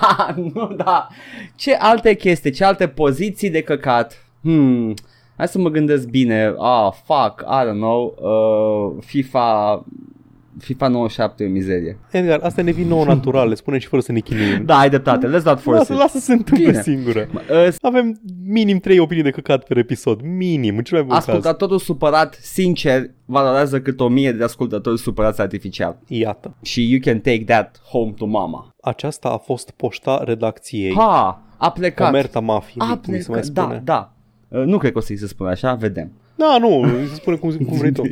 nu, 0.54 0.72
da. 0.76 0.93
Ce 1.56 1.74
alte 1.74 2.14
chestii, 2.14 2.50
ce 2.50 2.64
alte 2.64 2.88
poziții 2.88 3.50
de 3.50 3.62
căcat? 3.62 4.26
Hmm, 4.42 4.94
hai 5.36 5.48
să 5.48 5.58
mă 5.58 5.68
gândesc 5.68 6.08
bine. 6.08 6.54
Ah, 6.58 6.92
fuck, 7.04 7.40
I 7.40 7.66
don't 7.66 7.72
know. 7.72 8.14
Uh, 8.18 9.02
FIFA... 9.04 9.84
FIFA 10.58 10.88
97 10.88 11.42
e 11.44 11.46
o 11.46 11.50
mizerie. 11.50 11.98
Edgar, 12.10 12.40
asta 12.42 12.62
ne 12.62 12.70
vin 12.70 12.88
nouă 12.88 13.04
natural, 13.04 13.48
le 13.48 13.54
spunem 13.54 13.78
și 13.80 13.86
fără 13.86 14.02
să 14.02 14.12
ne 14.12 14.18
chinuim. 14.20 14.64
Da, 14.64 14.78
ai 14.78 14.88
dreptate. 14.88 15.26
Let's 15.26 15.42
not 15.44 15.60
force 15.60 15.78
Lasă, 15.78 15.92
it. 15.92 15.98
lasă 15.98 16.18
să 16.18 16.24
se 16.24 16.32
întâmple 16.32 16.66
Bine. 16.70 16.82
singură. 16.82 17.28
Uh, 17.34 17.74
Avem 17.80 18.20
minim 18.46 18.78
trei 18.78 18.98
opinii 18.98 19.22
de 19.22 19.30
căcat 19.30 19.64
pe 19.64 19.78
episod. 19.78 20.20
Minim, 20.22 20.76
în 20.76 20.82
cel 20.82 20.96
mai 20.96 21.06
bun 21.06 21.14
caz. 21.16 21.26
ascultatorul 21.28 21.78
supărat, 21.78 22.38
sincer, 22.42 23.10
valorează 23.24 23.80
cât 23.80 24.00
o 24.00 24.08
mie 24.08 24.32
de 24.32 24.44
ascultători 24.44 24.98
supărați 24.98 25.40
artificial. 25.40 25.98
Iată. 26.06 26.54
Și 26.62 26.90
you 26.90 27.00
can 27.02 27.20
take 27.20 27.44
that 27.44 27.80
home 27.90 28.12
to 28.16 28.26
mama. 28.26 28.74
Aceasta 28.82 29.28
a 29.28 29.36
fost 29.36 29.70
poșta 29.70 30.22
redacției. 30.24 30.94
Ha, 30.94 31.42
a 31.56 31.70
plecat. 31.70 32.08
Omerta 32.08 32.40
Mafiei, 32.40 32.86
a 32.90 32.96
cum 32.98 33.00
se 33.02 33.08
mai 33.30 33.40
plecat, 33.40 33.44
spune. 33.44 33.80
da, 33.84 34.12
da. 34.48 34.58
Uh, 34.58 34.64
nu 34.66 34.78
cred 34.78 34.92
că 34.92 34.98
o 34.98 35.00
să-i 35.00 35.16
se 35.16 35.26
spune 35.26 35.50
așa, 35.50 35.74
vedem. 35.74 36.12
Da, 36.36 36.56
nu, 36.60 36.84
se 37.08 37.14
spune 37.14 37.36
cum, 37.36 37.56
cum 37.56 37.78
vrei 37.78 37.92
tu. 37.92 38.02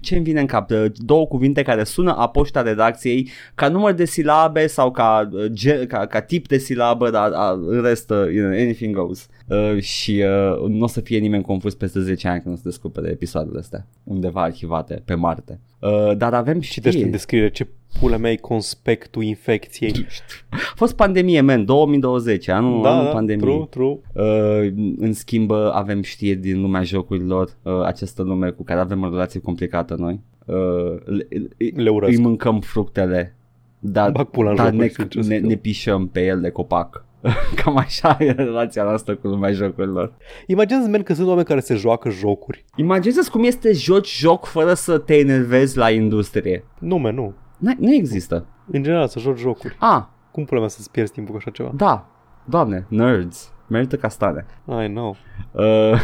Ce 0.00 0.14
îmi 0.14 0.24
vine 0.24 0.40
în 0.40 0.46
cap? 0.46 0.70
Uh, 0.70 0.84
Două 0.94 1.26
cuvinte 1.26 1.62
care 1.62 1.84
sună 1.84 2.12
a 2.16 2.28
poșta 2.28 2.62
redacției 2.62 3.28
ca 3.54 3.68
număr 3.68 3.92
de 3.92 4.04
silabe 4.04 4.66
sau 4.66 4.90
ca, 4.90 5.28
uh, 5.32 5.44
ge- 5.52 5.86
ca, 5.88 6.06
ca 6.06 6.20
tip 6.20 6.48
de 6.48 6.58
silabă, 6.58 7.10
dar 7.10 7.30
uh, 7.30 7.64
în 7.66 7.82
rest, 7.82 8.10
uh, 8.10 8.16
you 8.16 8.44
know, 8.46 8.60
anything 8.60 8.94
goes. 8.96 9.26
Uh, 9.48 9.80
și 9.82 10.22
uh, 10.24 10.68
nu 10.68 10.82
o 10.84 10.86
să 10.86 11.00
fie 11.00 11.18
nimeni 11.18 11.42
confuz 11.42 11.74
peste 11.74 12.00
10 12.00 12.28
ani 12.28 12.40
când 12.42 12.54
o 12.54 12.56
să 12.56 12.62
descopere 12.64 13.08
episoadele 13.10 13.58
astea 13.58 13.86
undeva 14.04 14.42
arhivate 14.42 15.02
pe 15.04 15.14
Marte. 15.14 15.60
Uh, 15.78 16.16
dar 16.16 16.34
avem 16.34 16.60
Citește 16.60 16.88
în 16.88 16.92
știri. 16.92 17.10
descriere 17.10 17.50
ce 17.50 17.66
pula 18.00 18.16
mea 18.16 18.30
e 18.30 18.36
conspectul 18.36 19.22
infecției. 19.22 20.06
A 20.50 20.72
fost 20.74 20.96
pandemie, 20.96 21.40
man, 21.40 21.64
2020, 21.64 22.48
anul, 22.48 22.82
da, 22.82 22.90
anul 22.90 23.04
da, 23.04 23.10
pandemiei. 23.10 23.66
true, 23.70 23.98
true. 24.14 24.26
Uh, 24.26 24.72
în 24.98 25.12
schimb, 25.12 25.50
uh, 25.50 25.70
avem 25.72 26.02
știri 26.02 26.38
din 26.38 26.60
lumea 26.60 26.82
jocurilor, 26.82 27.48
uh, 27.62 27.82
această 27.84 28.22
lume 28.22 28.50
cu 28.50 28.62
care 28.62 28.80
avem 28.80 29.02
o 29.02 29.08
relație 29.08 29.40
complicată 29.40 29.94
noi. 29.98 30.20
Uh, 30.46 30.56
le, 31.04 31.28
Le 31.74 31.90
urăsc. 31.90 32.12
îi 32.12 32.22
mâncăm 32.22 32.60
fructele, 32.60 33.36
dar, 33.78 34.10
Bag 34.10 34.26
pula 34.30 34.50
în 34.50 34.56
dar 34.56 34.64
jocuri, 34.64 34.82
ne, 34.82 34.88
sincer 34.88 35.22
să 35.22 35.28
ne, 35.28 35.38
fiu. 35.38 35.46
ne 35.46 35.54
pișăm 35.56 36.08
pe 36.08 36.24
el 36.26 36.40
de 36.40 36.50
copac. 36.50 37.04
Cam 37.64 37.76
așa 37.76 38.16
e 38.18 38.30
relația 38.30 38.82
noastră 38.82 39.16
cu 39.16 39.26
lumea 39.28 39.52
jocurilor. 39.52 40.12
Imaginează, 40.46 40.88
men, 40.88 41.02
că 41.02 41.14
sunt 41.14 41.26
oameni 41.28 41.46
care 41.46 41.60
se 41.60 41.74
joacă 41.74 42.10
jocuri. 42.10 42.64
Imagineți 42.76 43.30
cum 43.30 43.44
este 43.44 43.72
joci 43.72 44.18
joc 44.18 44.44
fără 44.44 44.74
să 44.74 44.98
te 44.98 45.14
enervezi 45.18 45.76
la 45.76 45.90
industrie. 45.90 46.64
Nu, 46.78 46.98
men, 46.98 47.14
nu. 47.14 47.34
Nu, 47.60 47.72
nu 47.78 47.94
există. 47.94 48.46
În 48.72 48.82
general, 48.82 49.08
să 49.08 49.18
joci 49.18 49.38
jocuri. 49.38 49.76
Ah, 49.78 50.02
Cum 50.30 50.44
pula 50.44 50.60
mea 50.60 50.68
să-ți 50.68 50.90
pierzi 50.90 51.12
timpul 51.12 51.32
cu 51.32 51.38
așa 51.40 51.50
ceva? 51.50 51.70
da, 51.74 52.06
doamne, 52.44 52.86
nerds. 52.88 53.52
Merită 53.66 53.96
castane. 53.96 54.46
I 54.84 54.86
know. 54.88 55.16
Uh, 55.52 56.00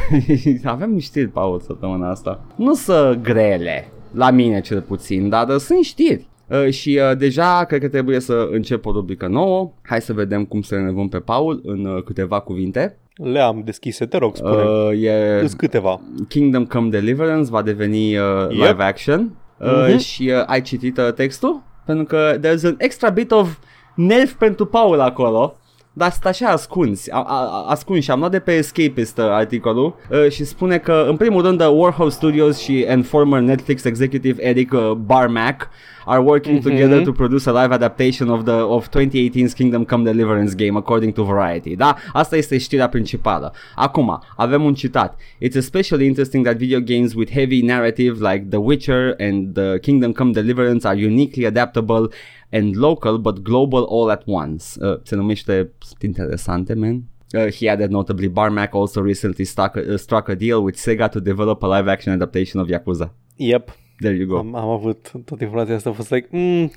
avem 0.65 0.99
știri, 0.99 1.29
Paul, 1.29 1.61
săptămâna 1.61 2.11
asta. 2.11 2.41
Nu 2.57 2.75
să 2.75 3.19
grele, 3.23 3.89
la 4.13 4.31
mine 4.31 4.61
cel 4.61 4.81
puțin, 4.81 5.29
dar 5.29 5.49
uh, 5.49 5.57
sunt 5.57 5.85
știri. 5.85 6.29
Uh, 6.47 6.71
și 6.71 7.01
uh, 7.11 7.17
deja 7.17 7.65
cred 7.65 7.81
că 7.81 7.89
trebuie 7.89 8.21
să 8.21 8.49
încep 8.51 8.87
o 8.87 8.93
rubrică 8.93 9.27
nouă. 9.27 9.73
Hai 9.83 10.01
să 10.01 10.13
vedem 10.13 10.45
cum 10.45 10.63
să 10.63 10.75
ne 10.77 11.07
pe 11.09 11.19
Paul 11.19 11.61
în 11.65 11.85
uh, 11.85 12.03
câteva 12.03 12.41
cuvinte. 12.41 12.97
Le-am 13.15 13.63
deschise, 13.65 14.07
te 14.07 14.17
rog, 14.19 14.37
spune. 14.37 14.63
Uh, 14.63 14.91
Uh, 14.93 15.03
e 15.03 15.41
Îs 15.43 15.53
câteva. 15.53 16.01
Kingdom 16.29 16.65
Come 16.65 16.89
Deliverance 16.89 17.51
va 17.51 17.63
deveni 17.63 18.17
uh, 18.17 18.25
Yep. 18.51 18.51
live 18.69 18.83
action. 18.83 19.31
Uh, 19.59 19.87
Mhm. 19.89 19.97
Și 19.99 20.33
uh, 20.35 20.43
ai 20.47 20.63
citit 20.63 20.99
uh, 20.99 21.13
textul? 21.13 21.63
Pentru 21.85 22.05
că 22.05 22.39
there's 22.39 22.65
an 22.65 22.75
extra 22.79 23.09
bit 23.11 23.31
of 23.31 23.57
nerf 23.95 24.33
pentru 24.33 24.67
Paul 24.67 25.01
acolo. 25.01 25.57
Dar 25.99 26.11
sunt 26.11 26.24
așa 26.24 26.49
ascunzi, 26.49 27.11
a, 27.11 27.22
a, 27.26 27.64
ascunși. 27.68 28.11
Am 28.11 28.18
luat 28.18 28.30
de 28.30 28.38
pe 28.38 28.53
Escapist 28.53 29.18
uh, 29.18 29.24
articolul 29.28 29.94
uh, 30.11 30.30
și 30.30 30.44
spune 30.44 30.78
că, 30.78 31.05
în 31.09 31.16
primul 31.16 31.42
rând, 31.42 31.61
uh, 31.61 31.68
Warhol 31.72 32.11
Studios 32.11 32.59
și 32.59 32.84
and 32.88 33.07
former 33.07 33.40
Netflix 33.40 33.84
executive 33.84 34.42
Eric 34.49 34.72
uh, 34.72 34.90
Barmack 34.90 35.68
are 36.05 36.20
working 36.20 36.59
Mhm. 36.59 36.68
together 36.68 37.03
to 37.03 37.12
produce 37.12 37.49
a 37.51 37.62
live 37.62 37.74
adaptation 37.74 38.28
of 38.28 38.42
the 38.44 38.53
of 38.53 38.88
2018's 38.88 39.53
Kingdom 39.55 39.84
Come 39.84 40.03
Deliverance 40.05 40.55
game, 40.64 40.76
according 40.78 41.12
to 41.12 41.22
Variety. 41.24 41.76
Da? 41.76 41.97
Asta 42.12 42.36
este 42.36 42.59
știrea 42.59 42.88
principală. 42.88 43.53
Acum, 43.74 44.22
avem 44.36 44.62
un 44.64 44.74
citat. 44.74 45.18
It's 45.44 45.57
especially 45.57 46.07
interesting 46.07 46.44
that 46.44 46.57
video 46.57 46.78
games 46.80 47.14
with 47.14 47.32
heavy 47.32 47.62
narrative 47.62 48.30
like 48.32 48.47
The 48.51 48.59
Witcher 48.59 49.14
and 49.18 49.55
the 49.55 49.78
Kingdom 49.80 50.12
Come 50.12 50.30
Deliverance 50.32 50.86
are 50.88 51.05
uniquely 51.05 51.44
adaptable 51.47 52.11
and 52.53 52.76
local 52.76 53.18
but 53.18 53.38
global 53.42 53.86
all 53.88 54.11
at 54.11 54.22
once. 54.26 54.86
Uh, 54.86 55.01
se 55.03 55.16
numește 55.16 55.72
sunt 55.78 56.03
interesante, 56.03 56.74
man. 56.74 57.03
Uh, 57.34 57.53
he 57.53 57.70
added 57.70 57.90
notably 57.90 58.28
Barmack 58.28 58.74
also 58.74 59.03
recently 59.03 59.44
struck 59.44 59.76
a, 59.76 59.80
uh, 59.88 59.97
struck 59.97 60.28
a 60.28 60.34
deal 60.34 60.59
with 60.62 60.78
Sega 60.78 61.09
to 61.09 61.20
develop 61.20 61.62
a 61.62 61.76
live 61.78 61.90
action 61.90 62.14
adaptation 62.14 62.62
of 62.62 62.68
Yakuza. 62.68 63.14
Yep. 63.36 63.70
There 63.99 64.14
you 64.16 64.26
go. 64.26 64.38
Am, 64.38 64.55
am 64.55 64.68
avut 64.68 65.12
toată 65.24 65.44
informația 65.44 65.74
asta, 65.74 65.90
a 65.90 65.92
fost 65.92 66.11
like, 66.11 66.28
mm, 66.30 66.70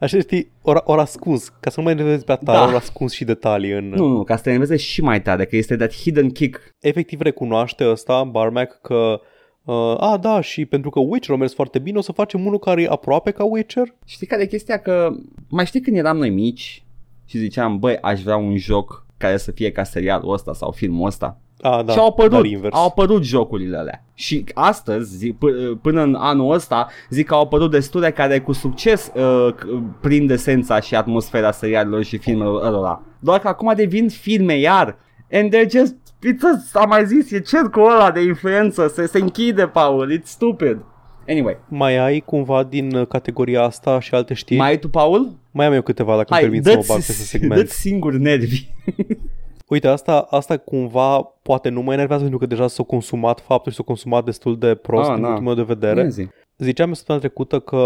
așa 0.00 0.18
știi, 0.18 0.50
ori, 0.62 0.80
ori 0.84 1.00
ascuns, 1.00 1.48
ca 1.60 1.70
să 1.70 1.80
nu 1.80 1.84
mai 1.86 1.94
nevezi 1.94 2.24
pe 2.24 2.38
tare, 2.44 2.58
Da. 2.58 2.66
ori 2.66 2.74
ascuns 2.76 3.12
și 3.12 3.24
detalii 3.24 3.70
în... 3.70 3.88
Nu, 3.88 4.06
nu, 4.06 4.24
ca 4.24 4.36
să 4.36 4.42
te 4.42 4.48
enerveze 4.48 4.76
și 4.76 5.00
mai 5.00 5.22
tare, 5.22 5.44
că 5.44 5.56
este 5.56 5.76
that 5.76 5.94
hidden 5.94 6.30
kick. 6.30 6.60
Efectiv 6.80 7.20
recunoaște 7.20 7.88
ăsta, 7.88 8.24
Barmack, 8.24 8.80
că 8.80 9.20
Uh, 9.68 9.94
a, 9.98 10.18
da, 10.20 10.40
și 10.40 10.64
pentru 10.64 10.90
că 10.90 11.00
Witcher 11.00 11.34
a 11.34 11.38
mers 11.38 11.54
foarte 11.54 11.78
bine, 11.78 11.98
o 11.98 12.00
să 12.00 12.12
facem 12.12 12.46
unul 12.46 12.58
care 12.58 12.82
e 12.82 12.86
aproape 12.90 13.30
ca 13.30 13.44
Witcher. 13.44 13.94
Știi 14.04 14.26
care 14.26 14.42
e 14.42 14.46
chestia? 14.46 14.78
Că 14.78 15.10
mai 15.48 15.66
știi 15.66 15.80
când 15.80 15.96
eram 15.96 16.16
noi 16.16 16.30
mici 16.30 16.82
și 17.24 17.38
ziceam, 17.38 17.78
băi, 17.78 17.98
aș 18.00 18.22
vrea 18.22 18.36
un 18.36 18.56
joc 18.56 19.06
care 19.16 19.36
să 19.36 19.50
fie 19.50 19.72
ca 19.72 19.82
serialul 19.84 20.32
ăsta 20.32 20.52
sau 20.54 20.70
filmul 20.70 21.06
ăsta. 21.06 21.40
A, 21.60 21.82
da, 21.82 21.92
și 21.92 21.98
au 21.98 22.06
apărut, 22.06 22.30
dar 22.32 22.44
invers. 22.44 22.74
au 22.76 22.86
apărut 22.86 23.22
jocurile 23.22 23.76
alea. 23.76 24.04
Și 24.14 24.44
astăzi, 24.54 25.16
zi, 25.16 25.32
p- 25.32 25.80
până 25.82 26.02
în 26.02 26.14
anul 26.14 26.52
ăsta, 26.52 26.86
zic 27.10 27.26
că 27.26 27.34
au 27.34 27.40
apărut 27.42 27.70
destule 27.70 28.10
care 28.10 28.40
cu 28.40 28.52
succes 28.52 29.12
uh, 29.14 29.54
c- 29.54 30.00
prind 30.00 30.30
esența 30.30 30.80
și 30.80 30.94
atmosfera 30.94 31.50
serialelor 31.50 32.02
și 32.02 32.16
filmelor 32.16 32.64
ăla. 32.64 33.02
Doar 33.20 33.38
că 33.40 33.48
acum 33.48 33.72
devin 33.76 34.08
filme 34.08 34.54
iar. 34.58 34.98
And 35.32 35.54
they're 35.56 35.70
just, 35.70 35.94
it's 36.26 36.72
a, 36.72 36.80
am 36.80 36.88
mai 36.88 37.06
zis, 37.06 37.30
e 37.30 37.40
cercul 37.40 37.90
ăla 37.90 38.10
de 38.10 38.20
influență, 38.20 38.88
se, 38.88 39.06
se 39.06 39.18
închide, 39.18 39.66
Paul, 39.66 40.18
it's 40.18 40.24
stupid. 40.24 40.78
Anyway, 41.28 41.56
Mai 41.68 41.96
ai 41.96 42.20
cumva 42.20 42.62
din 42.62 42.94
uh, 42.94 43.06
categoria 43.06 43.62
asta 43.62 44.00
și 44.00 44.14
alte 44.14 44.34
știri? 44.34 44.58
mai 44.60 44.68
ai 44.68 44.78
tu, 44.78 44.88
Paul? 44.88 45.36
mai 45.50 45.66
am 45.66 45.72
eu 45.72 45.82
câteva, 45.82 46.16
dacă 46.16 46.26
îmi 46.34 46.40
Hai, 46.40 46.48
permit 46.48 46.64
să 46.64 46.70
mă 46.70 46.74
dă-ți, 46.76 46.88
bag 46.88 46.96
pe 46.96 47.02
acest 47.02 47.26
segment. 47.28 47.60
dă-ți 47.60 47.80
singur 47.80 48.12
nervi. 48.12 48.66
Uite, 49.68 49.88
asta, 49.88 50.26
asta 50.30 50.56
cumva 50.56 51.18
poate 51.42 51.68
nu 51.68 51.80
mă 51.82 51.92
enervează 51.92 52.22
pentru 52.22 52.38
că 52.38 52.46
deja 52.46 52.66
s-a 52.68 52.82
consumat 52.82 53.40
faptul 53.40 53.70
și 53.70 53.76
s-a 53.76 53.82
consumat 53.84 54.24
destul 54.24 54.58
de 54.58 54.74
prost 54.74 55.08
Ah, 55.08 55.14
din 55.14 55.22
na. 55.24 55.28
punctul 55.32 55.54
meu 55.54 55.64
de 55.64 55.72
vedere. 55.74 56.00
Ia 56.00 56.08
zi. 56.08 56.28
Ziceam 56.58 56.88
eu 56.88 56.94
săptămâna 56.94 57.24
trecută 57.24 57.58
că 57.58 57.82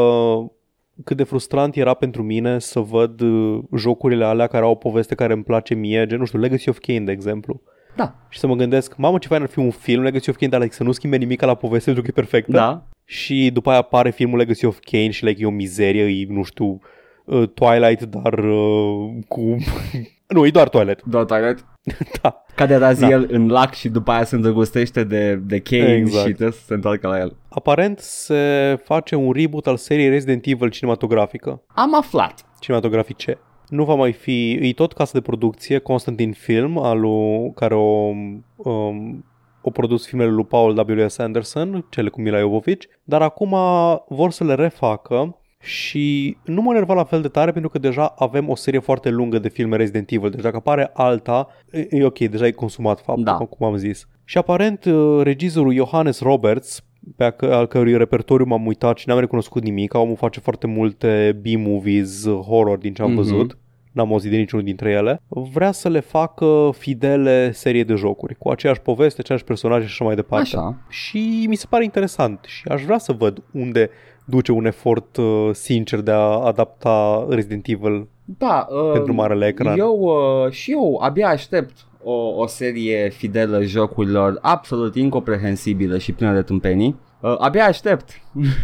cât 1.04 1.16
de 1.16 1.22
frustrant 1.22 1.76
era 1.76 1.94
pentru 1.94 2.22
mine 2.22 2.58
să 2.58 2.80
văd 2.80 3.20
uh, 3.20 3.58
jocurile 3.76 4.24
alea 4.24 4.46
care 4.46 4.64
au 4.64 4.70
o 4.70 4.74
poveste 4.74 5.14
care 5.14 5.32
îmi 5.32 5.42
place 5.44 5.74
mie, 5.74 6.06
gen, 6.06 6.18
nu 6.18 6.24
știu, 6.24 6.38
Legacy 6.38 6.68
of 6.68 6.78
Kain, 6.78 7.04
de 7.04 7.12
exemplu. 7.12 7.60
Da, 7.96 8.14
Și 8.28 8.38
să 8.38 8.46
mă 8.46 8.54
gândesc, 8.54 8.96
mamă, 8.96 9.18
ce 9.18 9.28
fain 9.28 9.42
ar 9.42 9.48
fi 9.48 9.58
un 9.58 9.70
film 9.70 10.02
Legacy 10.02 10.30
of 10.30 10.36
Kain, 10.36 10.50
dar 10.50 10.60
like, 10.60 10.74
să 10.74 10.82
nu 10.82 10.92
schimbe 10.92 11.16
nimic 11.16 11.42
la 11.42 11.54
poveste 11.54 11.84
pentru 11.92 12.02
că 12.02 12.08
e 12.10 12.20
perfectă. 12.22 12.52
da. 12.52 12.82
Și 13.04 13.50
după 13.52 13.70
aia 13.70 13.78
apare 13.78 14.10
filmul 14.10 14.38
Legacy 14.38 14.64
of 14.64 14.78
Kain 14.90 15.10
și 15.10 15.24
like, 15.24 15.42
e 15.42 15.46
o 15.46 15.50
mizerie, 15.50 16.02
e, 16.04 16.26
nu 16.28 16.42
știu, 16.42 16.80
uh, 17.24 17.48
Twilight, 17.54 18.02
dar 18.02 18.38
uh, 18.38 19.10
cu... 19.28 19.56
nu, 20.34 20.46
e 20.46 20.50
doar 20.50 20.68
Twilight. 20.68 21.02
Doar 21.04 21.24
Twilight. 21.24 21.64
da. 22.22 22.44
Cade 22.54 22.76
Raziel 22.76 23.26
Da. 23.26 23.36
în 23.36 23.48
lac 23.48 23.74
și 23.74 23.88
după 23.88 24.10
aia 24.10 24.24
se 24.24 24.34
îndrăgostește 24.34 25.04
de, 25.04 25.34
de 25.34 25.58
Kane 25.58 25.94
Exact. 25.94 26.26
și 26.26 26.32
trebuie 26.32 26.52
să 26.58 26.64
se 26.66 26.74
întoarcă 26.74 27.08
la 27.08 27.18
el. 27.18 27.36
Aparent 27.48 27.98
se 27.98 28.78
face 28.84 29.14
un 29.14 29.32
reboot 29.32 29.66
al 29.66 29.76
seriei 29.76 30.08
Resident 30.08 30.46
Evil 30.46 30.68
cinematografică. 30.70 31.62
Am 31.66 31.96
aflat. 31.96 32.44
Cinematografice. 32.60 33.38
Nu 33.72 33.84
va 33.84 33.94
mai 33.94 34.12
fi, 34.12 34.52
e 34.52 34.72
tot 34.72 34.92
casă 34.92 35.10
de 35.14 35.20
producție, 35.20 35.78
Constantin 35.78 36.32
Film, 36.32 36.78
al 36.78 37.00
lui, 37.00 37.52
care 37.54 37.74
o, 37.74 38.10
um, 38.56 39.24
o 39.62 39.70
produs 39.70 40.06
filmele 40.06 40.30
lui 40.30 40.44
Paul 40.44 40.78
W.S. 40.88 41.18
Anderson, 41.18 41.86
cele 41.90 42.08
cu 42.08 42.20
Mila 42.20 42.38
Jovovich, 42.38 42.86
dar 43.04 43.22
acum 43.22 43.56
vor 44.08 44.30
să 44.30 44.44
le 44.44 44.54
refacă 44.54 45.36
și 45.60 46.36
nu 46.44 46.62
mă 46.62 46.72
enerva 46.72 46.94
la 46.94 47.04
fel 47.04 47.20
de 47.20 47.28
tare 47.28 47.50
pentru 47.52 47.70
că 47.70 47.78
deja 47.78 48.14
avem 48.18 48.48
o 48.48 48.54
serie 48.56 48.80
foarte 48.80 49.08
lungă 49.10 49.38
de 49.38 49.48
filme 49.48 49.76
Resident 49.76 50.10
Evil, 50.10 50.30
deci 50.30 50.40
dacă 50.42 50.56
apare 50.56 50.90
alta, 50.94 51.48
e, 51.70 51.86
e 51.90 52.04
ok, 52.04 52.18
deja 52.18 52.46
e 52.46 52.50
consumat 52.50 53.00
faptul, 53.00 53.24
Da. 53.24 53.32
cum 53.36 53.66
am 53.66 53.76
zis. 53.76 54.08
Și 54.24 54.38
aparent 54.38 54.84
uh, 54.84 55.20
regizorul 55.22 55.74
Johannes 55.74 56.20
Roberts, 56.20 56.84
pe 57.16 57.24
a 57.24 57.30
că, 57.30 57.46
al 57.54 57.66
cărui 57.66 57.96
repertoriu 57.96 58.44
m-am 58.46 58.66
uitat 58.66 58.98
și 58.98 59.08
n-am 59.08 59.18
recunoscut 59.18 59.62
nimic, 59.62 59.94
omul 59.94 60.16
face 60.16 60.40
foarte 60.40 60.66
multe 60.66 61.40
B-movies, 61.42 62.24
uh, 62.24 62.40
horror 62.40 62.78
din 62.78 62.92
ce 62.92 63.02
am 63.02 63.08
Mhm. 63.08 63.16
văzut, 63.16 63.58
n-am 63.92 64.12
auzit 64.12 64.30
de 64.30 64.36
niciunul 64.36 64.64
dintre 64.64 64.90
ele, 64.90 65.22
vrea 65.28 65.72
să 65.72 65.88
le 65.88 66.00
facă 66.00 66.70
fidele 66.78 67.52
serie 67.52 67.84
de 67.84 67.94
jocuri, 67.94 68.34
cu 68.38 68.48
aceeași 68.48 68.80
poveste, 68.80 69.20
aceeași 69.20 69.44
personaje 69.44 69.84
și 69.84 69.90
așa 69.90 70.04
mai 70.04 70.14
departe. 70.14 70.56
Așa. 70.56 70.76
Și 70.88 71.44
mi 71.48 71.56
se 71.56 71.66
pare 71.68 71.84
interesant 71.84 72.44
și 72.46 72.68
aș 72.68 72.82
vrea 72.82 72.98
să 72.98 73.12
văd 73.12 73.42
unde 73.52 73.90
duce 74.24 74.52
un 74.52 74.66
efort 74.66 75.16
uh, 75.16 75.50
sincer 75.52 76.00
de 76.00 76.10
a 76.10 76.44
adapta 76.44 77.26
Resident 77.28 77.66
Evil 77.66 78.08
Da, 78.24 78.66
uh, 78.70 78.92
pentru 78.92 79.14
marele 79.14 79.46
ecran. 79.46 79.78
Eu 79.78 80.00
uh, 80.00 80.50
și 80.50 80.70
eu 80.72 80.98
abia 81.02 81.28
aștept 81.28 81.76
o, 82.02 82.12
o 82.12 82.46
serie 82.46 83.08
fidelă 83.08 83.62
jocurilor 83.62 84.38
absolut 84.40 84.94
incomprehensibilă 84.94 85.98
și 85.98 86.12
plină 86.12 86.34
de 86.34 86.42
tâmpenii. 86.42 86.96
Uh, 87.22 87.34
abia 87.38 87.64
aștept. 87.64 88.20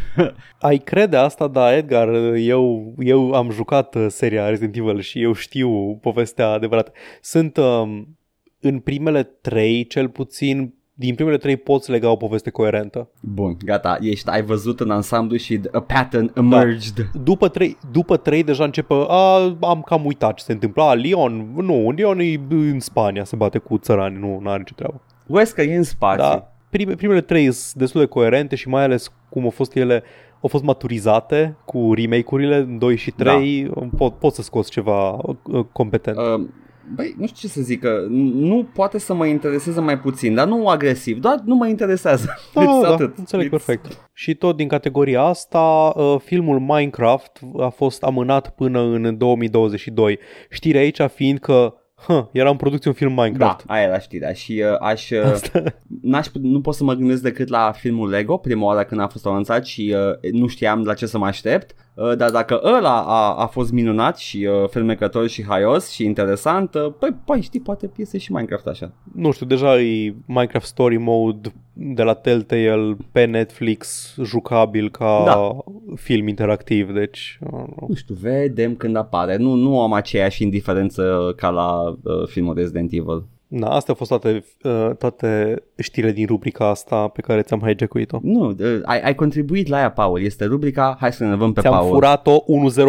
Ai 0.61 0.79
crede 0.79 1.17
asta, 1.17 1.47
da, 1.47 1.77
Edgar, 1.77 2.09
eu, 2.35 2.95
eu 2.99 3.33
am 3.33 3.51
jucat 3.51 3.95
uh, 3.95 4.07
seria 4.09 4.49
Resident 4.49 4.77
Evil 4.77 5.01
și 5.01 5.23
eu 5.23 5.33
știu 5.33 5.97
povestea 5.97 6.49
adevărată. 6.49 6.93
Sunt 7.21 7.57
um, 7.57 8.19
în 8.61 8.79
primele 8.79 9.23
trei, 9.23 9.87
cel 9.87 10.09
puțin, 10.09 10.75
din 10.95 11.15
primele 11.15 11.37
trei 11.37 11.57
poți 11.57 11.91
lega 11.91 12.11
o 12.11 12.17
poveste 12.17 12.51
coerentă. 12.51 13.11
Bun, 13.21 13.57
gata, 13.65 13.99
ești, 14.01 14.29
ai 14.29 14.43
văzut 14.43 14.81
în 14.81 14.91
ansamblu 14.91 15.37
și 15.37 15.61
a 15.73 15.81
pattern 15.81 16.33
emerged. 16.37 17.11
După 17.23 17.49
trei, 17.49 17.77
după 17.93 18.17
trei 18.17 18.43
deja 18.43 18.65
începe, 18.65 18.95
a, 19.09 19.57
am 19.61 19.83
cam 19.87 20.05
uitat 20.05 20.35
ce 20.35 20.45
se 20.45 20.53
întâmplă. 20.53 20.83
A, 20.83 20.95
Leon, 20.95 21.53
nu, 21.57 21.91
Leon 21.91 22.19
e 22.19 22.41
în 22.51 22.81
Spania, 22.81 23.25
se 23.25 23.37
bate 23.37 23.59
cu 23.59 23.79
țărani, 23.79 24.19
nu 24.19 24.43
are 24.45 24.59
nicio 24.59 24.75
treabă. 24.77 25.03
Wesker 25.27 25.69
e 25.69 25.77
în 25.77 25.83
spațiu. 25.83 26.23
Da, 26.23 26.58
prime, 26.71 26.95
primele 26.95 27.21
trei 27.21 27.53
sunt 27.53 27.75
destul 27.75 28.01
de 28.01 28.07
coerente 28.07 28.57
și 28.57 28.69
mai 28.69 28.83
ales 28.83 29.13
cum 29.29 29.45
au 29.45 29.51
fost 29.51 29.77
ele 29.77 30.03
au 30.41 30.49
fost 30.49 30.65
maturizate 30.65 31.57
cu 31.65 31.93
remake-urile 31.95 32.61
2 32.61 32.97
și 32.97 33.11
3, 33.11 33.71
da. 33.75 33.89
pot, 33.97 34.19
pot 34.19 34.35
să 34.35 34.43
scoți 34.43 34.71
ceva 34.71 35.11
uh, 35.11 35.65
competent. 35.73 36.17
Uh, 36.17 36.47
Băi, 36.95 37.15
nu 37.19 37.27
știu 37.27 37.49
ce 37.49 37.55
să 37.55 37.61
zic, 37.61 37.81
că 37.81 38.07
nu 38.35 38.69
poate 38.75 38.99
să 38.99 39.15
mă 39.15 39.27
intereseze 39.27 39.81
mai 39.81 39.99
puțin, 39.99 40.35
dar 40.35 40.47
nu 40.47 40.69
agresiv, 40.69 41.19
doar 41.21 41.43
nu 41.45 41.55
mă 41.55 41.69
interesează. 41.69 42.27
Da, 42.55 42.63
It's 42.63 42.83
da, 42.83 42.89
atât. 42.89 43.19
înțeleg 43.19 43.47
It's- 43.47 43.51
perfect. 43.51 44.11
Și 44.13 44.35
tot 44.35 44.57
din 44.57 44.69
categoria 44.69 45.23
asta, 45.23 45.93
uh, 45.97 46.17
filmul 46.25 46.59
Minecraft 46.59 47.41
a 47.59 47.69
fost 47.69 48.03
amânat 48.03 48.55
până 48.55 48.81
în 48.81 49.19
2022. 49.19 50.19
Știrea 50.51 50.81
aici 50.81 51.01
fiind 51.15 51.39
că 51.39 51.75
huh, 52.07 52.25
era 52.33 52.51
în 52.51 52.57
producție 52.57 52.91
un 52.91 52.97
film 52.97 53.15
Da, 53.15 53.23
Minecraft. 53.23 53.65
aia 53.67 53.83
era 53.83 53.99
știrea 53.99 54.33
și 54.33 54.63
uh, 54.73 54.77
aș, 54.81 55.11
uh, 55.11 55.23
Asta. 55.25 55.63
n-aș, 56.03 56.27
nu 56.33 56.61
pot 56.61 56.75
să 56.75 56.85
mă 56.85 56.95
gândesc 56.95 57.23
decât 57.23 57.49
la 57.49 57.73
filmul 57.73 58.09
Lego, 58.09 58.37
prima 58.37 58.65
oară 58.65 58.85
când 58.85 59.01
a 59.01 59.07
fost 59.07 59.27
anunțat 59.27 59.67
și 59.67 59.95
uh, 60.23 60.31
nu 60.33 60.47
știam 60.47 60.83
la 60.85 60.95
ce 60.95 61.07
să 61.07 61.19
mă 61.19 61.27
aștept, 61.27 61.75
uh, 61.95 62.17
dar 62.17 62.31
dacă 62.31 62.61
ăla 62.65 63.03
a, 63.03 63.35
a 63.35 63.47
fost 63.47 63.73
minunat 63.73 64.19
și 64.19 64.49
uh, 64.63 64.69
fermecător 64.69 65.29
și 65.29 65.45
haios 65.47 65.91
și 65.91 66.05
interesant, 66.05 66.75
uh, 66.75 66.93
păi, 66.99 67.17
păi 67.25 67.41
știi, 67.41 67.61
poate 67.61 67.91
iese 67.97 68.19
și 68.19 68.33
Minecraft 68.33 68.67
așa. 68.67 68.93
Nu 69.15 69.31
știu, 69.31 69.47
deja 69.47 69.81
e 69.81 70.15
Minecraft 70.27 70.67
Story 70.67 70.97
Mode 70.97 71.53
de 71.81 72.03
la 72.03 72.15
Telltale 72.15 72.97
pe 73.13 73.25
Netflix 73.25 74.15
jucabil 74.25 74.91
ca 74.91 75.23
Da. 75.27 75.57
film 75.95 76.29
interactiv, 76.29 76.93
deci 76.93 77.39
uh, 77.53 77.65
Nu 77.89 77.95
știu, 77.95 78.15
vedem 78.21 78.75
când 78.75 78.97
apare. 78.97 79.37
Nu, 79.37 79.55
nu 79.55 79.81
am 79.83 79.93
aceeași 79.93 80.43
indiferență 80.43 81.33
ca 81.37 81.49
la 81.49 81.89
uh, 81.89 82.27
filmul 82.27 82.55
Resident 82.55 82.93
Evil. 82.93 83.25
Na, 83.49 83.69
astea 83.69 83.95
au 83.99 84.05
fost 84.05 84.11
toate, 84.11 84.45
uh, 84.63 84.91
toate 84.99 85.63
știrile 85.79 86.13
din 86.13 86.27
rubrica 86.27 86.69
asta 86.69 87.09
pe 87.09 87.21
care 87.21 87.43
ți-am 87.43 87.61
hijack-uit-o. 87.61 88.19
Nu, 88.23 88.49
uh, 88.49 88.81
ai, 88.85 89.01
ai 89.01 89.15
contribuit 89.15 89.69
la 89.69 89.79
ea, 89.79 89.91
Paul. 89.91 90.23
Este 90.23 90.45
rubrica 90.45 90.97
Hai 91.01 91.13
să 91.13 91.23
ne 91.25 91.29
nevăm 91.31 91.53
pe 91.53 91.61
Ți-am 91.61 91.73
Paul. 91.73 91.93
furat-o 91.93 92.39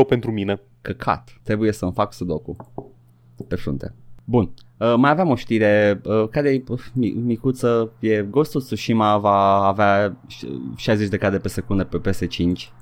1-0 0.04 0.08
pentru 0.08 0.32
mine. 0.32 0.62
Căcat. 0.82 1.40
Trebuie 1.44 1.72
să-mi 1.72 1.92
fac 1.92 2.14
sudoku. 2.14 2.56
Pe 3.48 3.56
frunte. 3.56 3.94
Bun. 4.24 4.54
Uh, 4.80 4.94
mai 4.98 5.10
aveam 5.10 5.30
o 5.30 5.36
știre 5.36 6.02
uh, 6.04 6.28
care 6.32 6.50
e 6.50 6.64
uh, 6.68 6.80
mi- 6.94 7.16
micuță. 7.26 7.92
E 8.00 8.22
Ghost 8.30 8.56
of 8.56 8.64
Tsushima 8.64 9.18
va 9.18 9.66
avea 9.68 10.18
ș- 10.28 10.76
60 10.78 11.08
de 11.08 11.18
cadre 11.18 11.38
pe 11.40 11.48
secundă 11.48 11.84
pe 11.84 12.02
PS5 12.10 12.28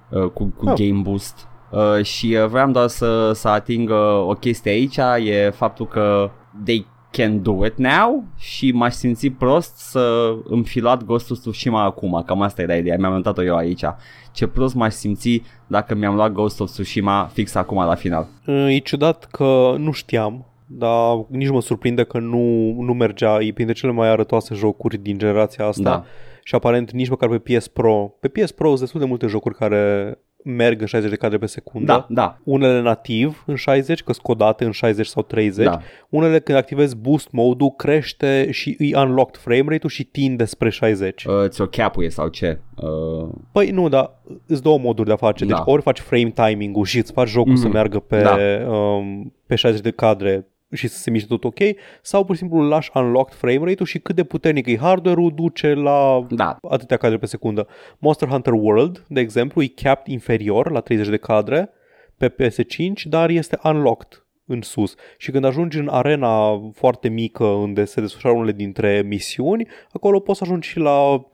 uh, 0.10 0.24
cu, 0.34 0.54
cu 0.58 0.70
Oh. 0.70 0.74
Game 0.76 1.02
Boost. 1.02 1.48
Uh, 1.72 2.04
și 2.06 2.38
uh, 2.42 2.46
vreau 2.48 2.72
doar 2.72 2.88
să, 2.88 3.32
să 3.34 3.48
ating 3.48 3.90
uh, 3.90 4.26
o 4.28 4.34
chestie 4.34 4.72
aici, 4.72 4.98
e 5.26 5.50
faptul 5.56 5.88
că 5.88 6.30
they 6.64 6.86
can 7.12 7.42
do 7.42 7.66
it 7.66 7.78
now 7.78 8.24
și 8.36 8.72
m-aș 8.72 8.94
simți 8.94 9.28
prost 9.30 9.78
să 9.78 10.34
îmi 10.48 10.64
fi 10.64 10.80
luat 10.80 11.04
Ghost 11.04 11.32
of 11.32 11.38
Tsushima 11.38 11.84
acum, 11.84 12.24
cam 12.26 12.42
asta 12.42 12.62
era 12.62 12.76
ideea, 12.76 12.98
mi-am 12.98 13.14
notat-o 13.14 13.44
eu 13.44 13.56
aici. 13.56 13.84
Ce 14.32 14.48
prost 14.48 14.76
m-aș 14.76 14.94
simți 14.94 15.42
dacă 15.68 15.96
mi-am 15.96 16.16
luat 16.16 16.32
Ghost 16.32 16.60
of 16.60 16.70
Tsushima 16.70 17.30
fix 17.34 17.56
acum 17.56 17.78
la 17.78 17.96
final. 17.96 18.28
Uh, 18.46 18.66
E 18.70 18.78
ciudat 18.78 19.26
că 19.32 19.76
nu 19.78 19.92
știam, 19.92 20.46
dar 20.68 21.26
nici 21.30 21.50
mă 21.50 21.62
surprinde 21.62 22.04
că 22.04 22.20
nu, 22.20 22.76
nu 22.82 22.94
mergea. 22.94 23.42
E 23.42 23.54
printre 23.54 23.74
cele 23.76 23.92
mai 23.92 24.10
arătoase 24.10 24.56
jocuri 24.56 24.98
din 24.98 25.18
generația 25.18 25.66
asta. 25.66 25.82
Da. 25.84 26.06
Și 26.44 26.56
aparent 26.56 26.92
nici 26.92 27.10
măcar 27.10 27.30
pe 27.40 27.58
PS 27.58 27.68
Pro. 27.68 28.14
Pe 28.20 28.28
PS 28.28 28.52
Pro 28.52 28.68
sunt 28.68 28.80
destul 28.80 29.00
de 29.00 29.06
multe 29.06 29.28
jocuri 29.28 29.56
care 29.56 30.18
merg 30.44 30.80
în 30.82 30.88
60 30.88 31.10
de 31.12 31.16
cadre 31.18 31.38
pe 31.38 31.46
secundă. 31.46 31.86
Da, 31.92 32.06
da, 32.10 32.38
Unele 32.44 32.82
nativ 32.82 33.44
în 33.48 33.56
60, 33.56 34.04
că 34.04 34.14
scodate 34.14 34.66
în 34.66 34.72
60 34.72 35.06
sau 35.08 35.24
30. 35.24 35.66
da. 35.66 35.80
Unele 36.10 36.40
când 36.40 36.58
activezi 36.58 36.96
boost 36.98 37.32
mode-ul 37.32 37.70
crește 37.72 38.52
și 38.52 38.76
îi 38.80 38.94
unlocked 38.96 39.42
frame 39.42 39.62
rate-ul 39.68 39.90
și 39.90 40.04
tinde 40.04 40.46
spre 40.46 40.70
60. 40.70 41.24
Uh, 41.26 41.34
ți-o 41.48 41.66
capuie 41.66 42.10
sau 42.10 42.28
ce? 42.28 42.60
Uh, 42.76 43.30
Păi 43.52 43.70
nu, 43.70 43.90
dar 43.90 44.12
îți 44.48 44.62
două 44.64 44.78
moduri 44.78 45.08
de 45.08 45.14
a 45.14 45.18
face. 45.18 45.46
Deci 45.46 45.56
Da. 45.56 45.64
ori 45.66 45.82
faci 45.82 46.00
frame 46.00 46.30
timing-ul 46.36 46.86
și 46.86 46.98
îți 46.98 47.12
faci 47.12 47.28
jocul 47.30 47.52
Mhm. 47.52 47.62
să 47.62 47.68
meargă 47.68 48.00
pe, 48.00 48.22
Da. 48.22 48.38
um, 48.72 49.34
pe 49.48 49.56
60 49.56 49.82
de 49.84 49.92
cadre 49.92 50.48
și 50.72 50.88
să 50.88 50.98
se 50.98 51.10
miște 51.10 51.28
tot 51.28 51.44
ok, 51.44 51.60
sau 52.02 52.26
pur 52.26 52.36
și 52.36 52.42
simplu 52.42 52.60
îl 52.60 52.68
lași 52.68 52.92
unlocked 52.94 53.38
frame 53.38 53.58
rate-ul 53.58 53.86
și 53.86 54.00
cât 54.00 54.16
de 54.16 54.24
puternic 54.24 54.68
e 54.68 54.78
hardware-ul 54.78 55.32
duce 55.36 55.74
la 55.74 56.26
da, 56.30 56.58
atâtea 56.70 56.98
cadre 56.98 57.18
pe 57.18 57.26
secundă. 57.26 57.68
Monster 57.98 58.28
Hunter 58.28 58.54
World, 58.54 59.06
de 59.08 59.20
exemplu, 59.20 59.62
e 59.62 59.68
capped 59.68 60.14
inferior 60.14 60.72
la 60.72 60.80
30 60.80 61.08
de 61.08 61.18
cadre 61.18 61.70
pe 62.18 62.30
PS5, 62.30 63.04
dar 63.04 63.30
este 63.30 63.60
unlocked 63.64 64.27
în 64.48 64.62
sus. 64.62 64.96
Și 65.18 65.32
când 65.32 65.46
ajungi 65.46 65.78
în 65.80 65.88
arena 65.88 66.62
foarte 66.74 67.08
mică 67.10 67.44
unde 67.44 67.86
se 67.86 68.02
desfășoară 68.02 68.36
unele 68.38 68.52
dintre 68.52 69.04
misiuni, 69.06 69.68
acolo 69.92 70.20
poți 70.20 70.38
să 70.38 70.44
ajungi 70.48 70.68
și 70.68 70.80
la 70.80 71.26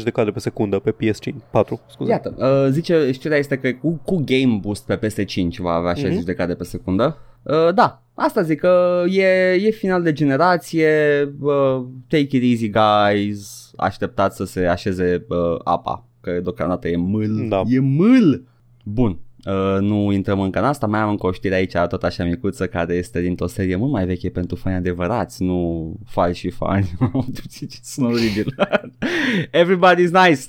50-60 0.00 0.02
de 0.04 0.10
cadre 0.10 0.32
pe 0.32 0.38
secundă 0.38 0.78
pe 0.78 0.92
PS5. 0.92 1.34
4, 1.50 1.80
scuze. 1.90 2.10
iată, 2.10 2.34
uh, 2.38 2.70
zice, 2.72 3.10
știrea 3.12 3.36
este 3.38 3.56
că 3.58 3.72
cu, 3.72 4.00
cu 4.04 4.22
Game 4.24 4.58
Boost 4.60 4.86
pe 4.86 4.96
PS5 4.98 5.56
va 5.58 5.72
avea 5.72 5.94
60 5.94 6.16
Mhm. 6.16 6.24
de 6.24 6.34
cadre 6.34 6.54
pe 6.54 6.64
secundă. 6.64 7.16
Uh, 7.42 7.74
da, 7.74 8.02
asta 8.14 8.42
zic 8.42 8.58
că 8.60 9.04
e, 9.10 9.52
e 9.52 9.70
final 9.70 10.02
de 10.02 10.12
generație, 10.12 10.88
uh, 11.40 11.84
take 12.08 12.36
it 12.36 12.42
easy 12.42 12.70
guys, 12.70 13.70
așteptați 13.76 14.36
să 14.36 14.44
se 14.44 14.66
așeze 14.66 15.24
uh, 15.28 15.36
apa, 15.64 16.06
că 16.20 16.30
deocamdată 16.42 16.88
e 16.88 16.96
mâl, 16.96 17.46
Da. 17.48 17.62
e 17.66 17.78
mâl. 17.80 18.44
Bun, 18.84 19.18
Uh, 19.46 19.80
nu 19.80 20.12
intrăm 20.12 20.40
încă 20.40 20.58
în 20.58 20.64
asta, 20.64 20.86
mai 20.86 21.00
am 21.00 21.08
încă 21.08 21.26
o 21.26 21.32
știre 21.32 21.54
aici 21.54 21.72
tot 21.88 22.02
așa 22.02 22.24
micuță 22.24 22.66
care 22.66 22.94
este 22.94 23.20
dintr-o 23.20 23.46
serie 23.46 23.76
mult 23.76 23.92
mai 23.92 24.06
veche 24.06 24.28
pentru 24.30 24.56
fani 24.56 24.76
adevărați, 24.76 25.42
nu 25.42 25.92
falși 26.06 26.40
și 26.40 26.50
fani. 26.50 26.90
ce 27.50 27.66
sună 27.82 28.06
oribil. 28.08 28.54
Everybody's 29.62 30.10
nice. 30.26 30.40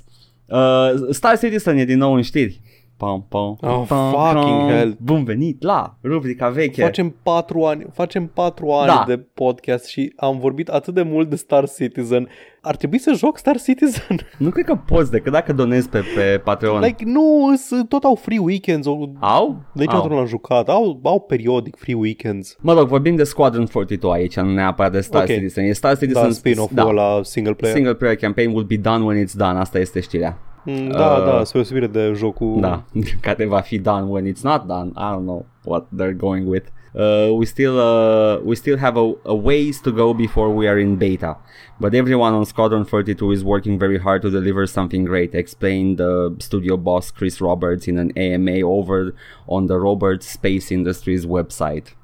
Uh, 0.47 0.91
Star 1.09 1.37
Citizen 1.37 1.77
e 1.77 1.85
din 1.85 1.97
nou 1.97 2.13
în 2.13 2.21
știri. 2.21 2.61
Pam, 2.97 3.25
pam, 3.29 3.57
Oh, 3.61 3.83
pam, 3.87 4.11
fucking 4.11 4.57
pam. 4.59 4.67
hell. 4.69 4.97
Bun 5.01 5.23
venit 5.23 5.63
la 5.63 5.97
rubrica 6.03 6.49
veche. 6.49 6.81
Facem 6.81 7.15
patru 7.23 7.63
ani, 7.65 7.85
facem 7.93 8.27
patru 8.27 8.71
ani 8.71 8.87
Da. 8.87 9.03
de 9.07 9.17
podcast 9.17 9.85
și 9.85 10.13
am 10.15 10.39
vorbit 10.39 10.67
atât 10.67 10.93
de 10.93 11.01
mult 11.01 11.29
de 11.29 11.35
Star 11.35 11.69
Citizen. 11.69 12.27
Ar 12.61 12.75
trebui 12.75 12.97
să 12.97 13.11
joc 13.15 13.37
Star 13.37 13.57
Citizen. 13.61 14.19
Nu 14.37 14.49
cred 14.49 14.65
că 14.65 14.75
poți 14.75 15.11
decât 15.11 15.31
dacă 15.31 15.53
donezi 15.53 15.89
pe, 15.89 16.03
pe 16.15 16.41
Patreon. 16.43 16.81
like, 16.81 17.03
nu, 17.05 17.53
s- 17.55 17.81
tot 17.87 18.03
au 18.03 18.15
free 18.15 18.37
weekends. 18.39 18.87
O, 18.87 18.97
Au? 19.19 19.61
niciodată 19.73 20.03
Au. 20.03 20.09
nu 20.09 20.15
l-am 20.15 20.25
jucat. 20.25 20.69
Au, 20.69 20.99
au 21.03 21.19
periodic 21.19 21.75
free 21.77 21.95
weekends. 21.95 22.55
Mă 22.61 22.73
rog, 22.73 22.87
vorbim 22.87 23.15
de 23.15 23.23
Squadron 23.23 23.65
42 23.65 24.11
aici, 24.13 24.35
nu 24.39 24.53
neapărat 24.53 24.91
de 24.91 24.99
Star 25.01 25.21
Ok. 25.21 25.27
Citizen. 25.27 25.63
E 25.63 25.71
Star 25.71 25.97
Citizen 25.97 26.23
Da, 26.23 26.29
spin-off-ul 26.31 26.75
da. 26.75 26.85
ăla 26.87 27.23
single 27.23 27.53
player. 27.53 27.75
Single 27.75 27.93
player 27.93 28.15
campaign 28.15 28.49
will 28.51 28.65
be 28.65 28.77
done 28.77 29.03
when 29.03 29.25
it's 29.25 29.33
done. 29.35 29.59
Asta 29.59 29.79
este 29.79 29.99
știrea. 29.99 30.37
Mm, 30.65 30.89
Da, 30.91 31.15
Uh, 31.17 31.25
da, 31.25 31.43
spre 31.43 31.59
deosebire 31.59 31.87
de 31.87 32.11
jocul. 32.15 32.57
Da, 32.59 32.83
care 33.21 33.45
va 33.45 33.59
fi 33.59 33.77
done 33.79 34.05
when 34.09 34.25
it's 34.33 34.41
not 34.41 34.65
done. 34.65 34.89
I 34.95 35.13
don't 35.15 35.23
know 35.23 35.45
what 35.65 35.85
they're 36.01 36.15
going 36.17 36.47
with. 36.49 36.65
Uh, 36.95 37.31
we 37.33 37.45
still 37.45 37.79
uh, 37.79 38.39
we 38.39 38.55
still 38.55 38.77
have 38.77 38.97
a, 38.97 39.13
a 39.25 39.35
ways 39.35 39.79
to 39.81 39.91
go 39.91 40.13
before 40.13 40.49
we 40.49 40.67
are 40.67 40.79
in 40.79 40.95
beta, 40.95 41.37
but 41.79 41.93
everyone 41.93 42.33
on 42.33 42.45
Squadron 42.45 42.83
42 42.83 43.31
is 43.31 43.43
working 43.43 43.77
very 43.77 43.99
hard 43.99 44.21
to 44.21 44.29
deliver 44.29 44.65
something 44.65 45.05
great. 45.05 45.35
Explained 45.35 45.97
the 45.97 46.35
studio 46.39 46.77
boss 46.77 47.11
Chris 47.11 47.39
Roberts 47.39 47.87
in 47.87 47.97
an 47.99 48.11
AMA 48.17 48.61
over 48.63 49.13
on 49.47 49.67
the 49.67 49.77
Roberts 49.77 50.27
Space 50.27 50.71
Industries 50.71 51.25
website. 51.25 51.95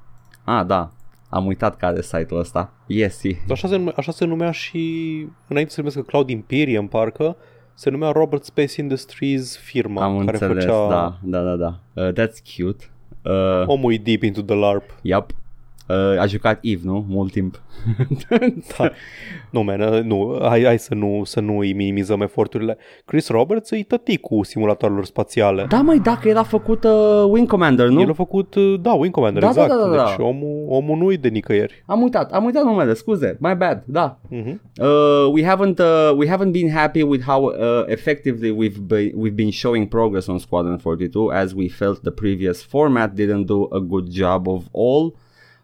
Ah, 0.44 0.64
da, 0.64 0.92
am 1.28 1.46
uitat 1.46 1.76
care 1.76 2.02
site-ul 2.02 2.40
ăsta. 2.40 2.72
Yes, 2.86 3.24
e. 3.24 3.36
Așa 3.50 3.68
se, 3.68 3.76
nume, 3.76 3.92
așa 3.96 4.12
se 4.12 4.24
numea 4.24 4.50
și 4.50 4.78
înainte 5.48 5.70
să 5.70 5.74
se 5.74 5.80
numească 5.80 6.02
Cloud 6.02 6.28
Imperium, 6.28 6.88
parcă, 6.88 7.36
se 7.74 7.90
numea 7.90 8.10
Robert 8.10 8.44
Space 8.44 8.80
Industries 8.80 9.56
firma 9.56 10.04
Am 10.04 10.24
care 10.24 10.30
înțeles, 10.30 10.64
făcea 10.64 10.88
da, 10.88 11.18
da, 11.22 11.42
da, 11.42 11.56
da. 11.56 12.02
Uh, 12.02 12.12
that's 12.12 12.56
cute. 12.56 12.90
Uh, 13.26 13.66
omul 13.66 13.92
e 13.92 13.98
deep 13.98 14.24
into 14.24 14.42
the 14.42 14.54
LARP. 14.54 14.84
Yep. 15.02 15.32
Uh, 15.88 16.20
a 16.20 16.26
jucat 16.26 16.58
Eve, 16.62 16.80
nu? 16.84 17.04
Mult 17.08 17.32
timp. 17.32 17.60
Da. 18.78 18.90
Nu, 19.50 19.62
man, 19.62 19.80
uh, 19.80 20.02
nu, 20.02 20.38
hai, 20.42 20.62
hai 20.64 20.78
să 20.78 20.94
nu, 20.94 21.22
să 21.24 21.40
nu 21.40 21.58
îi 21.58 21.72
minimizăm 21.72 22.20
eforturile. 22.20 22.76
Chris 23.04 23.28
Roberts 23.28 23.70
îi 23.70 23.82
tăti 23.82 24.16
cu 24.16 24.44
simulatoarelor 24.44 25.04
spațiale. 25.04 25.66
Da, 25.68 25.80
mai 25.80 25.98
dacă 25.98 26.28
el 26.28 26.36
a 26.36 26.42
făcut 26.42 26.84
uh, 26.84 27.24
Wing 27.28 27.48
Commander, 27.48 27.88
nu? 27.88 28.00
El 28.00 28.10
a 28.10 28.12
făcut, 28.12 28.54
uh, 28.54 28.74
da, 28.80 28.92
Wing 28.92 29.14
Commander, 29.14 29.42
Da, 29.42 29.52
da, 29.52 29.62
exact. 29.62 29.80
da, 29.80 29.88
da, 29.88 29.96
da. 29.96 30.04
Deci 30.04 30.26
omul, 30.26 30.66
omul 30.68 30.96
nu 30.96 31.12
e 31.12 31.16
de 31.16 31.28
nicăieri. 31.28 31.82
Am 31.86 32.02
uitat, 32.02 32.32
am 32.32 32.44
uitat 32.44 32.64
numele, 32.64 32.94
scuze, 32.94 33.36
my 33.40 33.54
bad, 33.54 33.82
da. 33.86 34.18
Uh-huh. 34.30 34.54
Uh, 34.80 35.32
we 35.32 35.42
haven't 35.44 35.78
uh, 35.78 36.10
we 36.16 36.26
haven't 36.28 36.52
been 36.52 36.70
happy 36.70 37.02
with 37.02 37.22
how 37.24 37.44
uh, 37.44 37.84
effectively 37.86 38.50
we've 38.50 38.80
be- 38.86 39.12
we've 39.14 39.34
been 39.34 39.50
showing 39.50 39.86
progress 39.88 40.26
on 40.28 40.38
Squadron 40.38 40.78
42 40.78 41.32
as 41.32 41.52
we 41.54 41.68
felt 41.68 42.00
the 42.02 42.10
previous 42.10 42.62
format 42.62 43.14
didn't 43.14 43.46
do 43.46 43.68
a 43.72 43.80
good 43.80 44.06
job 44.10 44.48
of 44.48 44.62
all 44.72 45.14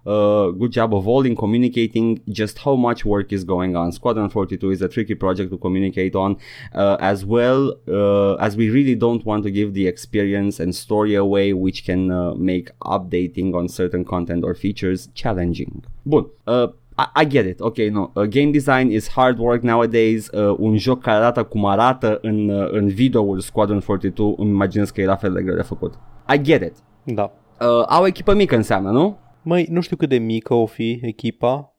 uh, 0.07 0.51
good 0.51 0.73
job 0.73 0.95
of 0.95 1.07
all 1.07 1.25
in 1.25 1.37
communicating 1.37 2.21
just 2.29 2.59
how 2.59 2.75
much 2.77 3.05
work 3.05 3.33
is 3.33 3.45
going 3.45 3.77
on. 3.77 3.93
Squadron 3.93 4.29
42 4.29 4.71
is 4.71 4.83
a 4.83 4.89
tricky 4.89 5.15
project 5.15 5.51
to 5.51 5.59
communicate 5.59 6.15
on 6.15 6.37
uh, 6.75 6.97
as 7.01 7.25
well 7.25 7.75
uh, 7.89 8.35
as 8.35 8.57
we 8.57 8.71
really 8.71 8.95
don't 8.95 9.25
want 9.25 9.45
to 9.45 9.51
give 9.51 9.75
the 9.75 9.87
experience 9.87 10.61
and 10.61 10.75
story 10.75 11.15
away 11.15 11.53
which 11.53 11.85
can 11.85 12.11
uh, 12.11 12.35
make 12.35 12.71
updating 12.81 13.55
on 13.55 13.69
certain 13.69 14.05
content 14.05 14.45
or 14.45 14.55
features 14.55 15.09
challenging. 15.15 15.85
Bun. 16.05 16.31
Uh, 16.47 16.69
I, 16.99 17.07
I 17.17 17.25
get 17.25 17.47
it, 17.47 17.61
ok, 17.61 17.79
no. 17.91 18.11
Uh, 18.15 18.27
game 18.27 18.53
design 18.53 18.91
is 18.91 19.09
hard 19.09 19.39
work 19.39 19.63
nowadays. 19.63 20.29
Uh, 20.33 20.55
un 20.59 20.77
joc 20.77 21.01
care 21.01 21.17
arată 21.17 21.43
cum 21.43 21.65
arată 21.65 22.19
în, 22.23 22.49
uh, 22.49 22.69
în 22.71 22.89
videoul 22.89 23.41
Squadron 23.41 23.81
42, 23.81 24.35
îmi 24.39 24.51
imaginez 24.51 24.91
că 24.91 25.01
e 25.01 25.07
la 25.07 25.17
fel 25.17 25.33
de 25.33 25.43
greu 25.43 25.57
de 25.57 25.63
făcut. 25.63 25.95
I 26.35 26.43
get 26.43 26.63
it. 26.63 26.75
Da. 27.15 27.33
Uh, 27.61 27.85
au 27.87 28.07
echipă 28.07 28.35
mică 28.35 28.57
înseamnă, 28.57 28.91
nu? 28.91 29.19
Măi, 29.43 29.67
nu 29.71 29.81
știu 29.81 29.97
cât 29.97 30.09
de 30.09 30.19
mică 30.19 30.55
o 30.55 30.67
fi 30.67 30.99
echipa. 31.03 31.75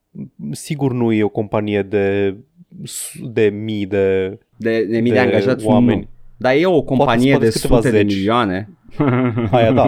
Sigur 0.51 0.91
nu 0.93 1.11
e 1.11 1.23
o 1.23 1.29
companie 1.29 1.81
de 1.81 2.35
de 3.23 3.43
mii 3.43 3.85
de 3.85 4.27
De, 4.57 4.85
de 4.85 4.99
mii 4.99 5.11
de, 5.11 5.17
De 5.17 5.19
angajați, 5.19 5.65
oameni. 5.65 5.99
nu. 5.99 6.07
Dar 6.37 6.55
e 6.55 6.65
o 6.65 6.81
companie 6.81 7.29
poate 7.31 7.45
de 7.45 7.51
sunt 7.51 7.61
câteva 7.63 7.81
sute 7.81 7.91
de 7.91 7.97
zeci. 7.97 8.15
milioane. 8.15 8.69
Aia 9.51 9.71
da, 9.71 9.83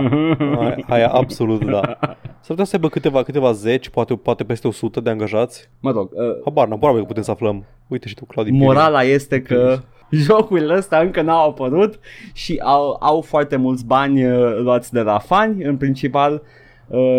aia, 0.60 0.78
aia 0.88 1.10
absolut 1.10 1.66
da. 1.66 1.82
S-ar 2.20 2.56
putea 2.56 2.64
să 2.66 2.76
aibă 2.76 2.90
câteva, 2.90 3.24
câteva 3.24 3.52
zeci, 3.52 3.90
poate, 3.90 4.16
poate 4.16 4.44
peste 4.44 4.68
100 4.68 5.00
de 5.00 5.10
angajați. 5.10 5.70
Mă 5.80 5.92
rog, 5.92 6.12
uh, 6.14 6.20
Habar, 6.44 6.68
n-am 6.68 6.78
probabil 6.78 7.02
că 7.02 7.08
putem 7.08 7.24
să 7.24 7.32
aflăm. 7.32 7.66
Uite 7.88 8.08
și 8.08 8.14
tu, 8.14 8.26
Claudiu 8.26 8.54
Piriu. 8.54 8.68
morala 8.68 9.04
este 9.04 9.42
că 9.42 9.80
jocurile 10.28 10.74
astea 10.74 11.00
încă 11.02 11.22
n-au 11.22 11.50
apărut 11.50 12.00
și 12.34 12.62
au, 12.64 12.98
au 13.00 13.22
foarte 13.22 13.56
mulți 13.56 13.86
bani 13.86 14.26
uh, 14.26 14.58
luați 14.58 14.94
de 14.94 15.02
la 15.02 15.20
fani, 15.20 15.64
în 15.64 15.78
principal, 15.78 16.34
uh, 16.34 16.40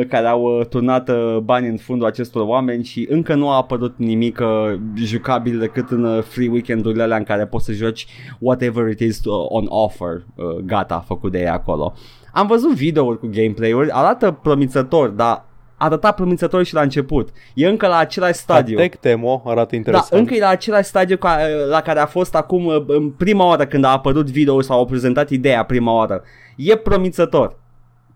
care 0.09 0.27
au 0.27 0.43
uh, 0.43 0.67
turnat 0.67 1.09
uh, 1.09 1.37
bani 1.37 1.69
în 1.69 1.77
fundul 1.77 2.07
acestor 2.07 2.43
oameni 2.47 2.85
și 2.85 3.07
încă 3.11 3.35
nu 3.35 3.51
a 3.51 3.57
apărut 3.57 3.95
nimic 3.97 4.39
uh, 4.41 4.79
jucabil 4.95 5.59
decât 5.59 5.91
în 5.91 6.05
uh, 6.05 6.23
free 6.23 6.49
weekend-urile 6.49 7.03
alea 7.03 7.17
în 7.17 7.25
care 7.25 7.47
poți 7.47 7.65
să 7.65 7.73
joci 7.73 8.07
whatever 8.39 8.89
it 8.89 9.01
is 9.01 9.21
to, 9.21 9.31
on 9.49 9.67
offer, 9.69 10.23
uh, 10.35 10.45
gata, 10.65 11.05
făcut 11.07 11.33
de 11.33 11.39
ei 11.39 11.49
acolo. 11.49 11.95
Am 12.33 12.47
văzut 12.47 12.75
videouri 12.75 13.19
cu 13.19 13.29
gameplay-uri, 13.33 13.91
arată 13.91 14.39
promițător, 14.43 15.09
dar 15.09 15.45
arăta 15.77 16.13
promițător 16.13 16.65
și 16.65 16.75
la 16.75 16.81
început. 16.81 17.29
E 17.55 17.67
încă 17.67 17.87
la 17.87 17.97
același 17.97 18.39
stadiu. 18.39 18.77
Tech 18.77 19.01
Demo 19.01 19.43
arată 19.45 19.69
Da, 19.71 19.77
interesant. 19.77 20.21
încă 20.21 20.35
e 20.35 20.41
la 20.41 20.49
același 20.49 20.89
stadiu 20.89 21.17
ca, 21.17 21.39
la 21.69 21.81
care 21.81 21.99
a 21.99 22.07
fost 22.07 22.35
acum 22.35 22.65
uh, 22.65 22.85
în 22.87 23.11
prima 23.11 23.45
oară 23.47 23.67
când 23.67 23.85
a 23.85 23.89
apărut 23.89 24.31
video 24.31 24.61
sau 24.61 24.79
au 24.79 24.85
prezentat 24.85 25.31
ideea 25.31 25.63
prima 25.63 25.93
oară. 25.93 26.23
E 26.57 26.77
promițător. 26.77 27.57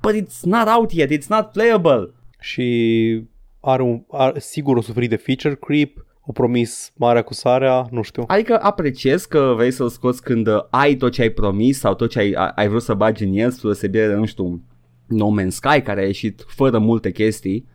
But 0.03 0.15
it's 0.15 0.41
not 0.43 0.69
out 0.69 0.93
yet, 0.93 1.11
it's 1.11 1.27
not 1.29 1.51
playable. 1.53 2.13
Și 2.41 3.23
are 3.61 3.83
un, 3.83 4.03
are, 4.11 4.39
sigur 4.39 4.77
o 4.77 4.81
suferit 4.81 5.09
de 5.11 5.17
feature 5.17 5.55
creep, 5.55 6.05
o 6.27 6.33
promis 6.33 6.93
marea 6.97 7.23
cu 7.23 7.35
sarea, 7.35 7.87
nu 7.91 8.03
știu. 8.03 8.25
Adică 8.27 8.59
apreciez 8.63 9.25
că 9.25 9.53
vrei 9.57 9.71
să-l 9.71 9.89
scoți 9.89 10.23
când 10.23 10.47
uh, 10.47 10.61
ai 10.71 10.95
tot 10.97 11.13
ce 11.13 11.23
ai 11.23 11.31
promis 11.31 11.79
sau 11.79 11.95
tot 11.95 12.11
ce 12.11 12.19
ai, 12.19 12.33
ai- 12.33 12.53
ai 12.55 12.69
vrut 12.69 12.83
să 12.83 12.95
bagi 12.95 13.25
în 13.25 13.33
el, 13.33 13.51
spre 13.51 13.63
deosebire 13.63 14.07
de, 14.07 14.15
nu 14.15 14.25
știu, 14.27 14.63
No 15.07 15.29
Man's 15.41 15.49
Sky 15.49 15.81
care 15.81 16.01
a 16.01 16.05
ieșit 16.05 16.45
fără 16.47 16.79
multe 16.79 17.11
chestii. 17.11 17.67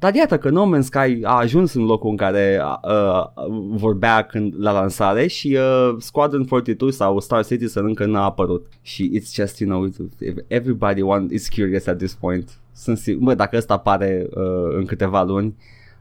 Dar 0.00 0.14
iată 0.14 0.38
că 0.38 0.50
No 0.50 0.76
Man's 0.76 0.82
Sky 0.82 1.18
a 1.22 1.36
ajuns 1.36 1.74
în 1.74 1.84
locul 1.84 2.10
în 2.10 2.16
care 2.16 2.60
uh, 2.84 3.24
vorbea 3.70 4.22
când 4.22 4.54
la 4.58 4.72
lansare 4.72 5.26
și 5.26 5.56
uh, 5.56 5.96
Squadron 5.98 6.44
42 6.44 6.92
sau 6.92 7.20
Star 7.20 7.44
Citizen 7.44 7.84
încă 7.84 8.06
n-a 8.06 8.24
apărut. 8.24 8.66
Și 8.82 9.20
it's 9.20 9.34
just, 9.34 9.58
you 9.58 9.70
know, 9.70 9.88
it's- 9.88 10.44
everybody 10.46 11.00
want, 11.00 11.30
is 11.30 11.48
curious 11.48 11.86
at 11.86 11.96
this 11.98 12.14
point. 12.14 12.50
Sunt 12.72 12.98
sigur, 12.98 13.22
bă, 13.22 13.34
dacă 13.34 13.56
ăsta 13.56 13.74
apare 13.74 14.26
uh, 14.34 14.74
în 14.76 14.84
câteva 14.84 15.22
luni, 15.22 15.54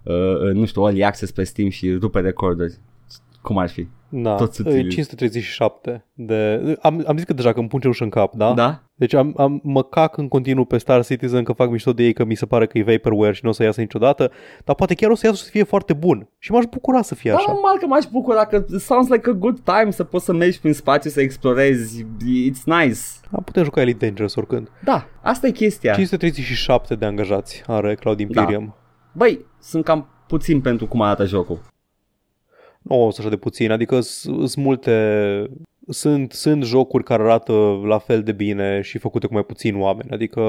uh, 0.04 0.40
în, 0.40 0.58
nu 0.58 0.66
știu, 0.66 0.82
early 0.82 1.04
access 1.04 1.32
pe 1.32 1.44
Steam 1.44 1.70
și 1.70 1.94
rupe 1.96 2.20
recorduri, 2.20 2.78
cum 3.42 3.58
ar 3.58 3.70
fi? 3.70 3.88
Da, 4.10 4.36
Tot 4.36 4.54
sunt 4.54 4.68
e 4.68 4.72
ținut. 4.72 4.90
537 4.90 6.06
de... 6.14 6.62
Am, 6.82 7.04
am 7.08 7.16
zis 7.16 7.26
că 7.26 7.34
deja 7.34 7.54
că 7.54 7.60
îmi 7.60 7.68
pun 7.68 7.80
cenușă 7.80 8.04
în 8.04 8.10
cap, 8.10 8.36
da? 8.36 8.54
Da? 8.54 8.84
Deci 8.96 9.14
am, 9.14 9.34
am, 9.38 9.60
mă 9.64 9.84
cac 9.84 10.18
în 10.18 10.28
continuu 10.28 10.66
pe 10.66 10.78
Star 10.78 11.06
Citizen 11.06 11.44
că 11.44 11.54
fac 11.54 11.70
mișto 11.70 11.94
de 11.94 12.04
ei 12.04 12.14
că 12.14 12.26
mi 12.26 12.36
se 12.36 12.46
pare 12.46 12.68
că 12.68 12.78
e 12.78 12.84
vaporware 12.84 13.34
și 13.34 13.40
nu 13.44 13.50
o 13.50 13.54
să 13.54 13.64
iasă 13.64 13.82
niciodată, 13.82 14.32
dar 14.66 14.76
poate 14.76 14.94
chiar 14.94 15.10
o 15.10 15.16
să 15.16 15.26
iasă 15.26 15.38
și 15.38 15.44
să 15.44 15.50
fie 15.50 15.64
foarte 15.64 15.94
bun. 15.94 16.30
Și 16.38 16.52
m-aș 16.52 16.64
bucura 16.70 17.02
să 17.02 17.16
fie 17.16 17.32
Da, 17.32 17.38
așa. 17.38 17.52
normal 17.52 17.78
că 17.78 17.86
m-aș 17.86 18.06
bucura 18.12 18.46
că 18.46 18.56
it 18.56 18.80
sounds 18.80 19.10
like 19.10 19.30
a 19.30 19.34
good 19.34 19.60
time 19.60 19.92
să 19.92 20.04
poți 20.04 20.26
să 20.26 20.34
mergi 20.34 20.60
prin 20.60 20.74
spațiu, 20.74 21.10
să 21.10 21.22
explorezi. 21.22 22.04
It's 22.52 22.64
nice. 22.64 23.00
Da, 23.32 23.38
putem 23.46 23.64
juca 23.64 23.82
Elite 23.82 24.06
Dangerous 24.06 24.36
oricând. 24.36 24.72
Da, 24.84 25.08
asta 25.22 25.48
e 25.48 25.52
chestia. 25.52 25.94
537 25.94 26.96
de 26.96 27.06
angajați 27.06 27.64
are 27.68 27.96
Cloud 27.96 28.20
Imperium. 28.20 28.76
Băi, 29.12 29.46
sunt 29.60 29.84
cam 29.84 30.08
puțin 30.28 30.62
pentru 30.62 30.88
cum 30.88 31.02
arată 31.02 31.26
jocul. 31.26 31.60
Nu 32.82 33.06
o 33.06 33.12
să 33.12 33.18
așa 33.22 33.30
de 33.30 33.38
puțin, 33.38 33.72
adică 33.72 34.00
sunt 34.00 34.56
multe... 34.56 34.94
Sunt, 35.88 36.32
sunt 36.32 36.64
jocuri 36.64 37.04
care 37.04 37.24
arată 37.24 37.82
la 37.84 37.98
fel 37.98 38.24
de 38.24 38.32
bine 38.32 38.82
și 38.82 38.98
făcute 38.98 39.28
cu 39.28 39.34
mai 39.34 39.44
puțin 39.44 39.80
oameni, 39.80 40.10
adică 40.12 40.42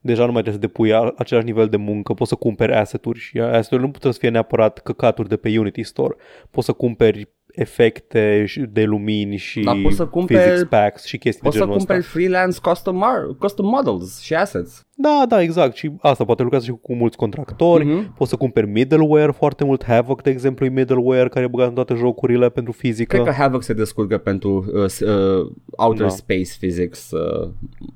deja 0.00 0.26
nu 0.26 0.32
mai 0.32 0.42
trebuie 0.42 0.62
să 0.62 0.66
depui 0.66 0.92
a- 0.92 1.14
același 1.16 1.46
nivel 1.46 1.68
de 1.68 1.76
muncă, 1.76 2.14
poți 2.14 2.28
să 2.28 2.36
cumperi 2.36 2.74
asset-uri 2.74 3.18
și 3.18 3.40
asset-uri 3.40 3.82
nu 3.82 3.90
putem 3.90 4.10
să 4.10 4.18
fie 4.18 4.28
neapărat 4.28 4.78
căcaturi 4.78 5.28
de 5.28 5.36
pe 5.36 5.58
Unity 5.58 5.82
Store, 5.82 6.14
poți 6.50 6.66
să 6.66 6.72
cumperi 6.72 7.28
efecte 7.52 8.44
și- 8.46 8.60
de 8.60 8.82
lumini 8.84 9.36
și 9.36 9.60
Dar 9.60 9.76
poți 9.82 9.96
să 9.96 10.06
cumperi- 10.06 10.42
physics 10.42 10.68
packs 10.68 11.04
și 11.04 11.18
chestii 11.18 11.42
Poți 11.42 11.52
de 11.54 11.58
să 11.58 11.64
genul 11.64 11.76
cumperi 11.78 11.98
ăsta. 11.98 12.10
freelance 12.12 12.58
custom, 12.62 13.02
mar- 13.04 13.38
custom 13.38 13.66
models 13.66 14.20
și 14.20 14.34
assets. 14.34 14.84
Da, 14.94 15.24
da, 15.28 15.42
exact 15.42 15.76
și 15.76 15.92
asta 16.00 16.24
poate 16.24 16.42
lucrează 16.42 16.64
și 16.66 16.74
cu 16.82 16.94
mulți 16.94 17.16
contractori, 17.16 17.84
Mhm. 17.84 18.14
poți 18.14 18.30
să 18.30 18.36
cumperi 18.36 18.66
middleware 18.68 19.30
foarte 19.32 19.64
mult, 19.64 19.84
Havoc 19.84 20.22
de 20.22 20.30
exemplu 20.30 20.66
e 20.66 20.68
middleware 20.68 21.28
care 21.28 21.44
e 21.44 21.48
băgat 21.48 21.68
în 21.68 21.74
toate 21.74 21.94
jocurile 21.94 22.48
pentru 22.48 22.72
fizică. 22.72 23.14
Cred 23.14 23.26
că 23.26 23.32
Havoc 23.42 23.62
se 23.62 23.72
descurcă 23.72 24.18
pentru 24.18 24.64
uh, 24.74 24.86
s- 24.86 25.00
uh, 25.00 25.50
outer 25.70 26.06
Da. 26.06 26.08
space 26.12 26.50
physics. 26.60 27.10
Uh, 27.10 27.50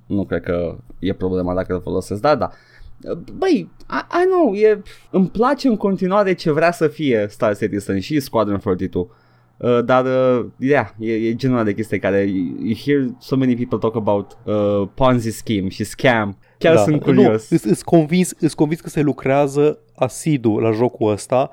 nu 0.07 0.25
cred 0.25 0.43
că 0.43 0.77
e 0.99 1.13
problema 1.13 1.55
dacă 1.55 1.75
îl 1.75 1.81
folosesc, 1.81 2.21
da, 2.21 2.35
da. 2.35 2.51
Uh, 3.11 3.17
Băi, 3.37 3.71
I, 3.91 4.23
I 4.23 4.25
know, 4.31 4.55
e, 4.55 4.83
îmi 5.11 5.29
place 5.29 5.69
în 5.69 5.77
continuare 5.77 6.33
ce 6.33 6.51
vrea 6.53 6.73
să 6.73 6.89
fie 6.89 7.27
Star 7.29 7.57
Citizen 7.57 8.01
și 8.01 8.21
Squadron 8.21 8.59
42. 8.59 9.09
Uh, 9.57 9.85
dar, 9.85 10.05
uh, 10.05 10.47
yeah, 10.59 10.89
e, 10.99 11.13
e 11.13 11.35
genul 11.35 11.57
ăla 11.57 11.65
de 11.65 11.75
chestie 11.75 11.99
care 11.99 12.21
you, 12.23 12.57
you 12.63 12.75
hear 12.85 13.07
so 13.19 13.37
many 13.37 13.55
people 13.57 13.79
talk 13.79 13.97
about 13.97 14.37
uh, 14.45 14.89
Ponzi 14.95 15.31
scheme 15.31 15.69
și 15.69 15.85
scam. 15.85 16.39
Chiar 16.59 16.77
sunt 16.77 17.01
curios. 17.03 17.49
Da. 17.49 17.57
Nu, 17.65 17.71
îs 17.71 17.83
convins, 17.83 18.35
îs 18.41 18.55
convins 18.55 18.81
că 18.81 18.89
se 18.89 19.01
lucrează 19.03 19.79
asidu 19.95 20.59
la 20.59 20.71
jocul 20.71 21.11
ăsta 21.13 21.51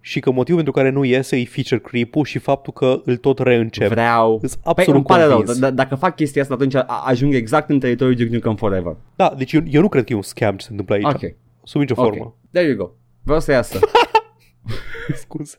și 0.00 0.20
că 0.20 0.30
motivul 0.30 0.54
pentru 0.62 0.72
care 0.72 0.90
nu 0.90 1.04
iese 1.04 1.36
e 1.36 1.44
feature 1.44 1.80
creep-ul 1.80 2.24
și 2.24 2.38
faptul 2.38 2.72
că 2.72 3.00
îl 3.04 3.16
tot 3.16 3.38
reîncep. 3.38 3.88
Vreau. 3.88 4.38
Îs 4.42 4.54
Păi 4.54 4.62
absolut 4.64 4.94
îmi 4.94 5.04
pare 5.04 5.24
rău, 5.24 5.36
convins. 5.36 5.58
d- 5.58 5.70
d- 5.70 5.74
dacă 5.74 5.94
fac 5.94 6.14
chestia 6.16 6.42
asta 6.42 6.54
atunci 6.54 6.74
a- 6.74 6.84
ajung 7.04 7.34
exact 7.34 7.70
în 7.70 7.78
teritoriul 7.78 8.16
Duke 8.16 8.34
Nukem 8.34 8.56
Forever. 8.56 8.96
Da, 9.16 9.34
deci 9.36 9.52
eu, 9.52 9.60
eu 9.70 9.80
nu 9.80 9.88
cred 9.88 10.04
că 10.04 10.12
e 10.12 10.16
un 10.16 10.22
scam 10.22 10.56
ce 10.56 10.64
se 10.64 10.70
întâmplă 10.70 10.94
aici. 10.94 11.04
Ok, 11.24 11.36
Sub 11.64 11.80
nicio 11.80 11.94
ok. 11.96 12.06
formă. 12.06 12.36
There 12.52 12.66
you 12.68 12.76
go. 12.76 12.90
Vreau 13.22 13.40
să 13.40 13.52
iasă. 13.52 13.78
Scuze. 15.22 15.58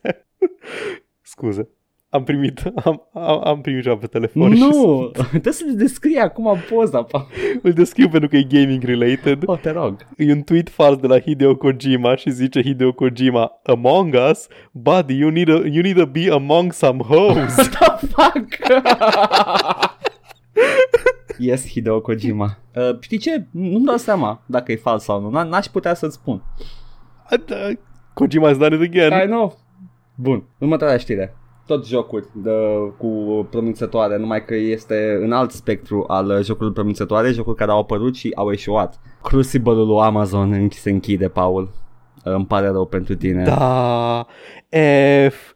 Scuze. 1.22 1.70
Am 2.14 2.24
primit, 2.24 2.64
am, 2.84 3.10
am, 3.14 3.42
am 3.44 3.62
primit 3.62 3.84
ceva 3.84 3.96
pe 3.96 4.08
telefon 4.08 4.52
Nu, 4.52 5.12
trebuie 5.30 5.54
să 5.54 5.66
descrie 5.66 6.20
acum 6.20 6.58
poza, 6.70 7.04
pa. 7.04 7.28
Îl 7.62 7.72
descriu 7.72 8.10
pentru 8.10 8.30
că 8.30 8.38
e 8.38 8.44
gaming 8.44 8.84
related. 8.84 9.44
Oh, 9.46 9.60
te 9.60 9.72
rog. 9.72 9.96
E 10.18 10.32
un 10.32 10.42
tweet 10.42 10.70
fals 10.70 10.98
de 10.98 11.08
la 11.08 11.20
Hideo 11.20 11.56
Kojima 11.56 12.16
și 12.16 12.30
zice 12.30 12.62
Hideo 12.62 12.92
Kojima 12.92 13.52
Among 13.64 14.16
Us? 14.30 14.48
Buddy, 14.72 15.18
you 15.18 15.30
need, 15.30 15.50
a, 15.50 15.54
you 15.54 15.82
need 15.82 15.96
to 15.98 16.06
be 16.06 16.32
among 16.32 16.72
some 16.72 17.04
hoes. 17.04 17.56
What 17.56 18.00
the 18.00 18.08
fuck? 18.08 18.48
yes, 21.38 21.68
Hideo 21.68 22.02
Kojima. 22.02 22.58
Uh, 22.76 22.98
știi 23.00 23.18
ce? 23.18 23.46
Nu-mi 23.52 23.86
dau 23.86 23.98
seama 23.98 24.44
dacă 24.46 24.72
e 24.72 24.76
fals 24.76 25.04
sau 25.04 25.22
nu. 25.22 25.44
N-aș 25.44 25.66
putea 25.66 25.94
să-ți 25.94 26.16
spun. 26.16 26.44
Kojima 28.14 28.48
has 28.48 28.58
done 28.58 28.76
it 28.76 28.82
again. 28.82 29.24
I 29.24 29.26
know. 29.26 29.58
Bun, 30.16 30.44
următoarea 30.58 30.98
știre. 30.98 31.36
Tot 31.72 31.88
jocuri 31.88 32.26
de, 32.34 32.52
cu 32.98 33.08
promițătoare, 33.50 34.18
numai 34.18 34.46
că 34.46 34.56
este 34.56 35.20
în 35.22 35.32
alt 35.32 35.52
spectru 35.52 36.04
al 36.08 36.44
jocurilor 36.44 36.74
promițătoare, 36.74 37.32
jocuri 37.32 37.56
care 37.56 37.72
au 37.72 37.80
apărut 37.80 38.16
și 38.16 38.32
au 38.36 38.52
eșuat. 38.52 39.00
Crucible-ul 39.24 39.88
lui 39.88 40.00
Amazon 40.00 40.70
se 40.70 40.90
închide, 40.90 41.28
Paul. 41.28 41.70
Îmi 42.24 42.46
pare 42.46 42.68
rău 42.68 42.86
pentru 42.86 43.16
tine. 43.16 43.44
Da, 43.44 44.26
F, 45.30 45.54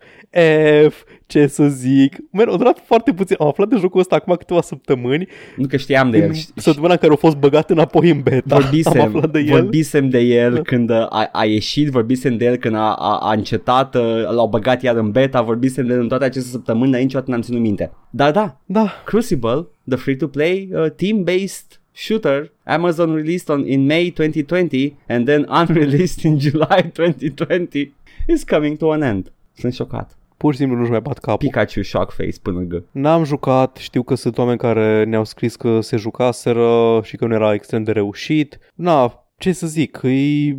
F, 0.90 1.04
ce 1.28 1.48
să 1.48 1.68
zic. 1.68 2.18
Man, 2.30 2.48
o 2.48 2.56
durat 2.56 2.82
foarte 2.86 3.14
puțin. 3.14 3.36
Am 3.40 3.48
aflat 3.48 3.68
de 3.68 3.76
jocul 3.76 4.00
ăsta 4.00 4.16
acum 4.16 4.36
câteva 4.36 4.62
săptămâni. 4.62 5.28
Nu 5.56 5.68
că 5.68 5.78
știam 5.78 6.12
de 6.12 6.18
el. 6.18 6.32
Săptămâna 6.56 6.92
în 6.92 7.00
care 7.00 7.14
a 7.14 7.16
fost 7.16 7.36
băgat 7.38 7.70
înapoi 7.70 8.10
în 8.10 8.22
beta. 8.22 8.58
Vorbisem, 8.58 9.02
am 9.02 9.08
aflat 9.08 9.32
de 9.32 9.40
el. 9.40 9.46
vorbisem 9.46 10.10
de 10.10 10.20
el 10.20 10.62
când 10.62 10.90
a, 10.90 11.30
a 11.32 11.46
ieșit, 11.46 11.90
vorbisem 11.90 12.38
de 12.38 12.46
el 12.46 12.56
când 12.56 12.76
a, 12.76 12.94
a, 12.94 13.18
a 13.18 13.34
încetat, 13.34 13.96
l-au 14.34 14.48
băgat 14.48 14.82
iar 14.82 14.96
în 14.96 15.12
beta, 15.12 15.42
vorbisem 15.42 15.86
de 15.86 15.94
el 15.94 16.00
în 16.00 16.08
toate 16.08 16.26
aceste 16.26 16.50
săptămâni, 16.50 16.92
dar 16.92 17.02
niciodată 17.02 17.32
n-am 17.32 17.42
ținut 17.42 17.62
minte. 17.62 17.92
Dar 18.10 18.32
da, 18.32 18.58
da. 18.66 18.92
Crucible, 19.06 19.68
the 19.88 19.98
free-to-play 19.98 20.70
uh, 20.74 20.86
team-based 20.96 21.80
shooter 21.92 22.52
Amazon 22.64 23.14
released 23.14 23.50
on 23.50 23.68
in 23.68 23.86
May 23.86 24.12
2020 24.12 24.96
and 25.08 25.26
then 25.26 25.46
unreleased 25.60 26.24
in 26.24 26.40
July 26.40 26.92
2020 26.94 27.94
is 28.28 28.44
coming 28.44 28.78
to 28.78 28.92
an 28.92 29.02
end. 29.02 29.32
Sunt 29.58 29.74
șocat. 29.74 30.18
Pur 30.38 30.54
și 30.54 30.60
simplu 30.60 30.78
nu-și 30.78 30.92
mai 30.92 31.02
bat 31.02 31.18
capul. 31.18 31.48
Pikachu 31.48 31.82
shock 31.82 32.12
face 32.12 32.40
până 32.42 32.60
gă. 32.60 32.84
N-am 32.92 33.24
jucat, 33.24 33.78
știu 33.78 34.04
că 34.04 34.16
sunt 34.16 34.38
oameni 34.38 34.58
care 34.58 35.04
ne-au 35.04 35.24
scris 35.24 35.56
că 35.56 35.82
se 35.82 35.98
jucaseră 35.98 37.02
și 37.04 37.16
că 37.16 37.26
nu 37.26 37.34
era 37.34 37.54
extrem 37.54 37.84
de 37.84 37.92
reușit. 37.92 38.60
Na, 38.76 39.26
ce 39.38 39.52
să 39.52 39.68
zic, 39.68 40.00
e 40.04 40.58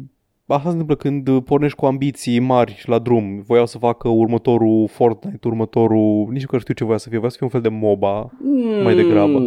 Asta 0.49 0.63
se 0.63 0.77
întâmplă 0.77 0.95
când 0.95 1.41
pornești 1.45 1.77
cu 1.77 1.87
ambiții 1.87 2.39
mari 2.39 2.83
la 2.87 2.99
drum. 2.99 3.43
Voiau 3.47 3.67
să 3.67 3.79
facă 3.79 4.09
următorul 4.09 4.89
Fortnite, 4.89 5.49
următorul... 5.49 6.29
Nici 6.31 6.47
nu 6.47 6.59
știu 6.59 6.75
ce 6.75 6.85
voia 6.85 6.99
să 6.99 7.09
fie. 7.09 7.19
Voia 7.19 7.31
să 7.31 7.37
fie 7.37 7.47
un 7.47 7.53
fel 7.53 7.71
de 7.71 7.79
MOBA 7.87 8.31
mm. 8.39 8.83
mai 8.83 8.95
degrabă. 8.95 9.39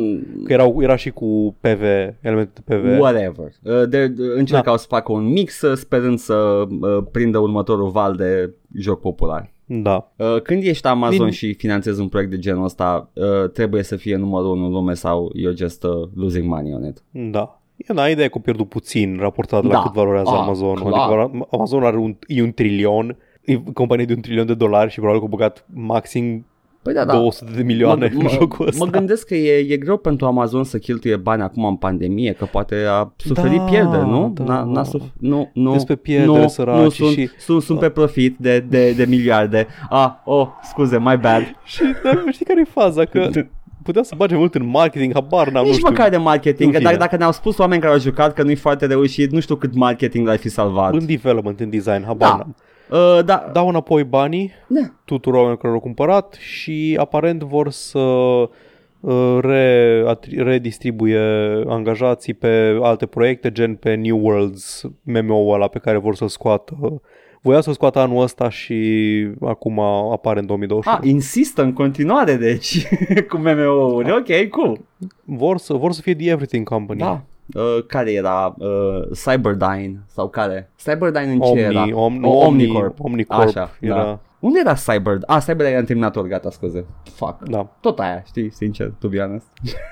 Că 0.43 0.53
erau, 0.53 0.81
era 0.81 0.95
și 0.95 1.09
cu 1.09 1.55
PV, 1.59 1.81
elemente 2.21 2.61
de 2.65 2.75
PV. 2.75 2.99
Whatever. 2.99 3.51
Uh, 3.63 3.89
de, 3.89 4.07
de, 4.07 4.23
încercau 4.35 4.73
da. 4.73 4.79
să 4.79 4.85
facă 4.89 5.11
un 5.11 5.25
mix 5.25 5.61
sperând 5.75 6.17
să 6.17 6.33
uh, 6.35 7.03
prindă 7.11 7.37
următorul 7.37 7.89
val 7.89 8.15
de 8.15 8.53
joc 8.77 8.99
popular. 8.99 9.51
Da. 9.71 10.11
Uh, 10.15 10.41
când 10.41 10.63
ești 10.63 10.87
Amazon 10.87 11.25
Din... 11.25 11.31
și 11.31 11.53
finanțezi 11.53 12.01
un 12.01 12.07
proiect 12.07 12.31
de 12.31 12.37
genul 12.37 12.63
ăsta, 12.63 13.09
uh, 13.13 13.49
trebuie 13.53 13.83
să 13.83 13.95
fie 13.95 14.15
numărul 14.15 14.51
unu 14.51 14.65
în 14.65 14.71
lume 14.71 14.93
sau 14.93 15.31
you're 15.35 15.57
just 15.57 15.83
uh, 15.83 16.09
losing 16.15 16.47
money 16.47 16.73
on 16.73 16.85
it. 16.85 17.03
Da. 17.31 17.61
E 17.75 17.93
da, 17.93 18.09
ideea 18.09 18.27
că 18.29 18.37
a 18.37 18.41
pierdut 18.41 18.69
puțin 18.69 19.17
raportat 19.19 19.65
da. 19.65 19.67
la 19.67 19.81
cât 19.81 19.91
valorează 19.91 20.29
ah, 20.29 20.39
Amazon. 20.41 20.77
Adică 20.77 21.47
Amazon 21.51 21.83
are 21.83 21.97
un, 21.97 22.15
e 22.27 22.41
un 22.41 22.51
trilion, 22.51 23.17
e 23.41 23.61
companie 23.73 24.05
de 24.05 24.13
un 24.13 24.21
trilion 24.21 24.45
de 24.45 24.53
dolari 24.53 24.91
și 24.91 24.99
probabil 24.99 25.21
că 25.21 25.27
a 25.27 25.29
băgat 25.29 25.65
maxim 25.73 26.45
Păi 26.81 26.93
da, 26.93 27.05
da. 27.05 27.13
200 27.13 27.51
de 27.55 27.63
milioane 27.63 28.11
mă, 28.13 28.21
în 28.21 28.27
jocul 28.29 28.67
ăsta. 28.67 28.85
Mă 28.85 28.91
gândesc 28.91 29.27
că 29.27 29.35
e, 29.35 29.73
e 29.73 29.77
greu 29.77 29.97
pentru 29.97 30.25
Amazon 30.25 30.63
să 30.63 30.77
cheltuie 30.77 31.15
bani 31.15 31.41
acum 31.41 31.65
în 31.65 31.75
pandemie, 31.75 32.31
că 32.31 32.45
poate 32.45 32.75
a 32.89 33.13
suferit 33.17 33.57
da, 33.57 33.63
pierderi, 33.63 34.05
nu? 34.07 34.31
Da. 34.35 34.43
N-a, 34.43 34.63
n-a 34.63 34.83
suf- 34.83 35.13
nu, 35.19 35.49
nu, 35.53 35.71
Despre 35.71 35.95
pierdere, 35.95 36.41
nu, 36.41 36.47
săraci 36.47 36.81
nu, 36.81 36.89
sunt, 36.89 37.11
și... 37.11 37.29
sunt, 37.37 37.61
sunt 37.61 37.79
pe 37.79 37.89
profit 37.89 38.37
de, 38.37 38.59
de, 38.59 38.91
de 38.91 39.05
miliarde. 39.05 39.67
Ah, 39.89 40.11
oh, 40.25 40.47
scuze, 40.63 40.97
my 40.97 41.17
bad. 41.17 41.55
și 41.63 41.81
dar 42.03 42.23
știi 42.31 42.45
care 42.45 42.59
e 42.59 42.69
faza? 42.71 43.05
Că 43.05 43.29
putea 43.83 44.03
să 44.03 44.13
bage 44.17 44.35
mult 44.35 44.55
în 44.55 44.65
marketing, 44.65 45.13
habar 45.13 45.49
n-am, 45.49 45.63
Nici 45.63 45.71
nu 45.71 45.77
știu. 45.77 45.89
măcar 45.89 46.09
de 46.09 46.17
marketing, 46.17 46.73
că 46.73 46.79
dacă, 46.79 46.97
dacă 46.97 47.15
ne-au 47.17 47.31
spus 47.31 47.57
oameni 47.57 47.81
care 47.81 47.93
au 47.93 47.99
jucat 47.99 48.33
că 48.33 48.43
nu-i 48.43 48.55
foarte 48.55 48.85
reușit, 48.85 49.31
nu 49.31 49.39
știu 49.39 49.55
cât 49.55 49.75
marketing 49.75 50.27
l-ai 50.27 50.37
fi 50.37 50.49
salvat. 50.49 50.93
În 50.93 51.05
development, 51.05 51.59
în 51.59 51.69
design, 51.69 52.03
habar 52.05 52.29
da. 52.29 52.35
n-am. 52.35 52.55
Uh, 52.89 53.19
da. 53.25 53.49
Dau 53.53 53.67
înapoi 53.67 54.03
banii 54.03 54.51
da. 54.67 54.79
tuturor 55.05 55.35
oamenilor 55.35 55.61
care 55.61 55.73
au 55.73 55.79
cumpărat 55.79 56.33
și 56.33 56.97
aparent 56.99 57.43
vor 57.43 57.69
să 57.69 57.99
uh, 57.99 59.37
re, 59.41 60.03
redistribuie 60.37 61.19
angajații 61.67 62.33
pe 62.33 62.79
alte 62.81 63.05
proiecte, 63.05 63.51
gen 63.51 63.75
pe 63.75 63.95
New 63.95 64.19
Worlds, 64.25 64.83
MMO-ul 65.03 65.53
ăla 65.53 65.67
pe 65.67 65.79
care 65.79 65.97
vor 65.97 66.15
să-l 66.15 66.27
scoată 66.27 67.01
voia 67.41 67.61
să 67.61 67.71
scoată 67.71 67.99
anul 67.99 68.21
ăsta 68.21 68.49
și 68.49 69.27
acum 69.41 69.79
apare 70.11 70.39
în 70.39 70.45
2021. 70.45 70.97
Ah, 70.97 71.07
insistă 71.07 71.61
în 71.63 71.73
continuare, 71.73 72.35
deci, 72.35 72.87
cu 73.29 73.37
MMO-uri. 73.37 74.11
Ok, 74.11 74.49
cool. 74.49 74.79
Vor 75.23 75.57
să, 75.57 75.73
vor 75.73 75.91
să 75.91 76.01
fie 76.01 76.15
The 76.15 76.29
Everything 76.29 76.67
Company. 76.67 76.99
Da. 76.99 77.23
Uh, 77.53 77.83
care 77.87 78.11
era 78.11 78.55
uh, 78.57 79.07
Cyberdyne 79.11 80.03
sau 80.07 80.29
care? 80.29 80.71
Cyberdyne 80.75 81.31
în 81.31 81.39
ce 81.39 81.47
Omni, 81.47 81.61
era? 81.61 81.87
Om, 81.93 82.17
nu, 82.19 82.31
Omnicorp. 82.31 82.99
Omnicorp 82.99 83.47
Așa, 83.47 83.71
era... 83.79 83.95
da. 83.95 84.19
Unde 84.39 84.59
era 84.59 84.73
Cyber? 84.73 85.17
Ah, 85.25 85.41
Cyberdyne 85.41 85.69
era 85.69 85.79
în 85.79 85.85
Terminator, 85.85 86.27
gata, 86.27 86.49
scuze. 86.49 86.85
Fuck. 87.03 87.49
Da. 87.49 87.67
Tot 87.79 87.99
aia, 87.99 88.23
știi, 88.25 88.51
sincer, 88.51 88.93
to 88.99 89.07
be 89.07 89.21
honest. 89.21 89.47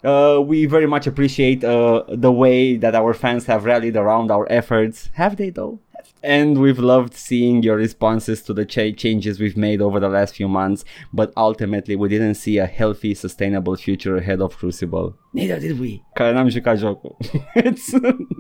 Uh, 0.05 0.39
we 0.39 0.67
very 0.67 0.87
much 0.87 1.09
appreciate 1.09 1.65
uh, 1.65 2.05
the 2.09 2.31
way 2.31 2.77
that 2.77 2.95
our 2.95 3.13
fans 3.13 3.47
have 3.47 3.65
rallied 3.65 3.97
around 3.97 4.31
our 4.31 4.47
efforts. 4.49 5.11
Have 5.15 5.35
they 5.35 5.51
though? 5.51 5.81
And 6.23 6.59
we've 6.59 6.79
loved 6.79 7.15
seeing 7.15 7.63
your 7.63 7.77
responses 7.77 8.43
to 8.43 8.53
the 8.53 8.65
ch- 8.65 8.97
changes 8.97 9.39
we've 9.39 9.57
made 9.57 9.81
over 9.81 10.01
the 10.01 10.09
last 10.09 10.35
few 10.35 10.49
months, 10.49 10.85
but 11.13 11.33
ultimately 11.37 11.95
we 11.95 12.09
didn't 12.09 12.35
see 12.35 12.59
a 12.59 12.67
healthy, 12.67 13.15
sustainable 13.15 13.77
future 13.77 14.17
ahead 14.17 14.41
of 14.41 14.57
Crucible. 14.57 15.15
Neither 15.33 15.59
did 15.61 15.79
we. 15.81 16.03
Care 16.15 16.33
n-am 16.33 16.49
jucat 16.49 16.79
jocul. 16.79 17.17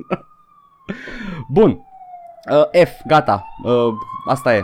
Bun. 1.48 1.80
Uh, 2.50 2.64
F, 2.84 2.90
gata. 3.06 3.46
Uh, 3.64 3.92
asta 4.28 4.54
e. 4.54 4.62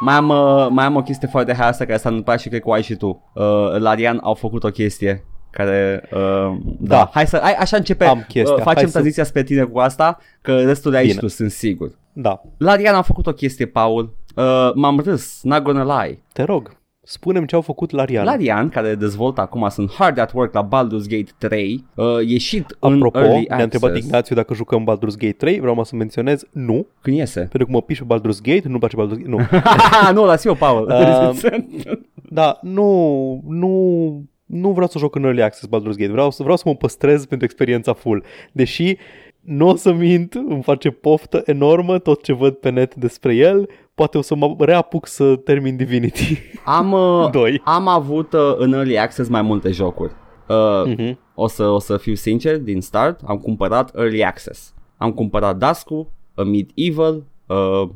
Mai 0.00 0.14
am, 0.14 0.28
uh, 0.28 0.66
mai 0.70 0.84
am 0.84 0.96
o 0.96 1.02
chestie 1.02 1.28
foarte 1.28 1.54
haioasă 1.54 1.84
care 1.84 1.98
s-a 1.98 2.08
întâmplat 2.08 2.40
și 2.40 2.48
cred 2.48 2.60
că 2.60 2.68
o 2.68 2.72
ai 2.72 2.82
și 2.82 2.94
tu. 2.96 3.30
Uh, 3.34 3.44
Larian 3.78 4.18
au 4.22 4.34
făcut 4.34 4.64
o 4.64 4.70
chestie 4.70 5.24
care, 5.50 6.08
uh, 6.12 6.56
da. 6.78 6.96
da, 6.96 7.10
hai 7.12 7.26
să, 7.26 7.38
hai, 7.42 7.54
așa 7.54 7.76
începe, 7.76 8.04
Am 8.04 8.24
chestia. 8.28 8.54
uh, 8.54 8.60
facem 8.62 8.82
Hai 8.82 8.90
tranziția 8.90 9.22
să... 9.22 9.28
spre 9.28 9.42
tine 9.42 9.62
cu 9.64 9.78
asta, 9.78 10.18
că 10.40 10.62
restul 10.64 10.90
de 10.90 10.96
aici 10.96 11.08
Bine. 11.08 11.20
tu 11.20 11.28
sunt 11.28 11.50
sigur. 11.50 11.98
Da. 12.14 12.42
Larian 12.58 12.94
a 12.94 13.02
făcut 13.02 13.26
o 13.26 13.32
chestie, 13.32 13.66
Paul, 13.66 14.16
uh, 14.36 14.70
m-am 14.74 15.00
râs, 15.00 15.40
not 15.42 15.62
gonna 15.62 16.02
lie. 16.02 16.22
Te 16.32 16.42
rog, 16.42 16.76
spunem 17.02 17.44
ce 17.44 17.54
au 17.54 17.60
făcut 17.60 17.90
Larian. 17.90 18.24
Larian, 18.24 18.68
care 18.68 18.94
dezvoltă 18.94 19.40
acum, 19.40 19.68
sunt 19.68 19.92
hard 19.92 20.18
at 20.18 20.32
work 20.32 20.54
la 20.54 20.68
Baldur's 20.68 21.08
Gate 21.08 21.30
3, 21.38 21.84
uh, 21.94 22.06
ieșit 22.26 22.76
Apropo, 22.80 23.18
în 23.18 23.24
Early 23.24 23.46
ne-a 23.48 23.62
întrebat 23.62 23.90
Access. 23.90 24.06
Ignațiu 24.06 24.34
dacă 24.34 24.54
jucăm 24.54 24.84
Baldur's 24.90 25.16
Gate 25.18 25.32
3, 25.32 25.60
vreau 25.60 25.84
să 25.84 25.96
menționez 25.96 26.42
nu, 26.50 26.86
Când 27.00 27.16
iese? 27.16 27.38
pentru 27.38 27.64
că 27.64 27.72
mă 27.72 27.82
piși 27.82 28.04
pe 28.04 28.14
Baldur's 28.14 28.40
Gate, 28.42 28.68
nu-mi 28.68 28.78
place 28.78 28.96
Baldur's 28.96 29.22
Gate, 29.22 29.28
nu. 29.28 29.38
nu, 30.20 30.24
las 30.24 30.44
eu, 30.44 30.54
Paul. 30.54 30.88
Uh, 30.90 31.42
Da, 32.28 32.58
nu, 32.62 33.40
nu, 33.48 34.22
nu 34.46 34.70
vreau 34.70 34.88
să 34.88 34.98
joc 34.98 35.14
în 35.14 35.24
Early 35.24 35.42
Access 35.42 35.66
Baldur's 35.66 35.96
Gate, 35.96 36.10
vreau 36.10 36.30
să, 36.30 36.42
vreau 36.42 36.56
să 36.56 36.62
mă 36.66 36.74
păstrez 36.74 37.26
pentru 37.26 37.46
experiența 37.46 37.92
full. 37.92 38.24
Deși, 38.52 38.96
nu 39.44 39.68
o 39.68 39.76
să 39.76 39.92
mint, 39.92 40.34
îmi 40.34 40.62
face 40.62 40.90
poftă 40.90 41.42
enormă 41.44 41.98
tot 41.98 42.22
ce 42.22 42.32
văd 42.32 42.54
pe 42.54 42.70
net 42.70 42.94
despre 42.94 43.34
el, 43.34 43.68
poate 43.94 44.18
o 44.18 44.20
să 44.20 44.34
mă 44.34 44.54
reapuc 44.58 45.06
să 45.06 45.36
termin 45.36 45.76
Divinity 45.76 46.38
am, 46.64 46.92
uh, 46.92 47.30
2. 47.32 47.60
am 47.64 47.88
avut 47.88 48.32
uh, 48.32 48.54
în 48.56 48.72
Early 48.72 48.98
Access 48.98 49.28
mai 49.28 49.42
multe 49.42 49.70
jocuri. 49.70 50.12
Uh, 50.48 50.84
Mhm. 50.86 51.18
o, 51.34 51.46
să, 51.46 51.64
o 51.68 51.78
să 51.78 51.96
fiu 51.96 52.14
sincer, 52.14 52.58
din 52.58 52.80
start, 52.80 53.20
am 53.26 53.38
cumpărat 53.38 53.96
Early 53.96 54.24
Access. 54.24 54.74
Am 54.96 55.12
cumpărat 55.12 55.56
Dasku, 55.56 56.12
uh, 56.34 56.44
Medieval, 56.44 57.22
uh, 57.46 57.88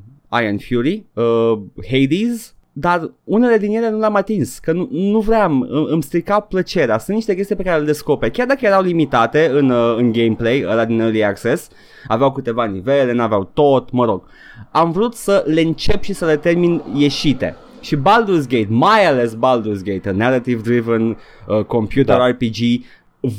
Iron 0.43 0.59
Fury, 0.59 1.07
uh, 1.15 1.53
Hades, 1.91 2.57
dar 2.81 3.13
unele 3.25 3.59
din 3.59 3.77
ele 3.77 3.91
nu 3.91 3.99
le-am 3.99 4.15
atins, 4.15 4.59
că 4.59 4.73
nu, 4.73 4.89
nu 4.91 5.21
vreau, 5.21 5.51
îmi, 5.51 5.87
îmi 5.91 6.03
strica 6.03 6.41
plăcerea. 6.41 6.99
Sunt 6.99 7.17
niște 7.17 7.35
chestii 7.35 7.57
pe 7.57 7.63
care 7.63 7.79
le 7.81 7.87
descoperi, 7.87 8.33
chiar 8.33 8.47
dacă 8.47 8.67
erau 8.67 8.83
limitate 8.83 9.51
în, 9.53 9.71
uh, 9.71 9.95
în 9.97 10.13
gameplay, 10.13 10.65
ăla 10.69 10.85
din 10.85 11.01
Early 11.01 11.25
Access, 11.25 11.69
aveau 12.09 12.33
câteva 12.33 12.65
nivele, 12.65 13.13
n-aveau 13.13 13.51
tot, 13.55 13.91
mă 13.91 14.05
rog. 14.05 14.23
Am 14.71 14.91
vrut 14.93 15.15
să 15.15 15.45
le 15.47 15.61
încep 15.61 16.03
și 16.03 16.13
să 16.13 16.25
le 16.25 16.37
termin 16.37 16.83
ieșite. 16.95 17.57
Și 17.81 17.97
Baldur's 17.97 18.49
Gate, 18.49 18.67
mai 18.69 19.07
ales 19.07 19.35
Baldur's 19.35 19.83
Gate, 19.85 20.09
a 20.09 20.13
narrative-driven 20.13 21.09
uh, 21.09 21.65
computer 21.65 22.17
Da. 22.17 22.29
RPG, 22.29 22.85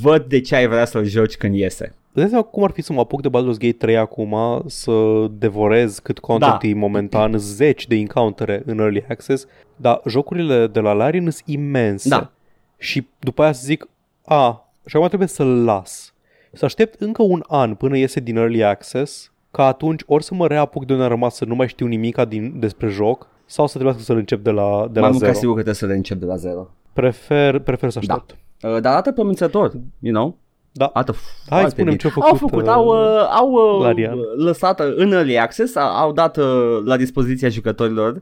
văd 0.02 0.24
de 0.24 0.41
ce 0.41 0.56
ai 0.56 0.68
vrea 0.68 0.86
să-l 0.86 1.06
joci 1.06 1.38
când 1.38 1.56
iese. 1.56 1.98
Îți 2.14 2.31
dai 2.31 2.48
cum 2.52 2.64
ar 2.64 2.72
fi 2.72 2.81
să 2.81 2.94
mă 2.94 2.99
apuc 2.99 3.22
de 3.22 3.30
Baldur's 3.30 3.57
Gate 3.57 3.72
3 3.77 3.98
acum 3.98 4.64
să 4.65 4.91
devorez 5.31 5.99
cât 5.99 6.19
content 6.19 6.60
Da. 6.61 6.68
e 6.68 6.73
momentan, 6.73 7.34
zeci 7.38 7.88
de 7.88 7.95
encountere 7.95 8.61
în 8.65 8.80
Early 8.80 9.06
Access, 9.10 9.45
dar 9.76 10.02
jocurile 10.07 10.68
de 10.68 10.80
la 10.80 10.91
Larian 10.94 11.30
sunt 11.30 11.44
imense. 11.45 12.10
Da. 12.10 12.31
Și 12.77 13.07
după 13.19 13.41
aia 13.44 13.52
să 13.52 13.61
zic, 13.65 13.88
a, 14.26 14.69
și 14.86 14.95
acum 14.95 15.07
trebuie 15.07 15.27
să-l 15.27 15.64
las. 15.64 16.14
Să 16.53 16.65
aștept 16.65 17.02
încă 17.02 17.22
un 17.23 17.44
an 17.48 17.76
până 17.76 17.98
iese 17.98 18.19
din 18.19 18.38
Early 18.38 18.64
Access, 18.64 19.31
ca 19.52 19.65
atunci 19.65 20.02
ori 20.06 20.23
să 20.23 20.34
mă 20.34 20.48
reapuc 20.48 20.86
de 20.86 20.91
unde 20.94 21.03
am 21.06 21.10
rămas 21.11 21.36
să 21.36 21.45
nu 21.45 21.56
mai 21.56 21.68
știu 21.68 21.86
nimica 21.88 22.26
din, 22.26 22.60
despre 22.60 22.88
joc, 22.88 23.27
sau 23.45 23.65
să 23.65 23.73
trebuiască 23.73 24.03
să-l 24.03 24.18
încep 24.18 24.44
de 24.44 24.49
la, 24.52 24.88
de 24.91 24.99
la 24.99 25.06
Mai 25.06 25.10
mult 25.10 25.22
ca 25.23 25.27
zero. 25.27 25.38
sigur 25.40 25.56
că 25.56 25.61
trebuie 25.61 25.73
să 25.73 25.86
le 25.86 25.94
încep 25.94 26.18
de 26.19 26.26
la 26.26 26.36
zero. 26.36 26.68
Prefer, 26.94 27.60
prefer 27.60 27.90
să 27.90 27.98
aștept. 27.98 28.31
Uh, 28.61 28.81
dar 28.81 28.91
arată 28.91 29.11
promițător, 29.11 29.72
you 29.99 30.14
know? 30.14 30.38
Da. 30.72 30.86
Arată 30.94 31.12
Hai, 31.12 31.22
foarte 31.48 31.70
spune-mi 31.70 31.96
bine. 31.98 32.10
ce-au 32.10 32.12
făcut, 32.12 32.30
Au 32.30 32.36
făcut, 32.48 32.64
uh, 32.64 32.70
au, 32.74 32.86
uh, 32.88 33.28
au 33.40 33.78
uh, 33.78 33.84
Larian. 33.86 34.18
lăsat 34.38 34.80
uh, 34.80 34.94
în 34.96 35.12
early 35.12 35.38
access, 35.40 35.76
a- 35.76 36.00
au 36.00 36.12
dat 36.12 36.38
uh, 36.38 36.80
la 36.86 36.98
dispoziția 36.98 37.50
jucătorilor 37.50 38.22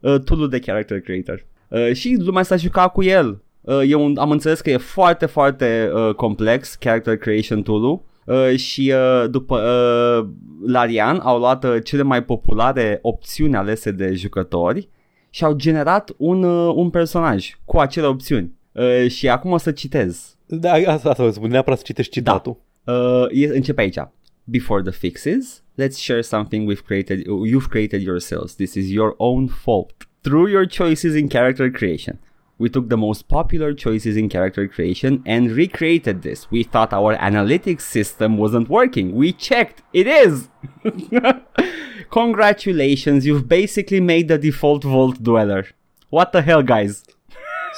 uh, 0.00 0.18
tool 0.24 0.48
de 0.48 0.58
character 0.58 1.00
creator. 1.00 1.46
Uh, 1.68 1.92
și 1.92 2.16
lumea 2.24 2.42
s-a 2.42 2.56
jucat 2.56 2.92
cu 2.92 3.02
el. 3.02 3.42
Uh, 3.60 3.80
e 3.90 3.94
un, 3.94 4.16
am 4.18 4.30
înțeles 4.30 4.60
că 4.60 4.70
e 4.70 4.76
foarte, 4.76 5.26
foarte 5.26 5.90
uh, 5.94 6.14
complex 6.14 6.74
character 6.74 7.16
creation 7.16 7.62
tool-ul. 7.62 8.02
Uh, 8.24 8.56
și 8.56 8.92
uh, 8.94 9.30
după 9.30 9.58
uh, 9.60 10.28
Larian 10.66 11.20
au 11.22 11.38
luat 11.38 11.64
uh, 11.64 11.76
cele 11.84 12.02
mai 12.02 12.24
populare 12.24 12.98
opțiuni 13.02 13.56
alese 13.56 13.90
de 13.90 14.14
jucători 14.14 14.88
și 15.30 15.44
au 15.44 15.52
generat 15.52 16.10
un, 16.16 16.42
uh, 16.42 16.72
un 16.74 16.90
personaj 16.90 17.50
cu 17.64 17.78
acele 17.78 18.06
opțiuni. 18.06 18.52
Uh, 18.78 19.10
și 19.10 19.28
acum 19.28 19.52
o 19.52 19.56
să 19.56 19.70
citez. 19.70 20.36
Da, 20.46 20.72
asta, 20.72 21.08
asta 21.10 21.22
vă 21.22 21.30
spun, 21.30 21.50
neapărat 21.50 21.78
să 21.78 21.84
citești 21.86 22.12
citatul. 22.12 22.60
Uh, 22.84 23.26
e- 23.30 23.54
începe 23.54 23.80
aici. 23.80 23.98
Before 24.44 24.82
the 24.82 24.90
fixes, 24.90 25.62
let's 25.82 25.96
share 25.96 26.20
something 26.20 26.70
we've 26.70 26.84
created, 26.84 27.18
you've 27.20 27.68
created 27.68 28.02
yourselves. 28.02 28.54
This 28.54 28.74
is 28.74 28.90
your 28.90 29.14
own 29.16 29.46
fault. 29.46 30.08
Through 30.20 30.50
your 30.50 30.66
choices 30.66 31.14
in 31.14 31.28
character 31.28 31.70
creation, 31.70 32.18
we 32.56 32.68
took 32.68 32.88
the 32.88 32.96
most 32.96 33.22
popular 33.22 33.74
choices 33.74 34.16
in 34.16 34.28
character 34.28 34.68
creation 34.68 35.22
and 35.26 35.50
recreated 35.50 36.22
this. 36.22 36.50
We 36.50 36.62
thought 36.62 36.92
our 36.92 37.16
analytics 37.16 37.82
system 37.82 38.36
wasn't 38.36 38.68
working. 38.68 39.14
We 39.14 39.32
checked. 39.32 39.82
It 39.92 40.06
is. 40.06 40.48
Congratulations, 42.10 43.26
you've 43.26 43.48
basically 43.48 44.00
made 44.00 44.28
the 44.28 44.38
default 44.38 44.82
vault 44.84 45.22
dweller. 45.22 45.66
What 46.10 46.32
the 46.32 46.42
hell, 46.42 46.62
guys? 46.62 47.04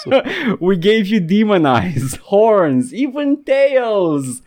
So, 0.05 0.21
we 0.69 0.77
gave 0.77 1.07
you 1.07 1.21
demon 1.21 1.65
eyes, 1.67 2.19
horns, 2.31 2.93
even 2.93 3.39
tails. 3.45 4.43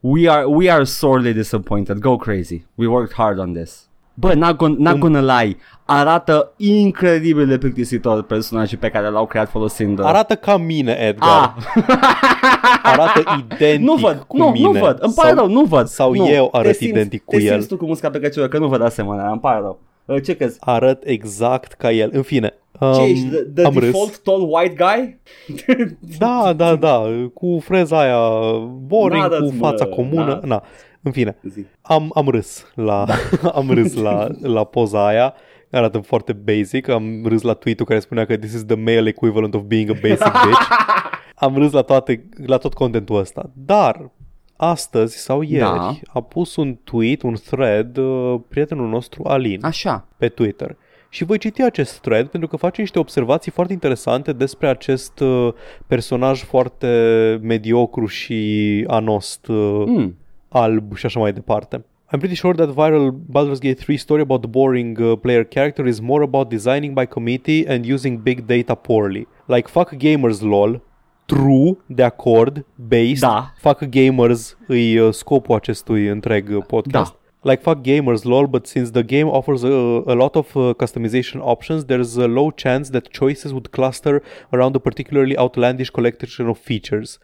We 0.00 0.28
are 0.28 0.46
we 0.46 0.70
are 0.70 0.84
sorely 0.84 1.32
disappointed. 1.32 1.98
Go 2.00 2.16
crazy. 2.16 2.64
We 2.74 2.86
worked 2.86 3.12
hard 3.16 3.38
on 3.38 3.52
this. 3.52 3.86
Bă, 4.14 4.32
not, 4.34 4.56
gon- 4.56 4.76
not 4.78 4.92
Um, 4.94 4.98
gonna 5.00 5.40
lie, 5.40 5.56
arată 5.84 6.52
incredibil 6.56 7.46
de 7.46 7.58
plictisitor 7.58 8.22
personajul 8.22 8.78
pe 8.78 8.88
care 8.88 9.08
l-au 9.08 9.26
creat 9.26 9.48
folosind... 9.50 9.98
uh, 9.98 10.04
arată 10.04 10.34
ca 10.34 10.56
mine, 10.56 10.92
Edgar. 10.92 11.54
Ah. 11.56 11.84
Arată 12.82 13.22
identic 13.38 13.86
nu 13.88 13.94
văd, 13.94 14.24
cu 14.26 14.36
nu, 14.36 14.48
mine. 14.48 14.64
nu 14.66 14.72
văd, 14.78 14.98
îmi 15.00 15.12
pare 15.14 15.28
Sau- 15.34 15.36
rău, 15.46 15.48
nu 15.54 15.62
văd. 15.64 15.86
sau 15.86 16.14
nu. 16.14 16.28
eu 16.28 16.48
arăt 16.52 16.66
Te 16.70 16.72
simți- 16.76 16.92
identic 16.92 17.24
cu 17.24 17.36
te 17.36 17.42
el. 17.42 17.52
simți 17.52 17.68
tu 17.68 17.76
cu 17.76 17.84
musca 17.86 18.10
pe 18.10 18.18
căciulă, 18.20 18.48
că 18.48 18.58
nu 18.58 18.68
văd 18.68 18.82
asemenea, 18.82 19.30
îmi 19.30 19.40
pare 19.40 19.58
rău. 19.60 19.80
Uh, 20.08 20.22
Ce 20.22 20.36
crezi? 20.36 20.56
Arăt 20.60 21.02
exact 21.06 21.72
ca 21.72 21.92
el. 21.92 22.10
În 22.12 22.22
fine. 22.22 22.54
Um, 22.80 22.92
Ce 22.92 23.02
ești? 23.02 23.26
The, 23.26 23.42
the 23.42 23.64
am 23.64 23.72
râs. 23.72 23.84
default 23.84 24.18
tall 24.18 24.48
white 24.52 24.74
guy? 24.84 25.18
Da, 26.18 26.52
da, 26.56 26.76
da, 26.76 27.02
cu 27.34 27.58
freza 27.64 28.00
aia 28.00 28.50
boring, 28.66 29.22
N-arăți, 29.22 29.50
cu 29.50 29.56
fața 29.58 29.84
bă, 29.84 29.90
comună. 29.94 30.38
da. 30.40 30.46
Na. 30.46 30.62
În 31.02 31.12
fine, 31.12 31.36
Zi. 31.42 31.64
am, 31.82 32.10
am 32.14 32.28
râs 32.28 32.66
la, 32.74 33.04
am 33.54 33.70
râs 33.70 33.94
la, 33.94 34.26
la 34.56 34.64
poza 34.64 35.06
aia. 35.06 35.34
Arată 35.70 35.98
foarte 35.98 36.32
basic. 36.32 36.88
Am 36.88 37.22
râs 37.26 37.42
la 37.42 37.52
tweet-ul 37.52 37.86
care 37.86 38.00
spunea 38.00 38.24
că 38.26 38.36
this 38.36 38.52
is 38.54 38.64
the 38.64 38.76
male 38.76 39.08
equivalent 39.08 39.54
of 39.54 39.62
being 39.62 39.90
a 39.90 39.92
basic 39.92 40.18
bitch. 40.46 40.68
Am 41.34 41.56
râs 41.56 41.72
la, 41.72 41.82
toate, 41.82 42.28
la 42.46 42.56
tot 42.56 42.74
contentul 42.74 43.18
ăsta. 43.18 43.50
Dar 43.54 44.10
astăzi 44.60 45.16
sau 45.16 45.42
ieri 45.42 45.62
Da. 45.64 45.94
a 46.06 46.20
pus 46.20 46.56
un 46.56 46.76
tweet, 46.84 47.22
un 47.22 47.34
thread, 47.50 47.96
uh, 47.96 48.34
prietenul 48.48 48.88
nostru 48.88 49.22
Alin 49.26 49.64
Așa. 49.64 50.06
pe 50.16 50.28
Twitter. 50.28 50.76
Și 51.10 51.24
voi 51.24 51.38
citi 51.38 51.62
acest 51.62 51.98
thread 52.00 52.26
pentru 52.26 52.48
că 52.48 52.56
face 52.56 52.80
niște 52.80 52.98
observații 52.98 53.50
foarte 53.52 53.72
interesante 53.72 54.32
despre 54.32 54.68
acest 54.68 55.20
uh, 55.20 55.52
personaj 55.86 56.42
foarte 56.42 56.88
mediocru 57.42 58.06
și 58.06 58.84
anost, 58.88 59.46
uh, 59.48 59.82
Mm. 59.86 60.16
alb 60.48 60.96
și 60.96 61.06
așa 61.06 61.20
mai 61.20 61.32
departe. 61.32 61.76
I'm 62.14 62.18
pretty 62.18 62.34
sure 62.34 62.54
that 62.54 62.68
viral 62.68 63.10
Baldur's 63.10 63.60
Gate 63.60 63.72
3 63.74 63.96
story 63.96 64.20
about 64.22 64.40
the 64.40 64.50
boring 64.50 64.98
uh, 64.98 65.12
player 65.20 65.44
character 65.44 65.86
is 65.86 66.00
more 66.00 66.22
about 66.24 66.48
designing 66.48 66.98
by 67.00 67.06
committee 67.06 67.64
and 67.68 67.84
using 67.92 68.18
big 68.22 68.40
data 68.44 68.74
poorly. 68.74 69.26
Like 69.46 69.68
fuck 69.68 69.94
gamers 69.96 70.40
lol, 70.40 70.82
true, 71.28 71.76
de 71.86 72.02
acord, 72.02 72.64
based, 72.74 73.20
Da. 73.20 73.52
fuck 73.56 73.84
gamers 73.90 74.56
îi 74.66 74.98
uh, 74.98 75.12
scopul 75.12 75.54
acestui 75.54 76.06
întreg 76.06 76.48
uh, 76.50 76.64
podcast. 76.66 77.12
Da. 77.12 77.50
Like 77.50 77.62
fuck 77.62 77.80
gamers 77.82 78.22
lol, 78.22 78.46
but 78.46 78.66
since 78.66 78.90
the 78.90 79.02
game 79.02 79.28
offers 79.30 79.62
a, 79.62 80.02
a 80.06 80.14
lot 80.14 80.34
of 80.34 80.54
uh, 80.56 80.70
customization 80.74 81.40
options, 81.40 81.84
there's 81.84 82.16
a 82.16 82.26
low 82.26 82.50
chance 82.50 82.90
that 82.90 83.06
choices 83.10 83.50
would 83.52 83.68
cluster 83.70 84.22
around 84.50 84.74
a 84.74 84.78
particularly 84.78 85.36
outlandish 85.36 85.90
collection 85.90 86.48
of 86.48 86.58
features. 86.58 87.18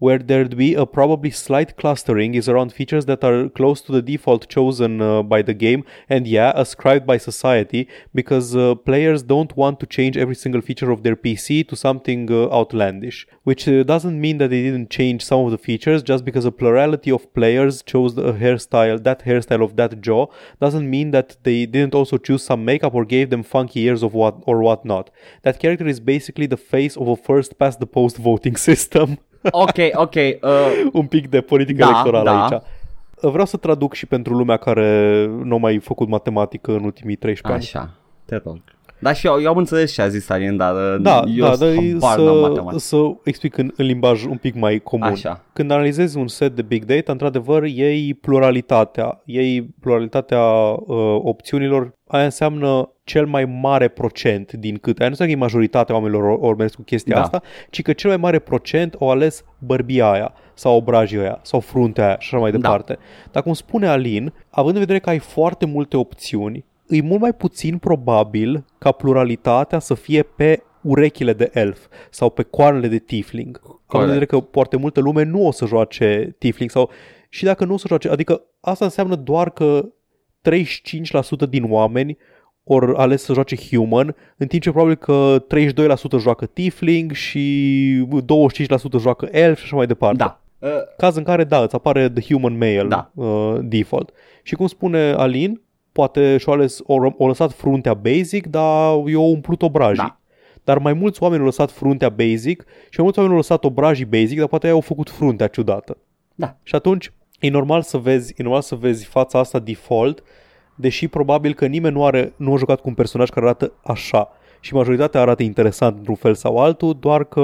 Where 0.00 0.18
there'd 0.18 0.56
be 0.56 0.74
a 0.74 0.86
probably 0.86 1.30
slight 1.30 1.76
clustering 1.76 2.34
is 2.34 2.48
around 2.48 2.72
features 2.72 3.04
that 3.04 3.22
are 3.22 3.50
close 3.50 3.80
to 3.82 3.92
the 3.92 4.00
default 4.00 4.48
chosen 4.48 5.00
uh, 5.00 5.22
by 5.22 5.42
the 5.42 5.52
game 5.52 5.84
and 6.08 6.26
yeah, 6.26 6.52
ascribed 6.56 7.06
by 7.06 7.18
society 7.18 7.86
because 8.14 8.56
uh, 8.56 8.74
players 8.74 9.22
don't 9.22 9.54
want 9.56 9.78
to 9.80 9.86
change 9.86 10.16
every 10.16 10.34
single 10.34 10.62
feature 10.62 10.90
of 10.90 11.02
their 11.02 11.16
PC 11.16 11.68
to 11.68 11.76
something 11.76 12.32
uh, 12.32 12.48
outlandish, 12.50 13.26
which 13.44 13.68
uh, 13.68 13.82
doesn't 13.82 14.18
mean 14.18 14.38
that 14.38 14.48
they 14.48 14.62
didn't 14.62 14.88
change 14.88 15.22
some 15.22 15.40
of 15.44 15.50
the 15.50 15.58
features 15.58 16.02
just 16.02 16.24
because 16.24 16.46
a 16.46 16.50
plurality 16.50 17.10
of 17.10 17.32
players 17.34 17.82
chose 17.82 18.16
a 18.16 18.32
hairstyle, 18.32 19.04
that 19.04 19.24
hairstyle 19.26 19.62
of 19.62 19.76
that 19.76 20.00
jaw 20.00 20.26
doesn't 20.60 20.88
mean 20.88 21.10
that 21.10 21.36
they 21.44 21.66
didn't 21.66 21.94
also 21.94 22.16
choose 22.16 22.42
some 22.42 22.64
makeup 22.64 22.94
or 22.94 23.04
gave 23.04 23.28
them 23.28 23.42
funky 23.42 23.80
ears 23.80 24.02
of 24.02 24.14
what 24.14 24.42
or 24.46 24.62
whatnot. 24.62 25.10
That 25.42 25.60
character 25.60 25.86
is 25.86 26.00
basically 26.00 26.46
the 26.46 26.56
face 26.56 26.96
of 26.96 27.06
a 27.06 27.16
first 27.16 27.58
past 27.58 27.80
the 27.80 27.86
post 27.86 28.16
voting 28.30 28.56
system. 28.56 29.18
Ok, 29.50 29.76
ok. 29.94 30.14
Uh, 30.14 30.88
un 30.92 31.06
pic 31.06 31.28
de 31.28 31.40
politică 31.40 31.78
Da, 31.84 31.88
electorală 31.88 32.24
da. 32.30 32.44
aici. 32.46 32.62
Vreau 33.20 33.46
să 33.46 33.56
traduc 33.56 33.94
și 33.94 34.06
pentru 34.06 34.34
lumea 34.34 34.56
care 34.56 35.26
nu 35.44 35.54
a 35.54 35.58
mai 35.58 35.78
făcut 35.78 36.08
matematică 36.08 36.72
în 36.72 36.84
ultimii 36.84 37.16
13 37.16 37.76
ani. 37.78 37.84
așa, 37.86 37.94
te 38.24 38.40
rog. 38.44 38.58
Da, 38.98 39.12
și 39.12 39.26
eu, 39.26 39.40
eu 39.40 39.50
am 39.50 39.56
înțeles 39.56 39.92
ce 39.92 40.02
a 40.02 40.08
zis 40.08 40.28
Alin, 40.28 40.56
dar 40.56 40.74
uh, 40.74 41.00
Da, 41.02 41.22
eu 41.36 41.44
da, 41.44 41.56
dar 41.56 41.68
habar 41.74 42.18
n-am 42.18 42.34
să, 42.34 42.40
matematică. 42.48 42.78
să 42.78 42.96
explic 43.24 43.56
în, 43.56 43.72
în 43.76 43.86
limbaj 43.86 44.24
un 44.24 44.36
pic 44.36 44.54
mai 44.54 44.78
comun. 44.78 45.06
Așa. 45.08 45.44
Când 45.52 45.70
analizezi 45.70 46.16
un 46.18 46.28
set 46.28 46.54
de 46.56 46.62
big 46.62 46.84
data, 46.84 47.12
într-adevăr, 47.12 47.64
iei 47.64 48.14
pluralitatea. 48.14 49.22
Iei 49.24 49.62
pluralitatea 49.80 50.40
uh, 50.42 51.18
opțiunilor, 51.22 51.98
aia 52.10 52.24
înseamnă 52.24 52.90
cel 53.04 53.26
mai 53.26 53.44
mare 53.44 53.88
procent 53.88 54.52
din 54.52 54.76
cât. 54.76 54.98
Aia 54.98 55.08
nu 55.08 55.16
înseamnă 55.18 55.34
că 55.34 55.40
e 55.40 55.42
majoritatea 55.42 55.94
oamenilor 55.94 56.24
ori 56.24 56.40
ori 56.40 56.58
mers 56.58 56.74
cu 56.74 56.82
chestia 56.82 57.14
Da. 57.14 57.20
asta, 57.22 57.42
ci 57.70 57.82
că 57.82 57.92
cel 57.92 58.10
mai 58.10 58.18
mare 58.18 58.38
procent 58.38 58.94
o 58.98 59.10
ales 59.10 59.44
bărbia 59.58 60.10
aia 60.10 60.32
sau 60.54 60.76
obrajii 60.76 61.18
aia 61.18 61.38
sau 61.42 61.60
fruntea 61.60 62.04
aia 62.06 62.16
și 62.18 62.28
așa 62.32 62.42
mai 62.42 62.50
Da. 62.50 62.56
departe. 62.56 62.98
Dar 63.30 63.42
cum 63.42 63.52
spune 63.52 63.86
Alin, 63.88 64.32
având 64.50 64.74
în 64.74 64.80
vedere 64.80 64.98
că 64.98 65.08
ai 65.08 65.18
foarte 65.18 65.66
multe 65.66 65.96
opțiuni, 65.96 66.64
e 66.88 67.00
mult 67.02 67.20
mai 67.20 67.32
puțin 67.32 67.78
probabil 67.78 68.64
ca 68.78 68.92
pluralitatea 68.92 69.78
să 69.78 69.94
fie 69.94 70.22
pe 70.22 70.62
urechile 70.80 71.32
de 71.32 71.50
elf 71.52 71.86
sau 72.10 72.30
pe 72.30 72.42
coarnele 72.42 72.88
de 72.88 72.98
tiefling. 72.98 73.60
Având 73.86 74.08
în 74.08 74.18
vedere 74.18 74.24
că 74.24 74.46
foarte 74.50 74.76
multă 74.76 75.00
lume 75.00 75.22
nu 75.22 75.46
o 75.46 75.50
să 75.50 75.66
joace 75.66 76.34
tiefling 76.38 76.70
sau 76.70 76.90
și 77.28 77.44
dacă 77.44 77.64
nu 77.64 77.74
o 77.74 77.76
să 77.76 77.84
joace, 77.88 78.08
adică 78.08 78.42
asta 78.60 78.84
înseamnă 78.84 79.14
doar 79.14 79.50
că 79.50 79.84
35% 80.48 81.48
din 81.48 81.64
oameni 81.68 82.16
ori 82.64 82.94
ales 82.96 83.22
să 83.22 83.32
joace 83.32 83.56
human, 83.56 84.14
în 84.36 84.46
timp 84.46 84.62
ce 84.62 84.70
probabil 84.70 84.94
că 84.94 85.44
32% 86.16 86.18
joacă 86.18 86.46
tiefling 86.46 87.12
și 87.12 88.06
25% 88.96 89.00
joacă 89.00 89.28
elf 89.30 89.58
și 89.58 89.64
așa 89.64 89.76
mai 89.76 89.86
departe. 89.86 90.16
Da. 90.16 90.40
Uh, 90.58 90.68
Caz 90.96 91.16
în 91.16 91.22
care, 91.22 91.44
da, 91.44 91.62
îți 91.62 91.74
apare 91.74 92.10
the 92.10 92.32
human 92.34 92.58
male 92.58 92.86
Da. 92.88 93.10
uh, 93.14 93.58
default. 93.62 94.12
Și 94.42 94.54
cum 94.54 94.66
spune 94.66 95.12
Alin, 95.12 95.60
poate 95.92 96.36
și-o 96.36 96.52
ales, 96.52 96.80
o, 96.86 96.96
o 97.16 97.26
lăsat 97.26 97.52
fruntea 97.52 97.94
basic, 97.94 98.46
dar 98.46 99.02
eu 99.06 99.30
umplut 99.30 99.62
obrajii. 99.62 100.02
Da. 100.02 100.18
Dar 100.64 100.78
mai 100.78 100.92
mulți 100.92 101.22
oameni 101.22 101.40
au 101.40 101.46
lăsat 101.46 101.70
fruntea 101.70 102.08
basic 102.08 102.64
și 102.88 103.00
mai 103.00 103.02
mulți 103.02 103.18
oameni 103.18 103.34
au 103.34 103.40
lăsat 103.40 103.64
obrajii 103.64 104.04
basic, 104.04 104.38
dar 104.38 104.48
poate 104.48 104.66
ei 104.66 104.72
au 104.72 104.80
făcut 104.80 105.10
fruntea 105.10 105.46
ciudată. 105.46 105.96
Da. 106.34 106.56
Și 106.62 106.74
atunci 106.74 107.12
e 107.40 107.50
normal 107.50 107.82
să 107.82 107.96
vezi, 107.96 108.34
e 108.36 108.42
normal 108.42 108.60
să 108.62 108.74
vezi 108.74 109.04
fața 109.04 109.38
asta 109.38 109.58
default, 109.58 110.22
deși 110.74 111.08
probabil 111.08 111.54
că 111.54 111.66
nimeni 111.66 111.94
nu, 111.94 112.04
are, 112.04 112.32
nu 112.36 112.52
a 112.52 112.56
jucat 112.56 112.80
cu 112.80 112.88
un 112.88 112.94
personaj 112.94 113.28
care 113.28 113.46
arată 113.46 113.72
așa. 113.84 114.28
Și 114.60 114.74
majoritatea 114.74 115.20
arată 115.20 115.42
interesant 115.42 115.96
într-un 115.98 116.14
fel 116.14 116.34
sau 116.34 116.56
altul, 116.58 116.96
doar 117.00 117.24
că 117.24 117.42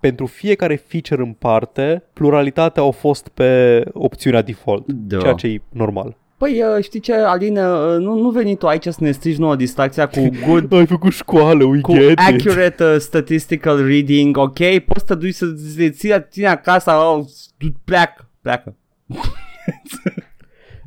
pentru 0.00 0.26
fiecare 0.26 0.76
feature 0.76 1.22
în 1.22 1.32
parte, 1.32 2.02
pluralitatea 2.12 2.82
au 2.82 2.90
fost 2.90 3.28
pe 3.28 3.82
opțiunea 3.92 4.42
default, 4.42 4.84
Da. 4.86 5.18
ceea 5.18 5.32
ce 5.32 5.46
e 5.46 5.62
normal. 5.68 6.16
Păi 6.36 6.62
uh, 6.76 6.84
știi 6.84 7.00
ce, 7.00 7.12
Aline, 7.14 7.66
uh, 7.68 7.96
nu, 7.98 8.14
nu 8.14 8.30
veni 8.30 8.56
tu 8.56 8.66
aici 8.66 8.86
să 8.86 8.96
ne 8.98 9.10
strici 9.10 9.36
nouă 9.36 9.56
distracția 9.56 10.08
cu 10.08 10.28
good 10.46 10.72
Ai 10.72 10.86
făcut 10.86 11.12
școală, 11.12 11.64
we 11.64 11.80
cu 11.80 11.92
get 11.92 12.10
it. 12.10 12.18
accurate 12.18 12.84
uh, 12.84 12.96
statistical 12.98 13.86
reading, 13.86 14.36
ok? 14.36 14.58
Poți 14.86 14.98
să 14.98 15.04
te 15.06 15.14
duci 15.14 15.34
să 15.34 15.46
ți 15.46 15.90
ții 15.90 16.24
tine 16.30 16.46
acasă, 16.46 16.90
oh, 16.90 17.24
pleacă, 17.84 18.28
pleacă. 18.40 18.76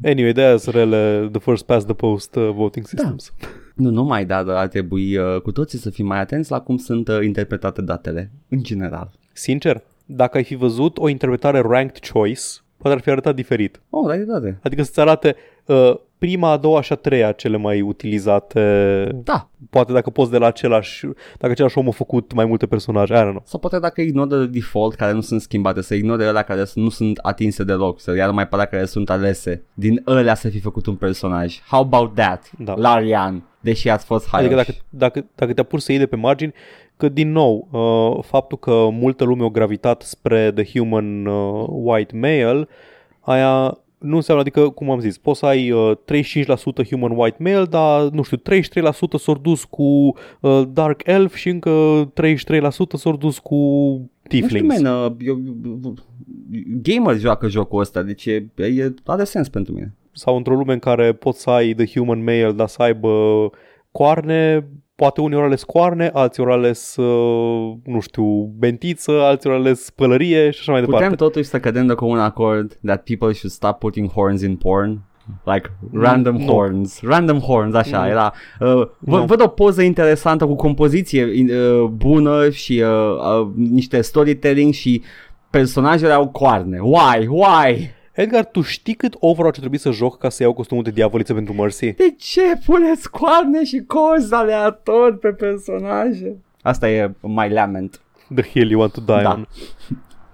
Anyway, 0.04 0.34
de-aia 0.34 0.58
sunt 0.58 0.76
rele 0.76 1.30
the 1.32 1.40
first 1.40 1.66
past 1.66 1.86
the 1.86 1.96
post 1.96 2.36
uh, 2.36 2.50
voting 2.54 2.88
systems. 2.88 3.34
Nu 3.76 3.90
numai, 3.90 4.26
dar 4.26 4.50
ar 4.50 4.68
trebui 4.68 5.18
uh, 5.18 5.42
cu 5.42 5.52
toții 5.52 5.80
să 5.80 5.90
fim 5.90 6.06
mai 6.06 6.20
atenți 6.20 6.52
la 6.52 6.62
cum 6.62 6.78
sunt 6.78 7.08
uh, 7.08 7.24
interpretate 7.24 7.82
datele, 7.82 8.32
în 8.50 8.64
general. 8.64 9.12
Sincer, 9.34 9.84
dacă 10.06 10.38
ai 10.38 10.44
fi 10.44 10.56
văzut 10.56 10.98
o 10.98 11.10
interpretare 11.10 11.60
ranked 11.60 12.08
choice, 12.12 12.42
poate 12.86 13.00
ar 13.00 13.04
fi 13.04 13.10
arătat 13.10 13.36
diferit. 13.36 13.82
Oh, 13.90 14.08
da, 14.08 14.14
dreptate. 14.16 14.60
Adică 14.64 14.84
să-ți 14.84 15.00
arate 15.00 15.36
uh, 15.66 15.96
prima, 16.18 16.52
a 16.52 16.58
doua 16.58 16.82
și 16.82 16.94
a 16.94 16.96
treia 16.96 17.32
cele 17.32 17.58
mai 17.58 17.82
utilizate. 17.82 19.10
Da, 19.24 19.50
Poate 19.70 19.92
dacă 19.92 20.10
poți 20.10 20.32
de 20.32 20.38
la 20.38 20.48
același, 20.48 21.06
dacă 21.38 21.52
același 21.52 21.78
om 21.78 21.88
a 21.88 21.92
făcut 21.92 22.34
mai 22.34 22.46
multe 22.46 22.66
personaje, 22.66 23.14
I 23.14 23.18
don't 23.18 23.30
know. 23.30 23.42
sau 23.46 23.60
poate 23.60 23.80
dacă 23.80 24.02
ignoră 24.02 24.38
de 24.38 24.46
default 24.46 24.96
care 24.96 25.12
nu 25.12 25.22
sunt 25.22 25.42
schimbate, 25.42 25.82
să 25.82 25.94
ignore 25.96 26.26
alea 26.26 26.42
care 26.42 26.64
nu 26.74 26.90
sunt 26.90 27.18
atinse 27.18 27.64
deloc, 27.64 28.00
să 28.00 28.16
ia 28.16 28.26
numai 28.26 28.48
pe 28.48 28.54
alea 28.56 28.66
care 28.66 28.86
sunt 28.86 29.10
alese. 29.10 29.64
Din 29.74 30.02
alea 30.06 30.36
să 30.36 30.50
fi 30.50 30.60
făcut 30.60 30.86
un 30.86 30.96
personaj. 30.96 31.62
How 31.68 31.80
about 31.82 32.16
that, 32.16 32.50
Da. 32.58 32.74
Larian? 32.78 33.44
Deși 33.60 33.90
ați 33.90 34.06
fost 34.06 34.26
high 34.26 34.40
Adică 34.40 34.56
dacă, 34.56 34.72
dacă, 34.90 35.26
dacă 35.36 35.54
te 35.54 35.62
apuci 35.62 35.82
să 35.82 35.92
iei 35.92 36.00
de 36.00 36.06
pe 36.06 36.16
margini, 36.16 36.54
că 36.98 37.10
din 37.10 37.32
nou, 37.32 37.68
uh, 37.72 38.24
faptul 38.24 38.58
că 38.58 38.88
multă 38.92 39.24
lume 39.24 39.46
a 39.46 39.50
gravitat 39.50 40.02
spre 40.02 40.52
The 40.52 40.80
Human 40.80 41.26
uh, 41.26 41.66
White 41.70 42.16
Male, 42.16 42.68
aia 43.20 43.80
nu 43.98 44.16
înseamnă, 44.16 44.44
adică, 44.44 44.70
cum 44.70 44.90
am 44.90 45.00
zis, 45.00 45.18
poți 45.18 45.40
să 45.40 45.46
ai 45.46 45.72
uh, 45.72 45.92
35% 46.84 46.90
Human 46.90 47.12
White 47.18 47.38
Male, 47.40 47.66
dar, 47.66 48.10
nu 48.10 48.22
știu, 48.22 48.38
33% 48.38 48.42
s-au 49.18 49.38
dus 49.42 49.64
cu 49.64 49.84
uh, 49.84 50.64
Dark 50.74 51.02
Elf 51.06 51.36
și 51.36 51.50
încă 51.50 52.06
33% 52.22 52.70
s-au 52.94 53.16
dus 53.18 53.40
cu 53.40 53.56
Nu 53.56 54.10
știu, 54.24 54.40
Tieflings. 54.40 54.82
man, 54.82 55.06
uh, 55.06 55.12
eu, 55.20 55.40
gamer 56.82 57.18
joacă 57.18 57.48
jocul 57.48 57.80
ăsta, 57.80 58.02
deci 58.02 58.26
e, 58.26 58.48
e, 58.56 58.94
are 59.04 59.24
sens 59.24 59.50
pentru 59.50 59.74
mine. 59.74 59.94
Sau 60.12 60.36
într-o 60.36 60.56
lume 60.56 60.74
în 60.74 60.80
care 60.80 61.14
poți 61.14 61.42
să 61.42 61.50
ai 61.50 61.74
The 61.74 62.00
Human 62.00 62.24
Male, 62.24 62.52
dar 62.52 62.68
să 62.68 62.82
aibă 62.82 63.10
coarne, 63.92 64.68
poate 64.96 65.22
unii 65.22 65.38
ori 65.38 65.46
ales 65.46 65.64
coarne, 65.64 66.10
alții 66.14 66.44
ori 66.44 66.52
ales, 66.52 66.96
uh, 66.96 67.74
nu 67.84 68.00
știu, 68.00 68.24
bentiță, 68.58 69.12
alții 69.22 69.50
ori 69.50 69.60
ales 69.60 69.90
pălărie 69.90 70.50
și 70.50 70.60
așa 70.60 70.72
mai 70.72 70.82
Putem 70.82 71.00
departe. 71.00 71.16
totuși 71.24 71.50
să 71.50 71.60
cădem 71.60 71.88
de 71.88 71.94
comun 71.94 72.20
acord 72.20 72.80
that 72.86 73.04
people 73.04 73.34
should 73.34 73.54
stop 73.56 73.80
putting 73.80 74.12
horns 74.12 74.42
in 74.42 74.56
porn? 74.56 75.00
Like 75.44 75.72
random 75.94 76.36
nu. 76.36 76.46
horns, 76.46 77.02
random 77.02 77.40
horns, 77.40 77.74
așa 77.76 78.02
Nu. 78.02 78.08
era. 78.08 78.34
Uh, 78.60 78.68
vă, 79.00 79.18
Nu. 79.18 79.26
văd 79.26 79.42
o 79.42 79.48
poză 79.48 79.82
interesantă 79.82 80.46
cu 80.46 80.56
compoziție 80.56 81.24
uh, 81.26 81.84
bună 81.84 82.50
și 82.50 82.84
uh, 82.86 83.40
uh, 83.42 83.48
niște 83.56 84.02
storytelling 84.02 84.74
și 84.74 85.02
personajele 85.50 86.12
au 86.14 86.28
coarne. 86.28 86.80
Why? 86.80 87.28
Why? 87.28 87.90
Edgar, 88.16 88.46
tu 88.46 88.62
știi 88.62 88.94
cât 88.94 89.16
Overwatch 89.20 89.58
trebuie 89.60 89.80
să 89.80 89.92
joc 89.92 90.18
ca 90.18 90.30
să 90.30 90.44
iau 90.44 90.54
costumul 90.54 90.84
de 90.84 90.92
diavoliță 90.92 91.34
pentru 91.34 91.54
Mercy? 91.54 91.92
De 91.92 92.16
ce 92.18 92.42
puneți 92.66 93.10
coarne 93.10 93.64
și 93.64 93.84
cozi 93.88 94.34
aleator 94.34 95.18
pe 95.18 95.30
personaje? 95.30 96.38
Asta 96.62 96.90
e 96.90 97.12
my 97.22 97.50
lament. 97.50 98.02
The 98.36 98.44
hill 98.44 98.70
you 98.70 98.80
want 98.80 98.94
to 98.94 99.02
die 99.02 99.22
Da. 99.22 99.32
on. 99.32 99.48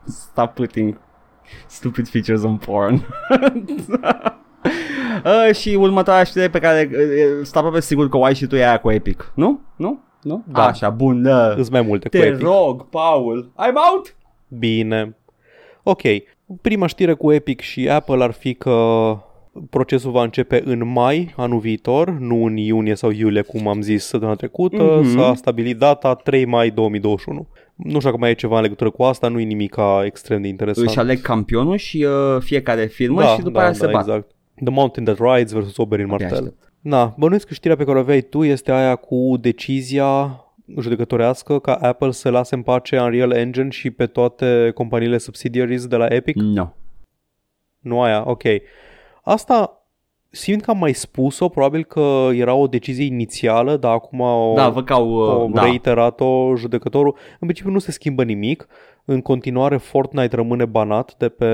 Stop 0.07 0.53
putting 0.53 0.97
stupid 1.67 2.07
features 2.07 2.43
on 2.43 2.57
porn. 2.57 2.93
uh, 5.25 5.55
și 5.55 5.75
următoarea 5.79 6.23
știre 6.23 6.49
pe 6.49 6.59
care 6.59 6.89
uh, 6.93 7.45
stau 7.45 7.71
pe 7.71 7.81
sigur 7.81 8.09
că 8.09 8.17
o 8.17 8.23
ai 8.23 8.35
și 8.35 8.45
tu 8.47 8.55
e 8.55 8.65
aia 8.67 8.79
cu 8.79 8.91
Epic. 8.91 9.31
Nu? 9.35 9.59
Nu? 9.75 9.99
Nu? 10.21 10.43
Da. 10.47 10.65
Așa, 10.67 10.89
bun. 10.89 11.25
Uh, 11.25 11.53
Îs 11.57 11.69
mai 11.69 11.81
multe 11.81 12.09
cu 12.09 12.17
te 12.17 12.25
Epic. 12.25 12.41
rog, 12.41 12.89
Paul. 12.89 13.51
I'm 13.55 13.73
out! 13.91 14.15
Bine. 14.47 15.15
Ok. 15.83 16.01
Prima 16.61 16.85
știre 16.85 17.13
cu 17.13 17.31
Epic 17.31 17.59
și 17.59 17.89
Apple 17.89 18.23
ar 18.23 18.31
fi 18.31 18.53
că 18.53 19.17
procesul 19.69 20.11
va 20.11 20.23
începe 20.23 20.61
în 20.65 20.87
mai 20.87 21.33
anul 21.37 21.59
viitor, 21.59 22.09
nu 22.09 22.45
în 22.45 22.57
iunie 22.57 22.95
sau 22.95 23.11
iulie, 23.11 23.41
cum 23.41 23.67
am 23.67 23.81
zis 23.81 24.03
săptămâna 24.05 24.37
trecută. 24.37 24.99
Mhm. 25.01 25.17
S-a 25.17 25.33
stabilit 25.35 25.77
data 25.77 26.13
3 26.13 26.45
mai 26.45 26.69
2021. 26.69 27.47
Nu 27.75 27.89
știu 27.89 27.99
dacă 28.01 28.17
mai 28.17 28.29
e 28.29 28.33
ceva 28.33 28.55
în 28.55 28.61
legătură 28.61 28.89
cu 28.89 29.03
asta, 29.03 29.27
nu 29.27 29.39
e 29.39 29.43
nimic 29.43 29.75
extrem 30.03 30.41
de 30.41 30.47
interesant. 30.47 30.87
Își 30.87 30.99
aleg 30.99 31.21
campionul 31.21 31.77
și 31.77 32.03
uh, 32.03 32.41
fiecare 32.41 32.85
firmă 32.85 33.23
și 33.23 33.41
după 33.41 33.59
aia 33.59 33.73
se 33.73 33.87
bat. 33.87 34.01
exact. 34.07 34.31
The 34.63 34.73
Mountain 34.73 35.05
That 35.05 35.35
Rides 35.35 35.51
versus 35.51 35.77
Oberyn 35.77 36.09
Abia 36.11 36.17
Martell. 36.17 36.43
aștept. 36.43 36.71
Na, 36.81 37.15
bănuiesc 37.17 37.47
că 37.47 37.53
știrea 37.53 37.75
pe 37.75 37.83
care 37.83 37.97
o 37.97 38.01
aveai 38.01 38.21
tu 38.21 38.43
este 38.43 38.71
aia 38.71 38.95
cu 38.95 39.37
decizia 39.39 40.39
judecătorească 40.79 41.59
ca 41.59 41.73
Apple 41.73 42.11
să 42.11 42.29
lase 42.29 42.55
în 42.55 42.61
pace 42.61 42.99
Unreal 42.99 43.31
Engine 43.31 43.69
și 43.69 43.89
pe 43.91 44.05
toate 44.05 44.71
companiile 44.73 45.17
subsidiaries 45.17 45.87
de 45.87 45.95
la 45.95 46.05
Epic? 46.05 46.35
No. 46.35 46.69
Nu 47.79 48.01
aia, 48.01 48.23
ok. 48.29 48.43
Asta 49.23 49.85
simt 50.29 50.61
că 50.61 50.71
am 50.71 50.77
mai 50.77 50.93
spus-o, 50.93 51.49
probabil 51.49 51.83
că 51.83 52.29
era 52.33 52.53
o 52.53 52.67
decizie 52.67 53.05
inițială, 53.05 53.77
dar 53.77 53.93
acum 53.93 54.19
o, 54.19 54.53
Da, 54.55 54.69
văd 54.69 54.85
că 54.85 54.93
au... 54.93 55.11
o 55.11 55.43
Uh, 55.43 55.51
da. 55.53 55.63
reiterat-o 55.63 56.55
judecătorul. 56.55 57.15
În 57.31 57.47
principiu 57.47 57.71
nu 57.71 57.79
se 57.79 57.91
schimbă 57.91 58.23
nimic. 58.23 58.67
În 59.05 59.21
continuare 59.21 59.77
Fortnite 59.77 60.35
rămâne 60.35 60.65
banat 60.65 61.15
de 61.17 61.29
pe 61.29 61.45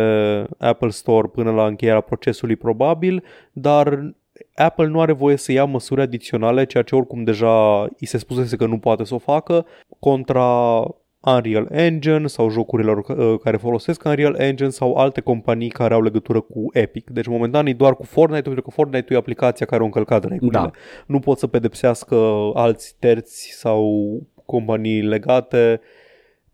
Apple 0.58 0.90
Store 0.90 1.28
până 1.28 1.52
la 1.52 1.66
încheierea 1.66 2.02
procesului 2.02 2.56
probabil, 2.56 3.24
dar 3.52 4.16
Apple 4.56 4.88
nu 4.88 5.02
are 5.02 5.12
voie 5.12 5.36
să 5.36 5.52
ia 5.52 5.66
măsuri 5.66 6.02
adiționale, 6.02 6.66
ceea 6.66 6.84
ce 6.84 6.96
oricum 6.96 7.24
deja 7.24 7.82
îi 7.82 8.08
se 8.08 8.18
spusese 8.18 8.56
că 8.56 8.66
nu 8.66 8.78
poate 8.78 9.04
să 9.04 9.14
o 9.14 9.18
facă, 9.18 9.66
contra 10.00 10.82
Unreal 11.20 11.68
Engine 11.72 12.28
sau 12.28 12.50
jocurilor 12.50 12.98
uh, 12.98 13.40
care 13.40 13.58
folosesc 13.58 14.04
Unreal 14.04 14.36
Engine 14.36 14.70
sau 14.70 14.94
alte 14.94 15.22
companii 15.22 15.70
care 15.70 15.94
au 15.94 16.02
legătură 16.02 16.42
cu 16.42 16.66
Epic. 16.72 17.10
Deci 17.10 17.28
momentan 17.28 17.66
e 17.66 17.74
doar 17.74 17.96
cu 17.96 18.04
Fortnite, 18.04 18.42
pentru 18.42 18.62
că 18.62 18.70
Fortnite 18.70 19.14
e 19.14 19.18
aplicația 19.18 19.66
care 19.66 19.82
a 19.82 19.86
încălcat 19.86 20.24
regulile. 20.24 20.60
Da. 20.60 20.72
Nu 21.06 21.20
pot 21.20 21.38
să 21.38 21.48
pedepsească 21.48 22.52
alți 22.54 22.96
terți 23.00 23.50
sau 23.52 24.22
companii 24.46 25.02
legate 25.02 25.82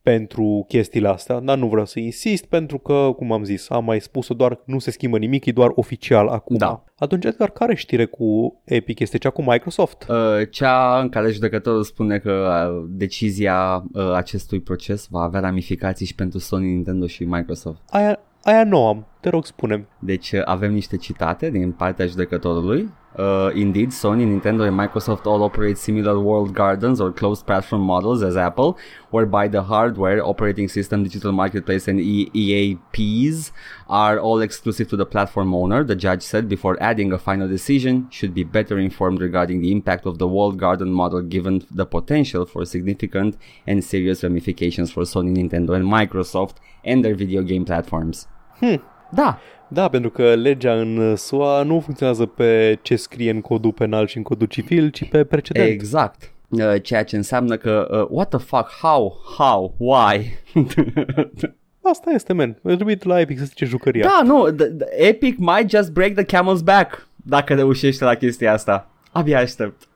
pentru 0.04 0.66
chestiile 0.68 1.08
astea, 1.08 1.40
dar 1.40 1.58
nu 1.58 1.68
vreau 1.68 1.86
să 1.86 2.00
insist 2.00 2.46
pentru 2.46 2.78
că, 2.78 3.14
cum 3.16 3.32
am 3.32 3.44
zis, 3.44 3.70
am 3.70 3.84
mai 3.84 4.02
spus-o 4.02 4.34
doar, 4.34 4.60
nu 4.66 4.80
se 4.80 4.92
schimbă 4.92 5.18
nimic, 5.18 5.46
e 5.46 5.52
doar 5.52 5.72
oficial 5.76 6.28
acum. 6.28 6.56
Da. 6.56 6.84
Atunci, 6.98 7.26
Edgar, 7.26 7.50
care 7.50 7.76
știre 7.76 8.06
cu 8.06 8.62
Epic 8.64 9.00
este 9.00 9.18
cea 9.18 9.30
cu 9.30 9.42
Microsoft? 9.42 10.06
Uh, 10.10 10.16
cea 10.50 11.00
în 11.00 11.10
care 11.10 11.32
judecătorul 11.32 11.84
spune 11.84 12.18
că 12.18 12.32
uh, 12.32 12.86
decizia 12.90 13.84
uh, 13.94 14.12
acestui 14.14 14.60
proces 14.60 15.08
va 15.10 15.22
avea 15.22 15.40
ramificații 15.40 16.06
și 16.06 16.16
pentru 16.16 16.40
Sony, 16.40 16.66
Nintendo 16.66 17.08
și 17.08 17.24
Microsoft. 17.24 17.82
Aia, 17.90 18.20
aia 18.44 18.64
nu 18.64 18.86
am, 18.88 19.06
te 19.24 19.30
rog 19.30 19.45
spune 19.45 19.88
Deci 20.00 20.32
uh, 20.32 20.41
avem 20.45 20.72
niște 20.74 20.98
citate 20.98 21.50
din 21.50 21.72
partea 21.72 22.06
judecătorului. 22.06 22.90
Uh, 23.18 23.50
indeed, 23.54 23.91
Sony, 23.91 24.24
Nintendo 24.24 24.64
and 24.64 24.76
Microsoft 24.76 25.26
all 25.26 25.41
operate 25.41 25.76
similar 25.76 26.16
walled 26.16 26.52
gardens 26.52 27.00
or 27.00 27.14
closed 27.14 27.45
platform 27.45 27.82
models 27.82 28.24
as 28.24 28.36
Apple, 28.36 28.76
whereby 29.12 29.48
the 29.48 29.62
hardware, 29.62 30.20
operating 30.24 30.68
system, 30.68 31.04
digital 31.04 31.32
marketplace, 31.32 31.88
and 31.88 32.00
E- 32.00 32.32
EAPs 32.34 33.52
are 33.88 34.20
all 34.20 34.41
exclusive 34.41 34.88
to 34.88 34.98
the 34.98 35.06
platform 35.06 35.54
owner. 35.54 35.84
The 35.84 35.95
judge 35.95 36.24
said 36.24 36.48
before 36.48 36.76
adding 36.82 37.12
a 37.12 37.20
final 37.20 37.48
decision 37.48 38.08
should 38.10 38.34
be 38.34 38.44
better 38.44 38.80
informed 38.80 39.22
regarding 39.22 39.62
the 39.62 39.72
impact 39.72 40.06
of 40.06 40.18
the 40.18 40.28
walled 40.28 40.58
garden 40.58 40.91
model 40.91 41.22
given 41.22 41.62
the 41.70 41.86
potential 41.86 42.45
for 42.45 42.66
significant 42.66 43.38
and 43.68 43.84
serious 43.84 44.24
ramifications 44.24 44.91
for 44.91 45.04
Sony, 45.04 45.38
Nintendo, 45.38 45.76
and 45.76 45.86
Microsoft 45.86 46.56
and 46.84 47.06
their 47.06 47.16
video 47.16 47.44
game 47.44 47.64
platforms. 47.64 48.28
Hmm. 48.60 48.78
Da, 49.14 49.40
Da, 49.68 49.88
pentru 49.90 50.10
că 50.10 50.34
legea 50.35 50.73
în 50.73 51.15
SUA 51.15 51.64
nu 51.64 51.80
funcționează 51.80 52.26
pe 52.26 52.80
ce 52.81 52.95
scrie 52.95 53.31
în 53.31 53.41
codul 53.41 53.72
penal 53.72 54.07
și 54.07 54.18
în 54.18 54.23
codul 54.23 54.48
civil, 54.48 54.90
ci 54.90 55.10
pe 55.10 55.23
precedent. 55.23 55.69
Exact. 55.69 56.31
Uh, 56.49 56.81
ceea 56.81 57.03
ce 57.03 57.15
înseamnă 57.15 57.57
că 57.57 57.88
uh, 57.91 58.07
what 58.10 58.30
the 58.30 58.38
fuck, 58.38 58.69
how, 58.81 59.22
how, 59.38 59.76
why? 59.77 60.40
Asta 61.91 62.11
este, 62.14 62.34
man. 62.34 62.60
Eu 62.64 62.76
trebuie 62.76 62.98
la 63.02 63.19
Epic 63.19 63.38
să 63.38 63.45
zice 63.45 63.65
jucăria. 63.65 64.03
da, 64.03 64.22
nu, 64.26 64.52
the, 64.52 64.65
the 64.65 65.07
Epic 65.07 65.38
might 65.38 65.69
just 65.69 65.91
break 65.91 66.14
the 66.14 66.38
camel's 66.38 66.64
back 66.64 67.07
dacă 67.15 67.53
reușește 67.53 68.03
la 68.03 68.15
chestia 68.15 68.53
asta. 68.53 68.90
Abia 69.11 69.40
aștept. 69.40 69.88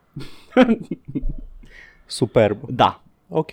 Superb. 2.06 2.58
Da. 2.70 3.02
Ok. 3.30 3.52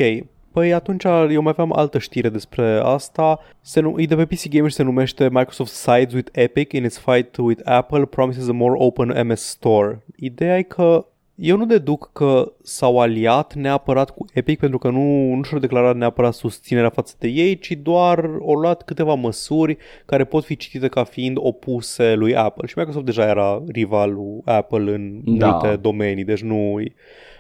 Păi 0.55 0.73
atunci 0.73 1.05
eu 1.31 1.43
mai 1.43 1.53
aveam 1.53 1.73
altă 1.77 1.99
știre 1.99 2.29
despre 2.29 2.81
asta. 2.83 3.41
Se 3.61 3.81
nu- 3.81 3.95
e 4.01 4.07
de 4.07 4.17
pe 4.17 4.25
PC 4.25 4.49
Gamer 4.49 4.71
și 4.71 4.77
se 4.77 4.83
numește 4.83 5.29
Microsoft 5.31 5.73
sides 5.73 6.13
with 6.13 6.29
Epic 6.33 6.73
in 6.73 6.85
its 6.85 6.99
fight 6.99 7.37
with 7.37 7.61
Apple 7.65 8.05
promises 8.05 8.49
a 8.49 8.53
more 8.53 8.75
open 8.77 9.27
MS 9.27 9.41
Store. 9.41 10.05
Ideea 10.17 10.59
e 10.59 10.63
că 10.63 11.07
Eu 11.35 11.57
nu 11.57 11.67
deduc 11.67 12.11
că 12.13 12.53
s-au 12.63 12.99
aliat 13.01 13.55
neapărat 13.55 14.11
cu 14.11 14.25
Epic 14.33 14.59
pentru 14.59 14.79
că 14.79 14.89
nu, 14.89 15.35
nu 15.35 15.43
și-au 15.43 15.61
declarat 15.61 15.97
neapărat 15.97 16.35
susținerea 16.35 16.91
față 16.91 17.15
de 17.19 17.29
ei, 17.29 17.59
ci 17.59 17.73
doar 17.73 18.25
au 18.41 18.55
luat 18.55 18.83
câteva 18.83 19.15
măsuri 19.15 19.77
care 20.07 20.25
pot 20.25 20.45
fi 20.45 20.57
citite 20.57 20.89
ca 20.89 21.05
fiind 21.05 21.37
opuse 21.41 22.15
lui 22.15 22.37
Apple. 22.37 22.67
Și 22.67 22.75
Microsoft 22.77 23.05
deja 23.05 23.29
era 23.29 23.63
rivalul 23.73 24.41
Apple 24.45 24.95
în 24.95 25.21
da. 25.25 25.51
multe 25.51 25.77
domenii, 25.77 26.25
deci 26.25 26.43
nu... 26.43 26.81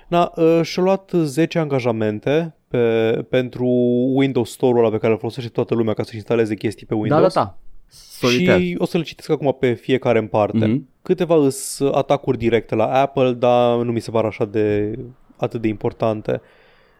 Na, 0.08 0.32
uh, 0.36 0.60
și-a 0.62 0.82
luat 0.82 1.10
10 1.14 1.58
angajamente 1.58 2.54
pe, 2.74 3.22
pentru 3.28 3.66
Windows 4.14 4.50
Store-ul 4.50 4.78
ăla 4.78 4.90
pe 4.90 4.98
care 4.98 5.12
îl 5.12 5.18
folosește 5.18 5.50
toată 5.50 5.74
lumea 5.74 5.94
ca 5.94 6.02
să 6.02 6.10
instaleze 6.14 6.54
chestii 6.54 6.86
pe 6.86 6.94
Windows. 6.94 7.34
Da, 7.34 7.40
da, 7.40 7.44
da. 7.44 7.56
Solitaire. 7.88 8.62
Și 8.62 8.76
o 8.78 8.84
să 8.84 8.96
le 8.98 9.02
citesc 9.02 9.30
acum 9.30 9.56
pe 9.58 9.72
fiecare 9.72 10.18
în 10.18 10.26
parte. 10.26 10.66
Mm-hmm. 10.66 11.02
Câteva 11.02 11.36
îs 11.36 11.80
atacuri 11.80 12.38
directe 12.38 12.74
la 12.74 13.00
Apple, 13.00 13.32
dar 13.32 13.76
nu 13.76 13.92
mi 13.92 14.00
se 14.00 14.10
par 14.10 14.24
așa 14.24 14.44
de 14.44 14.98
atât 15.36 15.60
de 15.60 15.68
importante. 15.68 16.40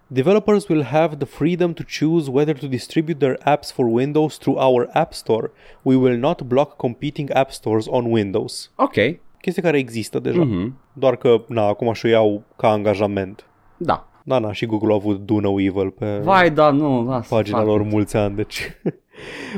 Developers 0.06 0.68
will 0.68 0.82
have 0.82 1.16
the 1.16 1.26
freedom 1.26 1.72
to 1.72 1.82
choose 1.98 2.30
whether 2.30 2.59
to 2.59 2.66
distribute 2.66 3.18
their 3.18 3.38
apps 3.42 3.72
for 3.72 3.86
Windows 3.86 4.38
through 4.38 4.60
our 4.60 4.88
App 4.92 5.12
Store. 5.12 5.51
We 5.82 5.96
will 5.96 6.18
not 6.18 6.42
block 6.42 6.76
competing 6.76 7.30
app 7.32 7.51
stores 7.51 7.86
on 7.88 8.12
Windows. 8.12 8.72
Ok. 8.76 8.94
Chestie 9.40 9.62
care 9.62 9.78
există 9.78 10.18
deja. 10.18 10.46
Mm-hmm. 10.46 10.72
Doar 10.92 11.16
că, 11.16 11.44
na, 11.48 11.62
acum 11.62 11.92
și 11.92 12.06
iau 12.06 12.42
ca 12.56 12.70
angajament. 12.70 13.46
Da. 13.76 14.09
Da, 14.26 14.38
na, 14.38 14.52
și 14.52 14.66
Google 14.66 14.92
a 14.92 14.94
avut 14.94 15.26
Do 15.26 15.40
No 15.40 15.60
Evil 15.60 15.90
pe 15.90 16.18
Vai, 16.22 16.51
da, 16.51 16.70
nu, 16.70 17.06
da, 17.09 17.22
pagina 17.28 17.62
lor 17.62 17.82
mulți 17.82 18.16
ani, 18.16 18.36
deci... 18.36 18.60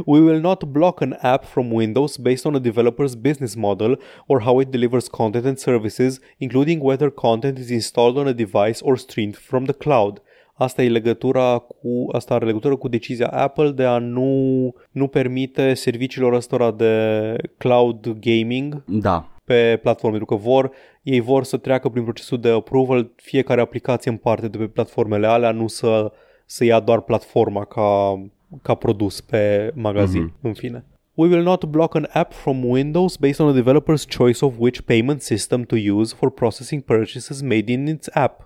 We 0.04 0.20
will 0.20 0.40
not 0.40 0.64
block 0.64 1.00
an 1.00 1.16
app 1.20 1.44
from 1.44 1.72
Windows 1.72 2.16
based 2.16 2.44
on 2.44 2.54
a 2.54 2.58
developer's 2.58 3.14
business 3.14 3.54
model 3.54 3.98
or 4.26 4.40
how 4.40 4.60
it 4.60 4.70
delivers 4.70 5.08
content 5.08 5.44
and 5.44 5.58
services, 5.58 6.20
including 6.38 6.82
whether 6.82 7.10
content 7.10 7.58
is 7.58 7.70
installed 7.70 8.16
on 8.16 8.26
a 8.26 8.32
device 8.32 8.80
or 8.82 8.98
streamed 8.98 9.36
from 9.36 9.64
the 9.64 9.72
cloud. 9.72 10.22
Asta 10.54 10.82
e 10.82 10.88
legătura 10.88 11.58
cu 11.58 12.06
asta 12.12 12.34
are 12.34 12.44
legătură 12.44 12.76
cu 12.76 12.88
decizia 12.88 13.26
Apple 13.26 13.70
de 13.70 13.84
a 13.84 13.98
nu 13.98 14.72
nu 14.90 15.06
permite 15.06 15.74
serviciilor 15.74 16.32
ăstora 16.32 16.70
de 16.70 17.36
cloud 17.58 18.16
gaming 18.20 18.84
da. 18.86 19.35
Pe 19.46 19.78
platforme, 19.82 20.16
pentru 20.16 20.36
că 20.36 20.42
vor 20.42 20.70
ei 21.02 21.20
vor 21.20 21.44
să 21.44 21.56
treacă 21.56 21.88
prin 21.88 22.02
procesul 22.02 22.40
de 22.40 22.48
approval 22.48 23.12
fiecare 23.16 23.60
aplicație 23.60 24.10
în 24.10 24.16
parte 24.16 24.48
de 24.48 24.58
pe 24.58 24.66
platformele 24.66 25.26
alea, 25.26 25.50
nu 25.50 25.66
să 25.66 26.12
să 26.46 26.64
ia 26.64 26.80
doar 26.80 27.00
platforma 27.00 27.64
ca 27.64 28.20
ca 28.62 28.74
produs 28.74 29.20
pe 29.20 29.72
magazin, 29.74 30.28
mm-hmm. 30.28 30.42
în 30.42 30.54
fine. 30.54 30.84
We 31.14 31.28
will 31.28 31.42
not 31.42 31.64
block 31.64 31.94
an 31.94 32.08
app 32.12 32.32
from 32.32 32.64
Windows 32.64 33.16
based 33.16 33.46
on 33.46 33.56
a 33.56 33.60
developer's 33.62 34.04
choice 34.16 34.44
of 34.44 34.54
which 34.58 34.80
payment 34.80 35.22
system 35.22 35.62
to 35.62 35.76
use 35.76 36.14
for 36.14 36.30
processing 36.30 36.82
purchases 36.82 37.40
made 37.40 37.72
in 37.72 37.86
its 37.86 38.08
app. 38.12 38.45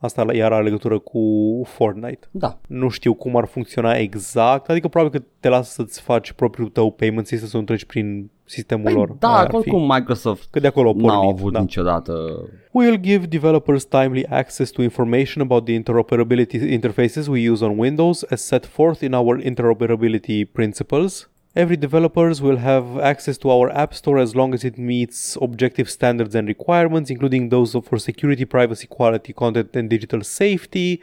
Asta 0.00 0.34
iar 0.34 0.52
are 0.52 0.62
legătură 0.62 0.98
cu 0.98 1.20
Fortnite. 1.64 2.28
Da. 2.30 2.58
Nu 2.68 2.88
știu 2.88 3.14
cum 3.14 3.36
ar 3.36 3.44
funcționa 3.44 3.92
exact, 3.92 4.70
adică 4.70 4.88
probabil 4.88 5.20
că 5.20 5.26
te 5.40 5.48
lasă 5.48 5.72
să-ți 5.72 6.00
faci 6.00 6.32
propriul 6.32 6.68
tău 6.68 6.90
payment 6.90 7.26
system 7.26 7.48
să 7.48 7.56
nu 7.56 7.62
treci 7.62 7.84
prin 7.84 8.30
sistemul 8.44 8.84
păi 8.84 8.94
lor. 8.94 9.16
Da, 9.18 9.46
oricum 9.50 9.86
Microsoft 9.86 10.48
că 10.50 10.60
de 10.60 10.66
acolo 10.66 10.92
n-au 10.96 11.28
avut 11.28 11.52
da. 11.52 11.60
niciodată. 11.60 12.12
We'll 12.48 13.00
give 13.00 13.26
developers 13.26 13.84
timely 13.84 14.26
access 14.26 14.70
to 14.70 14.82
information 14.82 15.44
about 15.44 15.64
the 15.64 15.74
interoperability 15.74 16.56
interfaces 16.72 17.26
we 17.26 17.50
use 17.50 17.64
on 17.64 17.78
Windows 17.78 18.24
as 18.30 18.40
set 18.40 18.66
forth 18.66 19.00
in 19.00 19.12
our 19.12 19.40
interoperability 19.42 20.44
principles. 20.52 21.30
Every 21.58 21.76
developers 21.76 22.40
will 22.40 22.58
have 22.58 23.00
access 23.00 23.36
to 23.38 23.50
our 23.50 23.68
app 23.70 23.92
store 23.92 24.18
as 24.18 24.36
long 24.36 24.54
as 24.54 24.62
it 24.62 24.78
meets 24.78 25.36
objective 25.42 25.90
standards 25.90 26.36
and 26.36 26.46
requirements, 26.46 27.10
including 27.10 27.48
those 27.48 27.74
for 27.86 27.98
security, 27.98 28.44
privacy, 28.44 28.86
quality, 28.86 29.32
content, 29.32 29.74
and 29.74 29.90
digital 29.90 30.22
safety. 30.22 31.02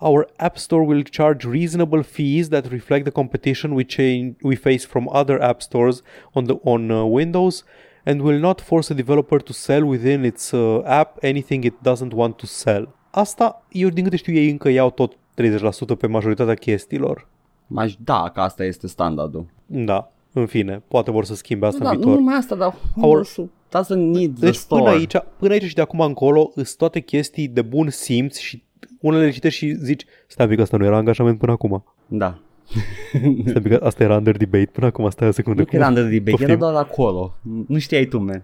Our 0.00 0.28
app 0.38 0.60
store 0.60 0.84
will 0.84 1.02
charge 1.02 1.44
reasonable 1.44 2.04
fees 2.04 2.50
that 2.50 2.70
reflect 2.70 3.04
the 3.04 3.10
competition 3.10 3.74
we, 3.74 3.82
change, 3.82 4.36
we 4.44 4.54
face 4.54 4.84
from 4.84 5.08
other 5.08 5.42
app 5.42 5.60
stores 5.60 6.04
on 6.36 6.44
the 6.44 6.54
on 6.64 6.88
uh, 6.88 7.04
Windows, 7.04 7.64
and 8.08 8.22
will 8.22 8.38
not 8.38 8.60
force 8.60 8.92
a 8.92 8.94
developer 8.94 9.40
to 9.40 9.52
sell 9.52 9.84
within 9.84 10.24
its 10.24 10.54
uh, 10.54 10.82
app 11.00 11.18
anything 11.24 11.64
it 11.64 11.82
doesn't 11.82 12.14
want 12.14 12.38
to 12.38 12.46
sell. 12.46 12.94
Asta, 13.10 13.64
eu 13.68 13.88
din 13.88 14.04
câte 14.04 14.16
știu, 14.16 14.34
ei 14.34 14.50
încă 14.50 14.68
iau 14.68 14.90
tot 14.90 15.12
30% 15.14 15.98
pe 15.98 16.06
majoritatea 16.06 16.54
chestiilor. 16.54 17.28
Da, 17.98 18.30
că 18.34 18.40
asta 18.40 18.64
este 18.64 18.86
standardul. 18.86 19.46
Da, 19.66 20.12
în 20.32 20.46
fine, 20.46 20.82
poate 20.88 21.10
vor 21.10 21.24
să 21.24 21.34
schimbe 21.34 21.66
asta 21.66 21.84
da, 21.84 21.90
în 21.90 21.96
viitor. 21.96 22.12
Nu 22.12 22.18
numai 22.18 22.36
asta, 22.36 22.54
dar 22.54 22.74
Our... 23.00 23.26
doesn't 23.68 24.12
need 24.12 24.38
deci 24.38 24.58
the 24.58 24.66
până 24.68 24.88
aici, 24.88 25.16
până 25.38 25.52
aici 25.52 25.64
și 25.64 25.74
de 25.74 25.80
acum 25.80 26.00
încolo 26.00 26.50
sunt 26.54 26.76
toate 26.76 27.00
chestii 27.00 27.48
de 27.48 27.62
bun 27.62 27.90
simț 27.90 28.38
și 28.38 28.64
unele 29.00 29.24
le 29.24 29.30
citești 29.30 29.58
și 29.58 29.74
zici, 29.74 30.04
stai 30.26 30.48
pic, 30.48 30.60
asta 30.60 30.76
nu 30.76 30.84
era 30.84 30.96
angajament 30.96 31.38
până 31.38 31.52
acum. 31.52 31.84
Da. 32.06 32.38
stai 33.46 33.62
pic, 33.62 33.82
asta 33.82 34.02
era 34.02 34.16
under 34.16 34.36
debate 34.36 34.70
până 34.72 34.86
acum, 34.86 35.10
stai 35.10 35.28
o 35.28 35.30
secundă. 35.30 35.62
Nu 35.62 35.78
era 35.78 35.88
under 35.88 36.08
debate, 36.08 36.30
Poftim. 36.30 36.48
era 36.48 36.58
doar 36.58 36.74
acolo. 36.74 37.34
Nu 37.66 37.78
știai 37.78 38.04
tu, 38.04 38.18
man. 38.18 38.42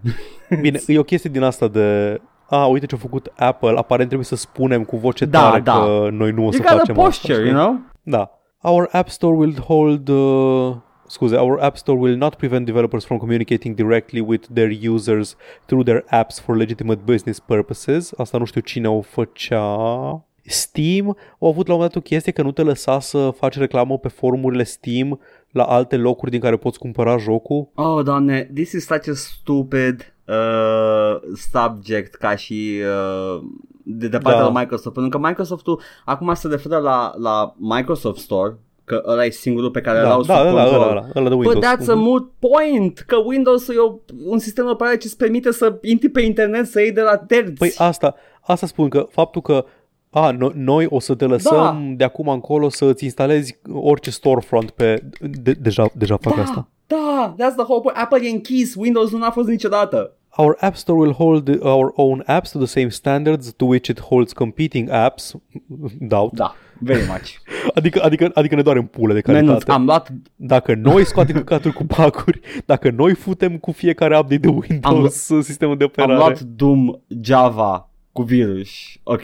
Bine, 0.61 0.79
e 0.87 0.99
o 0.99 1.03
chestie 1.03 1.29
din 1.29 1.41
asta 1.41 1.67
de 1.67 2.21
a, 2.49 2.65
uite 2.65 2.85
ce 2.85 2.95
a 2.95 2.97
făcut 2.97 3.31
Apple, 3.35 3.73
aparent 3.77 4.07
trebuie 4.07 4.27
să 4.27 4.35
spunem 4.35 4.83
cu 4.83 4.97
voce 4.97 5.25
da, 5.25 5.39
tare 5.39 5.61
da. 5.61 5.73
că 5.73 6.09
noi 6.11 6.31
nu 6.31 6.45
o 6.45 6.51
să 6.51 6.61
you 6.63 6.77
facem 6.77 6.95
posture, 6.95 7.33
asta. 7.33 7.45
You 7.45 7.55
know? 7.55 7.79
Da. 8.01 8.31
Our 8.61 8.89
App 8.91 9.09
Store 9.09 9.35
will 9.35 9.59
hold 9.59 10.07
uh, 10.07 10.75
scuze, 11.13 11.35
our 11.35 11.59
App 11.61 11.77
Store 11.77 11.99
will 11.99 12.17
not 12.17 12.35
prevent 12.35 12.65
developers 12.65 13.05
from 13.05 13.17
communicating 13.17 13.75
directly 13.75 14.21
with 14.21 14.47
their 14.53 14.71
users 14.93 15.35
through 15.65 15.85
their 15.85 16.03
apps 16.09 16.39
for 16.39 16.57
legitimate 16.57 17.01
business 17.05 17.39
purposes. 17.39 18.13
Asta 18.17 18.37
nu 18.37 18.45
știu 18.45 18.61
cine 18.61 18.89
o 18.89 19.01
făcea. 19.01 20.25
Steam 20.45 21.17
au 21.39 21.47
avut 21.47 21.67
la 21.67 21.73
un 21.73 21.79
moment 21.79 21.93
dat 21.93 21.95
o 21.95 22.07
chestie 22.07 22.31
că 22.31 22.41
nu 22.41 22.51
te 22.51 22.61
lăsa 22.61 22.99
să 22.99 23.33
faci 23.37 23.57
reclamă 23.57 23.97
pe 23.97 24.07
forumurile 24.07 24.63
Steam 24.63 25.19
la 25.51 25.63
alte 25.63 25.97
locuri 25.97 26.31
din 26.31 26.39
care 26.39 26.57
poți 26.57 26.79
cumpăra 26.79 27.17
jocul. 27.17 27.69
Oh, 27.75 28.03
doamne, 28.03 28.51
this 28.53 28.71
is 28.71 28.85
such 28.85 29.07
a 29.09 29.13
stupid 29.13 30.13
uh, 30.27 31.15
subject 31.51 32.15
ca 32.15 32.35
și 32.35 32.81
uh, 32.81 33.43
de, 33.83 34.07
de 34.07 34.17
partea 34.17 34.41
da. 34.41 34.47
la 34.47 34.59
Microsoft, 34.59 34.95
pentru 34.95 35.19
că 35.19 35.27
Microsoftul 35.27 35.81
acum 36.05 36.33
se 36.33 36.47
referă 36.47 36.77
la, 36.77 37.13
la 37.17 37.55
Microsoft 37.57 38.19
Store, 38.19 38.57
că 38.85 39.03
ăla 39.05 39.25
e 39.25 39.29
singurul 39.29 39.71
pe 39.71 39.81
care 39.81 39.99
da, 39.99 40.05
îl 40.05 40.11
au 40.11 40.21
da, 40.21 40.35
sub 40.35 40.43
da, 40.43 40.63
control. 40.63 40.79
Da, 40.79 40.89
ăla, 40.89 41.07
ăla 41.15 41.29
de 41.29 41.35
Windows. 41.35 41.53
But 41.53 41.63
that's 41.63 41.89
a 41.89 41.95
moot 41.95 42.31
point, 42.39 43.03
că 43.07 43.15
Windows 43.25 43.67
e 43.67 43.77
o, 43.77 43.95
un 44.25 44.39
sistem 44.39 44.65
operativ 44.65 44.99
ce 44.99 45.07
îți 45.07 45.17
permite 45.17 45.51
să 45.51 45.77
intri 45.81 46.09
pe 46.09 46.21
internet 46.21 46.65
să 46.67 46.79
iei 46.79 46.91
de 46.91 47.01
la 47.01 47.17
terți. 47.17 47.53
Păi 47.53 47.73
asta, 47.77 48.15
asta 48.41 48.67
spun 48.67 48.89
că 48.89 49.07
faptul 49.09 49.41
că 49.41 49.65
a, 50.09 50.31
no, 50.31 50.49
noi 50.53 50.87
o 50.89 50.99
să 50.99 51.15
te 51.15 51.25
lăsăm 51.25 51.87
da. 51.89 51.93
de 51.95 52.03
acum 52.03 52.27
încolo 52.27 52.69
să 52.69 52.85
îți 52.85 53.03
instalezi 53.03 53.59
orice 53.73 54.11
storefront 54.11 54.69
pe... 54.69 55.09
De, 55.19 55.51
deja, 55.51 55.89
deja 55.93 56.17
fac 56.21 56.35
da, 56.35 56.41
asta. 56.41 56.67
Da, 56.87 57.35
that's 57.37 57.55
the 57.55 57.65
whole 57.67 57.81
point. 57.81 57.97
Apple 57.97 58.27
e 58.27 58.29
închis, 58.29 58.75
Windows 58.75 59.11
nu 59.11 59.25
a 59.25 59.29
fost 59.29 59.47
niciodată. 59.47 60.15
Our 60.35 60.57
App 60.59 60.75
Store 60.75 60.97
will 60.97 61.13
hold 61.13 61.47
our 61.61 61.93
own 61.95 62.23
apps 62.27 62.51
to 62.51 62.57
the 62.57 62.67
same 62.67 62.89
standards 62.89 63.53
to 63.53 63.65
which 63.65 63.89
it 63.89 63.99
holds 63.99 64.33
competing 64.33 64.89
apps. 64.89 65.35
Doubt. 65.99 66.33
Da, 66.33 66.55
very 66.79 67.05
much. 67.07 67.39
Adică, 67.75 68.03
adică, 68.03 68.31
adică 68.33 68.55
ne 68.55 68.61
doare 68.61 68.79
în 68.79 68.85
pule 68.85 69.13
de 69.13 69.21
calitate. 69.21 69.47
Menuț, 69.47 69.67
am 69.67 69.85
luat... 69.85 70.09
Dacă 70.35 70.73
noi 70.75 71.05
scoatem 71.05 71.35
căcaturi 71.43 71.73
cu 71.73 71.85
pacuri, 71.85 72.39
dacă 72.65 72.89
noi 72.89 73.13
futem 73.13 73.57
cu 73.57 73.71
fiecare 73.71 74.17
update 74.17 74.37
de 74.37 74.47
Windows 74.47 75.29
am, 75.29 75.41
sistemul 75.41 75.77
de 75.77 75.83
operare. 75.83 76.11
Am 76.11 76.17
luat 76.17 76.39
Doom 76.39 76.99
Java 77.21 77.89
cu 78.11 78.21
virus, 78.21 78.69
ok? 79.03 79.23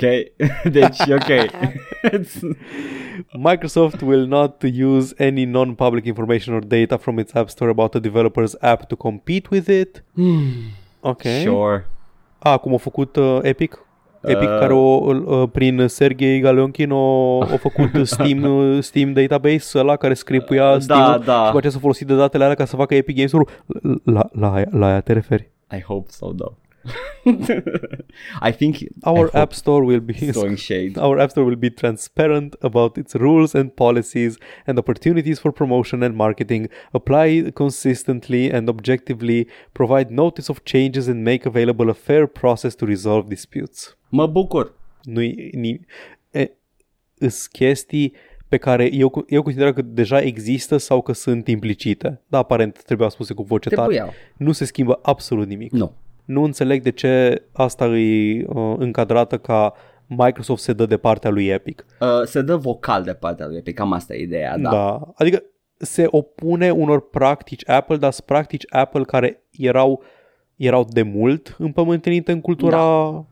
deci, 0.72 1.00
ok. 1.10 1.52
Microsoft 3.34 4.02
will 4.02 4.26
not 4.28 4.64
use 4.82 5.14
any 5.20 5.46
non-public 5.46 6.06
information 6.06 6.56
or 6.56 6.64
data 6.66 6.98
from 6.98 7.18
its 7.18 7.34
App 7.34 7.50
Store 7.50 7.70
about 7.70 7.96
a 7.96 8.00
developer's 8.00 8.56
app 8.60 8.88
to 8.88 8.96
compete 8.96 9.48
with 9.52 9.68
it. 9.68 10.04
Hmm. 10.14 10.78
Ok. 11.00 11.22
Sure. 11.22 11.88
A, 12.40 12.58
cum 12.58 12.74
a 12.74 12.78
făcut 12.78 13.16
uh, 13.16 13.40
Epic? 13.42 13.84
Epic 14.22 14.50
uh, 14.50 14.58
care 14.60 14.74
o, 14.74 15.14
uh, 15.14 15.50
prin 15.52 15.88
Sergei 15.88 16.40
Galionkin 16.40 16.92
o, 16.92 16.98
o 17.38 17.58
făcut 17.58 17.90
Steam, 18.08 18.44
uh, 18.44 18.78
Steam 18.82 19.14
Database 19.14 19.80
ăla 19.80 19.96
care 19.96 20.14
scripuia 20.14 20.72
uh, 20.72 20.80
Steam 20.80 21.00
da, 21.00 21.18
da. 21.18 21.38
și 21.40 21.46
după 21.46 21.58
aceea 21.58 21.72
să 21.72 21.80
folosit 21.80 22.08
de 22.08 22.16
datele 22.16 22.44
alea 22.44 22.56
ca 22.56 22.66
să 22.66 22.76
facă 22.76 22.96
Epic 22.96 23.16
Games-ul. 23.16 23.48
La, 24.04 24.30
la, 24.32 24.50
la, 24.50 24.64
la 24.70 24.88
aia 24.88 25.02
te 25.02 25.14
referi? 25.14 25.50
I 25.72 25.82
hope 25.82 26.08
so, 26.12 26.34
though. 26.34 26.54
I 28.42 28.52
think 28.52 28.84
our 29.04 29.30
I 29.34 29.42
app 29.42 29.54
store 29.54 29.84
will 29.84 30.00
be 30.00 30.14
throwing 30.14 30.56
shade. 30.56 30.98
Our 31.06 31.20
app 31.20 31.32
store 31.32 31.46
will 31.46 31.56
be 31.56 31.70
transparent 31.70 32.56
about 32.62 32.98
its 32.98 33.14
rules 33.16 33.54
and 33.54 33.76
policies 33.76 34.38
and 34.66 34.78
opportunities 34.78 35.40
for 35.40 35.52
promotion 35.52 36.04
and 36.04 36.16
marketing. 36.16 36.70
Apply 36.92 37.52
consistently 37.54 38.52
and 38.52 38.70
objectively. 38.70 39.48
Provide 39.72 40.12
notice 40.12 40.50
of 40.50 40.64
changes 40.64 41.08
and 41.08 41.24
make 41.24 41.46
available 41.46 41.90
a 41.90 41.94
fair 41.94 42.28
process 42.28 42.76
to 42.76 42.86
resolve 42.86 43.28
disputes. 43.28 43.98
Mă 44.10 44.28
bucur. 44.28 44.74
Nu-i 45.04 45.50
ni, 45.54 45.86
e, 46.32 46.52
îs 47.18 47.48
chestii 47.48 48.14
pe 48.48 48.58
care 48.58 48.94
eu, 48.94 49.26
eu 49.28 49.42
consider 49.42 49.74
că 49.74 49.82
deja 49.82 50.22
există 50.22 50.78
sau 50.78 51.02
că 51.02 51.12
sunt 51.12 51.48
implicite. 51.48 52.22
Da, 52.28 52.38
aparent 52.38 52.84
trebuia 52.84 53.10
spuse 53.10 53.34
cu 53.34 53.44
voce 53.44 53.70
tare. 53.70 54.14
Nu 54.38 54.52
se 54.52 54.66
schimbă 54.66 55.00
absolut 55.02 55.48
nimic. 55.48 55.72
Nu. 55.72 55.94
Nu 56.30 56.44
înțeleg 56.44 56.82
de 56.82 56.92
ce 56.92 57.44
asta 57.54 57.86
e 57.86 58.44
uh, 58.48 58.76
încadrată 58.78 59.38
ca 59.38 59.74
Microsoft 60.06 60.64
se 60.64 60.74
dă 60.74 60.86
de 60.86 60.98
partea 60.98 61.30
lui 61.30 61.48
Epic. 61.48 61.86
Uh, 62.00 62.08
se 62.24 62.42
dă 62.42 62.56
vocal 62.56 63.04
de 63.04 63.14
partea 63.14 63.48
lui 63.48 63.58
Epic, 63.58 63.76
cam 63.76 63.94
asta 63.94 64.16
e 64.16 64.22
ideea, 64.22 64.58
da. 64.58 64.70
da. 64.70 65.12
Adică 65.16 65.44
se 65.78 66.06
opune 66.10 66.72
unor 66.72 67.10
practici 67.10 67.70
Apple, 67.70 67.98
dar 67.98 68.12
sunt 68.12 68.26
practici 68.26 68.66
Apple 68.70 69.04
care 69.04 69.44
erau, 69.52 70.04
erau 70.56 70.88
de 70.90 71.02
mult 71.02 71.56
împământenite 71.58 72.32
în 72.32 72.42
cultura 72.42 72.78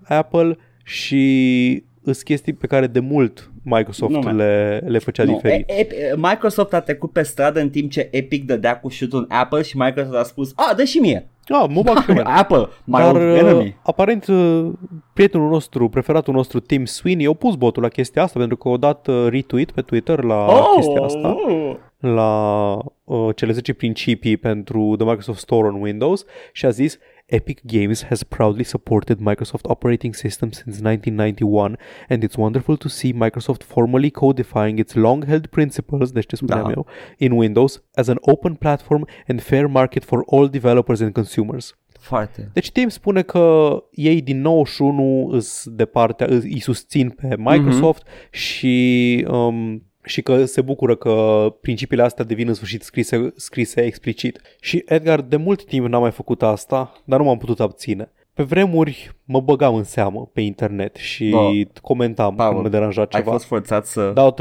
da. 0.07 0.17
Apple 0.17 0.57
și 0.83 1.83
sunt 2.03 2.17
chestii 2.17 2.53
pe 2.53 2.67
care 2.67 2.87
de 2.87 2.99
mult 2.99 3.51
Microsoft 3.63 4.13
nu, 4.13 4.35
le, 4.35 4.83
le 4.85 4.97
făcea 4.97 5.23
nu. 5.23 5.33
diferit. 5.33 5.69
E, 5.69 5.73
e, 5.73 6.15
Microsoft 6.15 6.73
a 6.73 6.79
trecut 6.79 7.11
pe 7.11 7.23
stradă 7.23 7.59
în 7.59 7.69
timp 7.69 7.91
ce 7.91 8.07
Epic 8.11 8.45
dădea 8.45 8.79
cu 8.79 8.89
șutul 8.89 9.19
în 9.19 9.35
Apple 9.37 9.61
și 9.61 9.77
Microsoft 9.77 10.15
a 10.15 10.23
spus, 10.23 10.51
a, 10.55 10.73
dă 10.73 10.83
și 10.83 10.97
mie. 10.97 11.27
Ah, 11.47 11.65
mă 11.69 11.81
bag 11.81 11.97
și 11.97 12.11
Apple, 12.23 12.67
my 12.83 12.99
Dar, 12.99 13.15
enemy. 13.15 13.75
aparent, 13.83 14.27
uh, 14.27 14.67
prietenul 15.13 15.49
nostru, 15.49 15.89
preferatul 15.89 16.33
nostru, 16.33 16.59
Tim 16.59 16.85
Sweeney, 16.85 17.25
a 17.25 17.33
pus 17.33 17.55
botul 17.55 17.81
la 17.81 17.89
chestia 17.89 18.23
asta 18.23 18.39
pentru 18.39 18.57
că 18.57 18.69
a 18.69 18.77
dat 18.77 19.07
uh, 19.07 19.27
retweet 19.29 19.71
pe 19.71 19.81
Twitter 19.81 20.23
la 20.23 20.45
oh, 20.45 20.71
chestia 20.75 21.01
asta. 21.01 21.35
Oh. 21.47 21.75
La 21.99 22.73
uh, 23.03 23.35
cele 23.35 23.51
10 23.51 23.73
principii 23.73 24.37
pentru 24.37 24.95
The 24.95 25.05
Microsoft 25.05 25.39
Store 25.39 25.67
on 25.67 25.81
Windows 25.81 26.25
și 26.51 26.65
a 26.65 26.69
zis 26.69 26.97
Epic 27.29 27.61
Games 27.65 28.03
has 28.03 28.23
proudly 28.23 28.63
supported 28.63 29.19
Microsoft 29.19 29.65
operating 29.69 30.13
system 30.13 30.51
since 30.51 30.81
1991 30.81 31.77
and 32.09 32.23
it's 32.23 32.37
wonderful 32.37 32.77
to 32.77 32.87
see 32.87 33.13
Microsoft 33.13 33.63
formally 33.63 34.09
codifying 34.09 34.79
its 34.79 34.95
long-held 34.95 35.47
principles, 35.49 36.11
deci 36.11 36.25
ce 36.27 36.35
spuneam 36.35 36.63
da. 36.63 36.71
eu, 36.71 36.85
in 37.17 37.35
Windows 37.35 37.81
as 37.95 38.07
an 38.07 38.17
open 38.21 38.55
platform 38.55 39.05
and 39.27 39.41
fair 39.41 39.67
market 39.67 40.05
for 40.05 40.23
all 40.27 40.47
developers 40.47 41.01
and 41.01 41.13
consumers. 41.13 41.75
Foarte. 41.99 42.49
Deci 42.53 42.71
Tim 42.71 42.89
spune 42.89 43.21
că 43.21 43.77
ei 43.91 44.21
din 44.21 44.41
91 44.41 45.27
îs 45.27 45.63
de 45.69 45.85
partea, 45.85 46.27
îi 46.29 46.59
susțin 46.59 47.09
pe 47.09 47.35
Microsoft 47.37 48.03
mm-hmm. 48.03 48.29
și 48.29 49.25
um, 49.29 49.86
și 50.07 50.21
că 50.21 50.45
se 50.45 50.61
bucură 50.61 50.95
că 50.95 51.45
principiile 51.61 52.03
astea 52.03 52.25
devin 52.25 52.47
în 52.47 52.53
sfârșit 52.53 52.83
scrise, 52.83 53.33
scrise 53.35 53.81
explicit. 53.81 54.41
Și 54.59 54.83
Edgar 54.85 55.21
de 55.21 55.35
mult 55.35 55.65
timp 55.65 55.87
n-a 55.87 55.99
mai 55.99 56.11
făcut 56.11 56.43
asta, 56.43 56.93
dar 57.05 57.19
nu 57.19 57.25
m-am 57.25 57.37
putut 57.37 57.59
abține. 57.59 58.11
Pe 58.33 58.43
vremuri 58.43 59.11
mă 59.23 59.39
băgam 59.39 59.75
în 59.75 59.83
seamă 59.83 60.29
pe 60.33 60.41
internet 60.41 60.95
și 60.95 61.29
Bă, 61.29 61.49
comentam 61.81 62.35
Paul, 62.35 62.51
când 62.51 62.63
mă 62.63 62.69
deranja 62.69 63.05
ceva. 63.05 63.23
Ai 63.23 63.31
fost 63.31 63.45
forțat 63.45 63.85
să... 63.85 64.11
Da, 64.13 64.33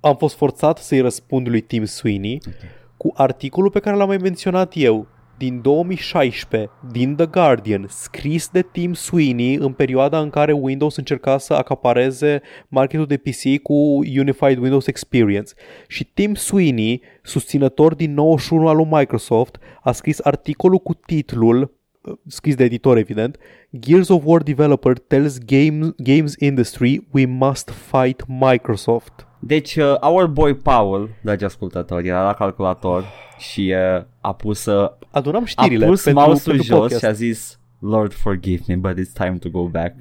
am 0.00 0.16
fost 0.16 0.36
forțat 0.36 0.78
să-i 0.78 1.00
răspund 1.00 1.48
lui 1.48 1.60
Tim 1.60 1.84
Sweeney 1.84 2.40
okay. 2.46 2.68
cu 2.96 3.12
articolul 3.14 3.70
pe 3.70 3.80
care 3.80 3.96
l-am 3.96 4.08
mai 4.08 4.16
menționat 4.16 4.72
eu 4.76 5.06
din 5.38 5.60
2016 5.60 6.70
din 6.92 7.16
The 7.16 7.26
Guardian, 7.26 7.86
scris 7.88 8.48
de 8.48 8.62
Tim 8.62 8.92
Sweeney 8.92 9.54
în 9.54 9.72
perioada 9.72 10.20
în 10.20 10.30
care 10.30 10.52
Windows 10.52 10.96
încerca 10.96 11.38
să 11.38 11.54
acapareze 11.54 12.42
marketul 12.68 13.06
de 13.06 13.16
PC 13.16 13.62
cu 13.62 13.74
Unified 14.18 14.58
Windows 14.58 14.86
Experience. 14.86 15.52
Și 15.88 16.04
Tim 16.04 16.34
Sweeney, 16.34 17.02
susținător 17.22 17.94
din 17.94 18.14
91 18.14 18.68
al 18.68 18.76
lui 18.76 18.88
Microsoft, 18.90 19.58
a 19.82 19.92
scris 19.92 20.20
articolul 20.20 20.78
cu 20.78 20.94
titlul 20.94 21.82
scris 22.26 22.54
de 22.54 22.64
editor 22.64 22.96
evident, 22.96 23.38
Gears 23.78 24.08
of 24.08 24.22
War 24.24 24.42
developer 24.42 24.98
tells 24.98 25.38
game, 25.38 25.94
games 25.96 26.34
industry 26.38 27.08
we 27.12 27.26
must 27.26 27.70
fight 27.70 28.24
Microsoft. 28.28 29.26
Deci, 29.46 29.76
uh, 29.76 29.94
our 30.00 30.26
boy 30.26 30.54
Paul, 30.54 31.10
dragi 31.20 31.44
ascultători, 31.44 32.08
era 32.08 32.24
la 32.24 32.32
calculator 32.34 33.04
și 33.38 33.74
uh, 33.96 34.04
a 34.20 34.32
pus, 34.32 34.64
uh, 34.64 34.90
Adunam 35.10 35.44
știrile 35.44 35.84
a 35.84 35.88
pus 35.88 36.02
pentru, 36.02 36.22
mouse-ul 36.22 36.56
pentru 36.56 36.74
jos 36.74 36.78
podcast. 36.80 37.00
și 37.00 37.06
a 37.06 37.12
zis 37.12 37.58
Lord 37.78 38.12
forgive 38.12 38.62
me, 38.68 38.74
but 38.76 38.98
it's 38.98 39.12
time 39.12 39.36
to 39.40 39.48
go 39.48 39.62
back 39.62 39.94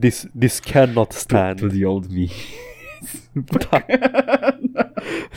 This, 0.00 0.26
this 0.38 0.58
cannot 0.60 1.12
stand. 1.12 1.60
to 1.60 1.66
the 1.66 1.84
old 1.84 2.06
me. 2.14 2.26
Da. 3.70 3.84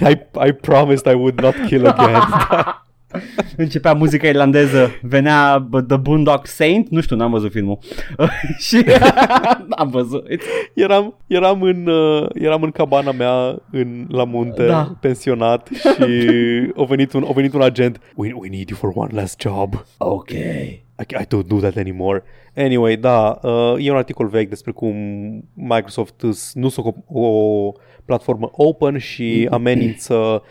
I, 0.09 0.21
I 0.47 0.51
promised 0.51 1.07
I 1.07 1.15
would 1.15 1.41
not 1.41 1.55
kill 1.67 1.85
again. 1.95 2.21
Începea 3.57 3.93
muzica 3.93 4.27
irlandeză, 4.27 4.89
venea 5.01 5.57
bă, 5.69 5.81
The 5.81 5.97
Boondock 5.97 6.47
Saint, 6.47 6.89
nu 6.89 7.01
știu, 7.01 7.15
n-am 7.15 7.31
văzut 7.31 7.51
filmul. 7.51 7.77
și 8.67 8.83
am 9.69 9.89
văzut. 9.89 10.25
It's... 10.29 10.71
eram, 10.73 11.17
eram, 11.27 11.61
în, 11.61 11.87
uh, 11.87 12.27
eram 12.33 12.63
în 12.63 12.71
cabana 12.71 13.11
mea 13.11 13.61
în, 13.71 14.05
la 14.09 14.23
munte, 14.23 14.65
Da. 14.65 14.95
pensionat 14.99 15.69
și 15.73 15.91
a 16.75 16.83
venit 16.83 17.13
un, 17.13 17.23
a 17.27 17.31
venit 17.31 17.53
un 17.53 17.61
agent. 17.61 17.99
We, 18.15 18.31
we 18.33 18.47
need 18.49 18.69
you 18.69 18.77
for 18.77 18.91
one 18.95 19.19
last 19.19 19.39
job. 19.41 19.85
Ok. 19.97 20.29
I, 20.29 21.03
I 21.19 21.25
don't 21.25 21.47
do 21.47 21.55
that 21.59 21.75
anymore. 21.77 22.23
Anyway, 22.57 22.95
da, 22.97 23.39
uh, 23.41 23.75
e 23.85 23.91
un 23.91 23.97
articol 23.97 24.27
vechi 24.27 24.49
despre 24.49 24.71
cum 24.71 24.93
Microsoft 25.53 26.21
îs- 26.21 26.53
nu 26.53 26.69
sunt 26.69 26.85
o, 27.07 27.19
o 27.19 27.71
platformă 28.05 28.49
open 28.51 28.97
și 28.97 29.47
amenință 29.51 30.41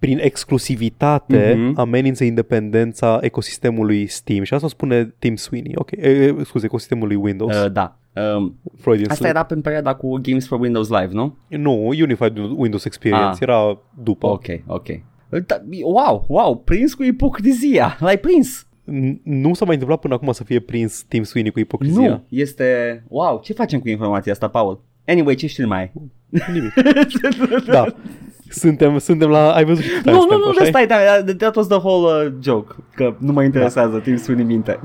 prin 0.00 0.18
exclusivitate 0.22 1.54
Mhm. 1.58 1.78
amenință 1.78 2.24
independența 2.24 3.18
ecosistemului 3.20 4.06
Steam 4.06 4.42
și 4.42 4.54
asta 4.54 4.68
spune 4.68 5.14
Tim 5.18 5.36
Sweeney. 5.36 5.72
Ok, 5.76 5.90
e, 5.90 6.08
e, 6.08 6.34
scuze, 6.44 6.64
ecosistemului 6.66 7.16
Windows. 7.16 7.56
Uh, 7.64 7.72
da. 7.72 7.98
Um, 8.36 8.58
Freudian 8.80 9.10
asta 9.10 9.24
slip. 9.24 9.36
era 9.36 9.46
în 9.48 9.60
perioada 9.60 9.94
cu 9.94 10.18
Games 10.22 10.46
for 10.46 10.60
Windows 10.60 10.88
Live, 10.88 11.08
nu? 11.12 11.36
Nu, 11.48 11.86
Unified 11.86 12.38
Windows 12.56 12.84
Experience 12.84 13.26
Ah. 13.30 13.40
era 13.40 13.78
după. 14.02 14.26
Ok, 14.26 14.44
ok. 14.66 14.86
Da, 15.46 15.62
wow, 15.82 16.24
wow, 16.28 16.56
prins 16.56 16.94
cu 16.94 17.02
ipocrizia. 17.02 17.96
L-ai 18.00 18.18
prins? 18.18 18.66
N- 18.92 19.20
Nu 19.22 19.54
s-a 19.54 19.64
mai 19.64 19.72
întâmplat 19.74 20.00
până 20.00 20.14
acum 20.14 20.32
să 20.32 20.44
fie 20.44 20.60
prins 20.60 21.02
Tim 21.08 21.22
Sweeney 21.22 21.52
cu 21.52 21.58
ipocrizia. 21.58 22.08
Nu, 22.08 22.24
este... 22.28 23.02
Wow, 23.08 23.40
ce 23.44 23.52
facem 23.52 23.80
cu 23.80 23.88
informația 23.88 24.32
asta, 24.32 24.48
Paul? 24.48 24.84
Anyway, 25.06 25.34
ce 25.34 25.46
știri 25.46 25.66
mai 25.68 25.78
ai? 25.80 25.92
Nimic. 26.52 26.72
da. 27.72 27.84
Suntem, 28.50 28.98
suntem 28.98 29.28
la... 29.28 29.52
Ai 29.52 29.64
văzut 29.64 29.84
și 29.84 29.90
Nu, 30.04 30.12
nu, 30.12 30.18
timestamp, 30.18 30.42
nu, 30.42 30.50
așa-i? 30.50 30.66
stai, 30.66 30.84
stai, 30.84 31.34
that 31.36 31.56
was 31.56 31.66
the 31.66 31.76
whole 31.76 32.26
uh, 32.26 32.32
joke, 32.42 32.74
că 32.94 33.14
nu 33.18 33.32
mă 33.32 33.42
interesează, 33.42 33.92
da. 33.92 34.00
timp 34.00 34.18
Sweeney 34.18 34.44
minte. 34.44 34.80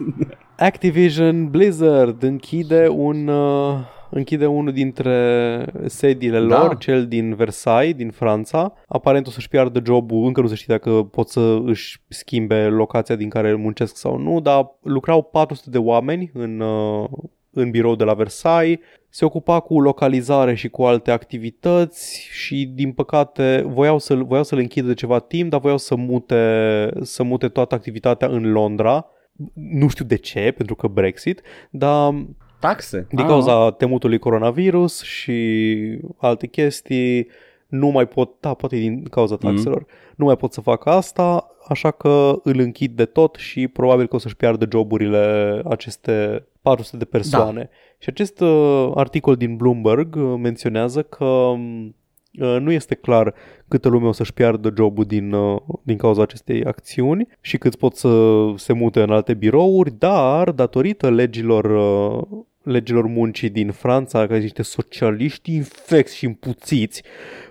Activision 0.56 1.48
Blizzard 1.48 2.22
închide 2.22 2.88
un 2.88 3.28
uh, 3.28 3.78
închide 4.10 4.46
unul 4.46 4.72
dintre 4.72 5.64
sediile 5.86 6.38
Da. 6.46 6.60
lor, 6.62 6.76
cel 6.76 7.06
din 7.06 7.34
Versailles, 7.34 7.94
din 7.94 8.10
Franța. 8.10 8.72
Aparent 8.88 9.26
o 9.26 9.30
să-și 9.30 9.48
piardă 9.48 9.80
jobul, 9.84 10.26
încă 10.26 10.40
nu 10.40 10.46
se 10.46 10.54
știe 10.54 10.74
dacă 10.74 10.90
pot 10.90 11.28
să 11.28 11.58
își 11.64 12.02
schimbe 12.08 12.64
locația 12.64 13.16
din 13.16 13.28
care 13.28 13.54
muncesc 13.54 13.96
sau 13.96 14.18
nu, 14.18 14.40
dar 14.40 14.66
lucrau 14.82 15.22
400 15.22 15.70
de 15.70 15.78
oameni 15.78 16.30
în, 16.34 16.60
uh, 16.60 17.08
în 17.52 17.70
birou 17.70 17.94
de 17.94 18.04
la 18.04 18.14
Versailles, 18.14 18.78
se 19.10 19.24
ocupa 19.24 19.60
cu 19.60 19.80
localizare 19.80 20.54
și 20.54 20.68
cu 20.68 20.82
alte 20.82 21.10
activități 21.10 22.28
și 22.32 22.66
din 22.74 22.92
păcate 22.92 23.64
voiau 23.66 23.98
să-l, 23.98 24.24
voiau 24.24 24.44
să-l 24.44 24.58
închidă 24.58 24.86
de 24.86 24.94
ceva 24.94 25.18
timp, 25.18 25.50
dar 25.50 25.60
voiau 25.60 25.78
să 25.78 25.94
mute, 25.94 26.90
să 27.00 27.22
mute 27.22 27.48
toată 27.48 27.74
activitatea 27.74 28.28
în 28.28 28.52
Londra. 28.52 29.06
Nu 29.54 29.88
știu 29.88 30.04
de 30.04 30.16
ce, 30.16 30.52
pentru 30.56 30.74
că 30.74 30.86
Brexit, 30.86 31.42
dar 31.70 32.14
Taxe? 32.60 33.06
din 33.08 33.18
Ah, 33.18 33.26
cauza 33.26 33.70
temutului 33.70 34.18
coronavirus 34.18 35.02
și 35.02 35.98
alte 36.16 36.46
chestii, 36.46 37.28
nu 37.66 37.88
mai 37.88 38.06
pot, 38.06 38.40
da, 38.40 38.54
poate 38.54 38.76
din 38.76 39.02
cauza 39.02 39.36
taxelor, 39.36 39.86
nu 40.16 40.24
mai 40.24 40.36
pot 40.36 40.52
să 40.52 40.60
fac 40.60 40.86
asta, 40.86 41.56
așa 41.68 41.90
că 41.90 42.40
îl 42.42 42.58
închid 42.58 42.96
de 42.96 43.04
tot 43.04 43.34
și 43.34 43.68
probabil 43.68 44.06
că 44.06 44.16
o 44.16 44.18
să-și 44.18 44.36
piardă 44.36 44.68
joburile 44.70 45.62
aceste 45.64 46.46
400 46.62 46.96
de 46.96 47.04
persoane. 47.04 47.70
Și 48.02 48.08
acest 48.08 48.40
uh, 48.40 48.90
articol 48.94 49.36
din 49.36 49.56
Bloomberg 49.56 50.16
uh, 50.16 50.34
menționează 50.42 51.02
că 51.02 51.24
um, 51.24 51.86
uh, 52.40 52.56
nu 52.60 52.72
este 52.72 52.94
clar 52.94 53.34
câtă 53.68 53.88
lume 53.88 54.06
o 54.06 54.12
să-și 54.12 54.32
piardă 54.32 54.72
jobul 54.76 55.04
din, 55.04 55.32
uh, 55.32 55.60
din 55.82 55.96
cauza 55.96 56.22
acestei 56.22 56.64
acțiuni 56.64 57.28
și 57.40 57.58
câți 57.58 57.78
pot 57.78 57.94
să 57.96 58.10
se 58.56 58.72
mute 58.72 59.02
în 59.02 59.10
alte 59.10 59.34
birouri, 59.34 59.92
dar 59.98 60.50
datorită 60.50 61.10
legilor 61.10 61.64
uh, 61.64 62.38
legilor 62.62 63.06
muncii 63.06 63.48
din 63.50 63.70
Franța, 63.70 64.18
care 64.18 64.30
sunt 64.30 64.42
niște 64.42 64.62
socialiști 64.62 65.54
infecți 65.54 66.16
și 66.16 66.24
împuțiți, 66.26 67.02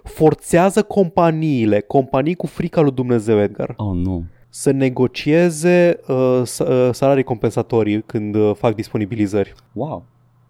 forțează 0.04 0.82
companiile, 0.84 1.80
companii 1.80 2.36
cu 2.36 2.48
frica 2.48 2.82
lui 2.82 2.92
Dumnezeu, 2.92 3.40
Edgar, 3.42 3.74
Oh, 3.78 3.96
nu. 4.04 4.24
să 4.50 4.72
negocieze 4.72 6.00
uh, 6.08 6.42
s- 6.44 6.60
uh, 6.60 6.90
salarii 6.94 7.24
compensatorii 7.24 8.02
când 8.02 8.36
uh, 8.36 8.52
fac 8.56 8.76
disponibilizări. 8.76 9.54
Wow. 9.74 10.06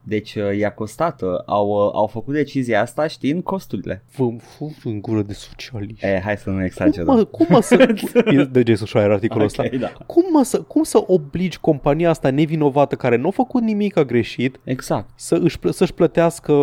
Deci 0.10 0.36
uh, 0.36 0.58
i-a 0.58 0.72
costat, 0.74 1.22
uh, 1.22 1.30
au, 1.46 1.68
uh, 1.70 1.92
au 1.94 2.08
făcut 2.08 2.34
decizia 2.34 2.82
asta 2.82 3.08
știind 3.08 3.44
costurile. 3.44 4.04
Fă, 4.10 4.24
fă 4.58 4.64
în 4.84 5.02
gură 5.02 5.22
de 5.22 5.34
socialiști. 5.34 6.06
E, 6.06 6.22
hai 6.24 6.38
să 6.38 6.50
nu 6.50 6.56
Cum 6.56 6.64
exagerăm. 6.64 7.16
mă, 7.16 7.24
cum 7.24 7.46
mă 7.50 7.62
să... 7.62 7.76
E 8.26 8.44
de 8.44 8.64
Jason 8.68 8.86
Schreier 8.88 9.12
articolul 9.12 9.46
ăsta. 9.46 9.64
Ok, 9.66 9.72
da. 9.80 9.92
Cum, 10.06 10.24
mă 10.32 10.44
să, 10.44 10.62
cum 10.62 10.84
să 10.84 11.04
obligi 11.08 11.60
compania 11.60 12.10
asta 12.10 12.30
nevinovată 12.30 12.96
care 12.96 13.16
nu 13.16 13.28
a 13.28 13.32
făcut 13.32 13.62
nimic 13.62 13.98
a 13.98 14.04
greșit 14.04 14.60
Exact. 14.64 15.10
să 15.16 15.40
își, 15.44 15.58
plă- 15.60 15.70
să-și 15.72 15.94
plătească 15.94 16.54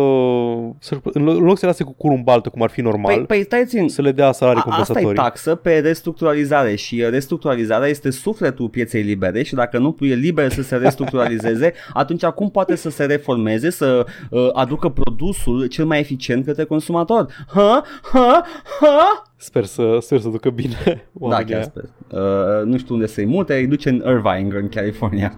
să 0.79 0.97
în 1.03 1.23
loc 1.23 1.35
în 1.37 1.43
loc 1.43 1.57
să 1.57 1.65
lase 1.65 1.83
cu 1.83 1.93
curul 1.93 2.15
în 2.17 2.23
baltă 2.23 2.49
cum 2.49 2.61
ar 2.61 2.69
fi 2.69 2.81
normal, 2.81 3.15
Păi, 3.15 3.25
păi 3.25 3.43
stai 3.43 3.63
țin, 3.65 3.89
să 3.89 4.01
le 4.01 4.11
dea 4.11 4.31
salarii 4.31 4.61
A- 4.65 4.69
Asta 4.69 4.75
e 4.81 4.85
compensatorii. 4.85 5.15
taxă 5.17 5.55
pe 5.55 5.79
restructuralizare 5.79 6.75
și 6.75 7.01
uh, 7.03 7.09
restructuralizarea 7.09 7.87
este 7.87 8.09
sufletul 8.09 8.69
pieței 8.69 9.01
libere 9.01 9.43
și 9.43 9.53
dacă 9.53 9.77
nu 9.77 9.95
e 9.99 10.13
liber 10.13 10.51
să 10.51 10.61
se 10.61 10.75
restructuralizeze, 10.75 11.73
atunci 11.93 12.25
cum 12.25 12.49
poate 12.49 12.75
să 12.75 12.89
se 12.89 13.05
reformeze, 13.05 13.35
să 13.69 14.05
uh, 14.29 14.49
aducă 14.53 14.89
produsul 14.89 15.65
cel 15.65 15.85
mai 15.85 15.99
eficient 15.99 16.45
către 16.45 16.63
consumator? 16.63 17.33
Ha? 17.47 17.83
Ha? 18.11 18.43
Ha? 18.79 19.21
Sper 19.39 19.63
să, 19.65 19.97
sper 20.01 20.19
să 20.19 20.29
ducă 20.29 20.49
bine 20.49 20.75
Da, 20.85 20.93
oamenii 21.19 21.45
chiar 21.53 21.59
aia. 21.59 21.71
sper. 21.71 21.83
Uh, 22.21 22.65
nu 22.65 22.77
știu 22.77 22.93
unde 22.93 23.05
să-i 23.07 23.25
mute, 23.25 23.55
îi 23.55 23.67
duce 23.67 23.89
în 23.89 23.95
Irvine, 23.95 24.57
în 24.59 24.69
California. 24.69 25.37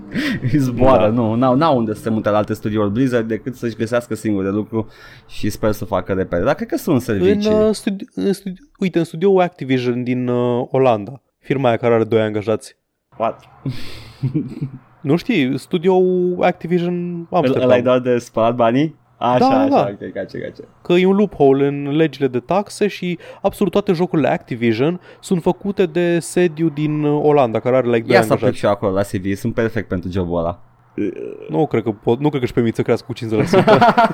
îi 0.52 0.58
zboară, 0.58 1.02
Da. 1.02 1.08
nu, 1.08 1.34
n-au, 1.34 1.54
n-au 1.54 1.76
unde 1.76 1.94
să 1.94 2.00
se 2.00 2.10
mute 2.10 2.30
la 2.30 2.36
alte 2.36 2.54
studiouri 2.54 2.90
Blizzard 2.90 3.28
decât 3.28 3.54
să-și 3.54 3.76
găsească 3.76 4.14
singur 4.14 4.42
de 4.44 4.48
lucru 4.50 4.88
și 5.28 5.50
sper 5.50 5.72
să 5.72 5.84
facă 5.84 6.12
repede. 6.12 6.42
Dar 6.42 6.54
cred 6.54 6.68
că 6.68 6.76
sunt 6.76 6.94
În, 6.94 7.00
servicii. 7.02 7.50
uh, 7.52 7.70
studi- 7.74 8.14
în 8.14 8.32
studi- 8.32 8.60
uite, 8.78 8.98
în 8.98 9.04
studioul 9.04 9.40
Activision 9.40 10.02
din 10.02 10.28
uh, 10.28 10.66
Olanda, 10.70 11.22
firma 11.38 11.68
aia 11.68 11.76
care 11.76 11.94
are 11.94 12.04
doi 12.04 12.20
angajați. 12.20 12.76
What? 13.18 13.40
Nu 15.00 15.16
știi, 15.16 15.58
studioul 15.58 16.36
Activision 16.40 17.16
Îl, 17.18 17.26
Amsterdam. 17.36 17.64
îl 17.68 17.70
ai 17.74 17.82
dat 17.82 18.02
de 18.02 18.18
spălat 18.18 18.54
banii? 18.54 18.98
Așa, 19.16 19.38
Da, 19.38 19.46
așa, 19.46 19.68
da. 19.68 19.88
ok, 19.90 20.12
gace, 20.12 20.38
gace. 20.38 20.62
că 20.82 20.92
e 20.92 21.06
un 21.06 21.16
loophole 21.16 21.66
în 21.66 21.96
legile 21.96 22.26
de 22.28 22.38
taxe 22.40 22.86
și 22.86 23.18
absolut 23.42 23.72
toate 23.72 23.92
jocurile 23.92 24.28
Activision 24.28 25.00
sunt 25.20 25.42
făcute 25.42 25.86
de 25.86 26.18
sediu 26.18 26.68
din 26.68 27.02
uh, 27.04 27.20
Olanda, 27.24 27.58
care 27.60 27.76
are 27.76 27.86
like 27.86 28.06
doi 28.06 28.14
Ia 28.14 28.22
să 28.22 28.32
aplic 28.32 28.32
angajați. 28.32 28.58
și 28.58 28.64
eu 28.64 28.70
acolo 28.70 28.92
la 28.92 29.02
CV, 29.02 29.34
sunt 29.36 29.54
perfect 29.54 29.88
pentru 29.88 30.10
jobul 30.10 30.38
ăla. 30.38 30.60
Nu 31.48 31.66
cred 31.66 31.82
că 31.82 31.90
pot, 31.90 32.20
nu 32.20 32.28
cred 32.28 32.38
că 32.40 32.44
își 32.46 32.52
permit 32.54 32.74
să 32.74 32.82
crească 32.82 33.06
cu 33.06 33.36
50%. 33.42 33.48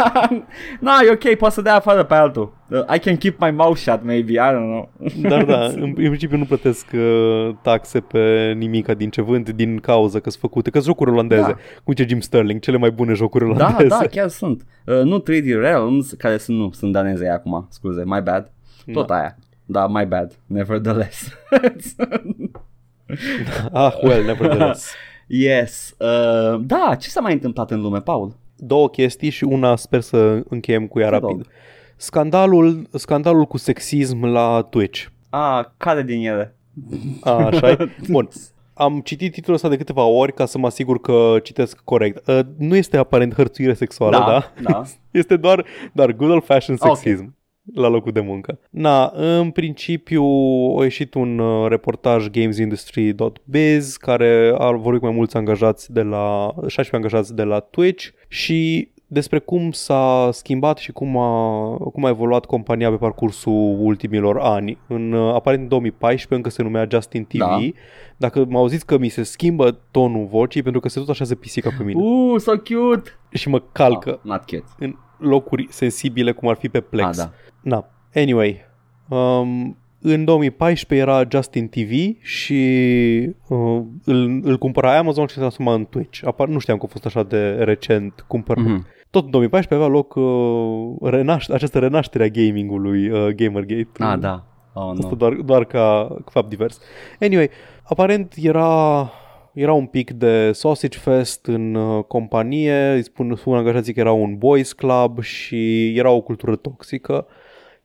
Na, 0.81 0.93
e 1.07 1.11
ok, 1.13 1.35
poți 1.35 1.55
să 1.55 1.63
dea 1.63 1.75
afară 1.75 2.03
pe 2.05 2.15
altul. 2.15 2.55
Uh, 2.71 2.95
I 2.95 2.99
can 2.99 3.17
keep 3.17 3.41
my 3.41 3.51
mouth 3.51 3.79
shut, 3.79 4.01
maybe, 4.05 4.33
I 4.33 4.37
don't 4.37 4.53
know. 4.53 4.91
Dar 5.31 5.45
da, 5.45 5.65
în, 5.75 5.83
în 5.83 5.93
principiu 5.93 6.37
nu 6.37 6.45
plătesc 6.45 6.87
uh, 6.95 7.51
taxe 7.63 8.01
pe 8.01 8.53
nimica 8.57 8.95
din 8.95 9.11
ce 9.11 9.23
vând 9.23 9.51
din 9.51 9.79
cauza 9.79 10.19
că 10.21 10.31
sunt 10.31 10.41
făcute, 10.43 10.71
că 10.71 10.79
sunt 10.79 10.89
jocuri 10.89 11.11
olandeze, 11.11 11.41
Da. 11.43 11.57
cum 11.85 11.95
zice 11.97 12.09
Jim 12.09 12.21
Sterling, 12.21 12.61
cele 12.61 12.77
mai 12.77 12.91
bune 12.91 13.13
jocuri 13.13 13.45
Da, 13.45 13.51
olandeze. 13.51 13.89
da, 13.89 14.07
chiar 14.11 14.29
sunt. 14.29 14.63
Uh, 14.87 15.01
nu 15.03 15.23
3D 15.23 15.45
Realms, 15.61 16.13
care 16.13 16.37
sunt, 16.37 16.59
nu, 16.59 16.71
sunt 16.73 16.93
daneze 16.93 17.29
acum, 17.29 17.67
scuze, 17.71 18.03
my 18.05 18.21
bad. 18.21 18.53
Tot 18.93 19.11
aia. 19.11 19.37
Da, 19.65 19.87
my 19.87 20.05
bad, 20.05 20.33
nevertheless. 20.47 21.33
Ah, 23.73 23.93
well, 24.03 24.25
nevertheless. 24.25 24.95
Yes. 25.27 25.95
Uh, 25.99 26.61
da, 26.61 26.95
ce 27.01 27.09
s-a 27.09 27.21
mai 27.21 27.33
întâmplat 27.33 27.71
în 27.71 27.81
lume, 27.81 28.01
Paul? 28.01 28.37
Două 28.57 28.89
chestii 28.89 29.31
și 29.31 29.45
una 29.45 29.77
sper 29.77 30.01
să 30.01 30.43
încheiem 30.49 30.87
cu 30.87 30.99
ea 30.99 31.09
Te 31.09 31.13
rapid. 31.13 31.29
rog. 31.37 31.47
Scandalul, 31.97 32.87
scandalul 32.93 33.45
cu 33.45 33.57
sexism 33.57 34.25
la 34.25 34.67
Twitch. 34.71 35.05
A, 35.31 35.75
care 35.77 36.03
din 36.03 36.27
ele? 36.27 36.57
A, 37.21 37.31
așa 37.47 37.77
Bun. 38.11 38.29
Am 38.75 39.01
citit 39.01 39.33
titlul 39.33 39.55
ăsta 39.55 39.69
de 39.69 39.77
câteva 39.77 40.03
ori 40.05 40.33
ca 40.35 40.47
să 40.47 40.59
mă 40.59 40.67
asigur 40.67 41.01
că 41.01 41.37
citesc 41.43 41.81
corect. 41.85 42.29
Uh, 42.29 42.41
nu 42.59 42.77
este 42.77 42.97
aparent 42.97 43.35
hărțuire 43.35 43.75
sexuală, 43.75 44.17
da? 44.17 44.25
da, 44.27 44.71
da. 44.71 44.83
Este 45.11 45.37
doar, 45.37 45.65
doar 45.93 46.13
good 46.13 46.31
old-fashioned 46.31 46.81
Ok. 46.83 46.97
sexism 46.97 47.35
la 47.75 47.89
locul 47.89 48.13
de 48.13 48.21
muncă. 48.21 48.59
Na, 48.71 49.13
în 49.15 49.51
principiu 49.51 50.23
a 50.79 50.83
ieșit 50.83 51.15
un 51.15 51.39
uh, 51.39 51.69
reportaj 51.69 52.29
gamesindustry.biz 53.01 53.97
care 53.97 54.55
a 54.59 54.71
vorbit 54.71 55.01
cu 55.01 55.07
mai 55.07 55.15
mulți 55.17 55.37
angajați 55.37 55.93
de 55.93 56.03
la 56.03 56.55
16 56.67 56.97
angajați 56.97 57.35
de 57.35 57.43
la 57.43 57.59
Twitch 57.61 58.07
și 58.29 58.89
despre 59.09 59.39
cum 59.39 59.71
s-a 59.71 60.29
schimbat 60.33 60.79
și 60.79 60.93
cum 60.93 61.17
a, 61.17 61.69
cum 61.77 62.05
a 62.05 62.09
evoluat 62.09 62.45
compania 62.45 62.91
pe 62.91 62.97
parcursul 62.97 63.77
ultimilor 63.81 64.39
ani. 64.39 64.79
În, 64.89 65.13
uh, 65.13 65.35
aparent 65.35 65.63
în 65.63 65.69
2014 65.69 66.35
încă 66.35 66.51
se 66.51 66.63
numea 66.63 66.87
Justin 66.91 67.25
TV. 67.25 67.39
Da. 67.39 67.59
Dacă 68.17 68.45
mă 68.49 68.59
auziți 68.59 68.87
că 68.87 68.99
mi 68.99 69.09
se 69.09 69.23
schimbă 69.23 69.79
tonul 69.91 70.27
vocii 70.27 70.63
pentru 70.63 70.81
că 70.81 70.89
se 70.89 70.99
tot 71.01 71.09
așează 71.09 71.35
pisica 71.35 71.71
pe 71.79 71.83
mine 71.85 72.03
Uh, 72.03 72.41
so 72.41 72.51
cute! 72.53 73.11
și 73.31 73.49
mă 73.49 73.63
calcă 73.73 74.11
Oh, 74.11 74.19
not 74.23 74.41
cute. 74.41 74.65
în 74.79 74.97
locuri 75.19 75.67
sensibile 75.71 76.33
cum 76.33 76.49
ar 76.49 76.57
fi 76.57 76.69
pe 76.69 76.81
Plex. 76.81 77.07
Ah, 77.09 77.15
da. 77.25 77.33
Na, 77.67 77.89
anyway, 78.15 78.65
um, 79.09 79.77
în 80.01 80.25
2014 80.25 81.09
era 81.09 81.25
Justin 81.31 81.69
TV 81.69 81.91
și 82.23 82.55
uh, 83.49 83.81
îl, 84.05 84.41
îl 84.43 84.59
cumpăra 84.59 84.97
Amazon 84.99 85.27
și 85.27 85.33
se 85.33 85.39
transforma 85.39 85.75
în 85.75 85.85
Twitch. 85.85 86.21
Apar, 86.25 86.49
nu 86.49 86.59
știam 86.59 86.79
că 86.79 86.85
a 86.89 86.93
fost 86.93 87.07
așa 87.07 87.23
de 87.23 87.49
recent 87.51 88.25
cumpărat. 88.27 88.65
Mhm. 88.65 88.87
Tot 89.11 89.25
în 89.25 89.31
2014 89.31 89.89
avea 89.89 89.97
loc 89.97 90.15
uh, 90.15 91.11
renaș- 91.13 91.53
această 91.53 91.79
renaștere 91.79 92.25
a 92.25 92.29
gamingului, 92.29 93.09
uh, 93.11 93.29
Gamergate. 93.35 93.89
Ah, 93.99 94.19
da. 94.19 94.45
Oh, 94.73 94.91
Asta 94.91 95.09
nu. 95.11 95.17
doar, 95.17 95.33
doar 95.33 95.65
ca 95.65 96.17
fapt 96.31 96.49
divers. 96.49 96.81
Anyway, 97.21 97.51
aparent 97.83 98.35
era, 98.43 99.11
era 99.53 99.73
un 99.73 99.87
pic 99.87 100.11
de 100.11 100.53
sausage 100.53 100.99
fest 100.99 101.47
în 101.47 101.75
uh, 101.75 102.05
companie, 102.05 102.93
îi 102.93 103.03
spun, 103.05 103.35
spun 103.37 103.57
angajații 103.57 103.93
că 103.93 104.01
era 104.01 104.13
un 104.13 104.37
boys 104.39 104.73
club 104.73 105.21
și 105.23 105.93
era 105.97 106.11
o 106.11 106.21
cultură 106.21 106.57
toxică. 106.57 107.27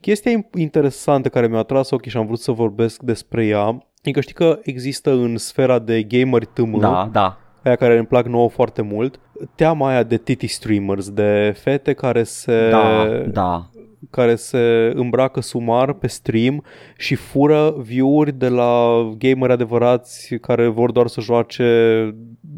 Chestia 0.02 0.32
im- 0.32 0.50
interesantă 0.58 1.30
care 1.30 1.48
mi-a 1.48 1.58
atras 1.60 1.90
ochii 1.92 2.12
și 2.12 2.18
am 2.18 2.26
vrut 2.26 2.40
să 2.40 2.52
vorbesc 2.52 3.02
despre 3.02 3.46
ea 3.46 3.86
e 4.04 4.12
că 4.12 4.22
știi 4.22 4.34
că 4.34 4.60
există 4.64 5.12
în 5.12 5.38
sfera 5.38 5.80
de 5.80 6.04
gameri 6.04 6.46
tâmă, 6.46 6.80
Da, 6.80 7.10
da. 7.12 7.38
aia 7.64 7.76
care 7.76 7.98
îmi 7.98 8.08
plac 8.08 8.26
nouă 8.26 8.50
foarte 8.50 8.82
mult, 8.82 9.20
teama 9.56 9.88
aia 9.90 10.04
de 10.04 10.18
titty 10.18 10.48
streamers, 10.48 11.10
de 11.10 11.54
fete 11.62 11.94
care 11.94 12.24
se 12.24 12.70
Da, 12.70 13.06
da. 13.28 13.70
Care 14.10 14.36
se 14.36 14.92
îmbracă 14.96 15.42
sumar 15.42 15.94
pe 15.94 16.08
stream 16.08 16.64
și 16.98 17.16
fură 17.16 17.76
view-uri 17.78 18.32
de 18.32 18.48
la 18.48 19.04
gameri 19.18 19.52
adevărați 19.52 20.36
care 20.36 20.68
vor 20.68 20.92
doar 20.92 21.08
să 21.08 21.22
joace 21.22 21.66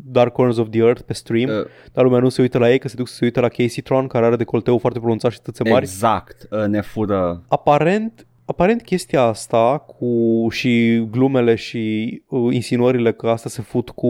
Dark 0.06 0.34
Corners 0.34 0.58
of 0.58 0.70
the 0.70 0.80
Earth 0.80 1.02
pe 1.02 1.14
stream, 1.14 1.50
Uh, 1.50 1.66
dar 1.94 2.04
lumea 2.04 2.20
nu 2.20 2.30
se 2.30 2.42
uită 2.42 2.58
la 2.58 2.72
ei, 2.72 2.80
că 2.80 2.88
se 2.88 2.96
duc 2.98 3.08
să 3.08 3.16
se 3.16 3.26
uită 3.26 3.40
la 3.40 3.48
Casey 3.48 3.84
Tron, 3.84 4.08
care 4.08 4.26
are 4.26 4.36
decolteu 4.36 4.78
foarte 4.78 5.00
pronunțat 5.00 5.32
și 5.32 5.42
tățe 5.42 5.70
mari. 5.70 5.84
exact. 5.84 6.48
Uh, 6.52 6.66
ne 6.68 6.82
fură. 6.82 7.44
Aparent, 7.48 8.28
aparent 8.46 8.82
chestia 8.82 9.22
asta 9.22 9.78
cu 9.78 10.48
și 10.50 11.04
glumele 11.12 11.56
și 11.56 12.22
uh, 12.28 12.54
insinuările 12.54 13.14
că 13.14 13.28
asta 13.28 13.50
se 13.50 13.62
fut 13.62 13.90
cu 13.90 14.08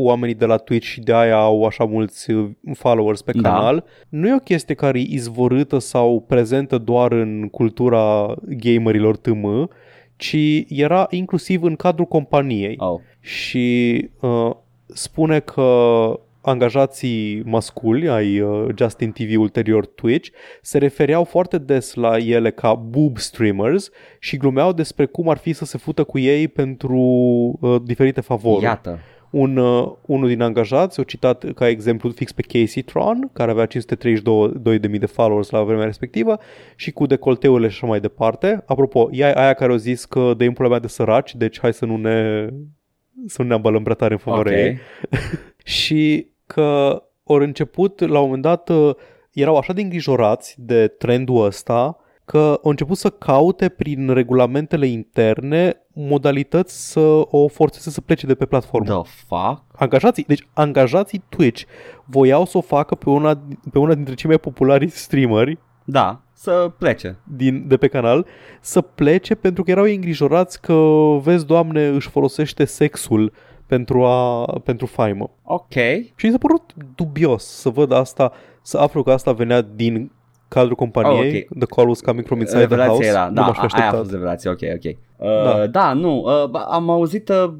oamenii 0.00 0.34
de 0.34 0.44
la 0.44 0.56
Twitch 0.56 0.86
și 0.86 1.00
de 1.00 1.14
aia 1.14 1.36
au 1.36 1.64
așa 1.64 1.84
mulți 1.84 2.30
uh, 2.30 2.50
followers 2.74 3.22
pe 3.22 3.32
Da. 3.34 3.48
canal, 3.52 3.84
nu 4.08 4.28
e 4.28 4.34
o 4.34 4.38
chestie 4.38 4.74
care 4.74 4.98
e 4.98 5.06
izvorâtă 5.08 5.78
sau 5.78 6.24
prezentă 6.28 6.78
doar 6.78 7.12
în 7.12 7.48
cultura 7.50 8.34
gamerilor 8.48 9.16
TM, 9.16 9.70
ci 10.16 10.36
era 10.68 11.06
inclusiv 11.10 11.62
în 11.62 11.76
cadrul 11.76 12.06
companiei 12.06 12.74
Oh. 12.78 13.00
și 13.20 14.08
uh, 14.20 14.50
spune 14.86 15.40
că 15.40 15.62
angajații 16.40 17.42
masculi 17.44 18.08
ai 18.08 18.40
uh, 18.40 18.66
Justin 18.78 19.12
TV 19.12 19.38
ulterior 19.40 19.86
Twitch 19.86 20.28
se 20.62 20.78
refereau 20.78 21.24
foarte 21.24 21.58
des 21.58 21.94
la 21.94 22.16
ele 22.16 22.50
ca 22.50 22.74
boob 22.74 23.18
streamers 23.18 23.90
și 24.18 24.36
glumeau 24.36 24.72
despre 24.72 25.06
cum 25.06 25.28
ar 25.28 25.36
fi 25.38 25.52
să 25.52 25.64
se 25.64 25.78
fută 25.78 26.04
cu 26.04 26.18
ei 26.18 26.48
pentru 26.48 26.98
uh, 27.60 27.76
diferite 27.84 28.20
favoruri. 28.20 28.64
Iată. 28.64 28.98
Un, 29.30 29.56
uh, 29.56 29.92
unul 30.06 30.28
din 30.28 30.40
angajați, 30.40 31.00
o 31.00 31.02
citat 31.02 31.44
ca 31.54 31.68
exemplu 31.68 32.10
fix 32.10 32.32
pe 32.32 32.42
Casey 32.42 32.82
Tron, 32.82 33.30
care 33.32 33.50
avea 33.50 33.66
532.000 33.66 34.98
de 34.98 35.06
followers 35.06 35.50
la 35.50 35.62
vremea 35.62 35.84
respectivă 35.84 36.38
și 36.76 36.90
cu 36.90 37.06
decolteurile 37.06 37.68
și 37.68 37.74
așa 37.74 37.86
mai 37.86 38.00
departe. 38.00 38.62
Apropo, 38.66 39.08
ea 39.12 39.28
e 39.28 39.34
aia 39.36 39.54
care 39.54 39.72
a 39.72 39.76
zis 39.76 40.04
că 40.04 40.34
de 40.36 40.50
pula 40.50 40.68
mea 40.68 40.78
de 40.78 40.86
săraci, 40.86 41.34
deci 41.34 41.58
hai 41.60 41.72
să 41.72 41.84
nu 41.84 41.96
ne 41.96 42.48
să 43.26 43.42
nu 43.42 43.48
ne 43.48 43.54
ambălăm 43.54 43.82
prea 43.82 43.94
tare 43.94 44.12
în 44.12 44.18
favoarea 44.18 44.52
Ok. 44.52 44.58
ei. 44.58 44.78
Și 45.78 46.26
că 46.46 47.02
ori 47.22 47.44
început, 47.44 48.00
la 48.00 48.18
un 48.18 48.24
moment 48.24 48.42
dat, 48.42 48.68
uh, 48.68 48.94
erau 49.32 49.56
așa 49.56 49.72
de 49.72 49.80
îngrijorați 49.80 50.54
de 50.58 50.86
trendul 50.86 51.44
ăsta 51.44 51.98
că 52.24 52.38
au 52.38 52.70
început 52.70 52.96
să 52.96 53.10
caute 53.10 53.68
prin 53.68 54.08
regulamentele 54.08 54.86
interne 54.86 55.82
modalități 56.00 56.90
să 56.90 57.00
o 57.30 57.48
forțeze 57.48 57.90
să 57.90 58.00
plece 58.00 58.26
de 58.26 58.34
pe 58.34 58.46
platformă. 58.46 59.02
The 59.02 59.12
fuck? 59.26 59.62
Angajații, 59.76 60.24
deci 60.26 60.46
angajații 60.52 61.22
Twitch 61.28 61.62
voiau 62.04 62.44
să 62.44 62.58
o 62.58 62.60
facă 62.60 62.94
pe 62.94 63.10
una, 63.10 63.40
pe 63.72 63.78
una 63.78 63.94
dintre 63.94 64.14
cei 64.14 64.28
mai 64.28 64.38
populari 64.38 64.88
streameri 64.88 65.58
Da, 65.84 66.20
să 66.32 66.72
plece. 66.78 67.18
din, 67.36 67.68
de 67.68 67.76
pe 67.76 67.88
canal 67.88 68.26
să 68.60 68.80
plece 68.80 69.34
pentru 69.34 69.62
că 69.62 69.70
erau 69.70 69.86
ei 69.86 69.94
îngrijorați 69.94 70.60
că, 70.60 70.74
vezi, 71.22 71.46
doamne, 71.46 71.86
își 71.86 72.08
folosește 72.08 72.64
sexul 72.64 73.32
pentru, 73.66 74.04
a, 74.04 74.44
pentru 74.64 74.86
faimă. 74.86 75.30
Ok. 75.42 75.72
Și 76.14 76.24
mi 76.26 76.30
s-a 76.30 76.38
părut 76.38 76.72
dubios 76.94 77.44
să 77.44 77.68
văd 77.68 77.92
asta, 77.92 78.32
să 78.62 78.78
aflu 78.78 79.02
că 79.02 79.12
asta 79.12 79.32
venea 79.32 79.60
din 79.60 80.10
cadrul 80.48 80.74
companiei, 80.74 81.46
Oh, 81.50 81.56
ok. 81.56 81.58
the 81.58 81.66
call 81.74 81.88
was 81.88 82.00
coming 82.00 82.26
from 82.26 82.40
inside 82.40 82.56
the 82.66 82.66
Revelația 82.68 82.92
house. 82.94 83.06
era, 83.06 83.26
nu 83.28 83.34
da, 83.34 83.40
m-aș 83.40 83.56
fi 83.56 83.60
a- 83.60 83.60
aia 83.60 83.68
a 83.70 83.74
așteptat. 83.74 83.98
fost 83.98 84.10
revelația, 84.10 84.50
ok, 84.50 84.58
ok. 84.74 84.84
Uh, 85.16 85.44
da. 85.44 85.56
Da. 85.58 85.66
da, 85.66 85.92
nu, 85.92 86.16
uh, 86.18 86.48
ba- 86.50 86.66
am 86.70 86.90
auzit 86.90 87.28
uh, 87.28 87.52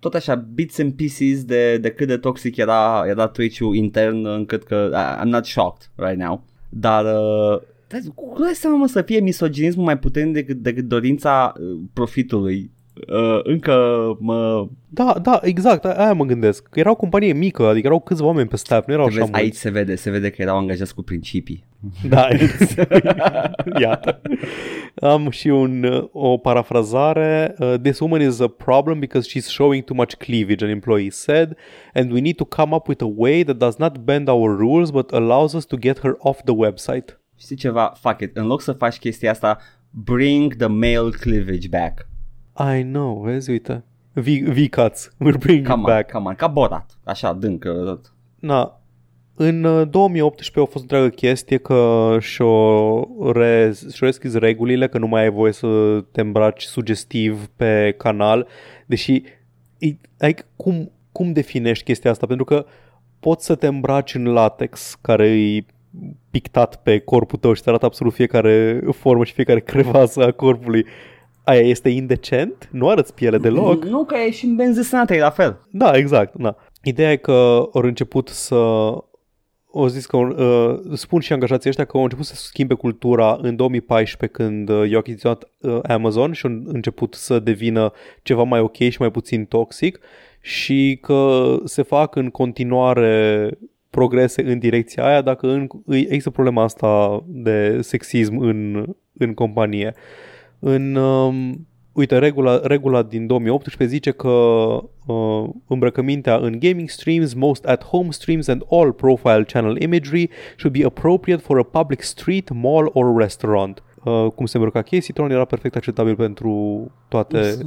tot 0.00 0.14
așa 0.14 0.34
bits 0.54 0.78
and 0.78 0.92
pieces 0.92 1.44
de, 1.44 1.78
de 1.78 1.90
cât 1.90 2.06
de 2.06 2.16
toxic 2.16 2.56
era, 2.56 3.04
era 3.06 3.26
Twitch-ul 3.26 3.74
intern 3.74 4.26
încât 4.26 4.62
că 4.62 4.90
uh, 4.92 5.22
I'm 5.24 5.28
not 5.30 5.44
shocked 5.44 5.90
right 5.94 6.18
now. 6.18 6.42
Dar 6.68 7.04
uh, 7.04 7.60
dar 7.88 8.00
cum 8.14 8.36
dai 8.40 8.52
seama 8.54 8.76
mă, 8.76 8.86
să 8.86 9.02
fie 9.02 9.20
misoginismul 9.20 9.84
mai 9.84 9.98
puternic 9.98 10.34
decât, 10.34 10.56
decât 10.56 10.84
dorința 10.84 11.52
uh, 11.60 11.78
profitului? 11.92 12.70
Uh, 13.08 13.40
încă 13.42 13.76
mă 14.20 14.66
Da, 14.88 15.14
da, 15.22 15.40
exact, 15.42 15.84
a- 15.84 15.92
aia 15.92 16.12
mă 16.12 16.24
gândesc. 16.24 16.62
Că 16.68 16.78
era 16.80 16.90
o 16.90 16.94
companie 16.94 17.32
mică, 17.32 17.62
adică 17.66 17.86
erau 17.86 18.00
câțiva 18.00 18.26
oameni 18.26 18.48
pe 18.48 18.56
staff, 18.56 18.86
nu 18.86 18.92
erau 18.92 19.04
te 19.06 19.10
așa 19.10 19.18
vezi, 19.20 19.30
mulți. 19.30 19.44
aici 19.46 19.54
se 19.58 19.70
vede, 19.70 19.94
se 19.94 20.10
vede 20.10 20.30
că 20.30 20.42
erau 20.42 20.56
angajați 20.56 20.94
cu 20.94 21.02
principii. 21.02 21.64
Da, 22.08 22.28
iată. 23.80 24.20
Am 24.94 25.30
și 25.30 25.48
un, 25.48 25.82
uh, 25.84 26.08
o 26.12 26.36
parafrazare. 26.36 27.54
Uh, 27.58 27.74
This 27.82 27.98
woman 28.00 28.20
is 28.20 28.40
a 28.40 28.46
problem 28.46 28.98
because 28.98 29.28
she's 29.30 29.46
showing 29.48 29.84
too 29.84 29.96
much 29.96 30.14
cleavage, 30.14 30.64
an 30.64 30.70
employee 30.70 31.10
said, 31.10 31.56
and 31.94 32.12
we 32.12 32.20
need 32.20 32.36
to 32.36 32.44
come 32.44 32.74
up 32.74 32.86
with 32.88 33.02
a 33.02 33.12
way 33.16 33.42
that 33.44 33.56
does 33.56 33.76
not 33.76 33.98
bend 33.98 34.28
our 34.28 34.56
rules 34.56 34.90
but 34.90 35.12
allows 35.12 35.52
us 35.54 35.64
to 35.64 35.76
get 35.76 35.98
her 35.98 36.14
off 36.18 36.40
the 36.44 36.54
website. 36.56 37.20
Știi 37.38 37.56
ceva? 37.56 37.92
Fuck 38.00 38.20
it. 38.20 38.36
În 38.36 38.46
loc 38.46 38.60
să 38.60 38.72
faci 38.72 38.98
chestia 38.98 39.30
asta, 39.30 39.58
bring 39.90 40.54
the 40.56 40.66
male 40.66 41.08
cleavage 41.20 41.68
back. 41.70 42.06
I 42.58 42.82
know, 42.82 43.20
vezi, 43.20 43.50
uite. 43.50 43.84
V- 44.12 44.50
V-cuts, 44.52 45.08
we're 45.24 45.38
bringing 45.38 45.66
Come 45.66 45.80
it 45.82 45.86
on, 45.88 45.94
back. 45.94 46.10
come 46.10 46.28
on, 46.28 46.34
ca 46.34 46.46
Borat. 46.46 46.98
Așa, 47.04 47.32
dâncă 47.32 47.72
tot. 47.72 48.12
Na, 48.38 48.80
în 49.34 49.64
uh, 49.64 49.88
2018 49.90 50.60
a 50.60 50.64
fost 50.64 50.82
întreagă 50.82 51.08
chestie 51.08 51.56
că 51.56 52.16
și-o, 52.20 53.00
re, 53.32 53.72
și-o 53.92 54.06
reschis 54.06 54.34
regulile, 54.34 54.88
că 54.88 54.98
nu 54.98 55.06
mai 55.06 55.22
ai 55.22 55.30
voie 55.30 55.52
să 55.52 56.00
te 56.12 56.20
îmbraci 56.20 56.62
sugestiv 56.62 57.46
pe 57.56 57.94
canal, 57.98 58.46
deși 58.86 59.12
e, 59.78 59.86
like, 60.18 60.44
cum, 60.56 60.90
cum 61.12 61.32
definești 61.32 61.84
chestia 61.84 62.10
asta? 62.10 62.26
Pentru 62.26 62.44
că 62.44 62.66
poți 63.20 63.44
să 63.44 63.54
te 63.54 63.66
îmbraci 63.66 64.14
în 64.14 64.24
latex 64.32 64.98
care 65.00 65.26
e 65.26 65.64
pictat 66.30 66.82
pe 66.82 66.98
corpul 66.98 67.38
tău 67.38 67.52
și 67.52 67.62
te 67.62 67.68
arată 67.68 67.84
absolut 67.86 68.12
fiecare 68.14 68.80
formă 68.90 69.24
și 69.24 69.32
fiecare 69.32 69.60
crevasă 69.72 70.22
a 70.24 70.30
corpului. 70.32 70.84
Aia 71.48 71.60
este 71.60 71.88
indecent? 71.88 72.68
Nu 72.72 72.88
arăți 72.88 73.14
piele 73.14 73.38
deloc? 73.38 73.84
Nu, 73.84 74.04
că 74.04 74.16
e 74.26 74.30
și 74.30 74.44
în 74.44 74.56
benzesanată, 74.56 75.14
e 75.14 75.20
la 75.20 75.30
fel. 75.30 75.66
Da, 75.70 75.96
exact. 75.96 76.34
Da. 76.34 76.56
Ideea 76.82 77.12
e 77.12 77.16
că 77.16 77.68
au 77.72 77.82
început 77.82 78.28
să 78.28 78.56
o 79.70 79.88
zis 79.88 80.06
că 80.06 80.16
uh, 80.16 80.96
spun 80.96 81.20
și 81.20 81.32
angajații 81.32 81.68
ăștia 81.68 81.84
că 81.84 81.96
au 81.96 82.02
început 82.02 82.24
să 82.24 82.34
schimbe 82.34 82.74
cultura 82.74 83.38
în 83.42 83.56
2014 83.56 84.38
când 84.38 84.68
uh, 84.68 84.90
i-au 84.90 84.98
achiziționat 84.98 85.50
uh, 85.60 85.78
Amazon 85.82 86.32
și 86.32 86.46
au 86.46 86.52
început 86.64 87.14
să 87.14 87.38
devină 87.38 87.92
ceva 88.22 88.42
mai 88.42 88.60
ok 88.60 88.76
și 88.76 88.96
mai 88.98 89.10
puțin 89.10 89.44
toxic 89.44 89.98
și 90.40 90.98
că 91.02 91.54
se 91.64 91.82
fac 91.82 92.16
în 92.16 92.30
continuare 92.30 93.50
progrese 93.90 94.42
în 94.42 94.58
direcția 94.58 95.06
aia 95.06 95.20
dacă 95.20 95.48
în, 95.48 95.66
există 95.86 96.30
problema 96.30 96.62
asta 96.62 97.22
de 97.26 97.78
sexism 97.80 98.38
în, 98.38 98.84
în 99.12 99.34
companie. 99.34 99.94
În, 100.58 100.94
um, 100.94 101.66
uite, 101.92 102.18
regula, 102.18 102.60
regula 102.62 103.02
din 103.02 103.26
2018 103.26 103.94
zice 103.96 104.10
că 104.10 104.28
uh, 105.06 105.48
îmbrăcămintea 105.66 106.36
în 106.36 106.58
gaming 106.58 106.88
streams, 106.88 107.34
most 107.34 107.64
at-home 107.64 108.10
streams 108.10 108.48
and 108.48 108.62
all 108.70 108.92
profile 108.92 109.44
channel 109.52 109.82
imagery 109.82 110.28
should 110.56 110.76
be 110.78 110.84
appropriate 110.84 111.42
for 111.42 111.58
a 111.58 111.62
public 111.62 112.02
street, 112.02 112.50
mall 112.52 112.90
or 112.92 113.16
restaurant. 113.16 113.82
Uh, 114.04 114.26
cum 114.34 114.46
se 114.46 114.56
îmbrăca 114.56 114.82
Casey 114.82 115.12
Tron 115.14 115.30
era 115.30 115.44
perfect 115.44 115.76
acceptabil 115.76 116.16
pentru 116.16 116.84
toate 117.08 117.58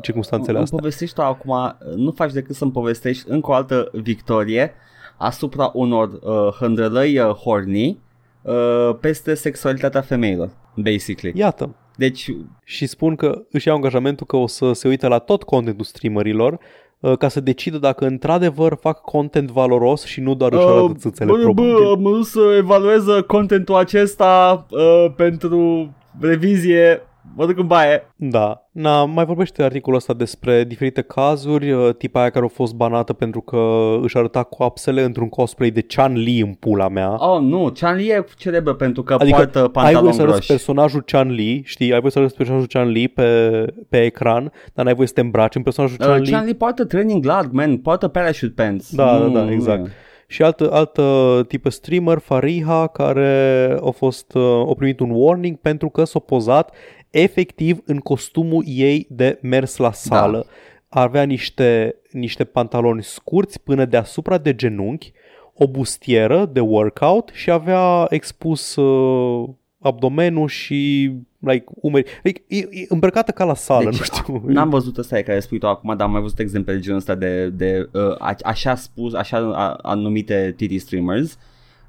circunstanțele 0.00 0.52
Îmi 0.52 0.62
astea. 0.62 0.78
povestești 0.78 1.14
tu 1.14 1.22
acum, 1.22 1.76
nu 1.96 2.10
faci 2.10 2.32
decât 2.32 2.54
să-mi 2.54 2.70
povestești 2.70 3.24
încă 3.30 3.50
o 3.50 3.54
altă 3.54 3.90
victorie 3.92 4.72
asupra 5.16 5.70
unor 5.74 6.08
uh, 6.08 6.54
hândrălăi 6.58 7.18
uh, 7.18 7.28
horny 7.28 7.98
uh, 8.42 8.96
peste 9.00 9.34
sexualitatea 9.34 10.00
femeilor, 10.00 10.50
basically. 10.74 11.38
Iată. 11.38 11.74
Deci, 11.96 12.30
Și 12.64 12.86
spun 12.86 13.16
că 13.16 13.42
își 13.50 13.66
iau 13.66 13.76
angajamentul 13.76 14.26
că 14.26 14.36
o 14.36 14.46
să 14.46 14.72
se 14.72 14.88
uite 14.88 15.06
la 15.06 15.18
tot 15.18 15.42
contentul 15.42 15.84
streamerilor 15.84 16.58
uh, 17.00 17.16
ca 17.16 17.28
să 17.28 17.40
decidă 17.40 17.78
dacă 17.78 18.06
într-adevăr 18.06 18.76
fac 18.80 19.00
content 19.00 19.50
valoros 19.50 20.04
și 20.04 20.20
nu 20.20 20.34
doar 20.34 20.52
își 20.52 20.62
arată 20.62 20.92
țâțele 20.96 21.30
Uh, 21.30 21.36
bă, 21.36 21.42
probabil. 21.42 21.74
bă, 21.74 21.90
am 21.90 22.02
vrut 22.02 22.26
să 22.26 22.54
evaluez 22.58 23.04
contentul 23.26 23.74
acesta 23.74 24.66
uh, 24.70 25.12
pentru 25.16 25.90
revizie, 26.20 27.02
mă 27.36 27.46
duc 27.46 27.58
în 27.58 27.66
baie. 27.66 28.12
Da. 28.16 28.68
Na, 28.72 29.04
mai 29.04 29.24
vorbește 29.24 29.62
articolul 29.62 29.98
ăsta 29.98 30.14
despre 30.14 30.64
diferite 30.64 31.02
cazuri, 31.02 31.70
uh, 31.72 31.94
tipa 31.98 32.20
aia 32.20 32.30
care 32.30 32.44
a 32.44 32.48
fost 32.48 32.74
banată 32.74 33.12
pentru 33.12 33.40
că 33.40 33.58
își 34.02 34.16
arăta 34.16 34.42
coapsele 34.42 35.02
într-un 35.02 35.28
cosplay 35.28 35.70
de 35.70 35.80
Chan 35.80 36.12
Li 36.12 36.40
în 36.40 36.52
pula 36.54 36.88
mea. 36.88 37.30
Oh, 37.32 37.40
nu, 37.40 37.72
Chan 37.80 37.96
Li 37.96 38.06
e 38.08 38.24
celebră 38.36 38.74
pentru 38.74 39.02
că 39.02 39.14
Adică 39.14 39.36
poartă 39.36 39.58
ai 39.58 39.62
voie 39.72 39.84
pantaloni 39.84 40.12
să 40.14 40.20
arăți 40.20 40.34
groși. 40.36 40.48
personajul 40.50 41.02
Chan 41.02 41.30
Li, 41.30 41.62
știi, 41.64 41.92
ai 41.92 41.98
voie 42.00 42.10
să 42.10 42.18
arăți 42.18 42.34
personajul 42.36 42.68
Chan 42.68 42.88
Li 42.88 43.08
pe, 43.08 43.64
pe 43.88 44.02
ecran, 44.04 44.52
dar 44.74 44.84
n-ai 44.84 44.94
voie 44.94 45.06
să 45.06 45.12
te 45.14 45.20
îmbraci 45.20 45.54
în 45.54 45.62
personajul 45.62 45.96
Chan 45.98 46.10
Uh, 46.20 46.24
Li. 46.26 46.30
Chan 46.30 46.44
Li 46.44 46.54
poartă 46.54 46.84
training 46.84 47.22
glad, 47.22 47.50
man, 47.52 47.76
poartă 47.76 48.08
parachute 48.08 48.52
pants. 48.62 48.94
Da, 48.94 49.18
Nu, 49.18 49.28
da, 49.28 49.38
da, 49.38 49.44
nu 49.44 49.50
exact. 49.52 49.86
e. 49.86 49.90
Și 50.26 50.42
altă, 50.42 50.70
altă 50.72 51.02
tipă 51.48 51.70
streamer, 51.70 52.18
Fariha, 52.18 52.86
care 52.86 53.76
a 53.86 53.90
fost 53.90 54.34
uh, 54.34 54.42
a 54.68 54.74
primit 54.76 55.00
un 55.00 55.10
warning 55.12 55.56
pentru 55.56 55.88
că 55.88 56.04
s-a 56.04 56.18
pozat 56.18 56.70
efectiv 57.10 57.82
în 57.84 57.98
costumul 57.98 58.64
ei 58.66 59.06
de 59.10 59.38
mers 59.42 59.76
la 59.76 59.92
sală. 59.92 60.46
Da. 60.88 61.00
Avea 61.02 61.22
niște, 61.22 61.96
niște 62.10 62.44
pantaloni 62.44 63.02
scurți 63.02 63.60
până 63.60 63.84
deasupra 63.84 64.38
de 64.38 64.54
genunchi, 64.54 65.12
o 65.54 65.68
bustieră 65.68 66.50
de 66.52 66.60
workout 66.60 67.30
și 67.32 67.50
avea 67.50 68.06
expus 68.08 68.76
uh, 68.76 69.48
abdomenul 69.80 70.48
și 70.48 71.12
like, 71.38 71.64
umeri. 71.66 72.20
Like, 72.22 72.42
e, 72.46 72.56
e 72.56 72.86
îmbrăcată 72.88 73.30
ca 73.30 73.44
la 73.44 73.54
sală, 73.54 73.90
Deci, 73.90 73.98
nu 73.98 74.04
știu. 74.04 74.42
N-am 74.46 74.68
văzut 74.68 74.98
ăsta 74.98 75.22
care 75.22 75.40
spui 75.40 75.58
tu 75.58 75.66
acum, 75.66 75.96
dar 75.96 76.06
am 76.06 76.12
mai 76.12 76.20
văzut 76.20 76.38
exemple 76.38 76.72
de 76.72 76.80
genul 76.80 76.98
ăsta 76.98 77.14
de, 77.14 77.48
de 77.48 77.88
uh, 77.92 78.14
a, 78.18 78.34
așa 78.42 78.74
spus, 78.74 79.14
așa 79.14 79.38
a, 79.38 79.78
anumite 79.82 80.54
TD 80.56 80.80
streamers 80.80 81.38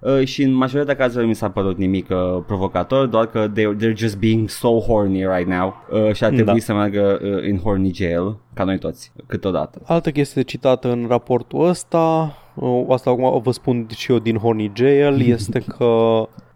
uh, 0.02 0.26
și 0.26 0.44
în 0.44 0.53
majoritatea 0.53 0.95
cazurilor 0.95 1.28
mi 1.28 1.36
s-a 1.36 1.49
părut 1.49 1.78
nimic 1.78 2.10
uh, 2.10 2.44
provocator, 2.48 3.06
doar 3.07 3.28
că 3.28 3.48
they, 3.53 3.76
they're 3.76 3.95
just 3.95 4.18
being 4.18 4.49
so 4.49 4.80
horny 4.80 5.26
right 5.26 5.48
now 5.48 5.73
uh, 5.91 6.14
și 6.14 6.23
ar 6.23 6.30
trebui 6.30 6.53
Da. 6.53 6.60
să 6.60 6.73
meargă 6.73 7.19
uh, 7.23 7.48
in 7.48 7.57
horny 7.57 7.94
jail, 7.94 8.38
ca 8.53 8.64
noi 8.64 8.78
toți, 8.78 9.11
câteodată. 9.28 9.82
Altă 9.86 10.11
chestie 10.11 10.41
citată 10.41 10.91
în 10.91 11.06
raportul 11.10 11.68
ăsta, 11.68 12.36
uh, 12.53 12.86
asta 12.90 13.10
acum 13.10 13.41
vă 13.41 13.52
spun 13.52 13.88
și 13.95 14.11
eu 14.11 14.19
din 14.19 14.38
Horny 14.38 14.72
Jail, 14.76 15.22
este 15.36 15.60
că 15.78 15.86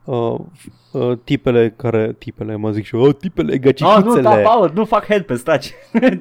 uh, 0.06 0.36
uh, 0.92 1.12
tipele 1.24 1.74
care, 1.78 2.16
tipele, 2.18 2.56
mă 2.56 2.72
zic 2.72 2.86
și 2.86 2.96
eu, 2.96 3.02
oh, 3.02 3.16
tipele, 3.16 3.54
Ah, 3.54 3.60
nu, 3.60 3.64
da, 3.64 3.68
găcicuțele, 3.72 4.42
Paul, 4.42 4.72
nu 4.74 4.86
fac 4.86 5.06
head 5.06 5.22
pe 5.22 5.36
staci. 5.36 5.74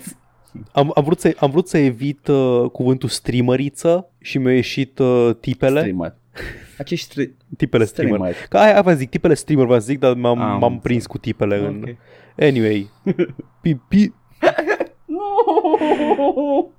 am, 0.72 0.92
am, 0.94 1.04
vrut 1.04 1.20
să, 1.20 1.34
am 1.38 1.50
vrut 1.50 1.68
să 1.68 1.78
evit 1.78 2.28
uh, 2.28 2.64
cuvântul 2.72 3.08
streameriță 3.08 4.08
și 4.18 4.38
mi-a 4.38 4.54
ieșit 4.54 4.98
uh, 4.98 5.30
tipele, 5.40 5.78
Streamer. 5.80 6.16
Acești 6.78 7.06
stri- 7.08 7.56
tipele 7.56 7.84
streamer. 7.84 8.14
streamer. 8.14 8.34
Că 8.48 8.56
aia, 8.58 8.72
aia 8.72 8.82
v 8.82 8.96
zic, 8.96 9.10
tipele 9.10 9.34
streamer 9.34 9.66
v 9.66 9.78
zic, 9.80 9.98
dar 9.98 10.14
m-am, 10.14 10.40
Am 10.40 10.46
m-am 10.48 10.62
înțeles. 10.62 10.82
prins 10.82 11.06
cu 11.06 11.18
tipele 11.18 11.56
în... 11.56 11.84
Ok. 11.88 11.96
Anyway, 12.40 12.90
pi, 13.62 13.74
pi, 13.74 14.12
Nu! 15.06 16.70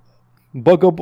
băgă, 0.51 0.93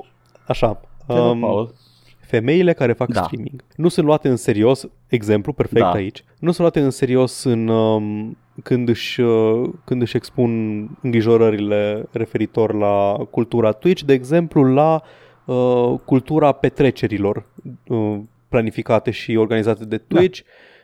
așa. 0.48 0.74
Te 1.08 1.14
rog, 1.14 1.32
Um, 1.32 1.40
Paul. 1.40 1.74
femeile 2.20 2.74
care 2.74 2.94
fac 2.94 3.10
Da. 3.14 3.24
streaming 3.24 3.64
nu 3.76 3.88
sunt 3.88 4.06
luate 4.06 4.30
în 4.30 4.36
serios, 4.36 4.88
exemplu 5.08 5.54
perfect 5.54 5.82
Da. 5.82 5.92
aici, 5.92 6.24
nu 6.40 6.48
sunt 6.52 6.60
luate 6.60 6.80
în 6.80 6.90
serios 6.90 7.44
în, 7.44 7.68
um, 7.68 8.38
când, 8.64 8.90
își, 8.90 9.22
uh, 9.22 9.70
când 9.86 10.02
își 10.02 10.16
expun 10.16 10.90
îngrijorările 11.02 12.06
referitor 12.12 12.74
la 12.74 13.14
cultura 13.30 13.72
Twitch, 13.72 14.02
de 14.04 14.14
exemplu 14.14 14.64
la 14.74 15.02
uh, 15.46 15.94
cultura 16.06 16.52
petrecerilor 16.52 17.46
uh, 17.88 18.20
planificate 18.54 19.12
și 19.12 19.36
organizate 19.36 19.86
de 19.86 19.98
Twitch, 19.98 20.40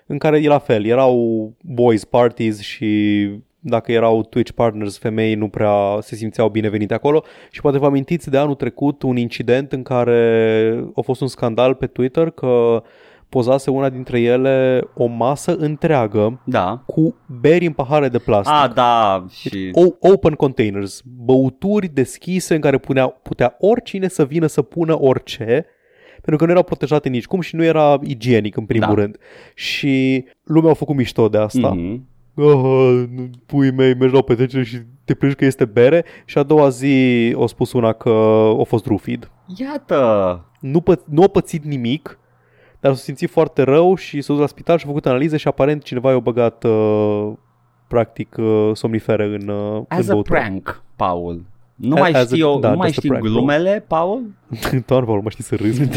în 0.06 0.18
care 0.18 0.38
e 0.42 0.48
la 0.48 0.58
fel, 0.58 0.86
erau 0.86 1.54
boys 1.62 2.06
parties 2.06 2.60
și 2.60 3.30
dacă 3.60 3.92
erau 3.92 4.24
Twitch 4.24 4.52
partners 4.52 4.98
femei 4.98 5.34
nu 5.36 5.48
prea 5.48 5.98
se 6.02 6.16
simțeau 6.16 6.50
binevenite 6.50 6.94
acolo 6.94 7.24
și 7.52 7.62
poate 7.62 7.78
vă 7.78 7.86
amintiți 7.86 8.30
de 8.30 8.38
anul 8.38 8.56
trecut 8.56 9.02
un 9.02 9.18
incident 9.18 9.72
în 9.72 9.84
care 9.84 10.20
a 10.96 11.02
fost 11.02 11.22
un 11.22 11.28
scandal 11.28 11.74
pe 11.74 11.88
Twitter 11.88 12.30
că 12.30 12.84
pozase 13.30 13.70
una 13.70 13.90
dintre 13.90 14.20
ele 14.22 14.84
o 14.94 15.06
masă 15.06 15.56
întreagă 15.56 16.42
Da. 16.46 16.84
cu 16.86 17.16
beri 17.42 17.66
în 17.66 17.74
pahare 17.74 18.08
de 18.10 18.18
plastic. 18.20 18.54
A, 18.56 18.68
da, 18.76 19.26
și... 19.30 19.70
O- 19.74 20.10
open 20.12 20.34
containers, 20.34 21.02
băuturi 21.06 21.88
deschise 21.88 22.56
în 22.56 22.62
care 22.62 22.78
punea, 22.78 23.08
putea 23.08 23.56
oricine 23.60 24.08
să 24.08 24.26
vină 24.26 24.46
să 24.46 24.62
pună 24.62 25.02
orice, 25.02 25.66
pentru 26.22 26.36
că 26.36 26.46
nu 26.46 26.52
erau 26.52 26.64
protejate 26.64 27.10
nici 27.10 27.26
cum 27.26 27.42
și 27.42 27.56
nu 27.56 27.64
era 27.64 28.00
igienic 28.04 28.56
în 28.58 28.66
primul 28.66 28.96
Da. 28.96 29.02
rând. 29.02 29.18
Și 29.54 30.26
lumea 30.44 30.72
a 30.72 30.74
făcut 30.74 30.96
mișto 30.96 31.30
de 31.30 31.38
asta. 31.38 31.70
Mhm. 31.70 32.08
Oh, 32.36 33.04
pui 33.46 33.72
mei 33.72 33.94
mergi 33.96 34.14
la 34.14 34.20
o 34.20 34.24
petrecere 34.24 34.64
și 34.64 34.78
te 35.06 35.14
plângi 35.14 35.36
că 35.36 35.46
este 35.46 35.66
bere 35.66 36.06
și 36.26 36.38
a 36.38 36.44
doua 36.44 36.70
zi 36.70 37.36
a 37.42 37.46
spus 37.46 37.74
una 37.74 37.94
că 37.94 38.10
a 38.60 38.64
fost 38.64 38.86
rufid. 38.86 39.32
Iată! 39.58 40.44
Nu, 40.60 40.82
pă- 40.82 41.04
nu 41.06 41.24
a 41.24 41.28
pățit 41.28 41.64
nimic, 41.64 42.20
dar 42.80 42.94
s-a 42.94 43.00
simțit 43.02 43.30
foarte 43.30 43.62
rău 43.62 43.96
și 43.96 44.22
s-a 44.22 44.34
dus 44.34 44.42
la 44.42 44.48
spital 44.48 44.78
și 44.78 44.84
a 44.86 44.88
făcut 44.88 45.06
analize 45.06 45.38
și 45.38 45.48
aparent 45.48 45.84
cineva 45.84 46.12
i-a 46.12 46.20
băgat 46.20 46.64
uh, 46.64 47.32
practic 47.88 48.36
uh, 48.40 48.70
somnifere 48.74 49.26
în, 49.26 49.48
uh, 49.48 49.82
As 49.88 50.06
în 50.06 50.10
a 50.10 50.14
băutură. 50.14 50.40
prank, 50.40 50.84
Paul. 50.96 51.42
Nu 51.80 51.96
A- 51.96 52.00
mai 52.00 52.12
as 52.12 52.22
a- 52.24 52.26
știi, 52.26 52.40
eu, 52.40 52.60
da, 52.60 52.70
nu 52.70 52.76
mai 52.78 52.88
just 52.88 52.98
a 52.98 53.02
știi 53.02 53.10
prank, 53.10 53.24
glumele, 53.26 53.84
Paul? 53.88 54.22
Doar 54.88 55.04
Paul, 55.06 55.22
mă 55.22 55.30
știi 55.30 55.44
să 55.44 55.56
râzi. 55.56 55.90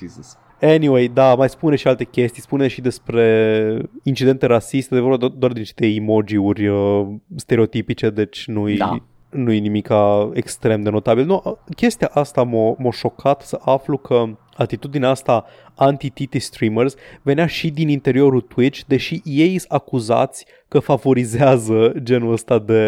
Jesus. 0.00 0.36
Anyway, 0.60 1.08
da, 1.08 1.34
mai 1.34 1.48
spune 1.48 1.76
și 1.76 1.88
alte 1.88 2.04
chestii. 2.04 2.42
Spune 2.42 2.68
și 2.68 2.80
despre 2.80 3.82
incidente 4.02 4.46
rasiste, 4.46 4.94
de 4.94 5.00
vorba 5.00 5.28
do- 5.28 5.32
doar 5.38 5.52
de 5.52 5.58
niște 5.58 5.86
emoji-uri 5.86 6.66
uh, 6.68 7.06
stereotipice, 7.36 8.10
deci 8.10 8.46
nu-i, 8.46 8.76
Da. 8.76 8.96
nu-i 9.30 9.60
nimica 9.60 10.30
extrem 10.34 10.82
de 10.82 10.90
notabil. 10.90 11.24
Nu, 11.26 11.58
chestia 11.76 12.10
asta 12.12 12.42
m-a, 12.42 12.74
m-a 12.78 12.90
șocat 12.90 13.40
să 13.42 13.58
aflu 13.64 13.96
că 13.96 14.24
atitudinea 14.56 15.08
asta 15.10 15.44
anti-titi 15.74 16.38
streamers 16.38 16.94
venea 17.22 17.46
și 17.46 17.70
din 17.70 17.88
interiorul 17.88 18.40
Twitch, 18.40 18.80
deși 18.86 19.20
ei 19.24 19.58
sunt 19.58 19.72
acuzați 19.72 20.46
că 20.68 20.78
favorizează 20.78 21.92
genul 22.02 22.32
ăsta 22.32 22.58
de, 22.58 22.82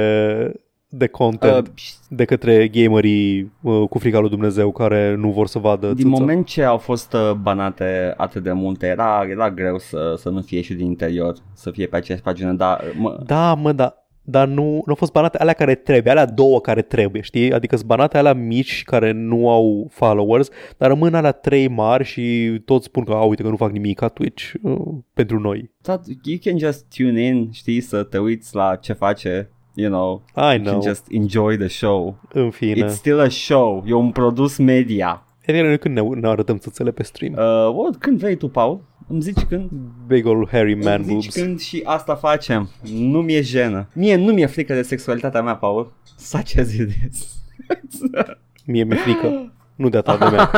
de 0.92 1.06
content 1.06 1.66
Uh, 1.66 1.72
de 2.08 2.24
către 2.24 2.68
gamerii 2.68 3.52
uh, 3.60 3.88
cu 3.88 3.98
frica 3.98 4.18
lui 4.18 4.30
Dumnezeu 4.30 4.72
care 4.72 5.14
nu 5.14 5.30
vor 5.30 5.46
să 5.46 5.58
vadă 5.58 5.86
din 5.86 6.10
țâță. 6.10 6.20
moment 6.20 6.46
ce 6.46 6.62
au 6.62 6.78
fost 6.78 7.12
uh, 7.12 7.32
banate 7.32 8.14
atât 8.16 8.42
de 8.42 8.52
multe, 8.52 8.86
era, 8.86 9.26
era 9.30 9.50
greu 9.50 9.78
să, 9.78 10.14
să 10.16 10.28
nu 10.28 10.40
fie 10.40 10.60
și 10.60 10.74
din 10.74 10.86
interior, 10.86 11.36
să 11.52 11.70
fie 11.70 11.86
pe 11.86 11.96
aceeași 11.96 12.22
pagină, 12.24 12.52
dar 12.52 12.84
mă, 12.98 13.20
Da, 13.26 13.54
mă, 13.54 13.72
da, 13.72 13.94
dar 14.22 14.48
nu, 14.48 14.62
nu 14.62 14.82
au 14.86 14.94
fost 14.94 15.12
banate 15.12 15.38
alea 15.38 15.52
care 15.52 15.74
trebuie, 15.74 16.12
alea 16.12 16.26
două 16.26 16.60
care 16.60 16.82
trebuie, 16.82 17.22
știi? 17.22 17.52
Adică 17.52 17.76
sunt 17.76 17.88
banate 17.88 18.18
alea 18.18 18.32
mici 18.34 18.82
care 18.84 19.12
nu 19.12 19.50
au 19.50 19.88
followers, 19.90 20.48
dar 20.76 20.88
rămân 20.88 21.14
alea 21.14 21.32
trei 21.32 21.68
mari 21.68 22.04
și 22.04 22.60
toți 22.64 22.84
spun 22.84 23.04
că, 23.04 23.12
a, 23.12 23.22
uite 23.22 23.42
că 23.42 23.48
nu 23.48 23.56
fac 23.56 23.70
nimic 23.70 23.98
ca 23.98 24.08
Twitch 24.08 24.52
uh, 24.62 24.76
pentru 25.14 25.38
noi. 25.38 25.70
that, 25.82 26.04
you 26.24 26.38
can 26.44 26.58
just 26.58 26.86
tune 26.96 27.22
in, 27.22 27.48
știi, 27.52 27.80
să 27.80 28.02
te 28.02 28.18
uiți 28.18 28.54
la 28.54 28.76
ce 28.76 28.92
face, 28.92 29.50
you 29.74 29.88
know, 29.90 30.22
I 30.36 30.54
you 30.54 30.58
know, 30.62 30.72
can 30.72 30.80
just 30.88 31.06
enjoy 31.10 31.56
the 31.56 31.66
show. 31.68 32.16
în 32.32 32.50
fine. 32.50 32.84
It's 32.86 32.94
still 32.94 33.20
a 33.20 33.28
show, 33.28 33.84
e 33.86 33.92
un 33.92 34.10
produs 34.10 34.56
media. 34.56 35.24
Adică 35.46 35.64
noi 35.64 35.78
când 35.78 35.94
ne, 35.96 36.02
ne 36.20 36.28
arătăm 36.28 36.56
țățele 36.58 36.90
pe 36.90 37.02
stream. 37.02 37.32
Uh, 37.32 37.74
what, 37.74 37.96
când 37.96 38.18
vrei 38.18 38.36
tu, 38.36 38.48
Paul? 38.48 38.80
Îmi 39.08 39.20
zici 39.20 39.40
când? 39.48 39.70
Big 40.06 40.26
old 40.26 40.48
hairy 40.48 40.74
man 40.74 40.94
Îmi 40.94 41.04
zici 41.04 41.08
boobs. 41.10 41.34
când 41.34 41.60
și 41.60 41.80
asta 41.84 42.14
facem. 42.14 42.68
Nu 42.92 43.20
mi-e 43.22 43.40
jenă. 43.42 43.88
Mie 43.94 44.16
nu 44.16 44.32
mi-e 44.32 44.46
frică 44.46 44.74
de 44.74 44.82
sexualitatea 44.82 45.42
mea, 45.42 45.56
Paul. 45.56 45.92
Such 46.18 46.54
as 46.58 46.72
it 46.74 46.88
is. 47.10 47.42
Mie 48.66 48.84
mi-e 48.84 48.96
frică. 48.96 49.52
Nu 49.74 49.88
de 49.88 50.00
ta 50.00 50.16
de 50.16 50.24
mea. 50.24 50.50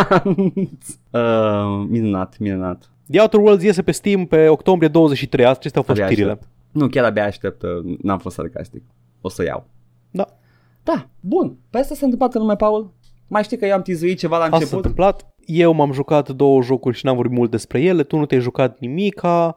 uh, 1.22 1.86
minunat, 1.88 2.38
minunat. 2.38 2.90
The 3.10 3.20
Outer 3.20 3.40
Worlds 3.40 3.64
iese 3.64 3.82
pe 3.82 3.90
Steam 3.92 4.24
pe 4.26 4.48
octombrie 4.48 4.88
23. 4.88 5.46
Acestea 5.46 5.80
au 5.80 5.86
fost 5.86 5.98
Abia 6.00 6.10
știrile. 6.12 6.32
aștept. 6.32 6.48
Nu, 6.70 6.88
chiar 6.88 7.04
abia 7.04 7.24
aștept. 7.24 7.62
uh, 7.62 7.96
N-am 8.02 8.18
fost 8.18 8.34
sarcastic. 8.34 8.82
O 9.22 9.28
să 9.28 9.44
iau. 9.44 9.64
Da. 10.10 10.26
Da, 10.82 11.06
bun. 11.20 11.56
Pe 11.70 11.78
asta 11.78 11.94
s-a 11.94 12.04
întâmplat 12.04 12.34
în 12.34 12.40
lume, 12.40 12.56
Paul. 12.56 12.92
Mai 13.28 13.42
știi 13.44 13.56
că 13.56 13.66
eu 13.66 13.74
am 13.74 13.82
tizuit 13.82 14.18
ceva 14.18 14.36
la 14.36 14.42
Asta 14.44 14.56
s-a 14.56 14.62
început? 14.62 14.84
întâmplat. 14.84 15.26
Eu 15.46 15.72
m-am 15.72 15.92
jucat 15.92 16.28
două 16.28 16.62
jocuri 16.62 16.96
și 16.96 17.04
n-am 17.04 17.16
vorbit 17.16 17.36
mult 17.38 17.50
despre 17.50 17.80
ele. 17.80 18.02
Tu 18.02 18.16
nu 18.18 18.26
te-ai 18.26 18.40
jucat 18.40 18.78
nimica. 18.78 19.56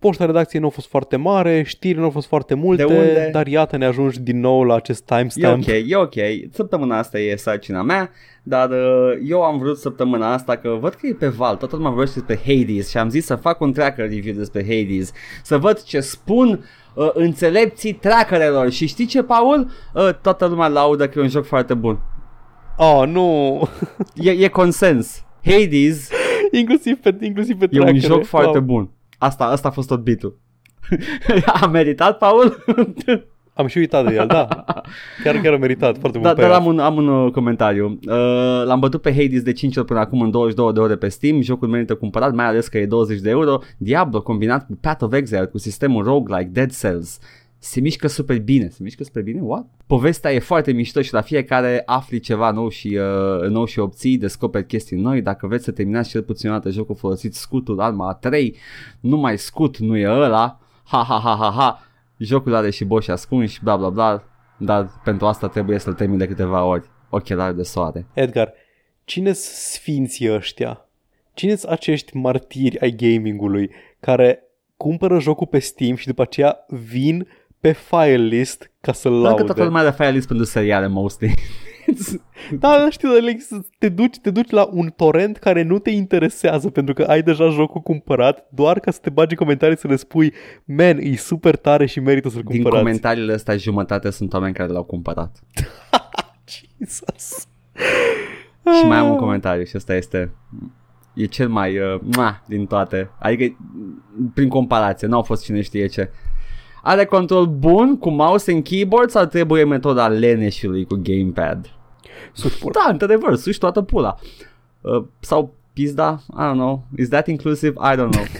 Poșta 0.00 0.24
redacției 0.26 0.60
nu 0.60 0.66
a 0.66 0.70
fost 0.70 0.88
foarte 0.88 1.16
mare, 1.16 1.62
știrile 1.62 1.98
nu 1.98 2.04
au 2.06 2.10
fost 2.10 2.26
foarte 2.28 2.54
multe, 2.54 2.84
De 2.84 2.92
unde? 2.94 3.28
dar 3.32 3.46
iată 3.46 3.76
ne 3.76 3.84
ajungi 3.86 4.20
din 4.20 4.40
nou 4.40 4.62
la 4.64 4.74
acest 4.74 5.10
E 5.10 5.14
timestamp. 5.16 5.62
ok, 5.68 5.74
e 5.86 5.96
ok. 5.96 6.14
Săptămâna 6.52 6.98
asta 6.98 7.18
e 7.18 7.36
sarcina 7.36 7.82
mea, 7.82 8.10
dar 8.42 8.70
uh, 8.70 9.12
eu 9.28 9.42
am 9.42 9.58
vrut 9.58 9.78
săptămâna 9.78 10.32
asta 10.32 10.56
că 10.56 10.76
văd 10.80 10.94
că 10.94 11.06
e 11.06 11.12
pe 11.14 11.28
val, 11.28 11.56
toată 11.56 11.76
lumea 11.76 11.90
vorbește 11.90 12.20
despre 12.20 12.54
Hades 12.54 12.90
și 12.90 12.96
am 12.98 13.08
zis 13.08 13.24
să 13.24 13.34
fac 13.34 13.60
un 13.60 13.72
tracker 13.72 14.08
review 14.08 14.34
despre 14.34 14.62
Hades, 14.62 15.12
să 15.42 15.58
văd 15.58 15.82
ce 15.82 16.00
spun 16.00 16.64
uh, 16.94 17.10
înțelepții 17.14 17.92
trackerelor 17.92 18.70
și 18.70 18.86
știi 18.86 19.06
ce, 19.06 19.22
Paul? 19.22 19.70
Uh, 19.94 20.08
toată 20.22 20.46
lumea 20.46 20.68
laudă 20.68 21.08
că 21.08 21.18
e 21.18 21.22
un 21.22 21.28
joc 21.28 21.44
foarte 21.44 21.74
bun. 21.74 21.98
Oh, 22.76 23.02
nu! 23.06 23.60
E, 24.14 24.30
e 24.30 24.48
consens. 24.48 25.24
Hades 25.44 26.08
inclusiv 26.60 26.96
pe, 26.96 27.16
inclusiv 27.20 27.58
pe 27.58 27.68
e 27.70 27.78
un 27.78 27.84
trackere. 27.84 28.06
joc 28.06 28.24
foarte 28.24 28.56
Wow. 28.58 28.66
bun. 28.66 28.90
Asta, 29.20 29.44
asta 29.44 29.68
a 29.68 29.70
fost 29.70 29.88
tot 29.88 30.00
bitul. 30.02 30.38
a 31.62 31.66
meritat, 31.66 32.18
Paul? 32.18 32.64
Am 33.54 33.66
și 33.66 33.78
uitat 33.78 34.06
de 34.06 34.14
el, 34.14 34.26
da. 34.26 34.48
Chiar, 35.24 35.36
chiar 35.36 35.52
a 35.52 35.56
meritat, 35.56 35.98
foarte 35.98 36.18
Da, 36.18 36.24
mult 36.28 36.40
dar 36.40 36.50
am 36.50 36.62
payoff. 36.62 36.66
un, 36.66 36.78
am 36.78 36.96
un 36.96 37.08
uh, 37.24 37.32
comentariu. 37.32 37.98
Uh, 38.08 38.62
l-am 38.64 38.80
bătut 38.80 39.02
pe 39.02 39.10
Hades 39.12 39.42
de 39.42 39.52
5 39.52 39.76
ori 39.76 39.86
până 39.86 39.98
acum 40.00 40.20
în 40.20 40.30
22 40.30 40.72
de 40.72 40.80
ore 40.80 40.96
pe 40.96 41.08
Steam. 41.08 41.40
Jocul 41.40 41.68
merită 41.68 41.94
cumpărat, 41.94 42.32
mai 42.34 42.44
ales 42.44 42.68
că 42.68 42.78
e 42.78 42.86
20 42.86 43.20
de 43.20 43.30
euro. 43.30 43.58
Diablo 43.78 44.22
combinat 44.22 44.66
cu 44.66 44.78
Path 44.80 45.02
of 45.02 45.12
Exile, 45.12 45.44
cu 45.44 45.58
sistemul 45.58 46.04
roguelike, 46.04 46.50
Dead 46.52 46.76
Cells. 46.76 47.18
Se 47.62 47.80
mișcă 47.80 48.06
super 48.06 48.40
bine. 48.40 48.68
Se 48.68 48.82
mișcă 48.82 49.04
super 49.04 49.22
bine? 49.22 49.40
What? 49.40 49.66
Povestea 49.86 50.32
e 50.32 50.38
foarte 50.38 50.72
mișto 50.72 51.02
și 51.02 51.12
la 51.12 51.20
fiecare 51.20 51.82
afli 51.86 52.20
ceva 52.20 52.50
nou 52.50 52.68
și, 52.68 52.98
uh, 53.42 53.48
nou 53.48 53.64
și 53.64 53.78
obții, 53.78 54.18
descoperi 54.18 54.66
chestii 54.66 54.96
noi. 54.96 55.22
Dacă 55.22 55.46
vreți 55.46 55.64
să 55.64 55.70
terminați 55.70 56.08
cel 56.08 56.22
puțin 56.22 56.48
o 56.48 56.52
dată 56.52 56.70
jocul, 56.70 56.94
folosiți 56.94 57.40
scutul 57.40 57.80
Alma 57.80 58.14
3. 58.14 58.56
Numai 59.00 59.38
scut 59.38 59.78
nu 59.78 59.96
e 59.96 60.08
ăla. 60.08 60.60
Ha 60.84 61.02
ha 61.02 61.18
ha 61.18 61.36
ha 61.36 61.50
ha. 61.50 61.82
Jocul 62.16 62.54
are 62.54 62.70
și 62.70 62.84
boși 62.84 63.10
ascunși, 63.10 63.62
bla 63.62 63.76
bla 63.76 63.88
bla. 63.88 64.24
Dar 64.56 64.90
pentru 65.04 65.26
asta 65.26 65.48
trebuie 65.48 65.78
să-l 65.78 65.94
termin 65.94 66.18
de 66.18 66.26
câteva 66.26 66.64
ori. 66.64 66.88
Ochelari 67.10 67.56
de 67.56 67.62
soare. 67.62 68.06
Edgar, 68.12 68.52
cine 69.04 69.32
sunt 69.32 69.56
sfinții 69.56 70.32
ăștia? 70.32 70.84
cine 71.40 71.54
sunt 71.54 71.72
acești 71.72 72.16
martiri 72.16 72.80
ai 72.80 72.90
gamingului 72.90 73.70
care 74.00 74.42
cumpără 74.76 75.18
jocul 75.18 75.46
pe 75.46 75.58
Steam 75.58 75.96
și 75.96 76.06
după 76.06 76.22
aceea 76.22 76.64
vin 76.68 77.28
pe 77.60 77.72
file 77.72 78.16
list 78.16 78.70
ca 78.80 78.92
să-l 78.92 79.10
Doar 79.10 79.22
că 79.22 79.28
laude? 79.28 79.44
toată 79.44 79.64
lumea 79.64 79.80
are 79.82 79.90
file 79.96 80.10
list 80.10 80.26
pentru 80.26 80.46
seriale, 80.46 80.86
mostly. 80.86 81.34
Da, 82.50 82.76
da, 82.78 82.90
știu, 82.90 83.08
dar 83.12 83.20
like, 83.20 83.40
să 83.40 83.56
te 83.78 83.88
duci, 83.88 84.18
te 84.18 84.30
duci 84.30 84.50
la 84.50 84.68
un 84.72 84.92
torrent 84.96 85.36
care 85.36 85.62
nu 85.62 85.78
te 85.78 85.90
interesează 85.90 86.70
pentru 86.70 86.94
că 86.94 87.02
ai 87.02 87.22
deja 87.22 87.48
jocul 87.48 87.80
cumpărat 87.80 88.46
doar 88.50 88.80
ca 88.80 88.90
să 88.90 88.98
te 89.02 89.10
bagi 89.10 89.30
în 89.30 89.36
comentarii 89.38 89.76
să 89.78 89.86
le 89.88 89.96
spui 89.96 90.32
man, 90.64 90.98
e 90.98 91.16
super 91.16 91.56
tare 91.56 91.86
și 91.86 92.00
merită 92.00 92.28
să-l 92.28 92.42
Din 92.42 92.50
cumpărați. 92.54 92.82
comentariile 92.82 93.32
astea 93.32 93.56
jumătate 93.56 94.10
sunt 94.10 94.32
oameni 94.32 94.54
care 94.54 94.72
l-au 94.72 94.84
cumpărat. 94.84 95.40
Jesus. 96.78 97.46
Și 98.78 98.84
mai 98.86 98.98
am 98.98 99.10
un 99.10 99.16
comentariu 99.16 99.64
și 99.64 99.76
ăsta 99.76 99.94
este 99.94 100.32
e 101.14 101.24
cel 101.24 101.48
mai 101.48 101.78
uh, 101.78 102.00
mua, 102.16 102.42
din 102.46 102.66
toate. 102.66 103.10
Adică 103.18 103.56
prin 104.34 104.48
comparație, 104.48 105.06
n-au 105.08 105.22
fost 105.22 105.44
cine 105.44 105.60
știe 105.60 105.86
ce. 105.86 106.10
Are 106.82 107.04
control 107.04 107.46
bun 107.46 107.98
cu 107.98 108.10
mouse 108.10 108.52
and 108.52 108.62
keyboard 108.62 109.10
sau 109.10 109.24
trebuie 109.24 109.64
metoda 109.64 110.08
leneșului 110.08 110.84
cu 110.84 111.00
gamepad? 111.02 111.66
Suci 112.32 112.58
pula. 112.58 112.72
Da, 112.84 112.92
într-adevăr, 112.92 113.36
suși 113.36 113.58
toată 113.58 113.82
pula. 113.82 114.16
Uh, 114.80 115.04
sau 115.20 115.54
pizda? 115.72 116.20
I 116.30 116.42
don't 116.42 116.52
know. 116.54 116.82
Is 116.96 117.08
that 117.08 117.26
inclusive? 117.26 117.72
I 117.92 117.94
don't 117.96 118.10
know. 118.10 118.24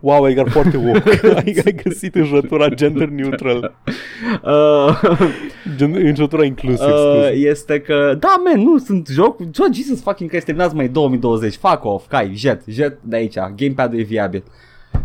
Wow, 0.00 0.28
Edgar, 0.28 0.48
foarte 0.48 0.76
woke. 0.76 1.20
ai, 1.36 1.56
ai 1.64 1.74
găsit 1.84 2.14
înjătura 2.14 2.68
gender 2.68 3.08
neutral. 3.08 3.74
Uh, 4.44 5.00
Gen, 5.76 5.94
înjătura 5.94 6.44
inclusiv, 6.44 6.86
uh, 6.86 7.12
scuze. 7.12 7.32
este 7.34 7.80
că, 7.80 8.16
da, 8.18 8.42
man, 8.44 8.60
nu, 8.60 8.78
sunt 8.78 9.08
joc, 9.08 9.40
joc 9.54 9.72
Jesus 9.72 10.02
fucking 10.02 10.28
Christ, 10.30 10.44
terminați 10.44 10.74
mai 10.74 10.88
2020, 10.88 11.54
fuck 11.54 11.84
off, 11.84 12.06
cai, 12.08 12.32
jet, 12.34 12.62
jet 12.66 12.98
de 13.02 13.16
aici, 13.16 13.34
gamepad-ul 13.56 13.98
e 13.98 14.02
viabil. 14.02 14.44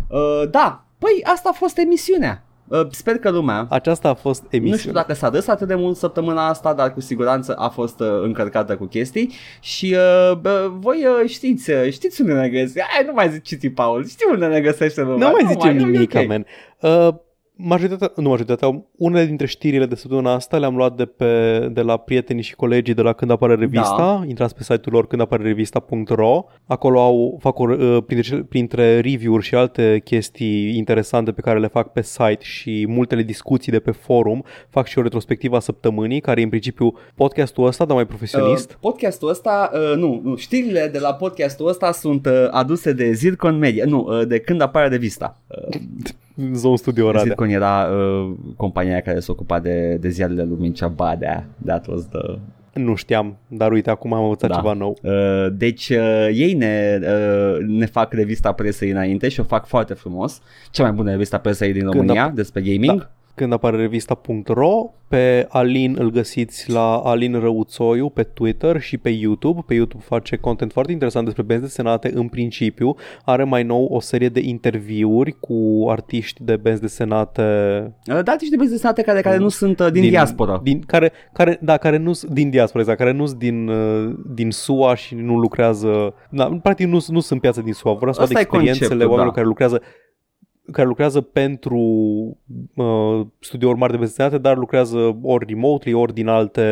Uh, 0.08 0.50
da, 0.50 0.84
păi 0.98 1.20
asta 1.24 1.48
a 1.52 1.56
fost 1.56 1.78
emisiunea. 1.78 2.44
Uh, 2.68 2.86
sper 2.90 3.16
că 3.16 3.30
lumea 3.30 3.66
Aceasta 3.70 4.08
a 4.08 4.14
fost 4.14 4.42
emisiunea. 4.42 4.70
Nu 4.70 4.76
știu 4.76 4.92
dacă 4.92 5.14
s-a 5.14 5.28
râs 5.28 5.46
atât 5.46 5.68
de 5.68 5.74
mult 5.74 5.96
săptămâna 5.96 6.48
asta, 6.48 6.74
dar 6.74 6.92
cu 6.92 7.00
siguranță 7.00 7.54
a 7.54 7.68
fost 7.68 8.00
uh, 8.00 8.06
încărcată 8.22 8.76
cu 8.76 8.84
chestii 8.84 9.32
și 9.60 9.96
uh, 9.96 10.36
bă, 10.36 10.70
voi 10.72 11.06
uh, 11.22 11.28
știți, 11.28 11.70
uh, 11.70 11.90
știți 11.90 12.20
unde 12.20 12.32
ne 12.32 12.48
găsiți. 12.48 12.80
Hai, 12.80 13.04
nu 13.06 13.12
mai 13.12 13.30
zici 13.30 13.74
Paul, 13.74 14.06
știi 14.06 14.26
unde 14.32 14.46
ne 14.46 14.60
găsește 14.60 15.00
lumea. 15.00 15.28
Nu 15.28 15.36
mai 15.40 15.46
zicem 15.52 15.78
e 15.78 15.82
nimic, 15.82 16.14
ok. 16.14 16.26
man. 16.26 16.46
Uh, 16.80 17.14
majoritatea, 17.60 18.12
nu 18.16 18.28
majoritatea, 18.28 18.84
unele 18.96 19.24
dintre 19.24 19.46
știrile 19.46 19.86
de 19.86 19.94
săptămâna 19.94 20.32
asta 20.32 20.58
le-am 20.58 20.76
luat 20.76 20.96
de, 20.96 21.04
pe, 21.04 21.58
de 21.72 21.80
la 21.80 21.96
prietenii 21.96 22.42
și 22.42 22.54
colegii 22.54 22.94
de 22.94 23.02
la 23.02 23.12
Când 23.12 23.30
apare 23.30 23.54
revista. 23.54 23.96
Da. 23.96 24.22
Intrați 24.26 24.54
pe 24.54 24.62
site-ul 24.62 24.94
lor 24.94 25.06
când 25.06 25.22
apare 25.22 25.42
revista.ro. 25.42 26.44
Acolo 26.66 27.00
au, 27.00 27.38
fac 27.40 27.58
o, 27.58 27.70
uh, 27.70 28.02
printre, 28.06 28.42
printre 28.48 29.00
review-uri 29.00 29.44
și 29.44 29.54
alte 29.54 30.00
chestii 30.04 30.76
interesante 30.76 31.32
pe 31.32 31.40
care 31.40 31.58
le 31.58 31.66
fac 31.66 31.92
pe 31.92 32.02
site 32.02 32.38
și 32.40 32.84
multele 32.88 33.22
discuții 33.22 33.72
de 33.72 33.80
pe 33.80 33.90
forum, 33.90 34.44
fac 34.70 34.86
și 34.86 34.98
o 34.98 35.02
retrospectivă 35.02 35.56
a 35.56 35.60
săptămânii, 35.60 36.20
care 36.20 36.40
e 36.40 36.42
în 36.42 36.48
principiu 36.48 36.92
podcastul 37.14 37.66
ăsta, 37.66 37.84
dar 37.84 37.94
mai 37.96 38.06
profesionist. 38.06 38.70
Uh, 38.70 38.76
podcastul 38.80 39.28
ăsta, 39.28 39.70
uh, 39.72 39.96
nu, 39.96 40.20
nu, 40.24 40.36
știrile 40.36 40.88
de 40.92 40.98
la 40.98 41.14
podcastul 41.14 41.68
ăsta 41.68 41.92
sunt 41.92 42.26
uh, 42.26 42.32
aduse 42.50 42.92
de 42.92 43.12
Zircon 43.12 43.58
Media, 43.58 43.84
nu, 43.84 44.06
uh, 44.08 44.26
de 44.26 44.38
când 44.38 44.60
apare 44.60 44.88
revista. 44.88 45.40
Uh, 45.46 45.80
Zone 46.52 46.76
Studio 46.76 47.06
Oradea. 47.06 47.22
Zircon 47.22 47.48
era 47.48 47.88
uh, 47.90 48.36
compania 48.56 49.00
care 49.00 49.20
se 49.20 49.30
ocupa 49.30 49.58
de, 49.60 49.94
de 50.00 50.08
ziarele 50.08 50.44
lui 50.44 50.56
Mincea 50.60 50.88
Badea. 50.88 51.46
That 51.64 51.86
was 51.86 52.08
the 52.08 52.38
nu 52.72 52.94
știam, 52.94 53.36
dar 53.48 53.72
uite, 53.72 53.90
acum 53.90 54.12
am 54.12 54.22
învățat 54.22 54.50
da. 54.50 54.56
ceva 54.56 54.72
nou. 54.72 54.98
Uh, 55.02 55.46
deci 55.52 55.88
uh, 55.88 56.28
ei 56.32 56.52
ne, 56.52 56.98
uh, 57.02 57.66
ne 57.66 57.86
fac 57.86 58.12
revista 58.12 58.52
presei 58.52 58.90
înainte 58.90 59.28
și 59.28 59.40
o 59.40 59.42
fac 59.42 59.66
foarte 59.66 59.94
frumos. 59.94 60.40
Cea 60.70 60.82
mai 60.82 60.92
bună 60.92 61.10
revista 61.10 61.38
presei 61.38 61.72
din 61.72 61.90
România 61.90 62.30
ap- 62.30 62.34
despre 62.34 62.60
gaming. 62.60 62.98
Da 62.98 63.10
când 63.38 63.52
apare 63.52 63.76
revista.ro, 63.76 64.92
pe 65.08 65.46
Alin 65.48 65.96
îl 65.98 66.10
găsiți 66.10 66.70
la 66.70 66.96
Alin 66.96 67.40
Răuțoiu 67.40 68.08
pe 68.08 68.22
Twitter 68.22 68.80
și 68.80 68.98
pe 68.98 69.08
YouTube. 69.08 69.60
Pe 69.66 69.74
YouTube 69.74 70.04
face 70.06 70.36
content 70.36 70.72
foarte 70.72 70.92
interesant 70.92 71.24
despre 71.24 71.42
benzi 71.42 71.62
desenate 71.62 72.10
în 72.14 72.28
principiu. 72.28 72.94
Are 73.24 73.44
mai 73.44 73.62
nou 73.62 73.84
o 73.84 74.00
serie 74.00 74.28
de 74.28 74.40
interviuri 74.40 75.36
cu 75.40 75.86
artiști 75.88 76.42
de 76.42 76.56
benzi 76.56 76.80
desenate. 76.80 77.42
Da, 78.04 78.14
artiști 78.14 78.50
de 78.50 78.56
benzi 78.56 78.72
desenate 78.72 79.02
care, 79.02 79.20
care 79.20 79.36
nu 79.36 79.48
sunt 79.48 79.80
uh, 79.80 79.90
din, 79.90 80.00
din 80.00 80.10
diaspora. 80.10 80.60
Din, 80.62 80.80
care, 80.80 81.12
care, 81.32 81.58
da, 81.60 81.76
care 81.76 81.96
nu 81.96 82.12
sunt 82.12 82.32
din 82.32 82.50
diaspora, 82.50 82.82
exact, 82.82 82.98
care 82.98 83.12
nu 83.12 83.26
sunt 83.26 83.38
din, 83.38 83.68
uh, 83.68 84.14
din 84.34 84.50
SUA 84.50 84.94
și 84.94 85.14
nu 85.14 85.36
lucrează, 85.36 86.14
da, 86.30 86.58
practic 86.62 86.86
nu, 86.86 87.04
nu 87.08 87.20
sunt 87.20 87.40
piață 87.40 87.60
din 87.60 87.72
SUA, 87.72 87.92
vreau 87.92 88.12
să 88.12 88.20
vadă 88.20 88.38
experiențele 88.38 89.04
oamenilor 89.04 89.26
da. 89.26 89.32
care 89.32 89.46
lucrează 89.46 89.82
care 90.72 90.88
lucrează 90.88 91.20
pentru 91.20 91.78
uh, 92.74 93.26
studiouri 93.38 93.78
mari 93.78 93.92
de 93.92 93.98
desenate, 93.98 94.38
dar 94.38 94.56
lucrează 94.56 95.18
ori 95.22 95.44
remotely, 95.48 95.94
ori 95.94 96.14
din 96.14 96.28
alte 96.28 96.62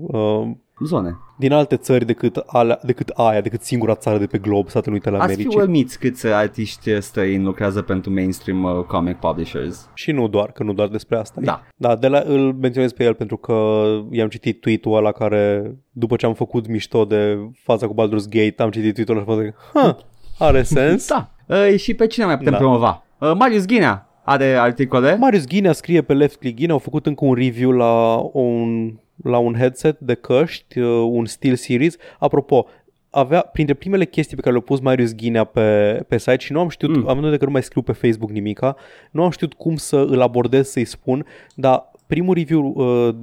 uh, 0.00 0.50
zone. 0.84 1.16
Din 1.38 1.52
alte 1.52 1.76
țări 1.76 2.06
decât, 2.06 2.36
alea, 2.36 2.78
decât 2.82 3.08
aia, 3.08 3.40
decât 3.40 3.62
singura 3.62 3.94
țară 3.94 4.18
de 4.18 4.26
pe 4.26 4.38
glob, 4.38 4.68
Statele 4.68 4.92
Unite 4.92 5.08
ale 5.08 5.18
Americii. 5.18 5.46
Ați 5.46 5.54
fi 5.54 5.60
uimiți 5.60 5.98
câți 5.98 6.26
artiști 6.26 7.00
străini 7.00 7.44
lucrează 7.44 7.82
pentru 7.82 8.12
mainstream 8.12 8.62
uh, 8.62 8.84
comic 8.86 9.16
publishers. 9.16 9.90
Și 9.94 10.12
nu 10.12 10.28
doar, 10.28 10.52
că 10.52 10.62
nu 10.62 10.72
doar 10.72 10.88
despre 10.88 11.16
asta. 11.16 11.40
Da. 11.40 11.62
Da, 11.76 11.96
de 11.96 12.08
la, 12.08 12.22
îl 12.26 12.52
menționez 12.52 12.92
pe 12.92 13.04
el 13.04 13.14
pentru 13.14 13.36
că 13.36 13.84
i-am 14.10 14.28
citit 14.28 14.60
tweet-ul 14.60 14.96
ăla 14.96 15.12
care, 15.12 15.74
după 15.90 16.16
ce 16.16 16.26
am 16.26 16.34
făcut 16.34 16.68
mișto 16.68 17.04
de 17.04 17.38
fața 17.62 17.86
cu 17.86 17.94
Baldur's 17.94 18.28
Gate, 18.28 18.62
am 18.62 18.70
citit 18.70 18.94
tweet-ul 18.94 19.16
ăla 19.16 19.42
și 19.42 19.52
am 19.72 19.82
huh, 19.82 19.96
are 20.38 20.62
sens. 20.76 21.08
da. 21.08 21.30
Uh, 21.52 21.78
și 21.78 21.94
pe 21.94 22.06
cine 22.06 22.24
mai 22.24 22.36
putem 22.36 22.52
da. 22.52 22.58
promova? 22.58 23.04
Uh, 23.18 23.32
Marius 23.34 23.66
Ghinea 23.66 24.08
are 24.24 24.54
articole. 24.54 25.16
Marius 25.16 25.46
Ghinea 25.46 25.72
scrie 25.72 26.02
pe 26.02 26.12
Left 26.12 26.38
Click 26.38 26.56
Ghinea, 26.56 26.72
au 26.72 26.78
făcut 26.78 27.06
încă 27.06 27.24
un 27.24 27.34
review 27.34 27.70
la 27.70 28.16
un, 28.32 28.92
la 29.24 29.38
un 29.38 29.54
headset 29.54 29.98
de 29.98 30.14
căști, 30.14 30.78
uh, 30.78 31.08
un 31.10 31.24
Steel 31.24 31.54
Series. 31.54 31.96
Apropo, 32.18 32.66
avea 33.10 33.40
printre 33.40 33.74
primele 33.74 34.04
chestii 34.04 34.36
pe 34.36 34.42
care 34.42 34.54
le-a 34.54 34.64
pus 34.64 34.80
Marius 34.80 35.14
Ghinea 35.14 35.44
pe, 35.44 36.00
pe 36.08 36.18
site 36.18 36.36
și 36.38 36.52
nu 36.52 36.60
am 36.60 36.68
știut, 36.68 36.96
mm. 36.96 37.08
am 37.08 37.30
de 37.30 37.36
că 37.36 37.44
nu 37.44 37.50
mai 37.50 37.62
scriu 37.62 37.82
pe 37.82 37.92
Facebook 37.92 38.30
nimica, 38.30 38.76
nu 39.10 39.22
am 39.24 39.30
știut 39.30 39.54
cum 39.54 39.76
să 39.76 39.96
îl 39.96 40.20
abordez 40.20 40.68
să-i 40.68 40.84
spun, 40.84 41.26
dar 41.54 41.90
primul 42.06 42.34
review 42.34 42.72
uh, 42.76 43.14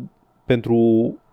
pentru 0.45 0.77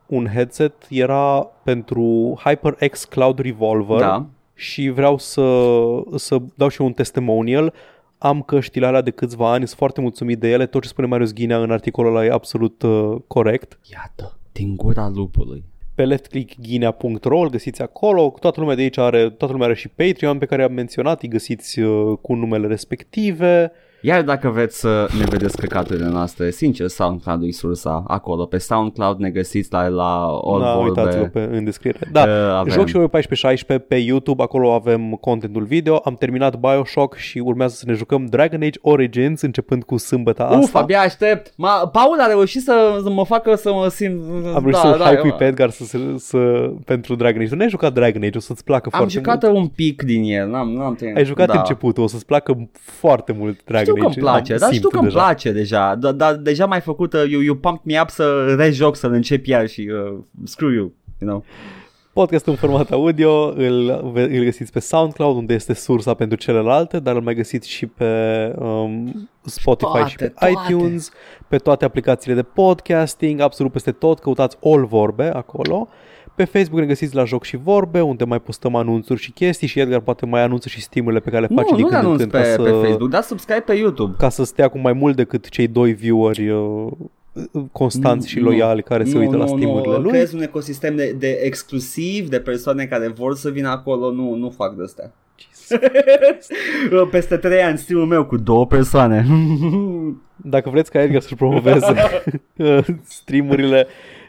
un 0.07 0.27
headset 0.27 0.75
era 0.89 1.51
pentru 1.63 2.35
HyperX 2.45 3.05
Cloud 3.05 3.39
Revolver 3.39 3.99
da. 3.99 4.27
Și 4.59 4.89
vreau 4.89 5.19
să, 5.19 5.79
să 6.15 6.39
dau 6.55 6.69
și 6.69 6.81
un 6.81 6.93
testimonial 6.93 7.75
am 8.19 8.43
căștile 8.43 8.87
alea 8.87 9.01
de 9.01 9.11
câțiva 9.11 9.53
ani, 9.53 9.67
sunt 9.67 9.79
foarte 9.79 10.01
mulțumit 10.01 10.39
de 10.39 10.49
ele, 10.49 10.67
tot 10.67 10.83
ce 10.83 10.89
spune 10.89 11.07
Marius 11.07 11.33
Ghinea 11.33 11.63
în 11.63 11.71
articolul 11.71 12.17
ăla 12.17 12.25
e 12.25 12.31
absolut 12.31 12.83
uh, 12.83 13.17
corect. 13.27 13.79
Iată, 13.93 14.39
din 14.53 14.77
gura 14.77 15.09
lupului. 15.09 15.65
Pe 15.95 16.05
leftclickghinea.ro 16.05 17.39
îl 17.39 17.51
găsiți 17.51 17.83
acolo, 17.83 18.35
toată 18.41 18.61
lumea 18.61 18.75
de 18.75 18.83
aici 18.83 18.99
are, 18.99 19.31
toată 19.31 19.53
lumea 19.53 19.67
are 19.67 19.77
și 19.77 19.89
Patreon 19.89 20.39
pe 20.39 20.47
care 20.47 20.63
am 20.63 20.73
menționat, 20.73 21.23
îi 21.23 21.29
găsiți 21.29 21.81
uh, 21.81 22.19
cu 22.21 22.35
numele 22.35 22.67
respective. 22.67 23.73
Iar 24.07 24.23
dacă 24.23 24.49
vreți 24.49 24.79
să 24.79 25.09
ne 25.19 25.25
vedeți 25.29 25.57
căcaturile 25.57 26.09
noastre, 26.09 26.51
sincer, 26.51 26.87
SoundCloud 26.87 27.43
e 27.43 27.51
sursa 27.51 28.05
acolo. 28.07 28.45
Pe 28.45 28.59
SoundCloud 28.59 29.19
ne 29.19 29.31
găsiți 29.31 29.73
la, 29.73 29.89
la 29.89 30.41
All 30.45 30.61
da, 30.61 30.75
Vorbe. 30.75 31.01
uitați-vă 31.01 31.25
pe, 31.25 31.49
în 31.53 31.65
descriere. 31.65 31.99
Da, 32.13 32.23
uh, 32.23 32.29
avem. 32.29 32.73
joc 32.73 32.87
și 32.87 32.97
14-16 33.75 33.87
pe 33.89 33.95
YouTube, 33.95 34.43
acolo 34.43 34.73
avem 34.73 35.11
contentul 35.21 35.63
video. 35.63 35.97
Am 35.97 36.15
terminat 36.15 36.57
Bioshock 36.57 37.17
și 37.17 37.39
urmează 37.39 37.75
să 37.75 37.85
ne 37.87 37.93
jucăm 37.93 38.27
Dragon 38.27 38.63
Age 38.63 38.79
Origins 38.83 39.41
începând 39.41 39.85
cu 39.85 39.97
sâmbătă 39.97 40.43
asta. 40.43 40.59
Uf, 40.59 40.75
abia 40.75 41.01
aștept. 41.01 41.53
Ma, 41.57 41.89
Paul 41.93 42.21
a 42.21 42.27
reușit 42.27 42.63
să, 42.63 43.01
să 43.03 43.11
mă 43.11 43.25
facă 43.25 43.55
să 43.55 43.73
mă 43.73 43.89
simt... 43.89 44.23
Am 44.55 44.63
reușit 44.63 44.83
da, 44.83 44.93
să 44.93 44.97
da, 44.99 45.05
hype 45.05 45.35
pe 45.39 45.45
Edgar 45.45 45.71
să, 45.71 45.85
să, 45.85 45.99
să, 46.17 46.39
pentru 46.85 47.15
Dragon 47.15 47.41
Age. 47.41 47.51
Tu 47.51 47.57
n-ai 47.57 47.69
jucat 47.69 47.93
Dragon 47.93 48.23
Age, 48.23 48.39
o 48.39 48.41
să-ți 48.41 48.65
placă 48.65 48.89
am 48.93 48.99
foarte 48.99 49.19
mult. 49.19 49.29
Am 49.29 49.39
jucat 49.41 49.57
un 49.57 49.67
pic 49.67 50.03
din 50.03 50.23
el, 50.25 50.49
n-am, 50.49 50.69
n-am 50.69 50.99
Ai 51.15 51.25
jucat 51.25 51.47
da. 51.47 51.59
începutul, 51.59 52.03
o 52.03 52.07
să-ți 52.07 52.27
placă 52.27 52.69
foarte 52.73 53.33
mult 53.33 53.65
Dragon 53.65 53.96
Știu 54.11 54.27
Age. 54.27 54.45
Știu 54.47 54.53
că 54.53 54.57
îmi 54.57 54.57
place, 54.57 54.57
dar 54.57 54.73
știu 54.73 54.89
că 54.89 54.99
îmi 54.99 55.09
place 55.09 55.53
deja, 55.53 55.95
dar 55.95 56.13
da, 56.13 56.35
deja 56.35 56.67
mai 56.67 56.81
făcut, 56.81 57.13
uh, 57.13 57.25
you, 57.29 57.41
you 57.41 57.55
pumped 57.55 57.81
me 57.85 58.01
up 58.01 58.11
să 58.11 58.55
rejoc, 58.59 58.97
să-l 58.97 59.13
încep 59.13 59.47
iar 59.47 59.69
și 59.69 59.91
uh, 59.93 60.19
screw 60.45 60.71
you, 60.71 60.93
you 61.19 61.31
know. 61.31 61.45
Podcast 62.13 62.47
în 62.47 62.55
format 62.55 62.91
audio 62.91 63.53
îl, 63.57 64.13
îl 64.15 64.45
găsiți 64.45 64.73
pe 64.73 64.79
SoundCloud, 64.81 65.37
unde 65.37 65.55
este 65.55 65.75
sursa 65.75 66.15
pentru 66.15 66.37
celelalte, 66.37 66.99
dar 66.99 67.15
îl 67.15 67.23
mai 67.23 67.35
găsiți 67.35 67.69
și 67.69 67.87
pe 67.87 68.53
um, 68.59 69.31
Spotify 69.45 69.93
toate, 69.93 70.09
și 70.09 70.17
pe 70.17 70.29
toate. 70.29 70.55
iTunes, 70.73 71.11
pe 71.49 71.57
toate 71.57 71.85
aplicațiile 71.85 72.35
de 72.35 72.43
podcasting, 72.43 73.41
absolut 73.41 73.73
peste 73.73 73.93
tot, 73.93 74.19
căutați 74.19 74.57
All 74.63 74.87
Vorbe 74.87 75.31
acolo. 75.35 75.89
Pe 76.37 76.45
Facebook 76.45 76.81
ne 76.81 76.87
găsiți 76.87 77.15
la 77.15 77.25
Joc 77.25 77.45
și 77.45 77.57
Vorbe, 77.57 78.01
unde 78.01 78.25
mai 78.25 78.41
postăm 78.41 78.75
anunțuri 78.75 79.21
și 79.21 79.31
chestii 79.31 79.67
și 79.67 79.81
Edgar 79.81 80.01
poate 80.01 80.27
mai 80.27 80.43
anunță 80.43 80.69
și 80.69 80.83
stimurile 80.83 81.21
pe 81.21 81.31
care 81.31 81.47
le 81.47 81.55
face 81.55 81.71
nu, 81.71 81.77
din 81.77 81.87
când 81.89 82.05
în 82.05 82.17
când. 82.17 82.31
pe, 82.31 82.45
să, 82.45 82.63
pe 82.63 82.71
Facebook, 82.71 83.11
dar 83.11 83.23
subscribe 83.23 83.61
pe 83.61 83.75
YouTube. 83.75 84.15
Ca 84.19 84.29
să 84.29 84.45
stea 84.45 84.69
cu 84.69 84.79
mai 84.79 84.93
mult 84.93 85.17
decât 85.17 85.49
cei 85.49 85.67
doi 85.67 85.93
vieweri 85.93 86.49
uh, 86.49 86.87
constanți 87.73 88.29
și 88.29 88.41
loiali 88.41 88.83
care 88.83 89.03
nu, 89.03 89.11
se 89.11 89.19
uită 89.19 89.37
nu, 89.37 89.39
la 89.39 89.47
stimurile 89.47 89.97
nu. 89.97 90.01
lui. 90.01 90.11
Creezi 90.11 90.35
un 90.35 90.43
ecosistem 90.43 90.97
de, 90.97 91.15
de 91.19 91.41
exclusiv 91.43 92.29
de 92.29 92.41
persoane 92.41 92.85
care 92.85 93.09
vor 93.09 93.35
să 93.35 93.51
vină 93.51 93.69
acolo, 93.69 94.11
nu, 94.11 94.35
nu 94.35 94.51
fac 94.51 94.77
de 94.77 94.83
astea. 94.83 95.13
Peste 97.11 97.37
trei 97.37 97.63
ani 97.63 97.79
stream 97.79 98.09
meu 98.09 98.25
cu 98.25 98.37
două 98.37 98.67
persoane. 98.67 99.27
Dacă 100.37 100.71
vreți 100.71 100.91
ca 100.91 101.03
Edgar 101.03 101.21
să-și 101.21 101.35
promoveze 101.35 101.95
streamurile, 103.05 103.87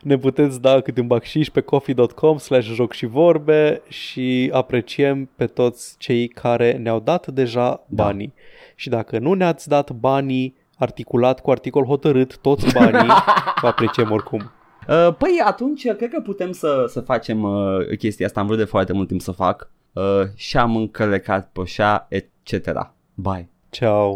ne 0.07 0.17
puteți 0.17 0.61
da 0.61 0.81
câte 0.81 1.01
un 1.01 1.07
bacșiș 1.07 1.47
pe 1.49 1.61
coffee.com 1.61 2.37
slash 2.37 2.67
joc 2.73 2.93
și 2.93 3.05
vorbe 3.05 3.81
și 3.87 4.49
apreciem 4.53 5.29
pe 5.35 5.45
toți 5.45 5.95
cei 5.97 6.27
care 6.27 6.71
ne-au 6.71 6.99
dat 6.99 7.27
deja 7.27 7.83
da. 7.87 8.03
banii. 8.03 8.27
Da. 8.35 8.41
Și 8.75 8.89
dacă 8.89 9.19
nu 9.19 9.33
ne-ați 9.33 9.67
dat 9.67 9.91
banii 9.91 10.55
articulat 10.77 11.39
cu 11.39 11.51
articol 11.51 11.85
hotărât, 11.85 12.37
toți 12.37 12.73
banii, 12.73 13.07
vă 13.61 13.67
apreciem 13.67 14.11
oricum. 14.11 14.51
Uh, 14.87 15.15
păi 15.17 15.41
atunci 15.45 15.91
cred 15.91 16.09
că 16.09 16.21
putem 16.21 16.51
să, 16.51 16.85
să 16.87 17.01
facem 17.01 17.43
uh, 17.43 17.97
chestia 17.97 18.25
asta, 18.25 18.39
am 18.39 18.45
vrut 18.45 18.57
de 18.57 18.63
foarte 18.63 18.93
mult 18.93 19.07
timp 19.07 19.21
să 19.21 19.31
fac 19.31 19.69
uh, 19.93 20.03
și 20.35 20.57
am 20.57 20.75
încălecat 20.75 21.49
pe 21.53 21.63
șa, 21.63 22.07
etc. 22.09 22.93
Bye! 23.13 23.49
Ciao! 23.69 24.15